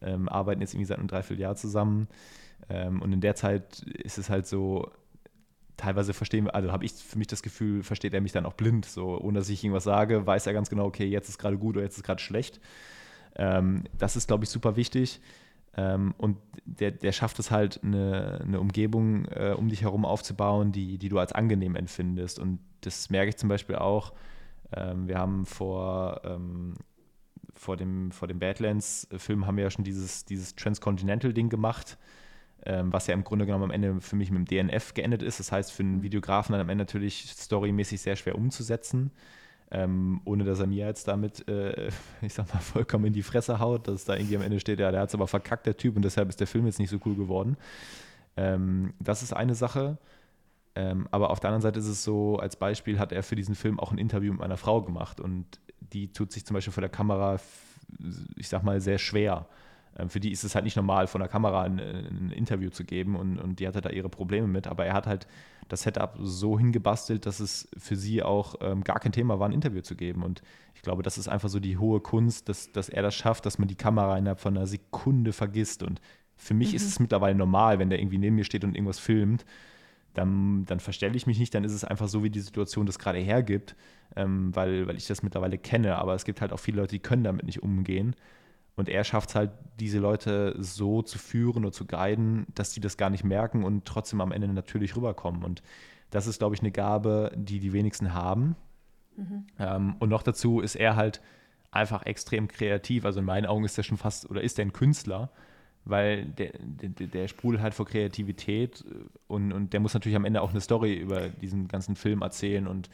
ähm, 0.00 0.28
arbeiten 0.28 0.60
jetzt 0.60 0.74
irgendwie 0.74 0.86
seit 0.86 0.98
einem 0.98 1.08
Dreivierteljahr 1.08 1.56
zusammen. 1.56 2.06
Ähm, 2.68 3.02
und 3.02 3.12
in 3.12 3.20
der 3.20 3.34
Zeit 3.34 3.80
ist 3.80 4.16
es 4.16 4.30
halt 4.30 4.46
so, 4.46 4.92
teilweise 5.76 6.14
verstehen 6.14 6.44
wir, 6.44 6.54
also 6.54 6.70
habe 6.70 6.84
ich 6.84 6.92
für 6.92 7.18
mich 7.18 7.26
das 7.26 7.42
Gefühl, 7.42 7.82
versteht 7.82 8.14
er 8.14 8.20
mich 8.20 8.30
dann 8.30 8.46
auch 8.46 8.54
blind. 8.54 8.84
So, 8.86 9.20
ohne 9.20 9.40
dass 9.40 9.48
ich 9.48 9.64
irgendwas 9.64 9.84
sage, 9.84 10.24
weiß 10.24 10.46
er 10.46 10.52
ganz 10.52 10.70
genau, 10.70 10.84
okay, 10.84 11.06
jetzt 11.06 11.28
ist 11.28 11.38
gerade 11.38 11.58
gut 11.58 11.76
oder 11.76 11.84
jetzt 11.84 11.96
ist 11.96 12.04
gerade 12.04 12.22
schlecht. 12.22 12.60
Ähm, 13.34 13.84
das 13.98 14.14
ist, 14.14 14.28
glaube 14.28 14.44
ich, 14.44 14.50
super 14.50 14.76
wichtig. 14.76 15.20
Ähm, 15.76 16.14
und 16.18 16.38
der, 16.64 16.90
der 16.90 17.12
schafft 17.12 17.38
es 17.38 17.50
halt, 17.50 17.80
eine, 17.82 18.40
eine 18.42 18.60
Umgebung 18.60 19.26
äh, 19.26 19.54
um 19.56 19.68
dich 19.68 19.82
herum 19.82 20.04
aufzubauen, 20.04 20.72
die, 20.72 20.98
die 20.98 21.08
du 21.08 21.18
als 21.18 21.32
angenehm 21.32 21.76
empfindest. 21.76 22.38
Und 22.38 22.60
das 22.80 23.10
merke 23.10 23.30
ich 23.30 23.36
zum 23.36 23.48
Beispiel 23.48 23.76
auch. 23.76 24.12
Ähm, 24.72 25.08
wir 25.08 25.18
haben 25.18 25.46
vor, 25.46 26.20
ähm, 26.24 26.74
vor 27.54 27.76
dem, 27.76 28.10
vor 28.10 28.28
dem 28.28 28.38
Badlands-Film 28.38 29.46
haben 29.46 29.56
wir 29.56 29.64
ja 29.64 29.70
schon 29.70 29.84
dieses, 29.84 30.24
dieses 30.24 30.54
Transcontinental-Ding 30.56 31.48
gemacht, 31.48 31.96
ähm, 32.66 32.92
was 32.92 33.06
ja 33.06 33.14
im 33.14 33.24
Grunde 33.24 33.46
genommen 33.46 33.64
am 33.64 33.70
Ende 33.70 34.00
für 34.00 34.16
mich 34.16 34.30
mit 34.30 34.50
dem 34.50 34.68
DNF 34.68 34.94
geendet 34.94 35.22
ist. 35.22 35.40
Das 35.40 35.52
heißt, 35.52 35.72
für 35.72 35.82
einen 35.82 36.02
Videografen 36.02 36.52
dann 36.52 36.60
am 36.60 36.68
Ende 36.68 36.82
natürlich 36.84 37.30
storymäßig 37.30 38.00
sehr 38.00 38.16
schwer 38.16 38.34
umzusetzen 38.34 39.12
ähm, 39.70 40.20
ohne 40.24 40.44
dass 40.44 40.60
er 40.60 40.66
mir 40.66 40.86
jetzt 40.86 41.08
damit, 41.08 41.46
äh, 41.48 41.90
ich 42.22 42.34
sag 42.34 42.52
mal, 42.52 42.60
vollkommen 42.60 43.06
in 43.06 43.12
die 43.12 43.22
Fresse 43.22 43.58
haut, 43.58 43.88
dass 43.88 44.04
da 44.04 44.14
irgendwie 44.14 44.36
am 44.36 44.42
Ende 44.42 44.60
steht, 44.60 44.80
ja, 44.80 44.90
der 44.90 45.00
hat 45.00 45.08
es 45.08 45.14
aber 45.14 45.26
verkackt, 45.26 45.66
der 45.66 45.76
Typ, 45.76 45.96
und 45.96 46.02
deshalb 46.02 46.28
ist 46.28 46.40
der 46.40 46.46
Film 46.46 46.66
jetzt 46.66 46.78
nicht 46.78 46.90
so 46.90 46.98
cool 47.04 47.14
geworden. 47.14 47.56
Ähm, 48.36 48.94
das 49.00 49.22
ist 49.22 49.32
eine 49.32 49.54
Sache. 49.54 49.98
Ähm, 50.74 51.08
aber 51.10 51.30
auf 51.30 51.40
der 51.40 51.50
anderen 51.50 51.62
Seite 51.62 51.80
ist 51.80 51.88
es 51.88 52.04
so, 52.04 52.38
als 52.38 52.54
Beispiel 52.54 53.00
hat 53.00 53.10
er 53.10 53.24
für 53.24 53.34
diesen 53.34 53.56
Film 53.56 53.80
auch 53.80 53.90
ein 53.90 53.98
Interview 53.98 54.32
mit 54.32 54.40
meiner 54.40 54.56
Frau 54.56 54.80
gemacht 54.80 55.20
und 55.20 55.44
die 55.80 56.12
tut 56.12 56.30
sich 56.30 56.46
zum 56.46 56.54
Beispiel 56.54 56.72
vor 56.72 56.82
der 56.82 56.90
Kamera, 56.90 57.40
ich 58.36 58.48
sag 58.48 58.62
mal, 58.62 58.80
sehr 58.80 58.98
schwer. 58.98 59.46
Ähm, 59.98 60.08
für 60.08 60.20
die 60.20 60.30
ist 60.30 60.44
es 60.44 60.54
halt 60.54 60.64
nicht 60.64 60.76
normal, 60.76 61.08
von 61.08 61.20
der 61.20 61.28
Kamera 61.28 61.62
ein, 61.62 61.80
ein 61.80 62.30
Interview 62.30 62.70
zu 62.70 62.84
geben 62.84 63.16
und, 63.16 63.38
und, 63.38 63.58
die 63.58 63.66
hatte 63.66 63.80
da 63.80 63.90
ihre 63.90 64.08
Probleme 64.08 64.46
mit. 64.46 64.66
Aber 64.66 64.86
er 64.86 64.94
hat 64.94 65.06
halt 65.06 65.26
das 65.68 65.82
Setup 65.82 66.16
so 66.20 66.58
hingebastelt, 66.58 67.26
dass 67.26 67.40
es 67.40 67.68
für 67.76 67.96
sie 67.96 68.22
auch 68.22 68.56
ähm, 68.60 68.82
gar 68.82 68.98
kein 69.00 69.12
Thema 69.12 69.38
war, 69.38 69.48
ein 69.48 69.52
Interview 69.52 69.82
zu 69.82 69.96
geben. 69.96 70.22
Und 70.22 70.42
ich 70.74 70.82
glaube, 70.82 71.02
das 71.02 71.18
ist 71.18 71.28
einfach 71.28 71.48
so 71.48 71.60
die 71.60 71.76
hohe 71.76 72.00
Kunst, 72.00 72.48
dass, 72.48 72.72
dass 72.72 72.88
er 72.88 73.02
das 73.02 73.14
schafft, 73.14 73.46
dass 73.46 73.58
man 73.58 73.68
die 73.68 73.74
Kamera 73.74 74.16
innerhalb 74.16 74.40
von 74.40 74.56
einer 74.56 74.66
Sekunde 74.66 75.32
vergisst. 75.32 75.82
Und 75.82 76.00
für 76.36 76.54
mich 76.54 76.70
mhm. 76.70 76.76
ist 76.76 76.86
es 76.86 77.00
mittlerweile 77.00 77.34
normal, 77.34 77.78
wenn 77.78 77.90
der 77.90 78.00
irgendwie 78.00 78.18
neben 78.18 78.36
mir 78.36 78.44
steht 78.44 78.64
und 78.64 78.74
irgendwas 78.74 78.98
filmt, 78.98 79.44
dann, 80.14 80.64
dann 80.64 80.80
verstelle 80.80 81.16
ich 81.16 81.26
mich 81.26 81.38
nicht, 81.38 81.54
dann 81.54 81.64
ist 81.64 81.72
es 81.72 81.84
einfach 81.84 82.08
so, 82.08 82.24
wie 82.24 82.30
die 82.30 82.40
Situation 82.40 82.86
das 82.86 82.98
gerade 82.98 83.18
hergibt, 83.18 83.76
ähm, 84.16 84.54
weil, 84.56 84.86
weil 84.88 84.96
ich 84.96 85.06
das 85.06 85.22
mittlerweile 85.22 85.58
kenne. 85.58 85.96
Aber 85.96 86.14
es 86.14 86.24
gibt 86.24 86.40
halt 86.40 86.52
auch 86.52 86.58
viele 86.58 86.78
Leute, 86.78 86.96
die 86.96 87.00
können 87.02 87.24
damit 87.24 87.44
nicht 87.44 87.62
umgehen. 87.62 88.16
Und 88.78 88.88
er 88.88 89.02
schafft 89.02 89.30
es 89.30 89.34
halt, 89.34 89.50
diese 89.80 89.98
Leute 89.98 90.54
so 90.56 91.02
zu 91.02 91.18
führen 91.18 91.64
oder 91.64 91.72
zu 91.72 91.84
guiden, 91.84 92.46
dass 92.54 92.72
sie 92.72 92.80
das 92.80 92.96
gar 92.96 93.10
nicht 93.10 93.24
merken 93.24 93.64
und 93.64 93.84
trotzdem 93.84 94.20
am 94.20 94.30
Ende 94.30 94.46
natürlich 94.46 94.94
rüberkommen. 94.94 95.42
Und 95.42 95.62
das 96.10 96.28
ist, 96.28 96.38
glaube 96.38 96.54
ich, 96.54 96.60
eine 96.60 96.70
Gabe, 96.70 97.32
die 97.34 97.58
die 97.58 97.72
wenigsten 97.72 98.14
haben. 98.14 98.54
Mhm. 99.16 99.46
Ähm, 99.58 99.96
und 99.98 100.10
noch 100.10 100.22
dazu 100.22 100.60
ist 100.60 100.76
er 100.76 100.94
halt 100.94 101.20
einfach 101.72 102.06
extrem 102.06 102.46
kreativ. 102.46 103.04
Also 103.04 103.18
in 103.18 103.26
meinen 103.26 103.46
Augen 103.46 103.64
ist 103.64 103.76
er 103.78 103.82
schon 103.82 103.98
fast 103.98 104.30
oder 104.30 104.42
ist 104.42 104.60
er 104.60 104.66
ein 104.66 104.72
Künstler, 104.72 105.30
weil 105.84 106.26
der, 106.26 106.52
der, 106.60 107.08
der 107.08 107.26
sprudelt 107.26 107.60
halt 107.60 107.74
vor 107.74 107.86
Kreativität 107.86 108.84
und, 109.26 109.52
und 109.52 109.72
der 109.72 109.80
muss 109.80 109.92
natürlich 109.92 110.16
am 110.16 110.24
Ende 110.24 110.40
auch 110.40 110.50
eine 110.50 110.60
Story 110.60 110.94
über 110.94 111.28
diesen 111.28 111.66
ganzen 111.66 111.96
Film 111.96 112.22
erzählen 112.22 112.68
und 112.68 112.90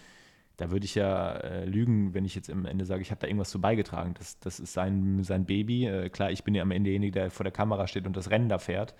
da 0.56 0.70
würde 0.70 0.84
ich 0.84 0.94
ja 0.94 1.32
äh, 1.32 1.64
lügen, 1.64 2.14
wenn 2.14 2.24
ich 2.24 2.34
jetzt 2.34 2.48
am 2.48 2.64
Ende 2.64 2.84
sage, 2.84 3.02
ich 3.02 3.10
habe 3.10 3.20
da 3.20 3.26
irgendwas 3.26 3.50
zu 3.50 3.60
beigetragen. 3.60 4.14
Das, 4.14 4.38
das 4.38 4.60
ist 4.60 4.72
sein, 4.72 5.22
sein 5.24 5.46
Baby. 5.46 5.86
Äh, 5.86 6.10
klar, 6.10 6.30
ich 6.30 6.44
bin 6.44 6.54
ja 6.54 6.62
am 6.62 6.70
Ende 6.70 6.88
derjenige, 6.88 7.12
der 7.12 7.30
vor 7.30 7.44
der 7.44 7.52
Kamera 7.52 7.86
steht 7.88 8.06
und 8.06 8.16
das 8.16 8.30
Rennen 8.30 8.48
da 8.48 8.58
fährt. 8.58 8.94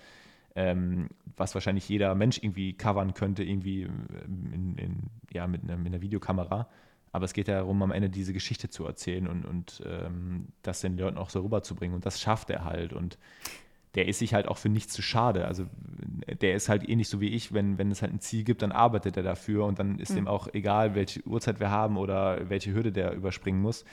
Ähm, 0.56 1.08
was 1.36 1.54
wahrscheinlich 1.54 1.88
jeder 1.88 2.14
Mensch 2.14 2.38
irgendwie 2.38 2.74
covern 2.74 3.14
könnte, 3.14 3.42
irgendwie 3.42 3.82
äh, 3.82 3.88
in, 4.52 4.76
in, 4.76 4.96
ja, 5.32 5.46
mit, 5.46 5.62
einer, 5.62 5.76
mit 5.76 5.88
einer 5.88 6.00
Videokamera. 6.00 6.68
Aber 7.12 7.24
es 7.24 7.32
geht 7.32 7.46
ja 7.46 7.58
darum, 7.58 7.80
am 7.82 7.92
Ende 7.92 8.10
diese 8.10 8.32
Geschichte 8.32 8.68
zu 8.68 8.84
erzählen 8.84 9.28
und, 9.28 9.44
und 9.44 9.82
ähm, 9.86 10.48
das 10.62 10.80
den 10.80 10.98
Leuten 10.98 11.18
auch 11.18 11.30
so 11.30 11.40
rüberzubringen. 11.42 11.94
Und 11.94 12.06
das 12.06 12.20
schafft 12.20 12.50
er 12.50 12.64
halt. 12.64 12.92
Und 12.92 13.18
der 13.94 14.08
ist 14.08 14.18
sich 14.18 14.34
halt 14.34 14.48
auch 14.48 14.58
für 14.58 14.68
nichts 14.68 14.92
zu 14.92 15.02
schade. 15.02 15.46
Also 15.46 15.66
der 16.40 16.54
ist 16.54 16.68
halt 16.68 16.88
ähnlich 16.88 17.08
so 17.08 17.20
wie 17.20 17.28
ich, 17.28 17.52
wenn, 17.52 17.78
wenn 17.78 17.90
es 17.90 18.02
halt 18.02 18.12
ein 18.12 18.20
Ziel 18.20 18.44
gibt, 18.44 18.62
dann 18.62 18.72
arbeitet 18.72 19.16
er 19.16 19.22
dafür 19.22 19.64
und 19.64 19.78
dann 19.78 19.98
ist 19.98 20.12
mhm. 20.12 20.18
ihm 20.18 20.28
auch 20.28 20.48
egal, 20.52 20.94
welche 20.94 21.22
Uhrzeit 21.26 21.60
wir 21.60 21.70
haben 21.70 21.96
oder 21.96 22.48
welche 22.48 22.72
Hürde 22.72 22.92
der 22.92 23.12
überspringen 23.14 23.60
muss. 23.60 23.84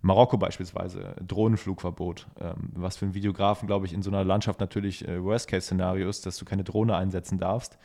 Marokko 0.00 0.36
beispielsweise, 0.36 1.16
Drohnenflugverbot, 1.26 2.26
ähm, 2.38 2.70
was 2.74 2.96
für 2.98 3.06
einen 3.06 3.14
Videografen, 3.14 3.66
glaube 3.66 3.86
ich, 3.86 3.94
in 3.94 4.02
so 4.02 4.10
einer 4.10 4.22
Landschaft 4.22 4.60
natürlich 4.60 5.06
äh, 5.08 5.22
Worst-Case-Szenario 5.22 6.08
ist, 6.08 6.26
dass 6.26 6.36
du 6.36 6.44
keine 6.44 6.62
Drohne 6.62 6.94
einsetzen 6.94 7.38
darfst. 7.38 7.78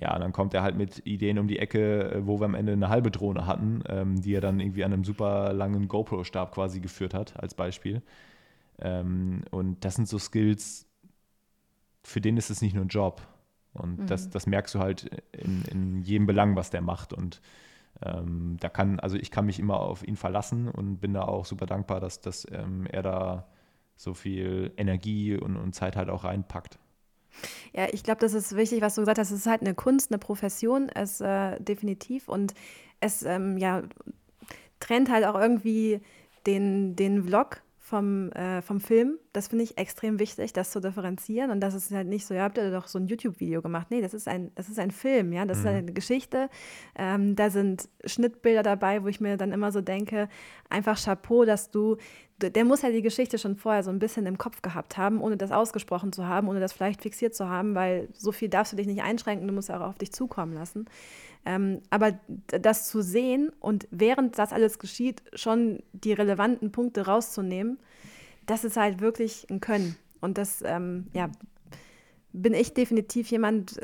Ja, 0.00 0.16
dann 0.16 0.30
kommt 0.30 0.54
er 0.54 0.62
halt 0.62 0.76
mit 0.76 1.04
Ideen 1.04 1.38
um 1.38 1.48
die 1.48 1.58
Ecke, 1.58 2.12
äh, 2.12 2.26
wo 2.26 2.40
wir 2.40 2.44
am 2.44 2.54
Ende 2.54 2.72
eine 2.72 2.88
halbe 2.88 3.10
Drohne 3.10 3.46
hatten, 3.46 3.82
ähm, 3.88 4.20
die 4.20 4.34
er 4.34 4.40
dann 4.40 4.60
irgendwie 4.60 4.84
an 4.84 4.92
einem 4.92 5.04
super 5.04 5.52
langen 5.52 5.88
GoPro-Stab 5.88 6.54
quasi 6.54 6.78
geführt 6.78 7.12
hat, 7.12 7.36
als 7.36 7.54
Beispiel. 7.54 8.02
Ähm, 8.80 9.42
und 9.50 9.84
das 9.84 9.96
sind 9.96 10.08
so 10.08 10.18
Skills, 10.18 10.87
für 12.02 12.20
den 12.20 12.36
ist 12.36 12.50
es 12.50 12.62
nicht 12.62 12.74
nur 12.74 12.84
ein 12.84 12.88
Job. 12.88 13.22
Und 13.72 14.00
mhm. 14.00 14.06
das, 14.06 14.30
das 14.30 14.46
merkst 14.46 14.74
du 14.74 14.78
halt 14.78 15.22
in, 15.32 15.62
in 15.70 16.02
jedem 16.02 16.26
Belang, 16.26 16.56
was 16.56 16.70
der 16.70 16.80
macht. 16.80 17.12
Und 17.12 17.40
ähm, 18.02 18.56
da 18.60 18.68
kann, 18.68 19.00
also 19.00 19.16
ich 19.16 19.30
kann 19.30 19.46
mich 19.46 19.58
immer 19.58 19.80
auf 19.80 20.06
ihn 20.06 20.16
verlassen 20.16 20.68
und 20.68 20.98
bin 20.98 21.14
da 21.14 21.22
auch 21.22 21.44
super 21.44 21.66
dankbar, 21.66 22.00
dass, 22.00 22.20
dass 22.20 22.46
ähm, 22.50 22.86
er 22.86 23.02
da 23.02 23.48
so 23.96 24.14
viel 24.14 24.72
Energie 24.76 25.36
und, 25.36 25.56
und 25.56 25.74
Zeit 25.74 25.96
halt 25.96 26.08
auch 26.08 26.24
reinpackt. 26.24 26.78
Ja, 27.72 27.86
ich 27.92 28.02
glaube, 28.02 28.20
das 28.20 28.32
ist 28.32 28.56
wichtig, 28.56 28.80
was 28.80 28.94
du 28.94 29.02
gesagt 29.02 29.18
hast. 29.18 29.30
Es 29.30 29.40
ist 29.40 29.46
halt 29.46 29.60
eine 29.60 29.74
Kunst, 29.74 30.10
eine 30.10 30.18
Profession, 30.18 30.88
es 30.88 31.20
äh, 31.20 31.60
definitiv. 31.60 32.28
Und 32.28 32.54
es 33.00 33.22
ähm, 33.22 33.58
ja, 33.58 33.82
trennt 34.80 35.10
halt 35.10 35.24
auch 35.24 35.38
irgendwie 35.38 36.00
den, 36.46 36.96
den 36.96 37.24
Vlog 37.24 37.62
vom, 37.88 38.30
äh, 38.32 38.60
vom 38.60 38.80
Film. 38.80 39.18
Das 39.32 39.48
finde 39.48 39.64
ich 39.64 39.78
extrem 39.78 40.18
wichtig, 40.18 40.52
das 40.52 40.70
zu 40.70 40.80
differenzieren. 40.80 41.50
Und 41.50 41.60
das 41.60 41.74
ist 41.74 41.90
halt 41.90 42.06
nicht 42.06 42.26
so, 42.26 42.34
ja, 42.34 42.42
habt 42.42 42.58
ihr 42.58 42.70
doch 42.70 42.86
so 42.86 42.98
ein 42.98 43.06
YouTube-Video 43.06 43.62
gemacht. 43.62 43.86
Nee, 43.90 44.02
das 44.02 44.12
ist 44.12 44.28
ein, 44.28 44.52
das 44.56 44.68
ist 44.68 44.78
ein 44.78 44.90
Film, 44.90 45.32
ja, 45.32 45.46
das 45.46 45.58
mhm. 45.58 45.64
ist 45.64 45.70
eine 45.70 45.92
Geschichte. 45.92 46.50
Ähm, 46.96 47.34
da 47.34 47.48
sind 47.48 47.88
Schnittbilder 48.04 48.62
dabei, 48.62 49.02
wo 49.02 49.08
ich 49.08 49.20
mir 49.20 49.38
dann 49.38 49.52
immer 49.52 49.72
so 49.72 49.80
denke, 49.80 50.28
einfach 50.68 51.02
Chapeau, 51.02 51.46
dass 51.46 51.70
du, 51.70 51.96
der 52.40 52.64
muss 52.64 52.82
ja 52.82 52.90
die 52.90 53.02
Geschichte 53.02 53.38
schon 53.38 53.56
vorher 53.56 53.82
so 53.82 53.90
ein 53.90 53.98
bisschen 53.98 54.26
im 54.26 54.36
Kopf 54.36 54.60
gehabt 54.60 54.98
haben, 54.98 55.22
ohne 55.22 55.38
das 55.38 55.50
ausgesprochen 55.50 56.12
zu 56.12 56.26
haben, 56.26 56.48
ohne 56.48 56.60
das 56.60 56.74
vielleicht 56.74 57.00
fixiert 57.00 57.34
zu 57.34 57.48
haben, 57.48 57.74
weil 57.74 58.08
so 58.12 58.32
viel 58.32 58.50
darfst 58.50 58.72
du 58.72 58.76
dich 58.76 58.86
nicht 58.86 59.02
einschränken, 59.02 59.48
du 59.48 59.54
musst 59.54 59.70
ja 59.70 59.80
auch 59.80 59.88
auf 59.88 59.98
dich 59.98 60.12
zukommen 60.12 60.52
lassen. 60.52 60.86
Ähm, 61.48 61.80
aber 61.88 62.12
das 62.48 62.88
zu 62.88 63.00
sehen 63.00 63.50
und 63.58 63.88
während 63.90 64.38
das 64.38 64.52
alles 64.52 64.78
geschieht, 64.78 65.22
schon 65.32 65.82
die 65.94 66.12
relevanten 66.12 66.72
Punkte 66.72 67.06
rauszunehmen, 67.06 67.78
das 68.44 68.64
ist 68.64 68.76
halt 68.76 69.00
wirklich 69.00 69.46
ein 69.48 69.60
Können. 69.60 69.96
Und 70.20 70.36
das, 70.36 70.62
ähm, 70.62 71.06
ja, 71.14 71.30
bin 72.34 72.52
ich 72.52 72.74
definitiv 72.74 73.30
jemand, 73.30 73.80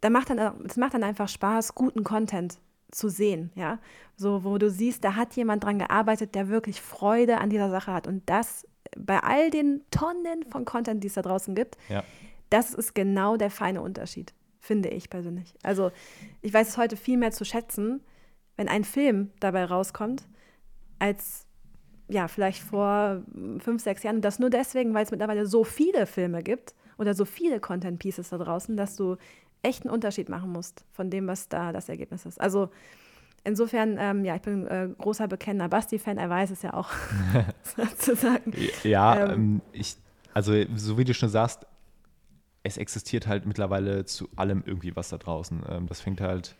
da 0.00 0.08
macht 0.08 0.30
dann, 0.30 0.38
es 0.64 0.78
macht 0.78 0.94
dann 0.94 1.04
einfach 1.04 1.28
Spaß, 1.28 1.74
guten 1.74 2.04
Content 2.04 2.58
zu 2.90 3.10
sehen, 3.10 3.52
ja. 3.54 3.80
So, 4.16 4.42
wo 4.42 4.56
du 4.56 4.70
siehst, 4.70 5.04
da 5.04 5.14
hat 5.14 5.36
jemand 5.36 5.62
dran 5.62 5.78
gearbeitet, 5.78 6.34
der 6.34 6.48
wirklich 6.48 6.80
Freude 6.80 7.36
an 7.36 7.50
dieser 7.50 7.68
Sache 7.68 7.92
hat. 7.92 8.06
Und 8.06 8.22
das 8.30 8.66
bei 8.96 9.20
all 9.20 9.50
den 9.50 9.82
Tonnen 9.90 10.42
von 10.50 10.64
Content, 10.64 11.04
die 11.04 11.08
es 11.08 11.14
da 11.14 11.22
draußen 11.22 11.54
gibt, 11.54 11.76
ja. 11.90 12.02
das 12.48 12.72
ist 12.72 12.94
genau 12.94 13.36
der 13.36 13.50
feine 13.50 13.82
Unterschied 13.82 14.32
finde 14.64 14.88
ich 14.88 15.10
persönlich. 15.10 15.54
Also 15.62 15.92
ich 16.40 16.52
weiß 16.52 16.68
es 16.68 16.76
heute 16.76 16.96
viel 16.96 17.18
mehr 17.18 17.32
zu 17.32 17.44
schätzen, 17.44 18.00
wenn 18.56 18.68
ein 18.68 18.84
Film 18.84 19.30
dabei 19.40 19.64
rauskommt, 19.64 20.24
als 20.98 21.46
ja, 22.08 22.28
vielleicht 22.28 22.62
vor 22.62 23.22
fünf, 23.58 23.82
sechs 23.82 24.02
Jahren. 24.02 24.16
Und 24.16 24.24
das 24.24 24.38
nur 24.38 24.50
deswegen, 24.50 24.94
weil 24.94 25.04
es 25.04 25.10
mittlerweile 25.10 25.46
so 25.46 25.64
viele 25.64 26.06
Filme 26.06 26.42
gibt 26.42 26.74
oder 26.98 27.14
so 27.14 27.24
viele 27.24 27.60
Content 27.60 27.98
Pieces 27.98 28.28
da 28.30 28.38
draußen, 28.38 28.76
dass 28.76 28.96
du 28.96 29.16
echt 29.62 29.84
einen 29.84 29.92
Unterschied 29.92 30.28
machen 30.28 30.50
musst 30.50 30.84
von 30.92 31.10
dem, 31.10 31.26
was 31.26 31.48
da 31.48 31.72
das 31.72 31.88
Ergebnis 31.88 32.26
ist. 32.26 32.40
Also 32.40 32.68
insofern, 33.42 33.96
ähm, 33.98 34.24
ja, 34.24 34.36
ich 34.36 34.42
bin 34.42 34.66
äh, 34.66 34.88
großer 34.98 35.28
bekennender 35.28 35.68
Basti-Fan, 35.68 36.18
er 36.18 36.28
weiß 36.28 36.50
es 36.50 36.62
ja 36.62 36.74
auch 36.74 36.90
sozusagen. 37.76 38.52
Ja, 38.82 39.24
ähm, 39.24 39.32
ähm, 39.32 39.60
ich, 39.72 39.96
also 40.34 40.52
so 40.74 40.98
wie 40.98 41.04
du 41.04 41.14
schon 41.14 41.30
sagst, 41.30 41.66
es 42.64 42.78
existiert 42.78 43.26
halt 43.28 43.46
mittlerweile 43.46 44.04
zu 44.06 44.28
allem 44.34 44.64
irgendwie 44.66 44.96
was 44.96 45.10
da 45.10 45.18
draußen. 45.18 45.62
Ähm, 45.68 45.86
das 45.86 46.00
fängt 46.00 46.20
halt 46.20 46.56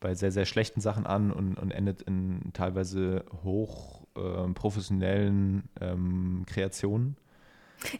bei 0.00 0.14
sehr, 0.14 0.30
sehr 0.30 0.44
schlechten 0.44 0.80
Sachen 0.80 1.06
an 1.06 1.32
und, 1.32 1.58
und 1.58 1.70
endet 1.70 2.02
in 2.02 2.50
teilweise 2.52 3.24
hoch 3.42 4.02
äh, 4.16 4.52
professionellen 4.52 5.68
ähm, 5.80 6.44
Kreationen. 6.46 7.16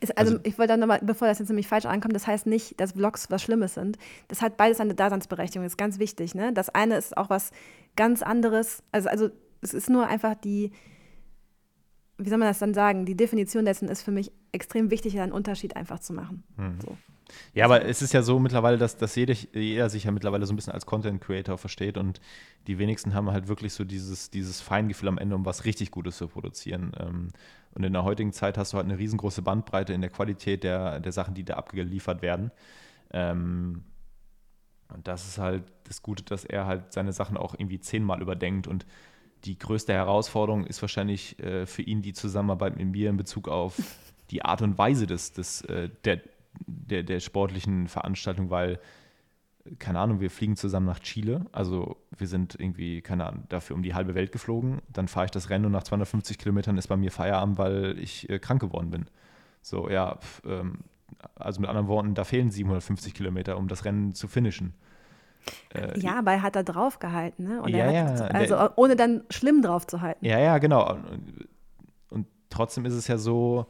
Ist, 0.00 0.18
also, 0.18 0.32
also, 0.32 0.44
ich 0.44 0.58
wollte 0.58 0.72
dann 0.72 0.80
nochmal, 0.80 0.98
bevor 1.02 1.28
das 1.28 1.38
jetzt 1.38 1.48
nämlich 1.48 1.68
falsch 1.68 1.86
ankommt, 1.86 2.14
das 2.14 2.26
heißt 2.26 2.46
nicht, 2.46 2.80
dass 2.80 2.92
Vlogs 2.92 3.30
was 3.30 3.42
Schlimmes 3.42 3.74
sind. 3.74 3.96
Das 4.26 4.42
hat 4.42 4.56
beides 4.56 4.80
eine 4.80 4.94
Daseinsberechtigung, 4.94 5.64
das 5.64 5.74
ist 5.74 5.78
ganz 5.78 6.00
wichtig. 6.00 6.34
Ne? 6.34 6.52
Das 6.52 6.68
eine 6.68 6.96
ist 6.96 7.16
auch 7.16 7.30
was 7.30 7.52
ganz 7.94 8.22
anderes. 8.22 8.82
Also, 8.90 9.08
also 9.08 9.30
es 9.60 9.74
ist 9.74 9.88
nur 9.88 10.08
einfach 10.08 10.34
die, 10.34 10.72
wie 12.16 12.28
soll 12.28 12.38
man 12.38 12.48
das 12.48 12.58
dann 12.58 12.74
sagen, 12.74 13.06
die 13.06 13.16
Definition 13.16 13.64
dessen 13.64 13.88
ist 13.88 14.02
für 14.02 14.10
mich 14.10 14.32
extrem 14.50 14.90
wichtig, 14.90 15.20
einen 15.20 15.32
Unterschied 15.32 15.76
einfach 15.76 16.00
zu 16.00 16.12
machen. 16.12 16.42
Mhm. 16.56 16.80
So. 16.80 16.96
Ja, 17.54 17.64
aber 17.64 17.84
es 17.84 18.02
ist 18.02 18.12
ja 18.12 18.22
so 18.22 18.38
mittlerweile, 18.38 18.78
dass, 18.78 18.96
dass 18.96 19.14
jeder, 19.14 19.34
jeder 19.52 19.90
sich 19.90 20.04
ja 20.04 20.10
mittlerweile 20.10 20.46
so 20.46 20.52
ein 20.52 20.56
bisschen 20.56 20.72
als 20.72 20.86
Content 20.86 21.20
Creator 21.20 21.58
versteht 21.58 21.96
und 21.98 22.20
die 22.66 22.78
wenigsten 22.78 23.14
haben 23.14 23.30
halt 23.30 23.48
wirklich 23.48 23.72
so 23.72 23.84
dieses, 23.84 24.30
dieses 24.30 24.60
Feingefühl 24.60 25.08
am 25.08 25.18
Ende, 25.18 25.34
um 25.34 25.44
was 25.44 25.64
richtig 25.64 25.90
Gutes 25.90 26.16
zu 26.16 26.28
produzieren. 26.28 26.92
Ähm, 26.98 27.28
und 27.74 27.84
in 27.84 27.92
der 27.92 28.04
heutigen 28.04 28.32
Zeit 28.32 28.58
hast 28.58 28.72
du 28.72 28.76
halt 28.76 28.86
eine 28.86 28.98
riesengroße 28.98 29.42
Bandbreite 29.42 29.92
in 29.92 30.00
der 30.00 30.10
Qualität 30.10 30.64
der, 30.64 31.00
der 31.00 31.12
Sachen, 31.12 31.34
die 31.34 31.44
da 31.44 31.54
abgeliefert 31.54 32.22
werden. 32.22 32.50
Ähm, 33.12 33.84
und 34.92 35.06
das 35.06 35.26
ist 35.26 35.38
halt 35.38 35.64
das 35.84 36.02
Gute, 36.02 36.24
dass 36.24 36.44
er 36.44 36.66
halt 36.66 36.92
seine 36.92 37.12
Sachen 37.12 37.36
auch 37.36 37.54
irgendwie 37.54 37.80
zehnmal 37.80 38.22
überdenkt 38.22 38.66
und 38.66 38.86
die 39.44 39.58
größte 39.58 39.92
Herausforderung 39.92 40.66
ist 40.66 40.82
wahrscheinlich 40.82 41.38
äh, 41.38 41.66
für 41.66 41.82
ihn 41.82 42.02
die 42.02 42.12
Zusammenarbeit 42.12 42.76
mit 42.76 42.88
mir 42.88 43.10
in 43.10 43.16
Bezug 43.16 43.48
auf 43.48 43.76
die 44.30 44.44
Art 44.44 44.62
und 44.62 44.78
Weise 44.78 45.06
des, 45.06 45.32
des, 45.32 45.62
äh, 45.62 45.90
der, 46.04 46.20
der, 46.66 47.02
der 47.02 47.20
sportlichen 47.20 47.88
Veranstaltung, 47.88 48.50
weil, 48.50 48.78
keine 49.78 49.98
Ahnung, 50.00 50.20
wir 50.20 50.30
fliegen 50.30 50.56
zusammen 50.56 50.86
nach 50.86 51.00
Chile. 51.00 51.46
Also 51.52 51.96
wir 52.16 52.26
sind 52.26 52.56
irgendwie, 52.58 53.02
keine 53.02 53.26
Ahnung, 53.26 53.44
dafür 53.48 53.76
um 53.76 53.82
die 53.82 53.94
halbe 53.94 54.14
Welt 54.14 54.32
geflogen. 54.32 54.80
Dann 54.88 55.08
fahre 55.08 55.26
ich 55.26 55.30
das 55.30 55.50
Rennen 55.50 55.66
und 55.66 55.72
nach 55.72 55.82
250 55.82 56.38
Kilometern 56.38 56.76
ist 56.78 56.88
bei 56.88 56.96
mir 56.96 57.10
Feierabend, 57.10 57.58
weil 57.58 57.98
ich 57.98 58.28
äh, 58.30 58.38
krank 58.38 58.60
geworden 58.60 58.90
bin. 58.90 59.06
So, 59.62 59.90
ja, 59.90 60.16
pf, 60.16 60.42
ähm, 60.46 60.78
also 61.34 61.60
mit 61.60 61.68
anderen 61.68 61.88
Worten, 61.88 62.14
da 62.14 62.24
fehlen 62.24 62.50
750 62.50 63.14
Kilometer, 63.14 63.56
um 63.56 63.68
das 63.68 63.84
Rennen 63.84 64.14
zu 64.14 64.28
finishen. 64.28 64.74
Äh, 65.70 65.98
ja, 65.98 66.18
aber 66.18 66.32
er 66.32 66.42
hat 66.42 66.56
da 66.56 66.62
drauf 66.62 66.98
gehalten, 66.98 67.44
ne? 67.44 67.62
Und 67.62 67.70
ja, 67.70 67.90
ja, 67.90 68.06
also 68.06 68.54
der, 68.54 68.78
ohne 68.78 68.96
dann 68.96 69.22
schlimm 69.30 69.62
drauf 69.62 69.86
zu 69.86 70.00
halten. 70.00 70.24
Ja, 70.24 70.38
ja, 70.38 70.58
genau. 70.58 70.94
Und, 70.94 71.48
und 72.10 72.26
trotzdem 72.50 72.84
ist 72.84 72.94
es 72.94 73.06
ja 73.08 73.18
so, 73.18 73.66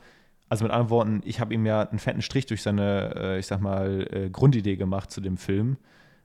also 0.48 0.64
mit 0.64 0.72
anderen 0.72 0.90
Worten, 0.90 1.20
ich 1.24 1.40
habe 1.40 1.52
ihm 1.54 1.66
ja 1.66 1.82
einen 1.82 1.98
fetten 1.98 2.22
Strich 2.22 2.46
durch 2.46 2.62
seine, 2.62 3.14
äh, 3.16 3.38
ich 3.38 3.46
sag 3.46 3.60
mal, 3.60 4.06
äh, 4.10 4.30
Grundidee 4.30 4.76
gemacht 4.76 5.10
zu 5.10 5.20
dem 5.20 5.36
Film. 5.36 5.76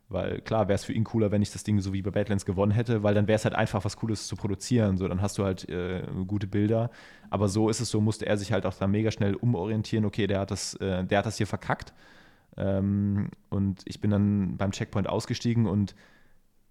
Weil 0.10 0.42
klar 0.42 0.68
wäre 0.68 0.76
es 0.76 0.86
für 0.86 0.94
ihn 0.94 1.06
cooler, 1.06 1.32
wenn 1.32 1.42
ich 1.42 1.52
das 1.52 1.64
Ding 1.64 1.80
so 1.80 1.92
wie 1.92 2.02
bei 2.02 2.12
Badlands 2.12 2.46
gewonnen 2.46 2.72
hätte, 2.72 3.02
weil 3.02 3.16
dann 3.16 3.28
wäre 3.28 3.38
es 3.38 3.46
halt 3.46 3.56
einfach 3.56 3.84
was 3.84 3.98
Cooles 3.98 4.28
zu 4.28 4.36
produzieren. 4.36 4.98
So, 4.98 5.08
dann 5.08 5.22
hast 5.22 5.38
du 5.38 5.44
halt 5.44 5.68
äh, 5.70 6.04
gute 6.28 6.46
Bilder. 6.46 6.92
Aber 7.30 7.48
so 7.48 7.68
ist 7.70 7.80
es 7.80 7.90
so, 7.90 8.00
musste 8.00 8.26
er 8.28 8.38
sich 8.38 8.52
halt 8.52 8.66
auch 8.66 8.76
da 8.76 8.86
mega 8.86 9.12
schnell 9.12 9.34
umorientieren. 9.34 10.06
Okay, 10.06 10.28
der 10.28 10.42
hat 10.42 10.52
das, 10.52 10.76
äh, 10.76 11.04
der 11.04 11.18
hat 11.20 11.26
das 11.26 11.38
hier 11.38 11.48
verkackt. 11.48 11.94
Ähm, 12.58 13.30
und 13.50 13.82
ich 13.86 14.02
bin 14.02 14.12
dann 14.12 14.58
beim 14.58 14.72
Checkpoint 14.72 15.10
ausgestiegen 15.10 15.66
und 15.66 15.96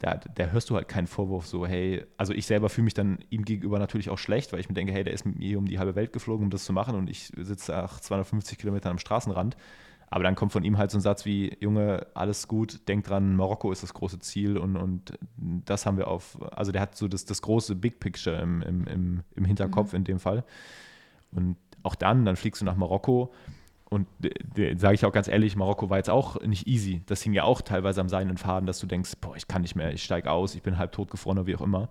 da, 0.02 0.16
da 0.16 0.46
hörst 0.46 0.68
du 0.68 0.74
halt 0.74 0.88
keinen 0.88 1.06
Vorwurf 1.06 1.46
so, 1.46 1.64
hey, 1.64 2.04
also 2.16 2.32
ich 2.32 2.44
selber 2.46 2.68
fühle 2.68 2.86
mich 2.86 2.94
dann 2.94 3.20
ihm 3.30 3.44
gegenüber 3.44 3.78
natürlich 3.78 4.10
auch 4.10 4.18
schlecht, 4.18 4.52
weil 4.52 4.58
ich 4.58 4.68
mir 4.68 4.74
denke, 4.74 4.92
hey, 4.92 5.04
der 5.04 5.14
ist 5.14 5.24
mit 5.24 5.38
mir 5.38 5.56
um 5.58 5.66
die 5.66 5.78
halbe 5.78 5.94
Welt 5.94 6.12
geflogen, 6.12 6.44
um 6.44 6.50
das 6.50 6.64
zu 6.64 6.72
machen 6.72 6.96
und 6.96 7.08
ich 7.08 7.30
sitze 7.36 7.70
nach 7.70 8.00
250 8.00 8.58
Kilometern 8.58 8.90
am 8.90 8.98
Straßenrand. 8.98 9.56
Aber 10.08 10.24
dann 10.24 10.34
kommt 10.34 10.52
von 10.52 10.64
ihm 10.64 10.76
halt 10.76 10.90
so 10.90 10.98
ein 10.98 11.00
Satz 11.00 11.24
wie, 11.24 11.56
Junge, 11.60 12.06
alles 12.14 12.48
gut, 12.48 12.86
denk 12.88 13.04
dran, 13.04 13.36
Marokko 13.36 13.70
ist 13.70 13.84
das 13.84 13.94
große 13.94 14.18
Ziel 14.18 14.58
und, 14.58 14.76
und 14.76 15.12
das 15.36 15.86
haben 15.86 15.96
wir 15.96 16.08
auf, 16.08 16.36
also 16.52 16.72
der 16.72 16.82
hat 16.82 16.96
so 16.96 17.06
das, 17.06 17.24
das 17.24 17.40
große 17.40 17.76
Big 17.76 18.00
Picture 18.00 18.36
im, 18.40 18.60
im, 18.62 18.86
im, 18.88 19.22
im 19.36 19.44
Hinterkopf 19.44 19.92
mhm. 19.92 19.98
in 19.98 20.04
dem 20.04 20.18
Fall. 20.18 20.44
Und 21.30 21.56
auch 21.84 21.94
dann, 21.94 22.24
dann 22.24 22.34
fliegst 22.34 22.60
du 22.60 22.64
nach 22.64 22.76
Marokko 22.76 23.32
und 23.92 24.08
sage 24.76 24.94
ich 24.94 25.04
auch 25.04 25.12
ganz 25.12 25.28
ehrlich, 25.28 25.54
Marokko 25.54 25.90
war 25.90 25.98
jetzt 25.98 26.08
auch 26.08 26.40
nicht 26.40 26.66
easy. 26.66 27.02
Das 27.04 27.20
hing 27.20 27.34
ja 27.34 27.44
auch 27.44 27.60
teilweise 27.60 28.00
am 28.00 28.08
seinen 28.08 28.38
Faden, 28.38 28.66
dass 28.66 28.80
du 28.80 28.86
denkst, 28.86 29.12
boah, 29.20 29.36
ich 29.36 29.46
kann 29.48 29.60
nicht 29.60 29.76
mehr, 29.76 29.92
ich 29.92 30.02
steige 30.02 30.30
aus, 30.30 30.54
ich 30.54 30.62
bin 30.62 30.78
halb 30.78 30.92
totgefroren 30.92 31.38
oder 31.38 31.46
wie 31.46 31.56
auch 31.56 31.60
immer. 31.60 31.90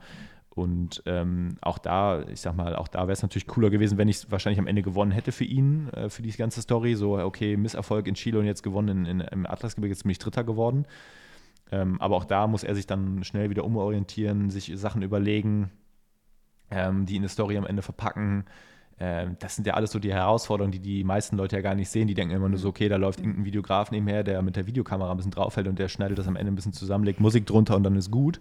Und 0.50 1.04
ähm, 1.06 1.58
auch 1.62 1.78
da, 1.78 2.24
ich 2.24 2.42
sag 2.42 2.56
mal, 2.56 2.76
auch 2.76 2.88
da 2.88 3.02
wäre 3.02 3.12
es 3.12 3.22
natürlich 3.22 3.46
cooler 3.46 3.70
gewesen, 3.70 4.00
wenn 4.00 4.08
ich 4.08 4.16
es 4.16 4.32
wahrscheinlich 4.32 4.58
am 4.58 4.66
Ende 4.66 4.82
gewonnen 4.82 5.12
hätte 5.12 5.32
für 5.32 5.44
ihn, 5.44 5.90
äh, 5.90 6.10
für 6.10 6.24
die 6.24 6.32
ganze 6.32 6.64
Story. 6.64 6.96
So, 6.96 7.20
okay, 7.20 7.56
Misserfolg 7.56 8.08
in 8.08 8.16
Chile 8.16 8.40
und 8.40 8.46
jetzt 8.46 8.64
gewonnen 8.64 9.06
in, 9.06 9.22
in, 9.22 9.28
im 9.28 9.46
Atlasgebirge, 9.46 9.94
jetzt 9.94 10.02
bin 10.02 10.10
ich 10.10 10.18
Dritter 10.18 10.44
geworden. 10.44 10.88
Ähm, 11.72 12.02
aber 12.02 12.16
auch 12.16 12.26
da 12.26 12.48
muss 12.48 12.64
er 12.64 12.74
sich 12.74 12.88
dann 12.88 13.24
schnell 13.24 13.52
wieder 13.52 13.64
umorientieren, 13.64 14.50
sich 14.50 14.72
Sachen 14.76 15.04
überlegen, 15.04 15.70
ähm, 16.72 17.06
die 17.06 17.16
in 17.16 17.22
der 17.22 17.30
Story 17.30 17.58
am 17.58 17.68
Ende 17.68 17.84
verpacken. 17.84 18.46
Ähm, 19.04 19.36
das 19.40 19.56
sind 19.56 19.66
ja 19.66 19.74
alles 19.74 19.92
so 19.92 19.98
die 19.98 20.14
Herausforderungen, 20.14 20.72
die 20.72 20.80
die 20.80 21.04
meisten 21.04 21.36
Leute 21.36 21.56
ja 21.56 21.64
gar 21.64 21.74
nicht 21.74 21.90
sehen. 21.90 22.08
Die 22.08 22.14
denken 22.14 22.36
immer 22.36 22.50
nur 22.50 22.60
so, 22.60 22.70
okay, 22.70 22.88
da 22.88 22.98
läuft 22.98 23.20
irgendein 23.20 23.46
Videograf 23.46 23.90
nebenher, 23.90 24.24
der 24.24 24.44
mit 24.44 24.56
der 24.56 24.68
Videokamera 24.68 25.10
ein 25.10 25.18
bisschen 25.18 25.32
draufhält 25.32 25.68
und 25.68 25.80
der 25.80 25.88
schneidet 25.88 26.20
das 26.20 26.28
am 26.28 26.36
Ende 26.36 26.52
ein 26.52 26.56
bisschen 26.56 26.74
zusammen, 26.74 27.04
legt 27.04 27.20
Musik 27.20 27.48
drunter 27.48 27.76
und 27.76 27.82
dann 27.82 27.96
ist 27.96 28.12
gut. 28.12 28.40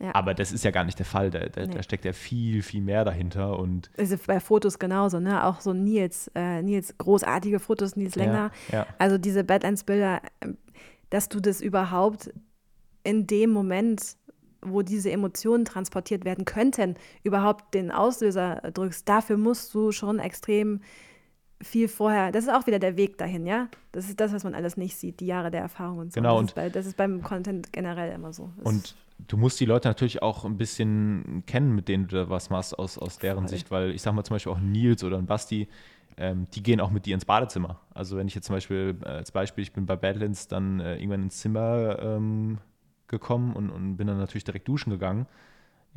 Ja. 0.00 0.14
Aber 0.14 0.32
das 0.32 0.50
ist 0.50 0.64
ja 0.64 0.70
gar 0.70 0.84
nicht 0.84 0.98
der 0.98 1.04
Fall. 1.04 1.30
Da, 1.30 1.40
da, 1.40 1.66
nee. 1.66 1.74
da, 1.74 1.82
steckt 1.82 2.06
ja 2.06 2.14
viel, 2.14 2.62
viel 2.62 2.80
mehr 2.80 3.04
dahinter. 3.04 3.58
Und 3.58 3.90
also 3.98 4.16
bei 4.26 4.40
Fotos 4.40 4.78
genauso, 4.78 5.20
ne? 5.20 5.44
Auch 5.44 5.60
so 5.60 5.74
Nils, 5.74 6.30
äh, 6.34 6.62
Nils 6.62 6.96
großartige 6.96 7.60
Fotos, 7.60 7.94
Nils 7.94 8.16
Länger. 8.16 8.50
Ja, 8.70 8.78
ja. 8.78 8.86
Also 8.98 9.18
diese 9.18 9.44
Badlands-Bilder, 9.44 10.22
ähm, 10.40 10.56
dass 11.10 11.28
du 11.28 11.38
das 11.38 11.60
überhaupt 11.60 12.32
in 13.04 13.26
dem 13.26 13.50
Moment 13.50 14.16
wo 14.64 14.82
diese 14.82 15.10
Emotionen 15.10 15.64
transportiert 15.64 16.24
werden 16.24 16.44
könnten, 16.44 16.94
überhaupt 17.22 17.74
den 17.74 17.90
Auslöser 17.90 18.56
drückst, 18.72 19.08
dafür 19.08 19.36
musst 19.36 19.74
du 19.74 19.92
schon 19.92 20.18
extrem 20.18 20.80
viel 21.60 21.86
vorher, 21.88 22.32
das 22.32 22.44
ist 22.44 22.50
auch 22.52 22.66
wieder 22.66 22.78
der 22.80 22.96
Weg 22.96 23.18
dahin, 23.18 23.46
ja? 23.46 23.68
Das 23.92 24.08
ist 24.08 24.18
das, 24.18 24.32
was 24.32 24.42
man 24.42 24.54
alles 24.54 24.76
nicht 24.76 24.96
sieht, 24.96 25.20
die 25.20 25.26
Jahre 25.26 25.50
der 25.50 25.60
Erfahrung 25.60 25.98
und 25.98 26.12
so. 26.12 26.20
Genau, 26.20 26.34
Das, 26.34 26.40
und- 26.40 26.48
ist, 26.48 26.54
bei, 26.54 26.68
das 26.70 26.86
ist 26.86 26.96
beim 26.96 27.22
Content 27.22 27.72
generell 27.72 28.12
immer 28.12 28.32
so. 28.32 28.50
Das 28.56 28.66
Und 28.66 28.96
du 29.28 29.36
musst 29.36 29.60
die 29.60 29.64
Leute 29.64 29.86
natürlich 29.86 30.22
auch 30.22 30.44
ein 30.44 30.56
bisschen 30.56 31.44
kennen, 31.46 31.72
mit 31.74 31.86
denen 31.88 32.08
du 32.08 32.16
da 32.16 32.28
was 32.28 32.50
machst 32.50 32.76
aus, 32.76 32.98
aus 32.98 33.18
deren 33.18 33.40
Voll. 33.44 33.48
Sicht, 33.48 33.70
weil 33.70 33.90
ich 33.92 34.02
sag 34.02 34.12
mal 34.12 34.24
zum 34.24 34.34
Beispiel 34.34 34.50
auch 34.52 34.58
Nils 34.58 35.04
oder 35.04 35.18
ein 35.18 35.26
Basti, 35.26 35.68
ähm, 36.16 36.48
die 36.52 36.62
gehen 36.64 36.80
auch 36.80 36.90
mit 36.90 37.06
dir 37.06 37.14
ins 37.14 37.24
Badezimmer. 37.24 37.80
Also 37.94 38.16
wenn 38.16 38.26
ich 38.26 38.34
jetzt 38.34 38.46
zum 38.46 38.56
Beispiel 38.56 38.96
äh, 39.04 39.08
als 39.08 39.30
Beispiel, 39.30 39.62
ich 39.62 39.72
bin 39.72 39.86
bei 39.86 39.94
Badlands 39.94 40.48
dann 40.48 40.80
äh, 40.80 40.96
irgendwann 40.96 41.22
ins 41.22 41.38
Zimmer 41.38 41.96
ähm, 42.00 42.58
gekommen 43.12 43.54
und, 43.54 43.70
und 43.70 43.96
bin 43.96 44.08
dann 44.08 44.18
natürlich 44.18 44.42
direkt 44.42 44.66
duschen 44.66 44.90
gegangen. 44.90 45.26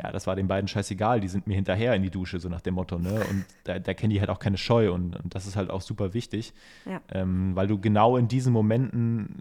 Ja, 0.02 0.12
das 0.12 0.28
war 0.28 0.36
den 0.36 0.48
beiden 0.48 0.68
scheißegal, 0.68 1.22
die 1.22 1.30
sind 1.30 1.48
mir 1.48 1.56
hinterher 1.56 1.96
in 1.96 2.04
die 2.04 2.10
Dusche, 2.10 2.40
so 2.40 2.50
nach 2.50 2.60
dem 2.62 2.74
Motto, 2.76 3.00
ne? 3.00 3.14
Und 3.30 3.46
da, 3.64 3.80
da 3.80 3.94
kennen 3.94 4.12
die 4.12 4.20
halt 4.20 4.30
auch 4.30 4.40
keine 4.40 4.58
Scheu 4.58 4.92
und, 4.94 5.16
und 5.16 5.34
das 5.34 5.48
ist 5.48 5.56
halt 5.56 5.70
auch 5.72 5.82
super 5.82 6.14
wichtig, 6.14 6.54
Ja. 6.86 7.00
ähm, 7.14 7.56
weil 7.56 7.68
du 7.68 7.80
genau 7.80 8.18
in 8.18 8.28
diesen 8.28 8.52
Momenten 8.52 9.38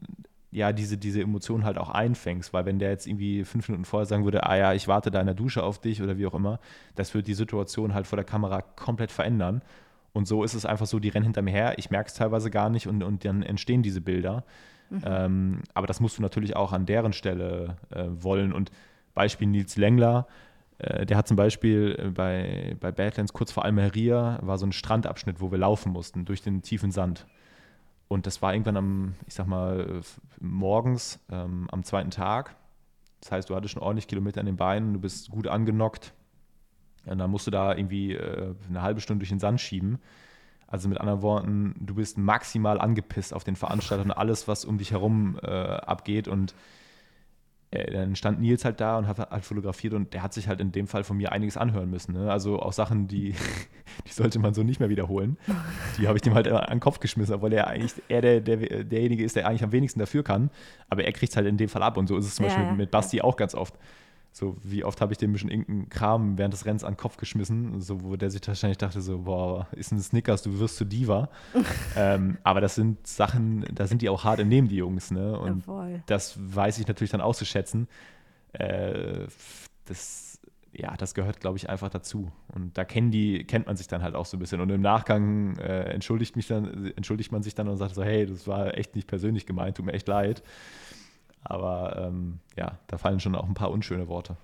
ja 0.53 0.73
diese, 0.73 0.97
diese 0.97 1.21
Emotionen 1.21 1.65
halt 1.65 1.77
auch 1.77 1.91
einfängst, 1.91 2.53
weil 2.53 2.65
wenn 2.67 2.79
der 2.79 2.91
jetzt 2.91 3.09
irgendwie 3.09 3.43
fünf 3.43 3.69
Minuten 3.69 3.85
vorher 3.85 4.07
sagen 4.07 4.23
würde, 4.23 4.47
ah 4.47 4.57
ja, 4.57 4.73
ich 4.73 4.87
warte 4.87 5.11
da 5.11 5.19
in 5.19 5.27
der 5.27 5.35
Dusche 5.35 5.65
auf 5.65 5.81
dich 5.81 6.01
oder 6.01 6.17
wie 6.19 6.27
auch 6.27 6.35
immer, 6.35 6.61
das 6.95 7.13
wird 7.15 7.27
die 7.27 7.35
Situation 7.35 7.93
halt 7.93 8.07
vor 8.07 8.17
der 8.17 8.25
Kamera 8.25 8.63
komplett 8.63 9.11
verändern. 9.11 9.61
Und 10.13 10.29
so 10.29 10.45
ist 10.45 10.55
es 10.55 10.65
einfach 10.65 10.87
so, 10.87 11.01
die 11.01 11.09
rennen 11.09 11.25
hinter 11.25 11.43
mir 11.43 11.51
her, 11.51 11.75
ich 11.79 11.91
merke 11.91 12.07
es 12.07 12.15
teilweise 12.15 12.49
gar 12.53 12.71
nicht 12.71 12.87
und, 12.87 13.03
und 13.03 13.25
dann 13.25 13.43
entstehen 13.43 13.83
diese 13.83 14.01
Bilder. 14.01 14.45
Ähm, 15.05 15.63
aber 15.73 15.87
das 15.87 16.01
musst 16.01 16.19
du 16.19 16.23
natürlich 16.23 16.57
auch 16.57 16.73
an 16.73 16.87
deren 16.87 17.13
Stelle 17.13 17.77
äh, 17.91 18.05
wollen. 18.09 18.53
Und 18.53 18.71
Beispiel 19.15 19.49
Nils 19.49 19.77
Lengler, 19.77 20.27
äh, 20.79 21.07
der 21.07 21.17
hat 21.17 21.29
zum 21.29 21.37
Beispiel 21.37 21.97
äh, 21.99 22.11
bei, 22.11 22.77
bei 22.81 22.93
Badlands 22.93 23.33
kurz 23.33 23.53
vor 23.53 23.65
Almeria 23.65 24.39
war 24.43 24.59
so 24.59 24.67
ein 24.67 24.73
Strandabschnitt, 24.73 25.41
wo 25.41 25.51
wir 25.51 25.59
laufen 25.59 25.93
mussten 25.93 26.25
durch 26.25 26.43
den 26.43 26.63
tiefen 26.63 26.91
Sand. 26.91 27.27
Und 28.09 28.27
das 28.27 28.43
war 28.43 28.53
irgendwann 28.53 28.77
am, 28.77 29.15
ich 29.27 29.35
sag 29.35 29.47
mal, 29.47 30.01
morgens 30.39 31.19
ähm, 31.31 31.69
am 31.71 31.83
zweiten 31.85 32.11
Tag. 32.11 32.55
Das 33.21 33.33
heißt, 33.33 33.49
du 33.49 33.57
hattest 33.57 33.73
schon 33.73 33.83
ordentlich 33.83 34.07
Kilometer 34.07 34.41
in 34.41 34.47
den 34.47 34.57
Beinen, 34.57 34.93
du 34.93 35.01
bist 35.01 35.31
gut 35.31 35.49
angenockt. 35.49 36.13
Und 37.07 37.19
dann 37.19 37.31
musst 37.31 37.47
du 37.47 37.51
da 37.51 37.75
irgendwie 37.75 38.15
äh, 38.15 38.55
eine 38.69 38.83
halbe 38.83 39.01
Stunde 39.01 39.21
durch 39.21 39.31
den 39.31 39.41
Sand 39.41 39.61
schieben. 39.61 39.99
Also 40.75 40.89
mit 40.89 40.99
anderen 40.99 41.23
Worten, 41.23 41.77
du 41.79 41.95
bist 41.95 42.19
maximal 42.19 42.81
angepisst 42.81 43.33
auf 43.33 43.45
den 43.45 43.55
Veranstalter 43.55 44.03
und 44.03 44.11
alles, 44.11 44.49
was 44.49 44.65
um 44.65 44.77
dich 44.77 44.91
herum 44.91 45.39
äh, 45.41 45.47
abgeht. 45.47 46.27
Und 46.27 46.53
äh, 47.71 47.93
dann 47.93 48.17
stand 48.17 48.41
Nils 48.41 48.65
halt 48.65 48.81
da 48.81 48.99
und 48.99 49.07
hat 49.07 49.21
halt 49.21 49.45
fotografiert 49.45 49.95
und 49.95 50.13
der 50.15 50.25
hat 50.25 50.33
sich 50.35 50.49
halt 50.49 50.61
in 50.61 50.73
dem 50.73 50.89
Fall 50.89 51.05
von 51.05 51.17
mir 51.17 51.31
einiges 51.31 51.57
anhören 51.57 51.89
müssen. 51.91 52.15
Ne? 52.15 52.29
Also 52.29 52.59
auch 52.59 52.73
Sachen, 52.73 53.07
die, 53.07 53.37
die 54.09 54.11
sollte 54.11 54.41
man 54.41 54.53
so 54.53 54.65
nicht 54.65 54.81
mehr 54.81 54.89
wiederholen. 54.89 55.39
Die 55.97 56.09
habe 56.09 56.19
ich 56.19 56.23
dem 56.23 56.35
halt 56.35 56.49
immer 56.49 56.65
an 56.65 56.79
den 56.79 56.81
Kopf 56.81 56.99
geschmissen, 56.99 57.37
obwohl 57.37 57.53
er 57.53 57.69
eigentlich 57.69 57.93
er 58.09 58.21
der, 58.21 58.41
der, 58.41 58.83
derjenige 58.83 59.23
ist, 59.23 59.37
der 59.37 59.47
eigentlich 59.47 59.63
am 59.63 59.71
wenigsten 59.71 60.01
dafür 60.01 60.25
kann. 60.25 60.51
Aber 60.89 61.05
er 61.05 61.13
kriegt 61.13 61.31
es 61.31 61.37
halt 61.37 61.47
in 61.47 61.57
dem 61.57 61.69
Fall 61.69 61.85
ab. 61.85 61.97
Und 61.99 62.09
so 62.09 62.17
ist 62.17 62.27
es 62.27 62.35
zum 62.35 62.47
Ja, 62.47 62.49
Beispiel 62.49 62.67
ja. 62.67 62.73
mit 62.73 62.91
Basti 62.91 63.21
auch 63.21 63.37
ganz 63.37 63.55
oft. 63.55 63.79
So, 64.37 64.57
wie 64.65 64.83
oft 64.83 65.01
habe 65.01 65.13
ich 65.13 65.19
dem 65.19 65.39
schon 65.39 65.49
irgendeinen 65.49 65.89
Kram 65.91 66.37
während 66.37 66.53
des 66.53 66.67
Rennens 66.67 66.83
an 66.83 66.95
den 66.95 66.97
Kopf 66.97 67.19
geschmissen, 67.19 67.81
so, 67.81 68.03
wo 68.03 68.17
der 68.17 68.33
sich 68.33 68.45
wahrscheinlich 68.45 68.79
dachte, 68.79 69.01
so, 69.01 69.19
boah, 69.19 69.69
ist 69.71 69.93
ein 69.93 70.01
Snickers, 70.01 70.43
du 70.43 70.59
wirst 70.59 70.77
zu 70.77 70.85
Diva. 70.85 71.29
ähm, 71.97 72.37
aber 72.43 72.61
das 72.61 72.75
sind 72.75 73.07
Sachen, 73.07 73.65
da 73.73 73.87
sind 73.87 74.03
die 74.03 74.09
auch 74.09 74.25
hart 74.25 74.41
im 74.41 74.49
Nehmen, 74.49 74.67
die 74.67 74.75
Jungs, 74.75 75.13
ne? 75.13 75.39
Und 75.39 75.69
Jawohl. 75.69 76.03
das 76.07 76.37
weiß 76.37 76.79
ich 76.79 76.89
natürlich 76.89 77.13
dann 77.13 77.21
auszuschätzen. 77.21 77.87
Äh, 78.55 79.29
das, 79.85 80.41
ja, 80.73 80.97
das 80.97 81.15
gehört, 81.15 81.39
glaube 81.39 81.57
ich, 81.57 81.71
einfach 81.71 81.91
dazu. 81.91 82.33
Und 82.53 82.77
da 82.77 82.85
kennen 82.85 83.13
die, 83.13 83.45
kennt 83.45 83.69
man 83.69 83.77
sich 83.77 83.87
dann 83.87 84.03
halt 84.03 84.17
auch 84.17 84.27
so 84.27 84.37
ein 84.37 84.41
bisschen. 84.41 84.61
Und 84.61 84.69
im 84.71 84.81
Nachgang 84.81 85.57
äh, 85.59 85.85
entschuldigt 85.93 86.35
mich 86.35 86.49
dann, 86.49 86.91
entschuldigt 86.97 87.31
man 87.31 87.45
sich 87.45 87.55
dann 87.55 87.69
und 87.69 87.77
sagt 87.77 87.95
so, 87.95 88.03
hey, 88.03 88.27
das 88.27 88.49
war 88.49 88.77
echt 88.77 88.97
nicht 88.97 89.07
persönlich 89.07 89.47
gemeint, 89.47 89.77
tut 89.77 89.87
mir 89.87 89.93
echt 89.93 90.09
leid. 90.09 90.43
Aber 91.45 91.97
ähm, 91.99 92.41
ja, 92.57 92.79
da 92.87 92.99
fallen 92.99 93.21
schon 93.21 93.35
auch 93.35 93.47
ein 93.47 93.55
paar 93.55 93.71
unschöne 93.71 94.09
Worte. 94.09 94.37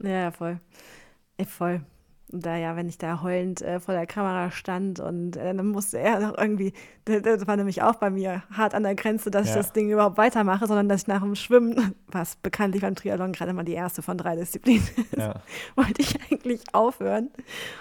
Ja, 0.00 0.30
voll. 0.30 0.60
Voll. 1.46 1.82
Und 2.30 2.44
da 2.44 2.56
ja, 2.56 2.76
wenn 2.76 2.88
ich 2.88 2.98
da 2.98 3.22
heulend 3.22 3.62
äh, 3.62 3.80
vor 3.80 3.94
der 3.94 4.06
Kamera 4.06 4.50
stand 4.50 5.00
und 5.00 5.36
äh, 5.36 5.54
dann 5.54 5.66
musste 5.68 5.98
er 5.98 6.20
noch 6.20 6.36
irgendwie, 6.36 6.72
das, 7.04 7.46
war 7.46 7.56
nämlich 7.56 7.80
auch 7.82 7.94
bei 7.94 8.10
mir 8.10 8.42
hart 8.52 8.74
an 8.74 8.82
der 8.82 8.94
Grenze, 8.94 9.30
dass 9.30 9.44
ich 9.46 9.50
Ja. 9.52 9.56
das 9.56 9.72
Ding 9.72 9.90
überhaupt 9.90 10.18
weitermache, 10.18 10.66
sondern 10.66 10.88
dass 10.90 11.02
ich 11.02 11.06
nach 11.06 11.22
dem 11.22 11.34
Schwimmen, 11.34 11.94
was 12.08 12.36
bekanntlich 12.36 12.82
beim 12.82 12.94
Triathlon 12.94 13.32
gerade 13.32 13.52
mal 13.54 13.64
die 13.64 13.72
erste 13.72 14.02
von 14.02 14.18
drei 14.18 14.36
Disziplinen 14.36 14.82
ist, 14.96 15.16
Ja. 15.16 15.36
wollte 15.74 16.02
ich 16.02 16.18
eigentlich 16.30 16.60
aufhören. 16.74 17.30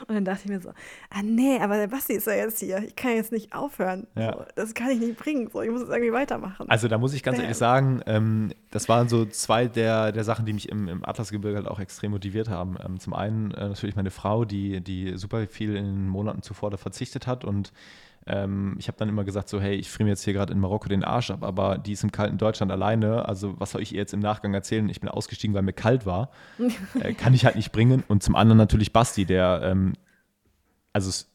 Und 0.07 0.15
dann 0.15 0.23
dachte 0.23 0.41
ich 0.45 0.49
mir 0.49 0.61
so, 0.61 0.69
ah 1.09 1.21
nee, 1.23 1.59
aber 1.59 1.75
der 1.75 1.87
Basti 1.87 2.13
ist 2.13 2.27
ja 2.27 2.33
jetzt 2.33 2.59
hier, 2.59 2.77
ich 2.83 2.95
kann 2.95 3.11
jetzt 3.15 3.33
nicht 3.33 3.53
aufhören. 3.53 4.07
Ja. 4.15 4.33
So, 4.33 4.45
das 4.55 4.73
kann 4.73 4.91
ich 4.91 4.99
nicht 4.99 5.17
bringen, 5.17 5.49
so, 5.51 5.61
ich 5.61 5.69
muss 5.71 5.81
es 5.81 5.89
irgendwie 5.89 6.13
weitermachen. 6.13 6.69
Also 6.69 6.87
da 6.87 6.97
muss 6.97 7.13
ich 7.13 7.21
ganz 7.21 7.35
Bam. 7.37 7.43
ehrlich 7.43 7.57
sagen, 7.57 8.01
ähm, 8.05 8.53
das 8.71 8.87
waren 8.87 9.09
so 9.09 9.25
zwei 9.25 9.67
der, 9.67 10.11
der 10.13 10.23
Sachen, 10.23 10.45
die 10.45 10.53
mich 10.53 10.69
im, 10.69 10.87
im 10.87 11.05
Atlasgebirge 11.05 11.57
halt 11.57 11.67
auch 11.67 11.79
extrem 11.79 12.11
motiviert 12.11 12.47
haben. 12.49 12.77
Ähm, 12.85 12.99
zum 12.99 13.13
einen 13.13 13.51
äh, 13.51 13.67
natürlich 13.67 13.95
meine 13.95 14.11
Frau, 14.11 14.36
die, 14.45 14.81
die 14.81 15.17
super 15.17 15.47
viel 15.47 15.75
in 15.75 15.85
den 15.85 16.07
Monaten 16.07 16.41
zuvor 16.41 16.71
da 16.71 16.77
verzichtet 16.77 17.27
hat 17.27 17.45
und 17.45 17.71
ähm, 18.27 18.75
ich 18.77 18.87
habe 18.89 18.97
dann 18.97 19.07
immer 19.07 19.23
gesagt, 19.23 19.47
so, 19.47 19.61
hey, 19.61 19.75
ich 19.75 19.89
friere 19.89 20.05
mir 20.05 20.09
jetzt 20.11 20.23
hier 20.23 20.33
gerade 20.33 20.51
in 20.51 20.59
Marokko 20.59 20.89
den 20.89 21.03
Arsch 21.03 21.31
ab, 21.31 21.43
aber 21.43 21.77
die 21.77 21.93
ist 21.93 22.03
im 22.03 22.11
kalten 22.11 22.37
Deutschland 22.37 22.71
alleine. 22.71 23.25
Also, 23.25 23.57
was 23.59 23.71
soll 23.71 23.81
ich 23.81 23.93
ihr 23.93 23.99
jetzt 23.99 24.13
im 24.13 24.19
Nachgang 24.19 24.53
erzählen? 24.53 24.89
Ich 24.89 24.99
bin 24.99 25.09
ausgestiegen, 25.09 25.55
weil 25.55 25.61
mir 25.61 25.73
kalt 25.73 26.05
war. 26.05 26.31
äh, 26.99 27.13
kann 27.13 27.33
ich 27.33 27.45
halt 27.45 27.55
nicht 27.55 27.71
bringen. 27.71 28.03
Und 28.07 28.23
zum 28.23 28.35
anderen 28.35 28.57
natürlich 28.57 28.91
Basti, 28.91 29.25
der, 29.25 29.61
ähm, 29.63 29.93
also 30.91 31.09
es, 31.09 31.31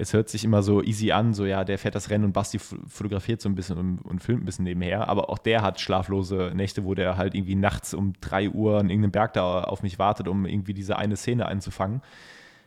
es 0.00 0.14
hört 0.14 0.30
sich 0.30 0.44
immer 0.44 0.62
so 0.62 0.82
easy 0.82 1.12
an, 1.12 1.34
so 1.34 1.44
ja, 1.44 1.62
der 1.62 1.78
fährt 1.78 1.94
das 1.94 2.08
Rennen 2.08 2.24
und 2.24 2.32
Basti 2.32 2.58
fotografiert 2.58 3.42
so 3.42 3.50
ein 3.50 3.54
bisschen 3.54 3.76
und, 3.76 3.98
und 3.98 4.22
filmt 4.22 4.42
ein 4.42 4.46
bisschen 4.46 4.64
nebenher. 4.64 5.08
Aber 5.10 5.28
auch 5.28 5.36
der 5.36 5.60
hat 5.60 5.78
schlaflose 5.78 6.52
Nächte, 6.54 6.84
wo 6.84 6.94
der 6.94 7.18
halt 7.18 7.34
irgendwie 7.34 7.54
nachts 7.54 7.92
um 7.92 8.14
3 8.22 8.48
Uhr 8.50 8.78
an 8.78 8.88
irgendeinem 8.88 9.12
Berg 9.12 9.34
da 9.34 9.62
auf 9.62 9.82
mich 9.82 9.98
wartet, 9.98 10.26
um 10.26 10.46
irgendwie 10.46 10.72
diese 10.72 10.96
eine 10.96 11.16
Szene 11.16 11.44
einzufangen. 11.44 12.00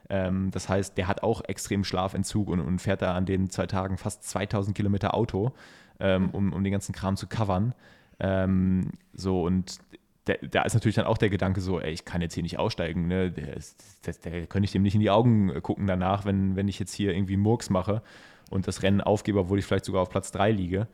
Ähm, 0.10 0.52
das 0.52 0.70
heißt, 0.70 0.96
der 0.96 1.08
hat 1.08 1.24
auch 1.24 1.42
extrem 1.46 1.84
Schlafentzug 1.84 2.50
und, 2.50 2.60
und 2.60 2.80
fährt 2.80 3.02
da 3.02 3.16
an 3.16 3.26
den 3.26 3.50
zwei 3.50 3.66
Tagen 3.66 3.98
fast 3.98 4.24
2000 4.30 4.78
Kilometer 4.78 5.16
Auto, 5.16 5.54
ähm, 6.00 6.30
um, 6.30 6.54
um 6.54 6.64
den 6.64 6.72
ganzen 6.72 6.94
Kram 6.94 7.18
zu 7.18 7.26
covern. 7.26 7.74
Ähm, 8.20 8.92
so 9.14 9.42
und 9.42 9.80
da, 10.26 10.62
ist 10.62 10.74
natürlich 10.74 10.96
dann 10.96 11.06
auch 11.06 11.18
der 11.18 11.30
Gedanke 11.30 11.60
so, 11.62 11.80
ey, 11.80 11.92
ich 11.92 12.06
kann 12.06 12.22
jetzt 12.22 12.34
hier 12.34 12.44
nicht 12.44 12.58
aussteigen, 12.58 13.08
ne? 13.08 13.32
Der, 13.32 13.58
ist, 13.58 14.08
das, 14.08 14.20
der 14.20 14.48
könnte 14.48 14.66
ich 14.66 14.72
dem 14.72 14.82
nicht 14.82 14.96
in 14.96 15.02
die 15.02 15.10
Augen 15.10 15.62
gucken 15.62 15.88
danach, 15.88 16.26
wenn, 16.26 16.56
wenn 16.56 16.68
ich 16.68 16.80
jetzt 16.80 16.94
hier 16.94 17.14
irgendwie 17.14 17.38
Murks 17.38 17.70
mache 17.70 18.02
und 18.50 18.68
das 18.68 18.84
Rennen 18.84 19.02
aufgebe, 19.02 19.40
obwohl 19.40 19.60
ich 19.60 19.66
vielleicht 19.66 19.86
sogar 19.86 20.02
auf 20.02 20.10
Platz 20.10 20.32
3 20.32 20.52
liege. 20.52 20.88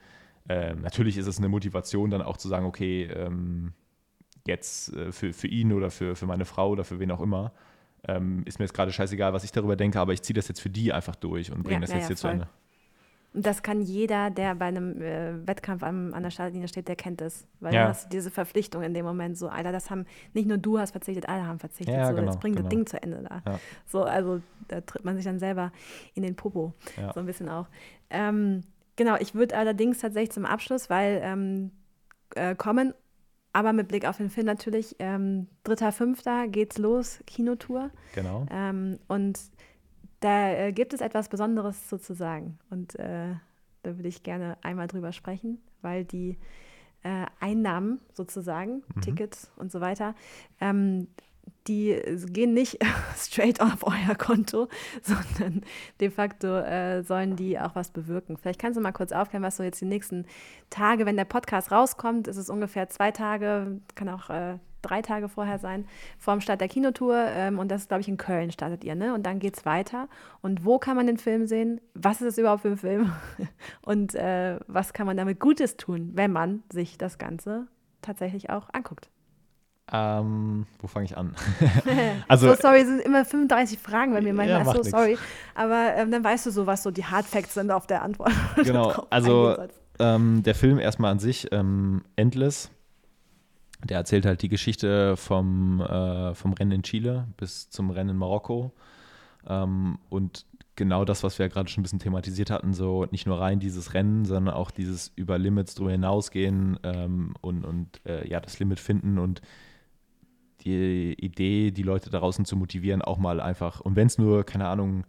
Ähm, 0.47 0.81
natürlich 0.81 1.17
ist 1.17 1.27
es 1.27 1.37
eine 1.37 1.49
Motivation, 1.49 2.09
dann 2.09 2.21
auch 2.23 2.37
zu 2.37 2.47
sagen, 2.47 2.65
okay, 2.65 3.03
ähm, 3.03 3.73
jetzt 4.47 4.93
äh, 4.93 5.11
für, 5.11 5.31
für 5.33 5.47
ihn 5.47 5.73
oder 5.73 5.91
für, 5.91 6.15
für 6.15 6.25
meine 6.25 6.45
Frau 6.45 6.69
oder 6.69 6.83
für 6.83 6.99
wen 6.99 7.11
auch 7.11 7.21
immer, 7.21 7.53
ähm, 8.07 8.43
ist 8.45 8.59
mir 8.59 8.65
jetzt 8.65 8.73
gerade 8.73 8.91
scheißegal, 8.91 9.33
was 9.33 9.43
ich 9.43 9.51
darüber 9.51 9.75
denke, 9.75 9.99
aber 9.99 10.13
ich 10.13 10.21
ziehe 10.21 10.33
das 10.33 10.47
jetzt 10.47 10.61
für 10.61 10.69
die 10.69 10.91
einfach 10.91 11.15
durch 11.15 11.51
und 11.51 11.63
bringe 11.63 11.75
Ja, 11.75 11.81
das 11.81 11.89
ja, 11.91 11.95
jetzt 11.97 12.03
ja, 12.03 12.07
hier 12.07 12.15
zu 12.15 12.21
voll. 12.27 12.31
Ende. 12.31 12.49
Und 13.33 13.45
das 13.45 13.61
kann 13.61 13.81
jeder, 13.81 14.31
der 14.31 14.55
bei 14.55 14.65
einem 14.65 15.01
äh, 15.01 15.47
Wettkampf 15.47 15.83
am, 15.83 16.13
an 16.15 16.23
der 16.23 16.31
Startlinie 16.31 16.67
steht, 16.67 16.87
der 16.87 16.95
kennt 16.95 17.21
es. 17.21 17.45
Weil 17.59 17.75
Ja. 17.75 17.83
du 17.83 17.89
hast 17.89 18.11
diese 18.11 18.31
Verpflichtung 18.31 18.81
in 18.81 18.93
dem 18.95 19.05
Moment 19.05 19.37
so, 19.37 19.49
Alter, 19.49 19.71
das 19.71 19.91
haben, 19.91 20.05
nicht 20.33 20.47
nur 20.47 20.57
du 20.57 20.79
hast 20.79 20.91
verzichtet, 20.91 21.29
alle 21.29 21.45
haben 21.45 21.59
verzichtet. 21.59 21.95
Ja, 21.95 22.07
so, 22.07 22.15
genau, 22.15 22.31
jetzt 22.31 22.39
bring 22.39 22.53
genau. 22.53 22.63
das 22.63 22.69
Ding 22.69 22.87
zu 22.87 23.01
Ende 23.01 23.21
da. 23.29 23.41
Ja. 23.45 23.59
So, 23.85 24.03
also 24.03 24.41
da 24.67 24.81
tritt 24.81 25.05
man 25.05 25.15
sich 25.15 25.25
dann 25.25 25.37
selber 25.37 25.71
in 26.15 26.23
den 26.23 26.35
Popo. 26.35 26.73
So 27.13 27.19
ein 27.19 27.25
bisschen 27.27 27.49
auch. 27.49 27.67
Ähm, 28.09 28.61
genau, 28.95 29.15
ich 29.19 29.35
würde 29.35 29.55
allerdings 29.57 29.99
tatsächlich 29.99 30.31
zum 30.31 30.45
Abschluss, 30.45 30.89
weil 30.89 31.21
ähm, 31.23 31.71
äh, 32.35 32.55
kommen, 32.55 32.93
aber 33.53 33.73
mit 33.73 33.87
Blick 33.89 34.05
auf 34.07 34.17
den 34.17 34.29
Film 34.31 34.47
natürlich, 34.47 34.95
ähm, 34.99 35.47
3.5. 35.65 36.47
geht's 36.47 36.77
los, 36.79 37.19
Kinotour. 37.27 37.91
Genau. 38.15 38.45
Ähm, 38.51 38.97
und 39.07 39.39
da 40.19 40.49
äh, 40.51 40.71
gibt 40.71 40.93
es 40.93 41.01
etwas 41.01 41.29
Besonderes 41.29 41.89
sozusagen. 41.89 42.59
Und 42.69 42.95
äh, 42.99 43.35
da 43.83 43.97
würde 43.97 44.07
ich 44.07 44.23
gerne 44.23 44.57
einmal 44.61 44.87
drüber 44.87 45.11
sprechen, 45.11 45.59
weil 45.81 46.05
die 46.05 46.37
äh, 47.03 47.25
Einnahmen 47.39 47.99
sozusagen, 48.13 48.83
Tickets 49.01 49.51
und 49.55 49.71
so 49.71 49.79
weiter, 49.79 50.15
ähm, 50.59 51.07
die 51.67 51.99
gehen 52.27 52.53
nicht 52.53 52.79
straight 53.15 53.61
auf 53.61 53.83
euer 53.83 54.15
Konto, 54.15 54.67
sondern 55.01 55.61
de 55.99 56.09
facto 56.09 56.57
äh, 56.57 57.03
sollen 57.03 57.35
die 57.35 57.59
auch 57.59 57.75
was 57.75 57.91
bewirken. 57.91 58.37
Vielleicht 58.37 58.59
kannst 58.59 58.77
du 58.77 58.81
mal 58.81 58.91
kurz 58.91 59.11
aufklären, 59.11 59.43
was 59.43 59.57
so 59.57 59.63
jetzt 59.63 59.81
die 59.81 59.85
nächsten 59.85 60.25
Tage, 60.69 61.05
wenn 61.05 61.15
der 61.15 61.25
Podcast 61.25 61.71
rauskommt, 61.71 62.27
ist 62.27 62.37
es 62.37 62.49
ungefähr 62.49 62.89
zwei 62.89 63.11
Tage, 63.11 63.79
kann 63.95 64.09
auch 64.09 64.29
äh, 64.29 64.57
drei 64.81 65.01
Tage 65.01 65.29
vorher 65.29 65.59
sein, 65.59 65.85
vorm 66.17 66.41
Start 66.41 66.61
der 66.61 66.67
Kinotour. 66.67 67.15
Ähm, 67.15 67.59
und 67.59 67.69
das 67.69 67.81
ist, 67.81 67.87
glaube 67.87 68.01
ich, 68.01 68.07
in 68.07 68.17
Köln 68.17 68.51
startet 68.51 68.83
ihr, 68.83 68.95
ne? 68.95 69.13
Und 69.13 69.23
dann 69.23 69.39
geht 69.39 69.57
es 69.57 69.65
weiter. 69.65 70.07
Und 70.41 70.65
wo 70.65 70.79
kann 70.79 70.95
man 70.95 71.07
den 71.07 71.17
Film 71.17 71.47
sehen? 71.47 71.81
Was 71.93 72.21
ist 72.21 72.27
es 72.27 72.37
überhaupt 72.37 72.61
für 72.61 72.69
ein 72.69 72.77
Film? 72.77 73.11
Und 73.81 74.15
äh, 74.15 74.59
was 74.67 74.93
kann 74.93 75.05
man 75.05 75.17
damit 75.17 75.39
Gutes 75.39 75.77
tun, 75.77 76.11
wenn 76.13 76.31
man 76.31 76.63
sich 76.71 76.97
das 76.97 77.17
Ganze 77.17 77.67
tatsächlich 78.01 78.49
auch 78.49 78.69
anguckt? 78.73 79.09
Ähm, 79.91 80.67
wo 80.79 80.87
fange 80.87 81.05
ich 81.05 81.17
an? 81.17 81.35
also, 82.27 82.49
so 82.49 82.55
sorry, 82.61 82.81
es 82.81 82.87
sind 82.87 83.01
immer 83.01 83.25
35 83.25 83.79
Fragen 83.79 84.13
bei 84.13 84.21
mir 84.21 84.33
manchmal. 84.33 84.59
Ja, 84.59 84.71
so 84.71 84.77
nix. 84.79 84.91
sorry. 84.91 85.17
Aber 85.55 85.95
ähm, 85.95 86.11
dann 86.11 86.23
weißt 86.23 86.45
du 86.45 86.51
so, 86.51 86.67
was 86.67 86.83
so 86.83 86.91
die 86.91 87.05
Hard 87.05 87.25
Facts 87.25 87.55
sind 87.55 87.71
auf 87.71 87.87
der 87.87 88.03
Antwort. 88.03 88.31
Genau, 88.63 89.07
also 89.09 89.55
ähm, 89.99 90.43
der 90.43 90.53
Film 90.53 90.79
erstmal 90.79 91.11
an 91.11 91.19
sich, 91.19 91.47
ähm, 91.51 92.03
Endless, 92.15 92.69
der 93.83 93.97
erzählt 93.97 94.25
halt 94.25 94.41
die 94.41 94.49
Geschichte 94.49 95.15
vom, 95.15 95.81
äh, 95.81 96.35
vom 96.35 96.53
Rennen 96.53 96.71
in 96.71 96.83
Chile 96.83 97.27
bis 97.37 97.69
zum 97.69 97.89
Rennen 97.89 98.11
in 98.11 98.17
Marokko. 98.17 98.73
Ähm, 99.47 99.99
und 100.09 100.45
genau 100.75 101.05
das, 101.05 101.23
was 101.23 101.39
wir 101.39 101.45
ja 101.45 101.51
gerade 101.51 101.69
schon 101.69 101.81
ein 101.81 101.83
bisschen 101.83 101.99
thematisiert 101.99 102.49
hatten, 102.49 102.73
so 102.73 103.05
nicht 103.11 103.25
nur 103.25 103.39
rein 103.39 103.59
dieses 103.59 103.93
Rennen, 103.93 104.25
sondern 104.25 104.53
auch 104.53 104.71
dieses 104.71 105.11
über 105.15 105.37
Limits 105.37 105.75
drüber 105.75 105.91
hinausgehen 105.91 106.79
ähm, 106.83 107.33
und, 107.41 107.65
und 107.65 108.01
äh, 108.05 108.27
ja, 108.27 108.39
das 108.39 108.59
Limit 108.59 108.79
finden 108.79 109.17
und 109.17 109.41
die 110.61 111.13
Idee, 111.13 111.71
die 111.71 111.83
Leute 111.83 112.09
da 112.09 112.19
draußen 112.19 112.45
zu 112.45 112.57
motivieren, 112.57 113.01
auch 113.01 113.17
mal 113.17 113.39
einfach, 113.39 113.79
und 113.79 113.95
wenn 113.95 114.07
es 114.07 114.17
nur, 114.17 114.45
keine 114.45 114.67
Ahnung, 114.67 115.05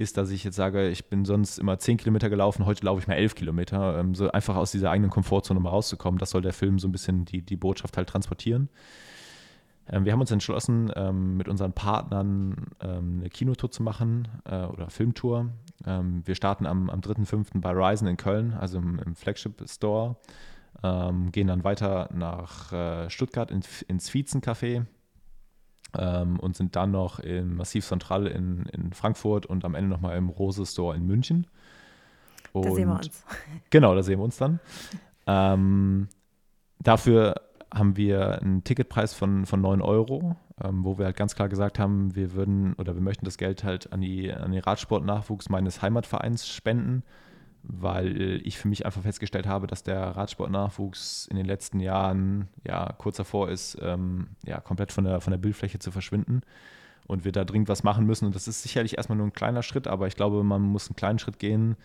ist, 0.00 0.16
dass 0.16 0.30
ich 0.30 0.44
jetzt 0.44 0.56
sage, 0.56 0.88
ich 0.88 1.06
bin 1.06 1.24
sonst 1.24 1.58
immer 1.58 1.78
10 1.78 1.98
Kilometer 1.98 2.30
gelaufen, 2.30 2.64
heute 2.64 2.86
laufe 2.86 3.00
ich 3.00 3.06
mal 3.06 3.14
11 3.14 3.34
Kilometer, 3.34 3.98
ähm, 3.98 4.14
so 4.14 4.30
einfach 4.30 4.56
aus 4.56 4.72
dieser 4.72 4.90
eigenen 4.90 5.10
Komfortzone 5.10 5.60
mal 5.60 5.68
rauszukommen, 5.68 6.18
das 6.18 6.30
soll 6.30 6.40
der 6.40 6.54
Film 6.54 6.78
so 6.78 6.88
ein 6.88 6.92
bisschen 6.92 7.26
die, 7.26 7.42
die 7.42 7.56
Botschaft 7.56 7.96
halt 7.96 8.08
transportieren. 8.08 8.70
Ähm, 9.88 10.06
wir 10.06 10.12
haben 10.12 10.20
uns 10.20 10.30
entschlossen, 10.30 10.90
ähm, 10.96 11.36
mit 11.36 11.48
unseren 11.48 11.72
Partnern 11.72 12.68
eine 12.78 13.28
Kinotour 13.28 13.70
zu 13.70 13.82
machen 13.82 14.26
äh, 14.44 14.64
oder 14.64 14.88
Filmtour. 14.88 15.50
wir 15.84 16.34
starten 16.34 16.66
am, 16.66 16.88
am 16.88 17.00
3.5. 17.00 17.60
bei 17.60 17.72
Ryzen 17.72 18.06
in 18.06 18.16
Köln, 18.16 18.54
also 18.54 18.78
im, 18.78 18.98
im 18.98 19.14
Flagship 19.14 19.62
Store. 19.68 20.16
gehen 20.82 21.46
dann 21.46 21.64
weiter 21.64 22.08
nach 22.14 22.72
äh, 22.72 23.10
Stuttgart 23.10 23.50
in, 23.50 23.60
ins 23.88 24.10
Viezen-Café 24.10 24.86
und 25.92 26.56
sind 26.56 26.76
dann 26.76 26.92
noch 26.92 27.18
im 27.18 27.56
Massiv 27.56 27.86
Central 27.86 28.26
in, 28.26 28.66
in 28.72 28.92
Frankfurt 28.92 29.46
und 29.46 29.64
am 29.64 29.74
Ende 29.74 29.90
nochmal 29.90 30.16
im 30.16 30.28
Rose 30.28 30.64
Store 30.64 30.96
in 30.96 31.06
München. 31.06 31.46
Und 32.52 32.66
da 32.66 32.72
sehen 32.72 32.88
wir 32.88 32.96
uns. 32.96 33.24
Genau, 33.70 33.94
da 33.94 34.02
sehen 34.02 34.18
wir 34.18 34.24
uns 34.24 34.36
dann. 34.36 34.60
Ähm, 35.26 36.08
dafür 36.80 37.34
haben 37.72 37.96
wir 37.96 38.40
einen 38.40 38.64
Ticketpreis 38.64 39.14
von, 39.14 39.46
von 39.46 39.60
9 39.60 39.80
Euro, 39.80 40.36
ähm, 40.62 40.84
wo 40.84 40.98
wir 40.98 41.06
halt 41.06 41.16
ganz 41.16 41.34
klar 41.34 41.48
gesagt 41.48 41.78
haben, 41.78 42.14
wir 42.16 42.32
würden 42.32 42.74
oder 42.74 42.94
wir 42.94 43.02
möchten 43.02 43.24
das 43.24 43.38
Geld 43.38 43.62
halt 43.62 43.92
an, 43.92 44.00
die, 44.00 44.32
an 44.32 44.50
den 44.50 44.60
Radsportnachwuchs 44.60 45.48
meines 45.48 45.80
Heimatvereins 45.82 46.48
spenden, 46.48 47.04
weil 47.62 48.40
ich 48.44 48.58
für 48.58 48.68
mich 48.68 48.86
einfach 48.86 49.02
festgestellt 49.02 49.46
habe, 49.46 49.66
dass 49.66 49.82
der 49.82 50.00
Radsportnachwuchs 50.00 51.26
in 51.26 51.36
den 51.36 51.46
letzten 51.46 51.80
Jahren 51.80 52.48
ja 52.66 52.94
kurz 52.98 53.16
davor 53.16 53.50
ist, 53.50 53.78
ähm, 53.82 54.28
ja, 54.44 54.60
komplett 54.60 54.92
von 54.92 55.04
der, 55.04 55.20
von 55.20 55.30
der 55.30 55.38
Bildfläche 55.38 55.78
zu 55.78 55.90
verschwinden 55.90 56.42
und 57.06 57.24
wir 57.24 57.32
da 57.32 57.44
dringend 57.44 57.68
was 57.68 57.82
machen 57.82 58.06
müssen. 58.06 58.26
Und 58.26 58.34
das 58.34 58.48
ist 58.48 58.62
sicherlich 58.62 58.96
erstmal 58.96 59.18
nur 59.18 59.26
ein 59.26 59.32
kleiner 59.32 59.62
Schritt, 59.62 59.86
aber 59.88 60.06
ich 60.06 60.16
glaube, 60.16 60.42
man 60.42 60.62
muss 60.62 60.88
einen 60.88 60.96
kleinen 60.96 61.18
Schritt 61.18 61.38
gehen, 61.38 61.76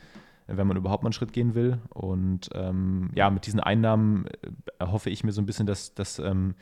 wenn 0.48 0.68
man 0.68 0.78
überhaupt 0.78 1.04
mal 1.04 1.08
einen 1.08 1.14
Schritt 1.14 1.34
gehen 1.34 1.56
will. 1.56 1.80
Und 1.90 2.50
ähm, 2.54 3.10
ja, 3.16 3.30
mit 3.30 3.46
diesen 3.46 3.60
Einnahmen 3.60 4.28
äh, 4.28 4.52
erhoffe 4.80 5.10
ich 5.10 5.24
mir 5.24 5.32
so 5.32 5.42
ein 5.42 5.46
bisschen, 5.46 5.66
dass, 5.66 5.94
dass 5.94 6.20
ähm, 6.20 6.56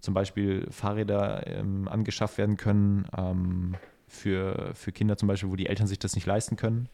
zum 0.00 0.14
Beispiel 0.14 0.66
Fahrräder 0.70 1.46
ähm, 1.46 1.88
angeschafft 1.88 2.38
werden 2.38 2.56
können 2.56 3.06
ähm, 3.16 3.74
für, 4.06 4.70
für 4.74 4.92
Kinder 4.92 5.16
zum 5.16 5.28
Beispiel, 5.28 5.50
wo 5.50 5.56
die 5.56 5.66
Eltern 5.66 5.86
sich 5.86 5.98
das 5.98 6.14
nicht 6.14 6.26
leisten 6.26 6.56
können. 6.56 6.88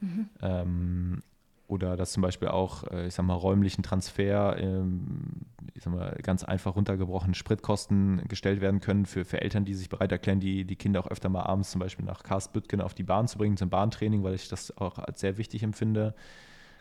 Mhm. 0.00 0.28
Ähm, 0.40 1.22
oder 1.70 1.96
dass 1.96 2.12
zum 2.12 2.22
Beispiel 2.22 2.48
auch, 2.48 2.84
äh, 2.90 3.06
ich 3.06 3.14
sag 3.14 3.24
mal, 3.24 3.34
räumlichen 3.34 3.82
Transfer, 3.82 4.56
ähm, 4.58 5.46
ich 5.74 5.84
sag 5.84 5.94
mal, 5.94 6.18
ganz 6.22 6.42
einfach 6.42 6.74
runtergebrochen 6.74 7.32
Spritkosten 7.32 8.22
gestellt 8.26 8.60
werden 8.60 8.80
können 8.80 9.06
für, 9.06 9.24
für 9.24 9.40
Eltern, 9.40 9.64
die 9.64 9.74
sich 9.74 9.88
bereit 9.88 10.10
erklären, 10.10 10.40
die, 10.40 10.64
die 10.64 10.76
Kinder 10.76 11.00
auch 11.00 11.06
öfter 11.06 11.28
mal 11.28 11.42
abends 11.42 11.70
zum 11.70 11.78
Beispiel 11.78 12.04
nach 12.04 12.24
Karstbüttgen 12.24 12.80
auf 12.80 12.94
die 12.94 13.04
Bahn 13.04 13.28
zu 13.28 13.38
bringen, 13.38 13.56
zum 13.56 13.70
Bahntraining, 13.70 14.24
weil 14.24 14.34
ich 14.34 14.48
das 14.48 14.76
auch 14.78 14.98
als 14.98 15.20
sehr 15.20 15.38
wichtig 15.38 15.62
empfinde. 15.62 16.14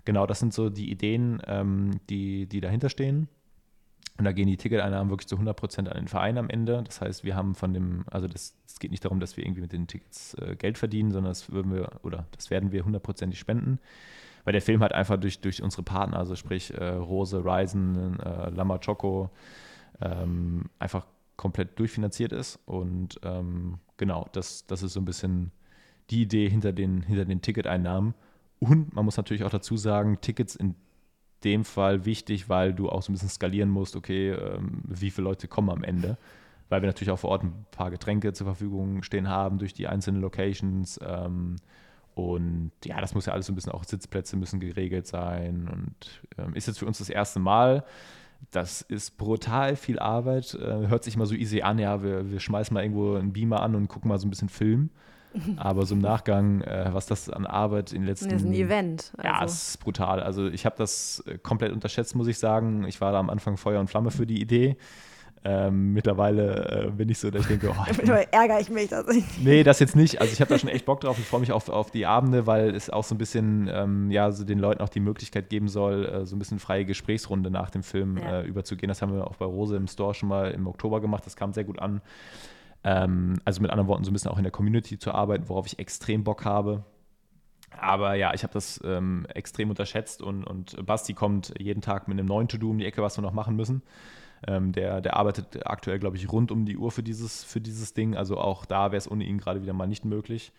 Genau, 0.05 0.25
das 0.25 0.39
sind 0.39 0.53
so 0.53 0.69
die 0.69 0.89
Ideen, 0.89 1.39
ähm, 1.45 1.99
die, 2.09 2.47
die 2.47 2.61
dahinter 2.61 2.89
stehen. 2.89 3.27
Und 4.19 4.25
da 4.25 4.33
gehen 4.33 4.47
die 4.47 4.57
Ticketeinnahmen 4.57 5.09
wirklich 5.09 5.27
zu 5.27 5.35
100 5.35 5.57
Prozent 5.57 5.89
an 5.89 5.95
den 5.95 6.07
Verein 6.07 6.37
am 6.37 6.49
Ende. 6.49 6.83
Das 6.85 7.01
heißt, 7.01 7.23
wir 7.23 7.35
haben 7.35 7.55
von 7.55 7.73
dem, 7.73 8.03
also 8.11 8.27
das, 8.27 8.53
es 8.67 8.77
geht 8.77 8.91
nicht 8.91 9.03
darum, 9.03 9.19
dass 9.19 9.37
wir 9.37 9.45
irgendwie 9.45 9.61
mit 9.61 9.73
den 9.73 9.87
Tickets 9.87 10.35
äh, 10.35 10.55
Geld 10.55 10.77
verdienen, 10.77 11.11
sondern 11.11 11.31
das 11.31 11.51
würden 11.51 11.73
wir, 11.73 11.89
oder 12.03 12.27
das 12.35 12.51
werden 12.51 12.71
wir 12.71 12.85
hundertprozentig 12.85 13.39
spenden 13.39 13.79
weil 14.43 14.53
der 14.53 14.61
Film 14.61 14.81
halt 14.81 14.93
einfach 14.93 15.17
durch, 15.17 15.41
durch 15.41 15.61
unsere 15.61 15.83
Partner, 15.83 16.17
also 16.17 16.35
sprich 16.35 16.73
äh, 16.73 16.83
Rose, 16.83 17.43
Ryzen, 17.43 18.19
äh, 18.19 18.49
Lama 18.49 18.79
Choco, 18.79 19.29
ähm, 20.01 20.65
einfach 20.79 21.05
komplett 21.35 21.77
durchfinanziert 21.77 22.31
ist. 22.31 22.59
Und 22.65 23.19
ähm, 23.23 23.79
genau, 23.97 24.27
das, 24.31 24.65
das 24.65 24.83
ist 24.83 24.93
so 24.93 25.01
ein 25.01 25.05
bisschen 25.05 25.51
die 26.09 26.23
Idee 26.23 26.49
hinter 26.49 26.73
den, 26.73 27.01
hinter 27.03 27.25
den 27.25 27.41
Ticketeinnahmen. 27.41 28.13
Und 28.59 28.93
man 28.93 29.05
muss 29.05 29.17
natürlich 29.17 29.43
auch 29.43 29.51
dazu 29.51 29.77
sagen, 29.77 30.19
Tickets 30.21 30.55
in 30.55 30.75
dem 31.43 31.63
Fall 31.63 32.05
wichtig, 32.05 32.49
weil 32.49 32.73
du 32.73 32.89
auch 32.89 33.01
so 33.01 33.11
ein 33.11 33.13
bisschen 33.13 33.29
skalieren 33.29 33.69
musst, 33.69 33.95
okay, 33.95 34.31
ähm, 34.31 34.81
wie 34.85 35.11
viele 35.11 35.25
Leute 35.25 35.47
kommen 35.47 35.69
am 35.69 35.83
Ende. 35.83 36.17
Weil 36.69 36.81
wir 36.81 36.87
natürlich 36.87 37.11
auch 37.11 37.19
vor 37.19 37.31
Ort 37.31 37.43
ein 37.43 37.65
paar 37.71 37.89
Getränke 37.89 38.33
zur 38.33 38.45
Verfügung 38.45 39.01
stehen 39.03 39.27
haben 39.27 39.57
durch 39.57 39.73
die 39.73 39.87
einzelnen 39.87 40.21
Locations. 40.21 40.99
Ähm, 41.03 41.55
und 42.13 42.71
ja, 42.83 42.99
das 43.01 43.15
muss 43.15 43.25
ja 43.25 43.33
alles 43.33 43.47
so 43.47 43.53
ein 43.53 43.55
bisschen 43.55 43.71
auch 43.71 43.83
Sitzplätze 43.83 44.35
müssen 44.37 44.59
geregelt 44.59 45.07
sein. 45.07 45.69
Und 45.71 46.21
ähm, 46.37 46.53
ist 46.53 46.67
jetzt 46.67 46.79
für 46.79 46.85
uns 46.85 46.99
das 46.99 47.09
erste 47.09 47.39
Mal. 47.39 47.83
Das 48.51 48.81
ist 48.81 49.17
brutal 49.17 49.75
viel 49.75 49.99
Arbeit. 49.99 50.53
Äh, 50.53 50.87
hört 50.87 51.03
sich 51.03 51.17
mal 51.17 51.25
so 51.25 51.35
easy 51.35 51.61
an, 51.61 51.79
ja, 51.79 52.03
wir, 52.03 52.31
wir 52.31 52.39
schmeißen 52.39 52.73
mal 52.73 52.83
irgendwo 52.83 53.15
einen 53.15 53.33
Beamer 53.33 53.61
an 53.61 53.75
und 53.75 53.87
gucken 53.87 54.09
mal 54.09 54.19
so 54.19 54.27
ein 54.27 54.29
bisschen 54.29 54.49
Film. 54.49 54.89
Aber 55.57 55.85
so 55.85 55.95
im 55.95 56.01
Nachgang, 56.01 56.61
äh, 56.61 56.89
was 56.91 57.05
das 57.05 57.29
an 57.29 57.45
Arbeit 57.45 57.93
in 57.93 58.01
den 58.01 58.07
letzten. 58.07 58.29
Das 58.29 58.41
ist 58.41 58.47
ein 58.47 58.53
Event. 58.53 59.11
Also. 59.17 59.27
Ja, 59.27 59.45
es 59.45 59.69
ist 59.69 59.77
brutal. 59.77 60.21
Also 60.21 60.47
ich 60.47 60.65
habe 60.65 60.75
das 60.77 61.23
äh, 61.27 61.37
komplett 61.37 61.71
unterschätzt, 61.71 62.15
muss 62.15 62.27
ich 62.27 62.39
sagen. 62.39 62.85
Ich 62.87 62.99
war 63.01 63.11
da 63.11 63.19
am 63.19 63.29
Anfang 63.29 63.57
Feuer 63.57 63.79
und 63.79 63.89
Flamme 63.89 64.11
für 64.11 64.25
die 64.25 64.41
Idee. 64.41 64.77
Ähm, 65.45 65.93
mittlerweile 65.93 66.87
äh, 66.87 66.91
bin 66.91 67.07
ich 67.07 67.17
so, 67.17 67.31
dass 67.31 67.43
ich 67.43 67.47
denke, 67.47 67.71
oh, 67.71 67.85
ich 67.91 68.09
ärgere 68.31 68.59
ich 68.59 68.69
mich. 68.69 68.89
Dass 68.89 69.07
ich 69.07 69.23
nee, 69.41 69.63
das 69.63 69.79
jetzt 69.79 69.95
nicht. 69.95 70.19
Also 70.19 70.33
ich 70.33 70.41
habe 70.41 70.49
da 70.49 70.59
schon 70.59 70.69
echt 70.69 70.85
Bock 70.85 70.99
drauf. 70.99 71.17
Ich 71.17 71.25
freue 71.25 71.39
mich 71.39 71.53
auf, 71.53 71.69
auf 71.69 71.91
die 71.91 72.05
Abende, 72.05 72.45
weil 72.45 72.75
es 72.75 72.89
auch 72.89 73.05
so 73.05 73.15
ein 73.15 73.17
bisschen, 73.17 73.69
ähm, 73.71 74.11
ja, 74.11 74.31
so 74.31 74.43
den 74.43 74.59
Leuten 74.59 74.81
auch 74.81 74.89
die 74.89 74.99
Möglichkeit 74.99 75.49
geben 75.49 75.69
soll, 75.69 76.05
äh, 76.05 76.25
so 76.25 76.35
ein 76.35 76.39
bisschen 76.39 76.59
freie 76.59 76.83
Gesprächsrunde 76.83 77.49
nach 77.51 77.69
dem 77.69 77.83
Film 77.83 78.17
ja. 78.17 78.41
äh, 78.41 78.45
überzugehen. 78.45 78.89
Das 78.89 79.01
haben 79.01 79.13
wir 79.13 79.27
auch 79.27 79.37
bei 79.37 79.45
Rose 79.45 79.77
im 79.77 79.87
Store 79.87 80.13
schon 80.13 80.27
mal 80.27 80.51
im 80.51 80.67
Oktober 80.67 80.99
gemacht. 80.99 81.25
Das 81.25 81.37
kam 81.37 81.53
sehr 81.53 81.63
gut 81.63 81.79
an. 81.79 82.01
Ähm, 82.83 83.39
also 83.45 83.61
mit 83.61 83.71
anderen 83.71 83.87
Worten, 83.87 84.03
so 84.03 84.11
ein 84.11 84.13
bisschen 84.13 84.31
auch 84.31 84.37
in 84.37 84.43
der 84.43 84.51
Community 84.51 84.97
zu 84.97 85.11
arbeiten, 85.11 85.49
worauf 85.49 85.65
ich 85.65 85.79
extrem 85.79 86.23
Bock 86.23 86.45
habe. 86.45 86.85
Aber 87.77 88.15
ja, 88.15 88.33
ich 88.33 88.43
habe 88.43 88.53
das 88.53 88.79
ähm, 88.83 89.25
extrem 89.33 89.69
unterschätzt 89.69 90.21
und, 90.21 90.43
und 90.43 90.85
Basti 90.85 91.13
kommt 91.13 91.53
jeden 91.59 91.81
Tag 91.81 92.07
mit 92.07 92.17
einem 92.17 92.27
neuen 92.27 92.47
To-Do 92.47 92.69
um 92.69 92.77
die 92.79 92.85
Ecke, 92.85 93.01
was 93.01 93.17
wir 93.17 93.21
noch 93.21 93.33
machen 93.33 93.55
müssen. 93.55 93.83
Ähm, 94.47 94.71
der, 94.71 95.01
der 95.01 95.17
arbeitet 95.17 95.67
aktuell, 95.67 95.99
glaube 95.99 96.17
ich, 96.17 96.31
rund 96.31 96.51
um 96.51 96.65
die 96.65 96.77
Uhr 96.77 96.91
für 96.91 97.03
dieses, 97.03 97.43
für 97.43 97.61
dieses 97.61 97.93
Ding. 97.93 98.15
Also 98.15 98.37
auch 98.37 98.65
da 98.65 98.91
wäre 98.91 98.97
es 98.97 99.09
ohne 99.09 99.25
ihn 99.25 99.37
gerade 99.37 99.61
wieder 99.61 99.73
mal 99.73 99.87
nicht 99.87 100.05
möglich. 100.05 100.51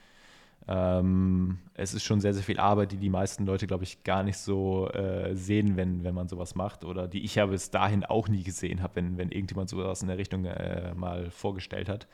Ähm, 0.68 1.58
es 1.74 1.94
ist 1.94 2.04
schon 2.04 2.20
sehr, 2.20 2.34
sehr 2.34 2.42
viel 2.42 2.58
Arbeit, 2.58 2.92
die 2.92 2.96
die 2.96 3.10
meisten 3.10 3.46
Leute, 3.46 3.66
glaube 3.66 3.84
ich, 3.84 4.04
gar 4.04 4.22
nicht 4.22 4.38
so 4.38 4.88
äh, 4.90 5.34
sehen, 5.34 5.76
wenn, 5.76 6.04
wenn 6.04 6.14
man 6.14 6.28
sowas 6.28 6.54
macht. 6.54 6.84
Oder 6.84 7.08
die 7.08 7.24
ich 7.24 7.34
ja 7.34 7.46
bis 7.46 7.70
dahin 7.70 8.04
auch 8.04 8.28
nie 8.28 8.42
gesehen 8.42 8.82
habe, 8.82 8.96
wenn, 8.96 9.18
wenn 9.18 9.30
irgendjemand 9.30 9.68
sowas 9.68 10.02
in 10.02 10.08
der 10.08 10.18
Richtung 10.18 10.44
äh, 10.44 10.94
mal 10.94 11.30
vorgestellt 11.30 11.88
hat. 11.88 12.06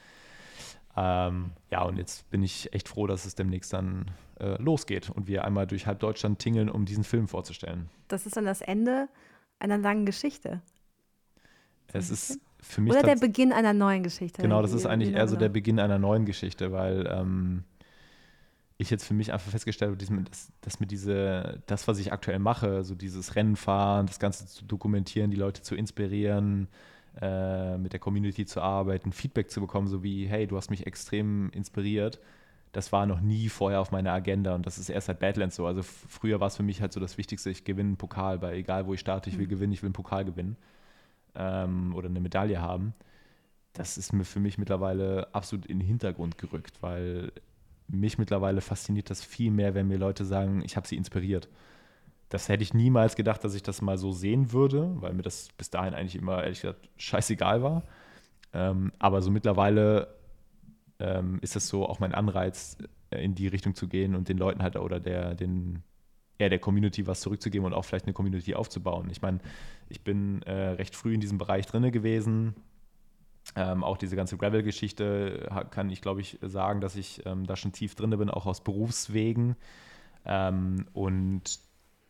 Ähm, 0.97 1.51
ja, 1.71 1.83
und 1.83 1.99
jetzt 1.99 2.31
bin 2.31 2.43
ich 2.43 2.73
echt 2.73 2.89
froh, 2.89 3.07
dass 3.07 3.27
es 3.27 3.35
demnächst 3.35 3.73
dann 3.73 4.11
äh, 4.41 4.61
losgeht 4.63 5.11
und 5.11 5.27
wir 5.27 5.45
einmal 5.45 5.67
durch 5.67 5.87
halb 5.87 6.01
Deutschland 6.01 6.39
tingeln, 6.39 6.71
um 6.71 6.87
diesen 6.87 7.05
Film 7.05 7.29
vorzustellen. 7.29 7.91
Das 8.09 8.25
ist 8.25 8.37
dann 8.37 8.47
das 8.47 8.63
Ende 8.63 9.09
einer 9.59 9.77
langen 9.77 10.07
Geschichte. 10.07 10.63
Es 11.93 12.11
ist 12.11 12.41
für 12.61 12.81
mich. 12.81 12.93
Oder 12.93 13.03
der 13.03 13.17
Beginn 13.17 13.53
einer 13.53 13.75
neuen 13.75 14.03
Geschichte. 14.03 14.41
Genau, 14.41 14.63
das 14.63 14.73
ist 14.73 14.87
eigentlich 14.87 15.13
eher 15.13 15.29
so 15.29 15.37
der 15.37 15.49
Beginn 15.51 15.79
einer 15.79 15.99
neuen 15.99 16.25
Geschichte, 16.25 16.73
weil 16.73 17.07
ähm, 17.11 17.65
ich 18.79 18.91
jetzt 18.91 19.05
für 19.05 19.15
mich 19.15 19.33
einfach 19.33 19.51
festgestellt 19.51 19.93
habe, 19.93 20.25
dass, 20.29 20.53
dass 20.61 20.81
mir 20.81 20.87
diese, 20.87 21.63
das, 21.67 21.89
was 21.89 21.99
ich 21.99 22.13
aktuell 22.13 22.39
mache, 22.39 22.85
so 22.85 22.95
dieses 22.95 23.35
Rennen 23.35 23.57
fahren, 23.57 24.07
das 24.07 24.19
Ganze 24.19 24.47
zu 24.47 24.65
dokumentieren, 24.65 25.31
die 25.31 25.37
Leute 25.37 25.63
zu 25.63 25.75
inspirieren, 25.75 26.69
äh, 27.21 27.79
mit 27.79 27.95
der 27.95 28.01
Community 28.01 28.45
zu 28.45 28.61
arbeiten, 28.61 29.13
Feedback 29.13 29.51
zu 29.51 29.61
bekommen, 29.61 29.89
so 29.89 30.03
wie, 30.03 30.27
hey, 30.27 30.47
du 30.47 30.57
hast 30.57 30.71
mich 30.71 30.87
extrem 30.87 31.49
inspiriert. 31.51 32.21
Das 32.73 32.93
war 32.93 33.07
noch 33.07 33.23
nie 33.23 33.49
vorher 33.49 33.81
auf 33.81 33.91
meiner 33.93 34.13
Agenda 34.13 34.55
und 34.55 34.67
das 34.67 34.77
ist 34.77 34.91
erst 34.91 35.07
seit 35.07 35.21
Badlands 35.21 35.57
so. 35.57 35.67
Also 35.67 35.83
früher 35.83 36.41
war 36.41 36.49
es 36.49 36.57
für 36.57 36.63
mich 36.63 36.83
halt 36.83 36.93
so 36.93 37.01
das 37.01 37.17
Wichtigste, 37.17 37.49
ich 37.49 37.65
gewinne 37.65 37.89
einen 37.89 37.97
Pokal, 37.97 38.43
weil 38.43 38.57
egal 38.57 38.87
wo 38.87 38.93
ich 38.93 39.01
starte, 39.01 39.31
ich 39.31 39.39
will 39.39 39.47
mhm. 39.47 39.51
gewinnen, 39.51 39.73
ich 39.73 39.83
will 39.83 39.89
einen 39.89 39.95
Pokal 39.95 40.27
gewinnen 40.27 40.59
ähm, 41.35 41.95
oder 41.95 42.11
eine 42.11 42.21
Medaille 42.21 42.61
haben, 42.61 42.93
das 43.73 43.97
ist 43.97 44.13
mir 44.13 44.25
für 44.25 44.41
mich 44.41 44.59
mittlerweile 44.59 45.35
absolut 45.35 45.65
in 45.65 45.79
den 45.79 45.87
Hintergrund 45.87 46.37
gerückt, 46.37 46.83
weil 46.83 47.33
mich 47.89 48.19
mittlerweile 48.19 48.61
fasziniert 48.61 49.11
das 49.11 49.23
viel 49.23 49.51
mehr, 49.51 49.75
wenn 49.75 49.89
mir 49.89 49.99
Leute 49.99 50.25
sagen, 50.25 50.63
ich 50.65 50.77
habe 50.77 50.87
sie 50.87 50.97
inspiriert. 50.97 51.49
das 52.29 52.49
hätte 52.49 52.63
ich 52.65 52.75
niemals 52.75 53.17
gedacht, 53.17 53.45
dass 53.45 53.55
ich 53.55 53.63
das 53.63 53.83
mal 53.83 53.99
so 53.99 54.13
sehen 54.13 54.53
würde, 54.53 55.01
weil 55.01 55.15
mir 55.15 55.23
das 55.23 55.49
bis 55.57 55.71
dahin 55.71 55.95
eigentlich 55.95 56.17
immer, 56.17 56.43
ehrlich 56.43 56.63
gesagt, 56.63 56.89
scheißegal 56.97 57.63
war. 57.63 57.85
Ähm, 58.53 58.93
aber 58.99 59.23
so 59.23 59.31
mittlerweile 59.31 60.09
ähm, 60.99 61.39
ist 61.43 61.57
es 61.57 61.69
so 61.69 61.87
auch 61.87 62.01
mein 62.01 62.15
Anreiz, 62.15 62.79
äh, 63.11 63.25
in 63.25 63.35
die 63.35 63.49
Richtung 63.49 63.75
zu 63.75 63.89
gehen 63.89 64.15
und 64.15 64.29
den 64.29 64.39
Leuten 64.39 64.63
halt 64.63 64.77
oder 64.77 64.99
der, 65.01 65.35
den, 65.35 65.83
eher 66.39 66.51
der 66.51 66.59
Community 66.59 67.07
was 67.07 67.21
zurückzugeben 67.21 67.67
und 67.67 67.75
auch 67.75 67.85
vielleicht 67.85 68.07
eine 68.07 68.15
Community 68.15 68.55
aufzubauen. 68.55 69.09
Ich 69.11 69.23
meine, 69.23 69.39
ich 69.89 70.03
bin 70.03 70.43
äh, 70.43 70.53
recht 70.53 70.97
früh 70.97 71.15
in 71.15 71.21
diesem 71.21 71.39
Bereich 71.39 71.67
drinne 71.67 71.91
gewesen. 71.91 72.55
Ähm, 73.57 73.83
auch 73.83 73.97
diese 73.97 74.17
ganze 74.17 74.37
Gravel-Geschichte 74.37 75.49
kann 75.71 75.89
ich, 75.89 76.03
glaube 76.03 76.21
ich, 76.21 76.39
sagen, 76.43 76.83
dass 76.83 76.95
ich 76.95 77.25
ähm, 77.25 77.47
da 77.47 77.57
schon 77.57 77.73
tief 77.73 77.95
drin 77.95 78.11
bin, 78.11 78.29
auch 78.29 78.45
aus 78.45 78.63
Berufswegen. 78.63 79.57
Ähm, 80.27 80.87
und 80.93 81.59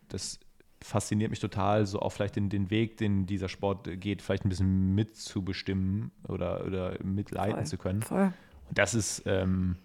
das 0.08 0.40
fasziniert 0.82 1.30
mich 1.30 1.40
total, 1.40 1.86
so 1.86 2.00
auch 2.00 2.10
vielleicht 2.10 2.36
den, 2.36 2.48
den 2.48 2.70
Weg, 2.70 2.96
den 2.96 3.26
dieser 3.26 3.48
Sport 3.48 3.88
geht, 4.00 4.22
vielleicht 4.22 4.44
ein 4.44 4.48
bisschen 4.48 4.94
mitzubestimmen 4.94 6.10
oder, 6.28 6.64
oder 6.64 7.02
mitleiten 7.04 7.58
Voll. 7.58 7.66
zu 7.66 7.78
können. 7.78 8.02
Voll. 8.02 8.32
Und 8.68 8.78
das 8.78 8.94
ist, 8.94 9.22
ähm, 9.26 9.76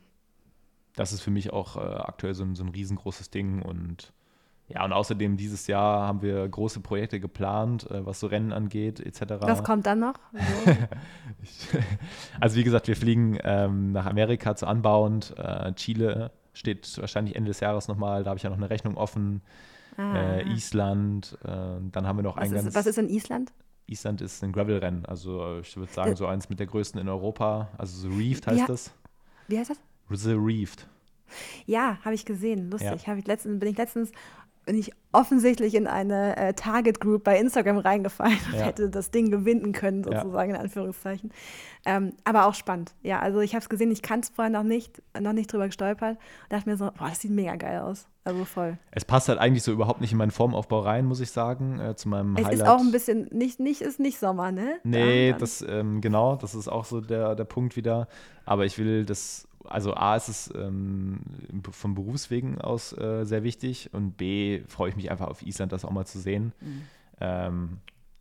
das 0.96 1.14
ist 1.14 1.22
für 1.22 1.32
mich 1.32 1.54
auch 1.54 1.78
äh, 1.78 1.80
aktuell 1.80 2.34
so 2.34 2.44
ein, 2.44 2.56
so 2.56 2.64
ein 2.64 2.70
riesengroßes 2.70 3.30
Ding. 3.30 3.62
Und 3.62 4.14
ja, 4.74 4.86
und 4.86 4.94
außerdem 4.94 5.38
dieses 5.38 5.68
Jahr 5.68 6.08
haben 6.08 6.22
wir 6.22 6.48
große 6.48 6.80
Projekte 6.80 7.20
geplant, 7.20 7.90
äh, 7.90 8.06
was 8.06 8.20
so 8.20 8.28
Rennen 8.28 8.52
angeht, 8.52 9.00
etc. 9.00 9.22
Was 9.40 9.64
kommt 9.64 9.86
dann 9.86 10.00
noch? 10.00 10.14
also 12.40 12.58
wie 12.58 12.64
gesagt, 12.64 12.88
wir 12.88 12.96
fliegen 12.96 13.38
ähm, 13.44 13.92
nach 13.92 14.06
Amerika 14.06 14.56
zu 14.56 14.68
Anbauend. 14.68 15.36
Äh, 15.38 15.74
Chile 15.74 16.32
steht 16.54 16.98
wahrscheinlich 17.00 17.36
Ende 17.36 17.50
des 17.50 17.60
Jahres 17.60 17.88
nochmal, 17.88 18.24
da 18.24 18.32
habe 18.32 18.38
ich 18.38 18.44
ja 18.44 18.50
noch 18.50 18.58
eine 18.58 18.70
Rechnung 18.70 18.98
offen. 18.98 19.42
Ah. 19.98 20.16
Äh, 20.16 20.54
Island, 20.54 21.38
äh, 21.44 21.48
dann 21.48 22.08
haben 22.08 22.18
wir 22.18 22.24
noch 22.24 22.38
was 22.38 22.44
ein 22.44 22.54
ist, 22.54 22.64
ganz. 22.64 22.76
Was 22.76 22.86
ist 22.86 22.98
in 22.98 23.10
Island? 23.10 23.52
Island 23.88 24.22
ist 24.22 24.42
ein 24.44 24.54
Gravel-Rennen, 24.54 25.06
also 25.06 25.60
ich 25.60 25.76
würde 25.76 25.92
sagen, 25.92 26.16
so 26.16 26.26
eins 26.26 26.50
mit 26.50 26.60
der 26.60 26.68
größten 26.68 27.00
in 27.00 27.10
Europa. 27.10 27.70
Also 27.78 28.10
The 28.10 28.16
Reefed 28.16 28.48
heißt 28.48 28.70
das. 28.70 28.92
Wie 29.48 29.60
heißt 29.60 29.72
das? 29.72 29.80
The 30.10 30.34
Reefed. 30.34 30.88
Ja, 31.66 31.98
habe 32.04 32.16
ich 32.16 32.26
gesehen. 32.26 32.70
Lustig. 32.70 33.06
Ja. 33.06 33.16
Ich 33.16 33.28
letztens, 33.28 33.60
bin 33.60 33.70
ich 33.70 33.78
letztens 33.78 34.12
bin 34.66 34.78
ich 34.78 34.92
offensichtlich 35.12 35.76
in 35.76 35.88
eine 35.88 36.38
äh, 36.38 36.54
Target 36.54 37.00
Group 37.00 37.24
bei 37.24 37.40
Instagram 37.40 37.80
reingefallen 37.80 38.38
und 38.52 38.60
ja. 38.60 38.66
hätte 38.66 38.90
das 38.90 39.12
Ding 39.12 39.32
gewinnen 39.32 39.74
können, 39.74 40.04
sozusagen 40.04 40.52
ja. 40.52 40.56
in 40.58 40.62
Anführungszeichen. 40.62 41.32
Ähm, 41.86 42.14
aber 42.24 42.46
auch 42.46 42.54
spannend. 42.54 42.94
Ja, 43.02 43.20
also 43.20 43.40
ich 43.40 43.54
habe 43.54 43.64
es 43.64 43.70
gesehen, 43.70 43.92
ich 43.92 44.02
kann 44.02 44.20
es 44.20 44.30
vorher 44.30 44.52
noch 44.52 44.64
nicht, 44.64 45.02
noch 45.20 45.34
nicht 45.34 45.52
drüber 45.52 45.66
gestolpert 45.66 46.18
und 46.18 46.54
dachte 46.54 46.70
mir 46.70 46.78
so, 46.78 46.86
boah, 46.98 47.10
das 47.10 47.20
sieht 47.20 47.32
mega 47.32 47.56
geil 47.56 47.80
aus. 47.80 48.08
Also 48.24 48.46
voll. 48.46 48.78
Es 48.92 49.04
passt 49.04 49.30
halt 49.30 49.40
eigentlich 49.40 49.64
so 49.64 49.72
überhaupt 49.72 50.00
nicht 50.00 50.12
in 50.12 50.20
meinen 50.20 50.32
Formaufbau 50.32 50.82
rein, 50.82 51.06
muss 51.06 51.20
ich 51.22 51.32
sagen, 51.32 51.80
äh, 51.80 51.96
zu 51.96 52.08
meinem 52.08 52.36
es 52.36 52.46
Highlight. 52.46 52.54
ist 52.54 52.68
auch 52.68 52.80
ein 52.80 52.92
bisschen, 52.92 53.28
nicht, 53.32 53.60
nicht 53.60 53.82
ist 53.82 54.00
nicht 54.00 54.20
Sommer, 54.20 54.52
ne? 54.52 54.80
Nee, 54.84 55.34
das, 55.38 55.66
ähm, 55.68 56.02
genau, 56.02 56.36
das 56.36 56.54
ist 56.54 56.68
auch 56.68 56.86
so 56.86 57.02
der, 57.02 57.34
der 57.34 57.46
Punkt 57.46 57.76
wieder. 57.76 58.08
Aber 58.46 58.66
ich 58.66 58.78
will 58.78 59.06
das 59.06 59.48
also 59.66 59.94
A 59.94 60.16
ist 60.16 60.28
es 60.28 60.54
ähm, 60.56 61.20
von 61.72 61.96
Berufswegen 61.96 62.60
aus 62.60 62.98
äh, 62.98 63.26
sehr 63.26 63.44
wichtig 63.44 63.94
und 63.94 64.18
B 64.18 64.62
freue 64.68 64.90
ich 64.90 64.96
mich 64.96 65.12
einfach 65.12 65.28
auf 65.28 65.42
Island, 65.42 65.72
das 65.72 65.86
auch 65.86 65.92
mal 65.92 66.06
zu 66.06 66.20
sehen. 66.20 66.54
Mhm. 66.62 66.82
Ähm, 67.20 67.78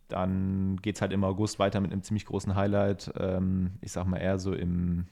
dann 0.07 0.77
geht 0.81 0.95
es 0.95 1.01
halt 1.01 1.13
im 1.13 1.23
August 1.23 1.57
weiter 1.57 1.79
mit 1.79 1.91
einem 1.91 2.03
ziemlich 2.03 2.25
großen 2.25 2.55
Highlight. 2.55 3.13
Ähm, 3.17 3.71
ich 3.81 3.91
sag 3.91 4.05
mal 4.05 4.17
eher 4.17 4.39
so 4.39 4.53
im, 4.53 5.07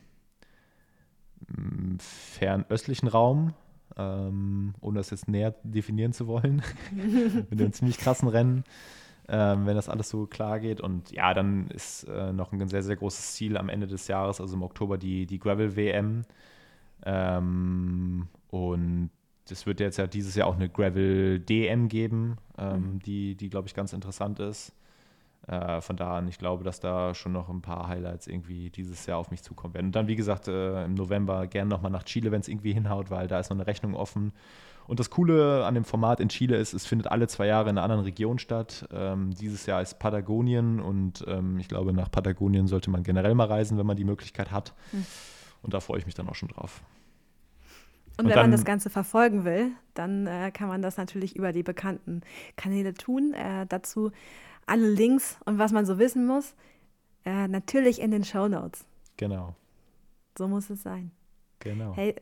im 1.48 1.98
fernöstlichen 2.00 3.08
Raum, 3.08 3.54
ähm, 3.98 4.74
ohne 4.82 5.00
das 5.00 5.10
jetzt 5.10 5.28
näher 5.28 5.56
definieren 5.64 6.12
zu 6.14 6.28
wollen, 6.28 6.62
mit 7.50 7.60
einem 7.60 7.74
ziemlich 7.74 7.98
krassen 7.98 8.28
Rennen 8.28 8.64
ähm, 9.30 9.66
wenn 9.66 9.76
das 9.76 9.90
alles 9.90 10.10
so 10.10 10.26
klar 10.26 10.60
geht. 10.60 10.82
Und 10.82 11.12
ja, 11.12 11.34
dann 11.34 11.68
ist 11.68 12.04
äh, 12.06 12.34
noch 12.34 12.52
ein 12.52 12.68
sehr, 12.68 12.84
sehr 12.84 12.96
großes 12.96 13.34
Ziel 13.34 13.58
am 13.58 13.70
Ende 13.70 13.88
des 13.88 14.08
Jahres, 14.08 14.42
also 14.42 14.56
im 14.56 14.64
Oktober, 14.64 14.98
die, 14.98 15.26
die 15.26 15.40
Gravel-WM. 15.40 16.24
Ähm, 17.06 18.28
und 18.50 19.10
es 19.50 19.66
wird 19.66 19.80
jetzt 19.80 19.98
ja 19.98 20.08
dieses 20.08 20.36
Jahr 20.36 20.48
auch 20.48 20.56
eine 20.56 20.70
Gravel-DM 20.70 21.90
geben, 21.90 22.38
ähm, 22.58 22.94
mhm. 22.94 23.00
die, 23.00 23.36
die 23.36 23.50
glaube 23.50 23.68
ich, 23.68 23.74
ganz 23.74 23.94
interessant 23.94 24.40
ist. 24.40 24.74
Äh, 25.48 25.82
von 25.82 25.96
da 25.96 26.18
an, 26.18 26.28
ich 26.28 26.38
glaube, 26.38 26.64
dass 26.64 26.80
da 26.80 27.16
schon 27.16 27.32
noch 27.32 27.50
ein 27.50 27.62
paar 27.62 27.88
Highlights 27.88 28.28
irgendwie 28.28 28.70
dieses 28.70 29.06
Jahr 29.06 29.18
auf 29.18 29.32
mich 29.32 29.42
zukommen 29.42 29.74
werden. 29.74 29.88
Und 29.88 29.96
dann, 29.96 30.08
wie 30.08 30.16
gesagt, 30.16 30.48
äh, 30.48 30.86
im 30.86 30.96
November 30.96 31.48
gerne 31.48 31.70
nochmal 31.70 31.92
nach 31.92 32.04
Chile, 32.04 32.32
wenn 32.32 32.42
es 32.42 32.48
irgendwie 32.48 32.74
hinhaut, 32.74 33.10
weil 33.10 33.28
da 33.28 33.40
ist 33.40 33.50
noch 33.50 33.58
eine 33.58 33.66
Rechnung 33.66 33.96
offen. 33.96 34.34
Und 34.88 35.00
das 35.00 35.10
Coole 35.10 35.66
an 35.66 35.76
dem 35.76 35.86
Format 35.86 36.20
in 36.20 36.30
Chile 36.30 36.58
ist, 36.58 36.74
es 36.74 36.86
findet 36.86 37.12
alle 37.12 37.28
zwei 37.28 37.46
Jahre 37.46 37.70
in 37.70 37.78
einer 37.78 37.84
anderen 37.84 38.04
Region 38.04 38.40
statt. 38.40 38.88
Ähm, 38.92 39.32
dieses 39.36 39.66
Jahr 39.66 39.82
ist 39.82 40.00
Patagonien 40.00 40.80
und 40.80 41.24
ähm, 41.28 41.60
ich 41.60 41.68
glaube, 41.68 41.94
nach 41.94 42.10
Patagonien 42.10 42.68
sollte 42.68 42.90
man 42.90 43.04
generell 43.04 43.36
mal 43.36 43.48
reisen, 43.48 43.78
wenn 43.78 43.86
man 43.86 43.98
die 43.98 44.04
Möglichkeit 44.04 44.52
hat. 44.52 44.74
Hm. 44.92 45.06
Und 45.62 45.74
da 45.74 45.80
freue 45.80 46.00
ich 46.00 46.06
mich 46.06 46.16
dann 46.16 46.28
auch 46.28 46.36
schon 46.36 46.50
drauf. 46.50 46.82
Und, 48.18 48.26
und 48.26 48.30
wenn 48.30 48.36
dann, 48.36 48.44
man 48.46 48.52
das 48.52 48.66
Ganze 48.66 48.90
verfolgen 48.90 49.46
will, 49.46 49.72
dann 49.94 50.28
äh, 50.28 50.52
kann 50.52 50.68
man 50.68 50.82
das 50.82 50.98
natürlich 50.98 51.36
über 51.36 51.54
die 51.54 51.64
bekannten 51.64 52.22
Kanäle 52.56 52.94
tun. 52.94 53.34
Äh, 53.34 53.66
dazu 53.68 54.12
alle 54.66 54.90
Links 54.90 55.38
und 55.46 55.58
was 55.58 55.72
man 55.72 55.86
so 55.86 56.00
wissen 56.00 56.26
muss, 56.26 56.54
äh, 57.26 57.48
natürlich 57.48 58.02
in 58.02 58.12
den 58.12 58.24
Show 58.24 58.48
Notes. 58.48 58.86
Genau. 59.18 59.56
So 60.38 60.48
muss 60.48 60.70
es 60.70 60.84
sein. 60.84 61.12
Genau. 61.60 61.94
Hey, 61.96 62.16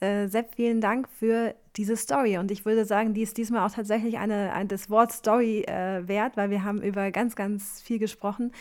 äh, 0.00 0.28
Sepp, 0.28 0.54
vielen 0.54 0.80
Dank 0.80 1.08
für 1.08 1.54
diese 1.76 1.96
Story. 1.96 2.38
Und 2.38 2.50
ich 2.50 2.64
würde 2.64 2.84
sagen, 2.84 3.14
die 3.14 3.22
ist 3.22 3.36
diesmal 3.36 3.66
auch 3.66 3.72
tatsächlich 3.72 4.18
eine, 4.18 4.52
ein, 4.52 4.66
das 4.66 4.90
Wort 4.90 5.12
Story 5.12 5.60
äh, 5.62 6.06
wert, 6.08 6.36
weil 6.36 6.50
wir 6.50 6.64
haben 6.64 6.82
über 6.82 7.10
ganz, 7.10 7.36
ganz 7.36 7.80
viel 7.80 7.98
gesprochen 7.98 8.52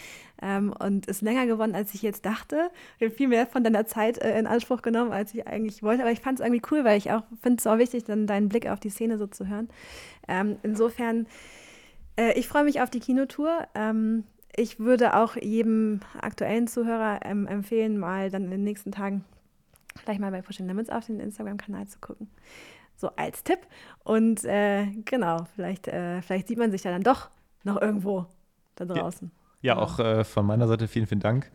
ähm, 0.42 0.74
und 0.78 1.08
ist 1.08 1.22
länger 1.22 1.48
geworden, 1.48 1.76
als 1.76 1.94
ich 1.94 2.02
jetzt 2.02 2.26
dachte. 2.26 2.70
Ich 2.98 3.06
habe 3.06 3.16
viel 3.16 3.28
mehr 3.28 3.48
von 3.48 3.64
deiner 3.64 3.86
Zeit 3.86 4.20
äh, 4.20 4.38
in 4.38 4.48
Anspruch 4.48 4.82
genommen, 4.82 5.12
als 5.12 5.34
ich 5.34 5.48
eigentlich 5.48 5.82
wollte. 5.82 6.04
Aber 6.04 6.12
ich 6.12 6.22
fand 6.22 6.40
es 6.40 6.46
irgendwie 6.46 6.62
cool, 6.72 6.84
weil 6.84 6.98
ich 6.98 7.12
auch 7.12 7.24
finde 7.42 7.60
es 7.60 7.68
auch 7.68 7.78
wichtig, 7.78 8.04
dann 8.04 8.28
deinen 8.28 8.50
Blick 8.50 8.68
auf 8.68 8.80
die 8.80 8.90
Szene 8.90 9.18
so 9.18 9.28
zu 9.28 9.48
hören. 9.48 9.70
Ähm, 10.28 10.58
insofern, 10.62 11.26
äh, 12.16 12.38
ich 12.38 12.48
freue 12.48 12.64
mich 12.64 12.82
auf 12.82 12.90
die 12.90 13.00
Kinotour. 13.00 13.68
Ähm, 13.76 14.26
ich 14.56 14.80
würde 14.80 15.16
auch 15.16 15.36
jedem 15.36 16.02
aktuellen 16.22 16.68
Zuhörer 16.68 17.22
ähm, 17.24 17.48
empfehlen, 17.48 17.98
mal 17.98 18.30
dann 18.30 18.44
in 18.46 18.52
den 18.52 18.64
nächsten 18.64 18.92
Tagen 18.92 19.24
vielleicht 20.00 20.20
mal 20.20 20.32
bei 20.32 20.42
Pushing 20.42 20.68
Limits 20.68 20.90
auf 20.90 21.06
den 21.06 21.20
Instagram-Kanal 21.20 21.88
zu 21.88 22.00
gucken. 22.00 22.30
So 22.96 23.10
als 23.16 23.44
Tipp. 23.44 23.60
Und 24.04 24.44
äh, 24.46 24.88
genau, 25.06 25.48
vielleicht, 25.56 25.88
äh, 25.88 26.22
vielleicht 26.22 26.48
sieht 26.48 26.58
man 26.58 26.72
sich 26.72 26.84
ja 26.84 26.92
dann 26.92 27.04
doch 27.04 27.30
noch 27.64 27.82
irgendwo 27.82 28.26
da 28.76 28.86
draußen. 28.86 29.32
Ja, 29.62 29.74
ja 29.74 29.74
genau. 29.76 29.86
auch 29.86 30.00
äh, 30.00 30.24
von 30.24 30.46
meiner 30.46 30.68
Seite 30.68 30.88
vielen, 30.88 31.08
vielen 31.08 31.22
Dank. 31.22 31.52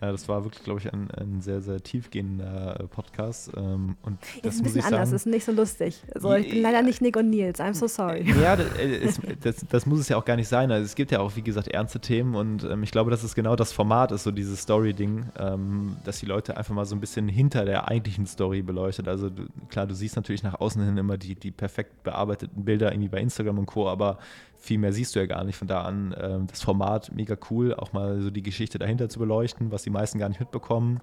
Äh, 0.00 0.12
das 0.12 0.28
war 0.28 0.44
wirklich, 0.44 0.64
glaube 0.64 0.80
ich, 0.80 0.92
ein, 0.92 1.10
ein, 1.10 1.40
sehr, 1.40 1.60
sehr 1.60 1.82
tiefgehender 1.82 2.80
äh, 2.80 2.86
Podcast. 2.86 3.50
Ähm, 3.56 3.96
und 4.02 4.18
das 4.42 4.54
ist 4.54 4.60
ein 4.60 4.64
bisschen 4.64 4.84
anders, 4.84 5.10
sagen, 5.10 5.16
ist 5.16 5.26
nicht 5.26 5.44
so 5.44 5.52
lustig. 5.52 6.02
Also, 6.14 6.34
ich 6.34 6.50
bin 6.50 6.62
leider 6.62 6.82
nicht 6.82 7.02
Nick 7.02 7.16
und 7.16 7.30
Nils, 7.30 7.60
I'm 7.60 7.74
so 7.74 7.86
sorry. 7.86 8.24
Ja, 8.40 8.56
das, 8.56 8.66
äh, 8.78 9.36
das, 9.40 9.64
das, 9.68 9.86
muss 9.86 10.00
es 10.00 10.08
ja 10.08 10.16
auch 10.16 10.24
gar 10.24 10.36
nicht 10.36 10.48
sein. 10.48 10.70
Also, 10.70 10.84
es 10.84 10.94
gibt 10.94 11.10
ja 11.10 11.20
auch, 11.20 11.36
wie 11.36 11.42
gesagt, 11.42 11.68
ernste 11.68 12.00
Themen 12.00 12.34
und 12.34 12.64
ähm, 12.64 12.82
ich 12.82 12.90
glaube, 12.90 13.10
dass 13.10 13.22
es 13.22 13.34
genau 13.34 13.56
das 13.56 13.72
Format 13.72 14.12
ist, 14.12 14.24
so 14.24 14.30
dieses 14.30 14.62
Story-Ding, 14.62 15.26
ähm, 15.38 15.96
dass 16.04 16.20
die 16.20 16.26
Leute 16.26 16.56
einfach 16.56 16.74
mal 16.74 16.86
so 16.86 16.96
ein 16.96 17.00
bisschen 17.00 17.28
hinter 17.28 17.64
der 17.64 17.88
eigentlichen 17.88 18.26
Story 18.26 18.62
beleuchtet. 18.62 19.08
Also, 19.08 19.28
du, 19.28 19.44
klar, 19.68 19.86
du 19.86 19.94
siehst 19.94 20.16
natürlich 20.16 20.42
nach 20.42 20.60
außen 20.60 20.82
hin 20.82 20.96
immer 20.96 21.18
die, 21.18 21.34
die 21.34 21.50
perfekt 21.50 22.02
bearbeiteten 22.02 22.64
Bilder 22.64 22.92
irgendwie 22.92 23.08
bei 23.08 23.20
Instagram 23.20 23.58
und 23.58 23.66
Co., 23.66 23.88
aber 23.88 24.18
viel 24.60 24.78
mehr 24.78 24.92
siehst 24.92 25.14
du 25.14 25.20
ja 25.20 25.26
gar 25.26 25.42
nicht. 25.44 25.56
Von 25.56 25.68
da 25.68 25.82
an 25.82 26.14
ähm, 26.20 26.46
das 26.46 26.62
Format 26.62 27.10
mega 27.14 27.36
cool, 27.50 27.74
auch 27.74 27.92
mal 27.92 28.20
so 28.20 28.30
die 28.30 28.42
Geschichte 28.42 28.78
dahinter 28.78 29.08
zu 29.08 29.18
beleuchten, 29.18 29.72
was 29.72 29.82
die 29.82 29.90
meisten 29.90 30.18
gar 30.18 30.28
nicht 30.28 30.40
mitbekommen. 30.40 31.00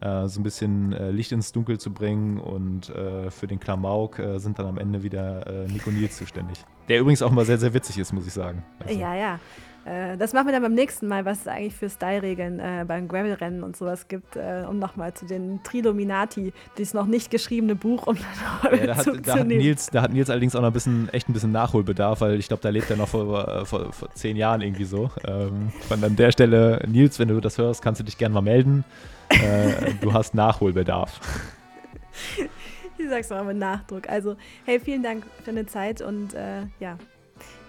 Äh, 0.00 0.26
so 0.26 0.40
ein 0.40 0.42
bisschen 0.42 0.92
äh, 0.92 1.10
Licht 1.10 1.30
ins 1.30 1.52
Dunkel 1.52 1.78
zu 1.78 1.92
bringen 1.92 2.38
und 2.38 2.90
äh, 2.90 3.30
für 3.30 3.46
den 3.46 3.60
Klamauk 3.60 4.18
äh, 4.18 4.38
sind 4.38 4.58
dann 4.58 4.66
am 4.66 4.78
Ende 4.78 5.02
wieder 5.02 5.46
äh, 5.46 5.68
Nico 5.68 5.90
Nils 5.90 6.16
zuständig. 6.16 6.64
Der 6.88 7.00
übrigens 7.00 7.22
auch 7.22 7.30
mal 7.30 7.44
sehr, 7.44 7.58
sehr 7.58 7.74
witzig 7.74 7.98
ist, 7.98 8.12
muss 8.12 8.26
ich 8.26 8.32
sagen. 8.32 8.64
Also. 8.80 8.98
Ja, 8.98 9.14
ja. 9.14 9.38
Äh, 9.84 10.16
das 10.16 10.32
machen 10.32 10.46
wir 10.46 10.52
dann 10.52 10.62
beim 10.62 10.74
nächsten 10.74 11.06
Mal, 11.08 11.24
was 11.24 11.40
es 11.40 11.48
eigentlich 11.48 11.74
für 11.74 11.90
Style-Regeln 11.90 12.58
äh, 12.58 12.84
beim 12.86 13.06
Gravel-Rennen 13.06 13.62
und 13.62 13.76
sowas 13.76 14.08
gibt, 14.08 14.36
äh, 14.36 14.64
um 14.68 14.78
nochmal 14.78 15.12
zu 15.12 15.26
den 15.26 15.62
Tridominati, 15.62 16.52
dieses 16.78 16.94
noch 16.94 17.06
nicht 17.06 17.30
geschriebene 17.30 17.74
Buch, 17.74 18.06
um 18.06 18.16
dann 18.16 18.78
ja, 18.78 18.86
da, 18.86 18.96
hat, 18.96 19.06
da, 19.26 19.38
hat 19.38 19.46
Nils, 19.46 19.90
da 19.90 20.02
hat 20.02 20.12
Nils 20.12 20.30
allerdings 20.30 20.56
auch 20.56 20.62
noch 20.62 20.68
ein 20.68 20.72
bisschen, 20.72 21.08
echt 21.10 21.28
ein 21.28 21.34
bisschen 21.34 21.52
Nachholbedarf, 21.52 22.22
weil 22.22 22.38
ich 22.38 22.48
glaube, 22.48 22.62
da 22.62 22.70
lebt 22.70 22.90
er 22.90 22.96
noch 22.96 23.08
vor, 23.08 23.66
vor, 23.66 23.92
vor, 23.92 24.08
zehn 24.14 24.36
Jahren 24.36 24.62
irgendwie 24.62 24.84
so. 24.84 25.10
Ähm, 25.26 25.70
von 25.86 26.02
an 26.02 26.16
der 26.16 26.32
Stelle, 26.32 26.82
Nils, 26.86 27.18
wenn 27.18 27.28
du 27.28 27.40
das 27.40 27.58
hörst, 27.58 27.82
kannst 27.82 28.00
du 28.00 28.04
dich 28.04 28.16
gerne 28.16 28.34
mal 28.34 28.40
melden. 28.40 28.84
Äh, 29.28 29.94
du 30.00 30.12
hast 30.12 30.34
Nachholbedarf. 30.34 31.20
Ich 32.96 33.10
sag's 33.10 33.28
mal 33.28 33.44
mit 33.44 33.56
Nachdruck. 33.56 34.08
Also, 34.08 34.36
hey, 34.64 34.78
vielen 34.78 35.02
Dank 35.02 35.24
für 35.38 35.42
deine 35.46 35.66
Zeit 35.66 36.00
und 36.00 36.32
äh, 36.32 36.62
ja, 36.78 36.96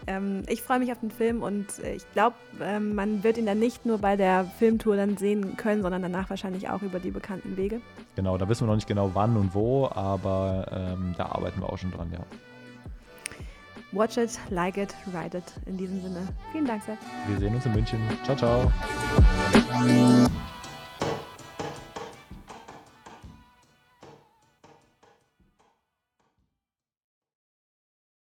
ähm, 0.07 0.43
ich 0.47 0.61
freue 0.61 0.79
mich 0.79 0.91
auf 0.91 0.99
den 0.99 1.11
Film 1.11 1.41
und 1.41 1.79
äh, 1.79 1.95
ich 1.95 2.11
glaube, 2.13 2.35
ähm, 2.61 2.95
man 2.95 3.23
wird 3.23 3.37
ihn 3.37 3.45
dann 3.45 3.59
nicht 3.59 3.85
nur 3.85 3.97
bei 3.97 4.15
der 4.15 4.45
Filmtour 4.59 4.95
dann 4.95 5.17
sehen 5.17 5.57
können, 5.57 5.81
sondern 5.81 6.01
danach 6.01 6.29
wahrscheinlich 6.29 6.69
auch 6.69 6.81
über 6.81 6.99
die 6.99 7.11
bekannten 7.11 7.57
Wege. 7.57 7.81
Genau, 8.15 8.37
da 8.37 8.47
wissen 8.47 8.65
wir 8.65 8.67
noch 8.67 8.75
nicht 8.75 8.87
genau 8.87 9.11
wann 9.13 9.35
und 9.37 9.53
wo, 9.53 9.87
aber 9.87 10.67
ähm, 10.71 11.15
da 11.17 11.27
arbeiten 11.27 11.61
wir 11.61 11.71
auch 11.71 11.77
schon 11.77 11.91
dran, 11.91 12.11
ja. 12.11 12.19
Watch 13.91 14.17
it, 14.17 14.37
like 14.49 14.77
it, 14.77 14.93
write 15.13 15.37
it. 15.37 15.43
In 15.65 15.77
diesem 15.77 16.01
Sinne, 16.01 16.27
vielen 16.51 16.65
Dank, 16.65 16.83
Sepp. 16.83 16.97
Wir 17.27 17.39
sehen 17.39 17.55
uns 17.55 17.65
in 17.65 17.71
München. 17.71 17.99
Ciao, 18.25 18.35
ciao. 18.35 18.71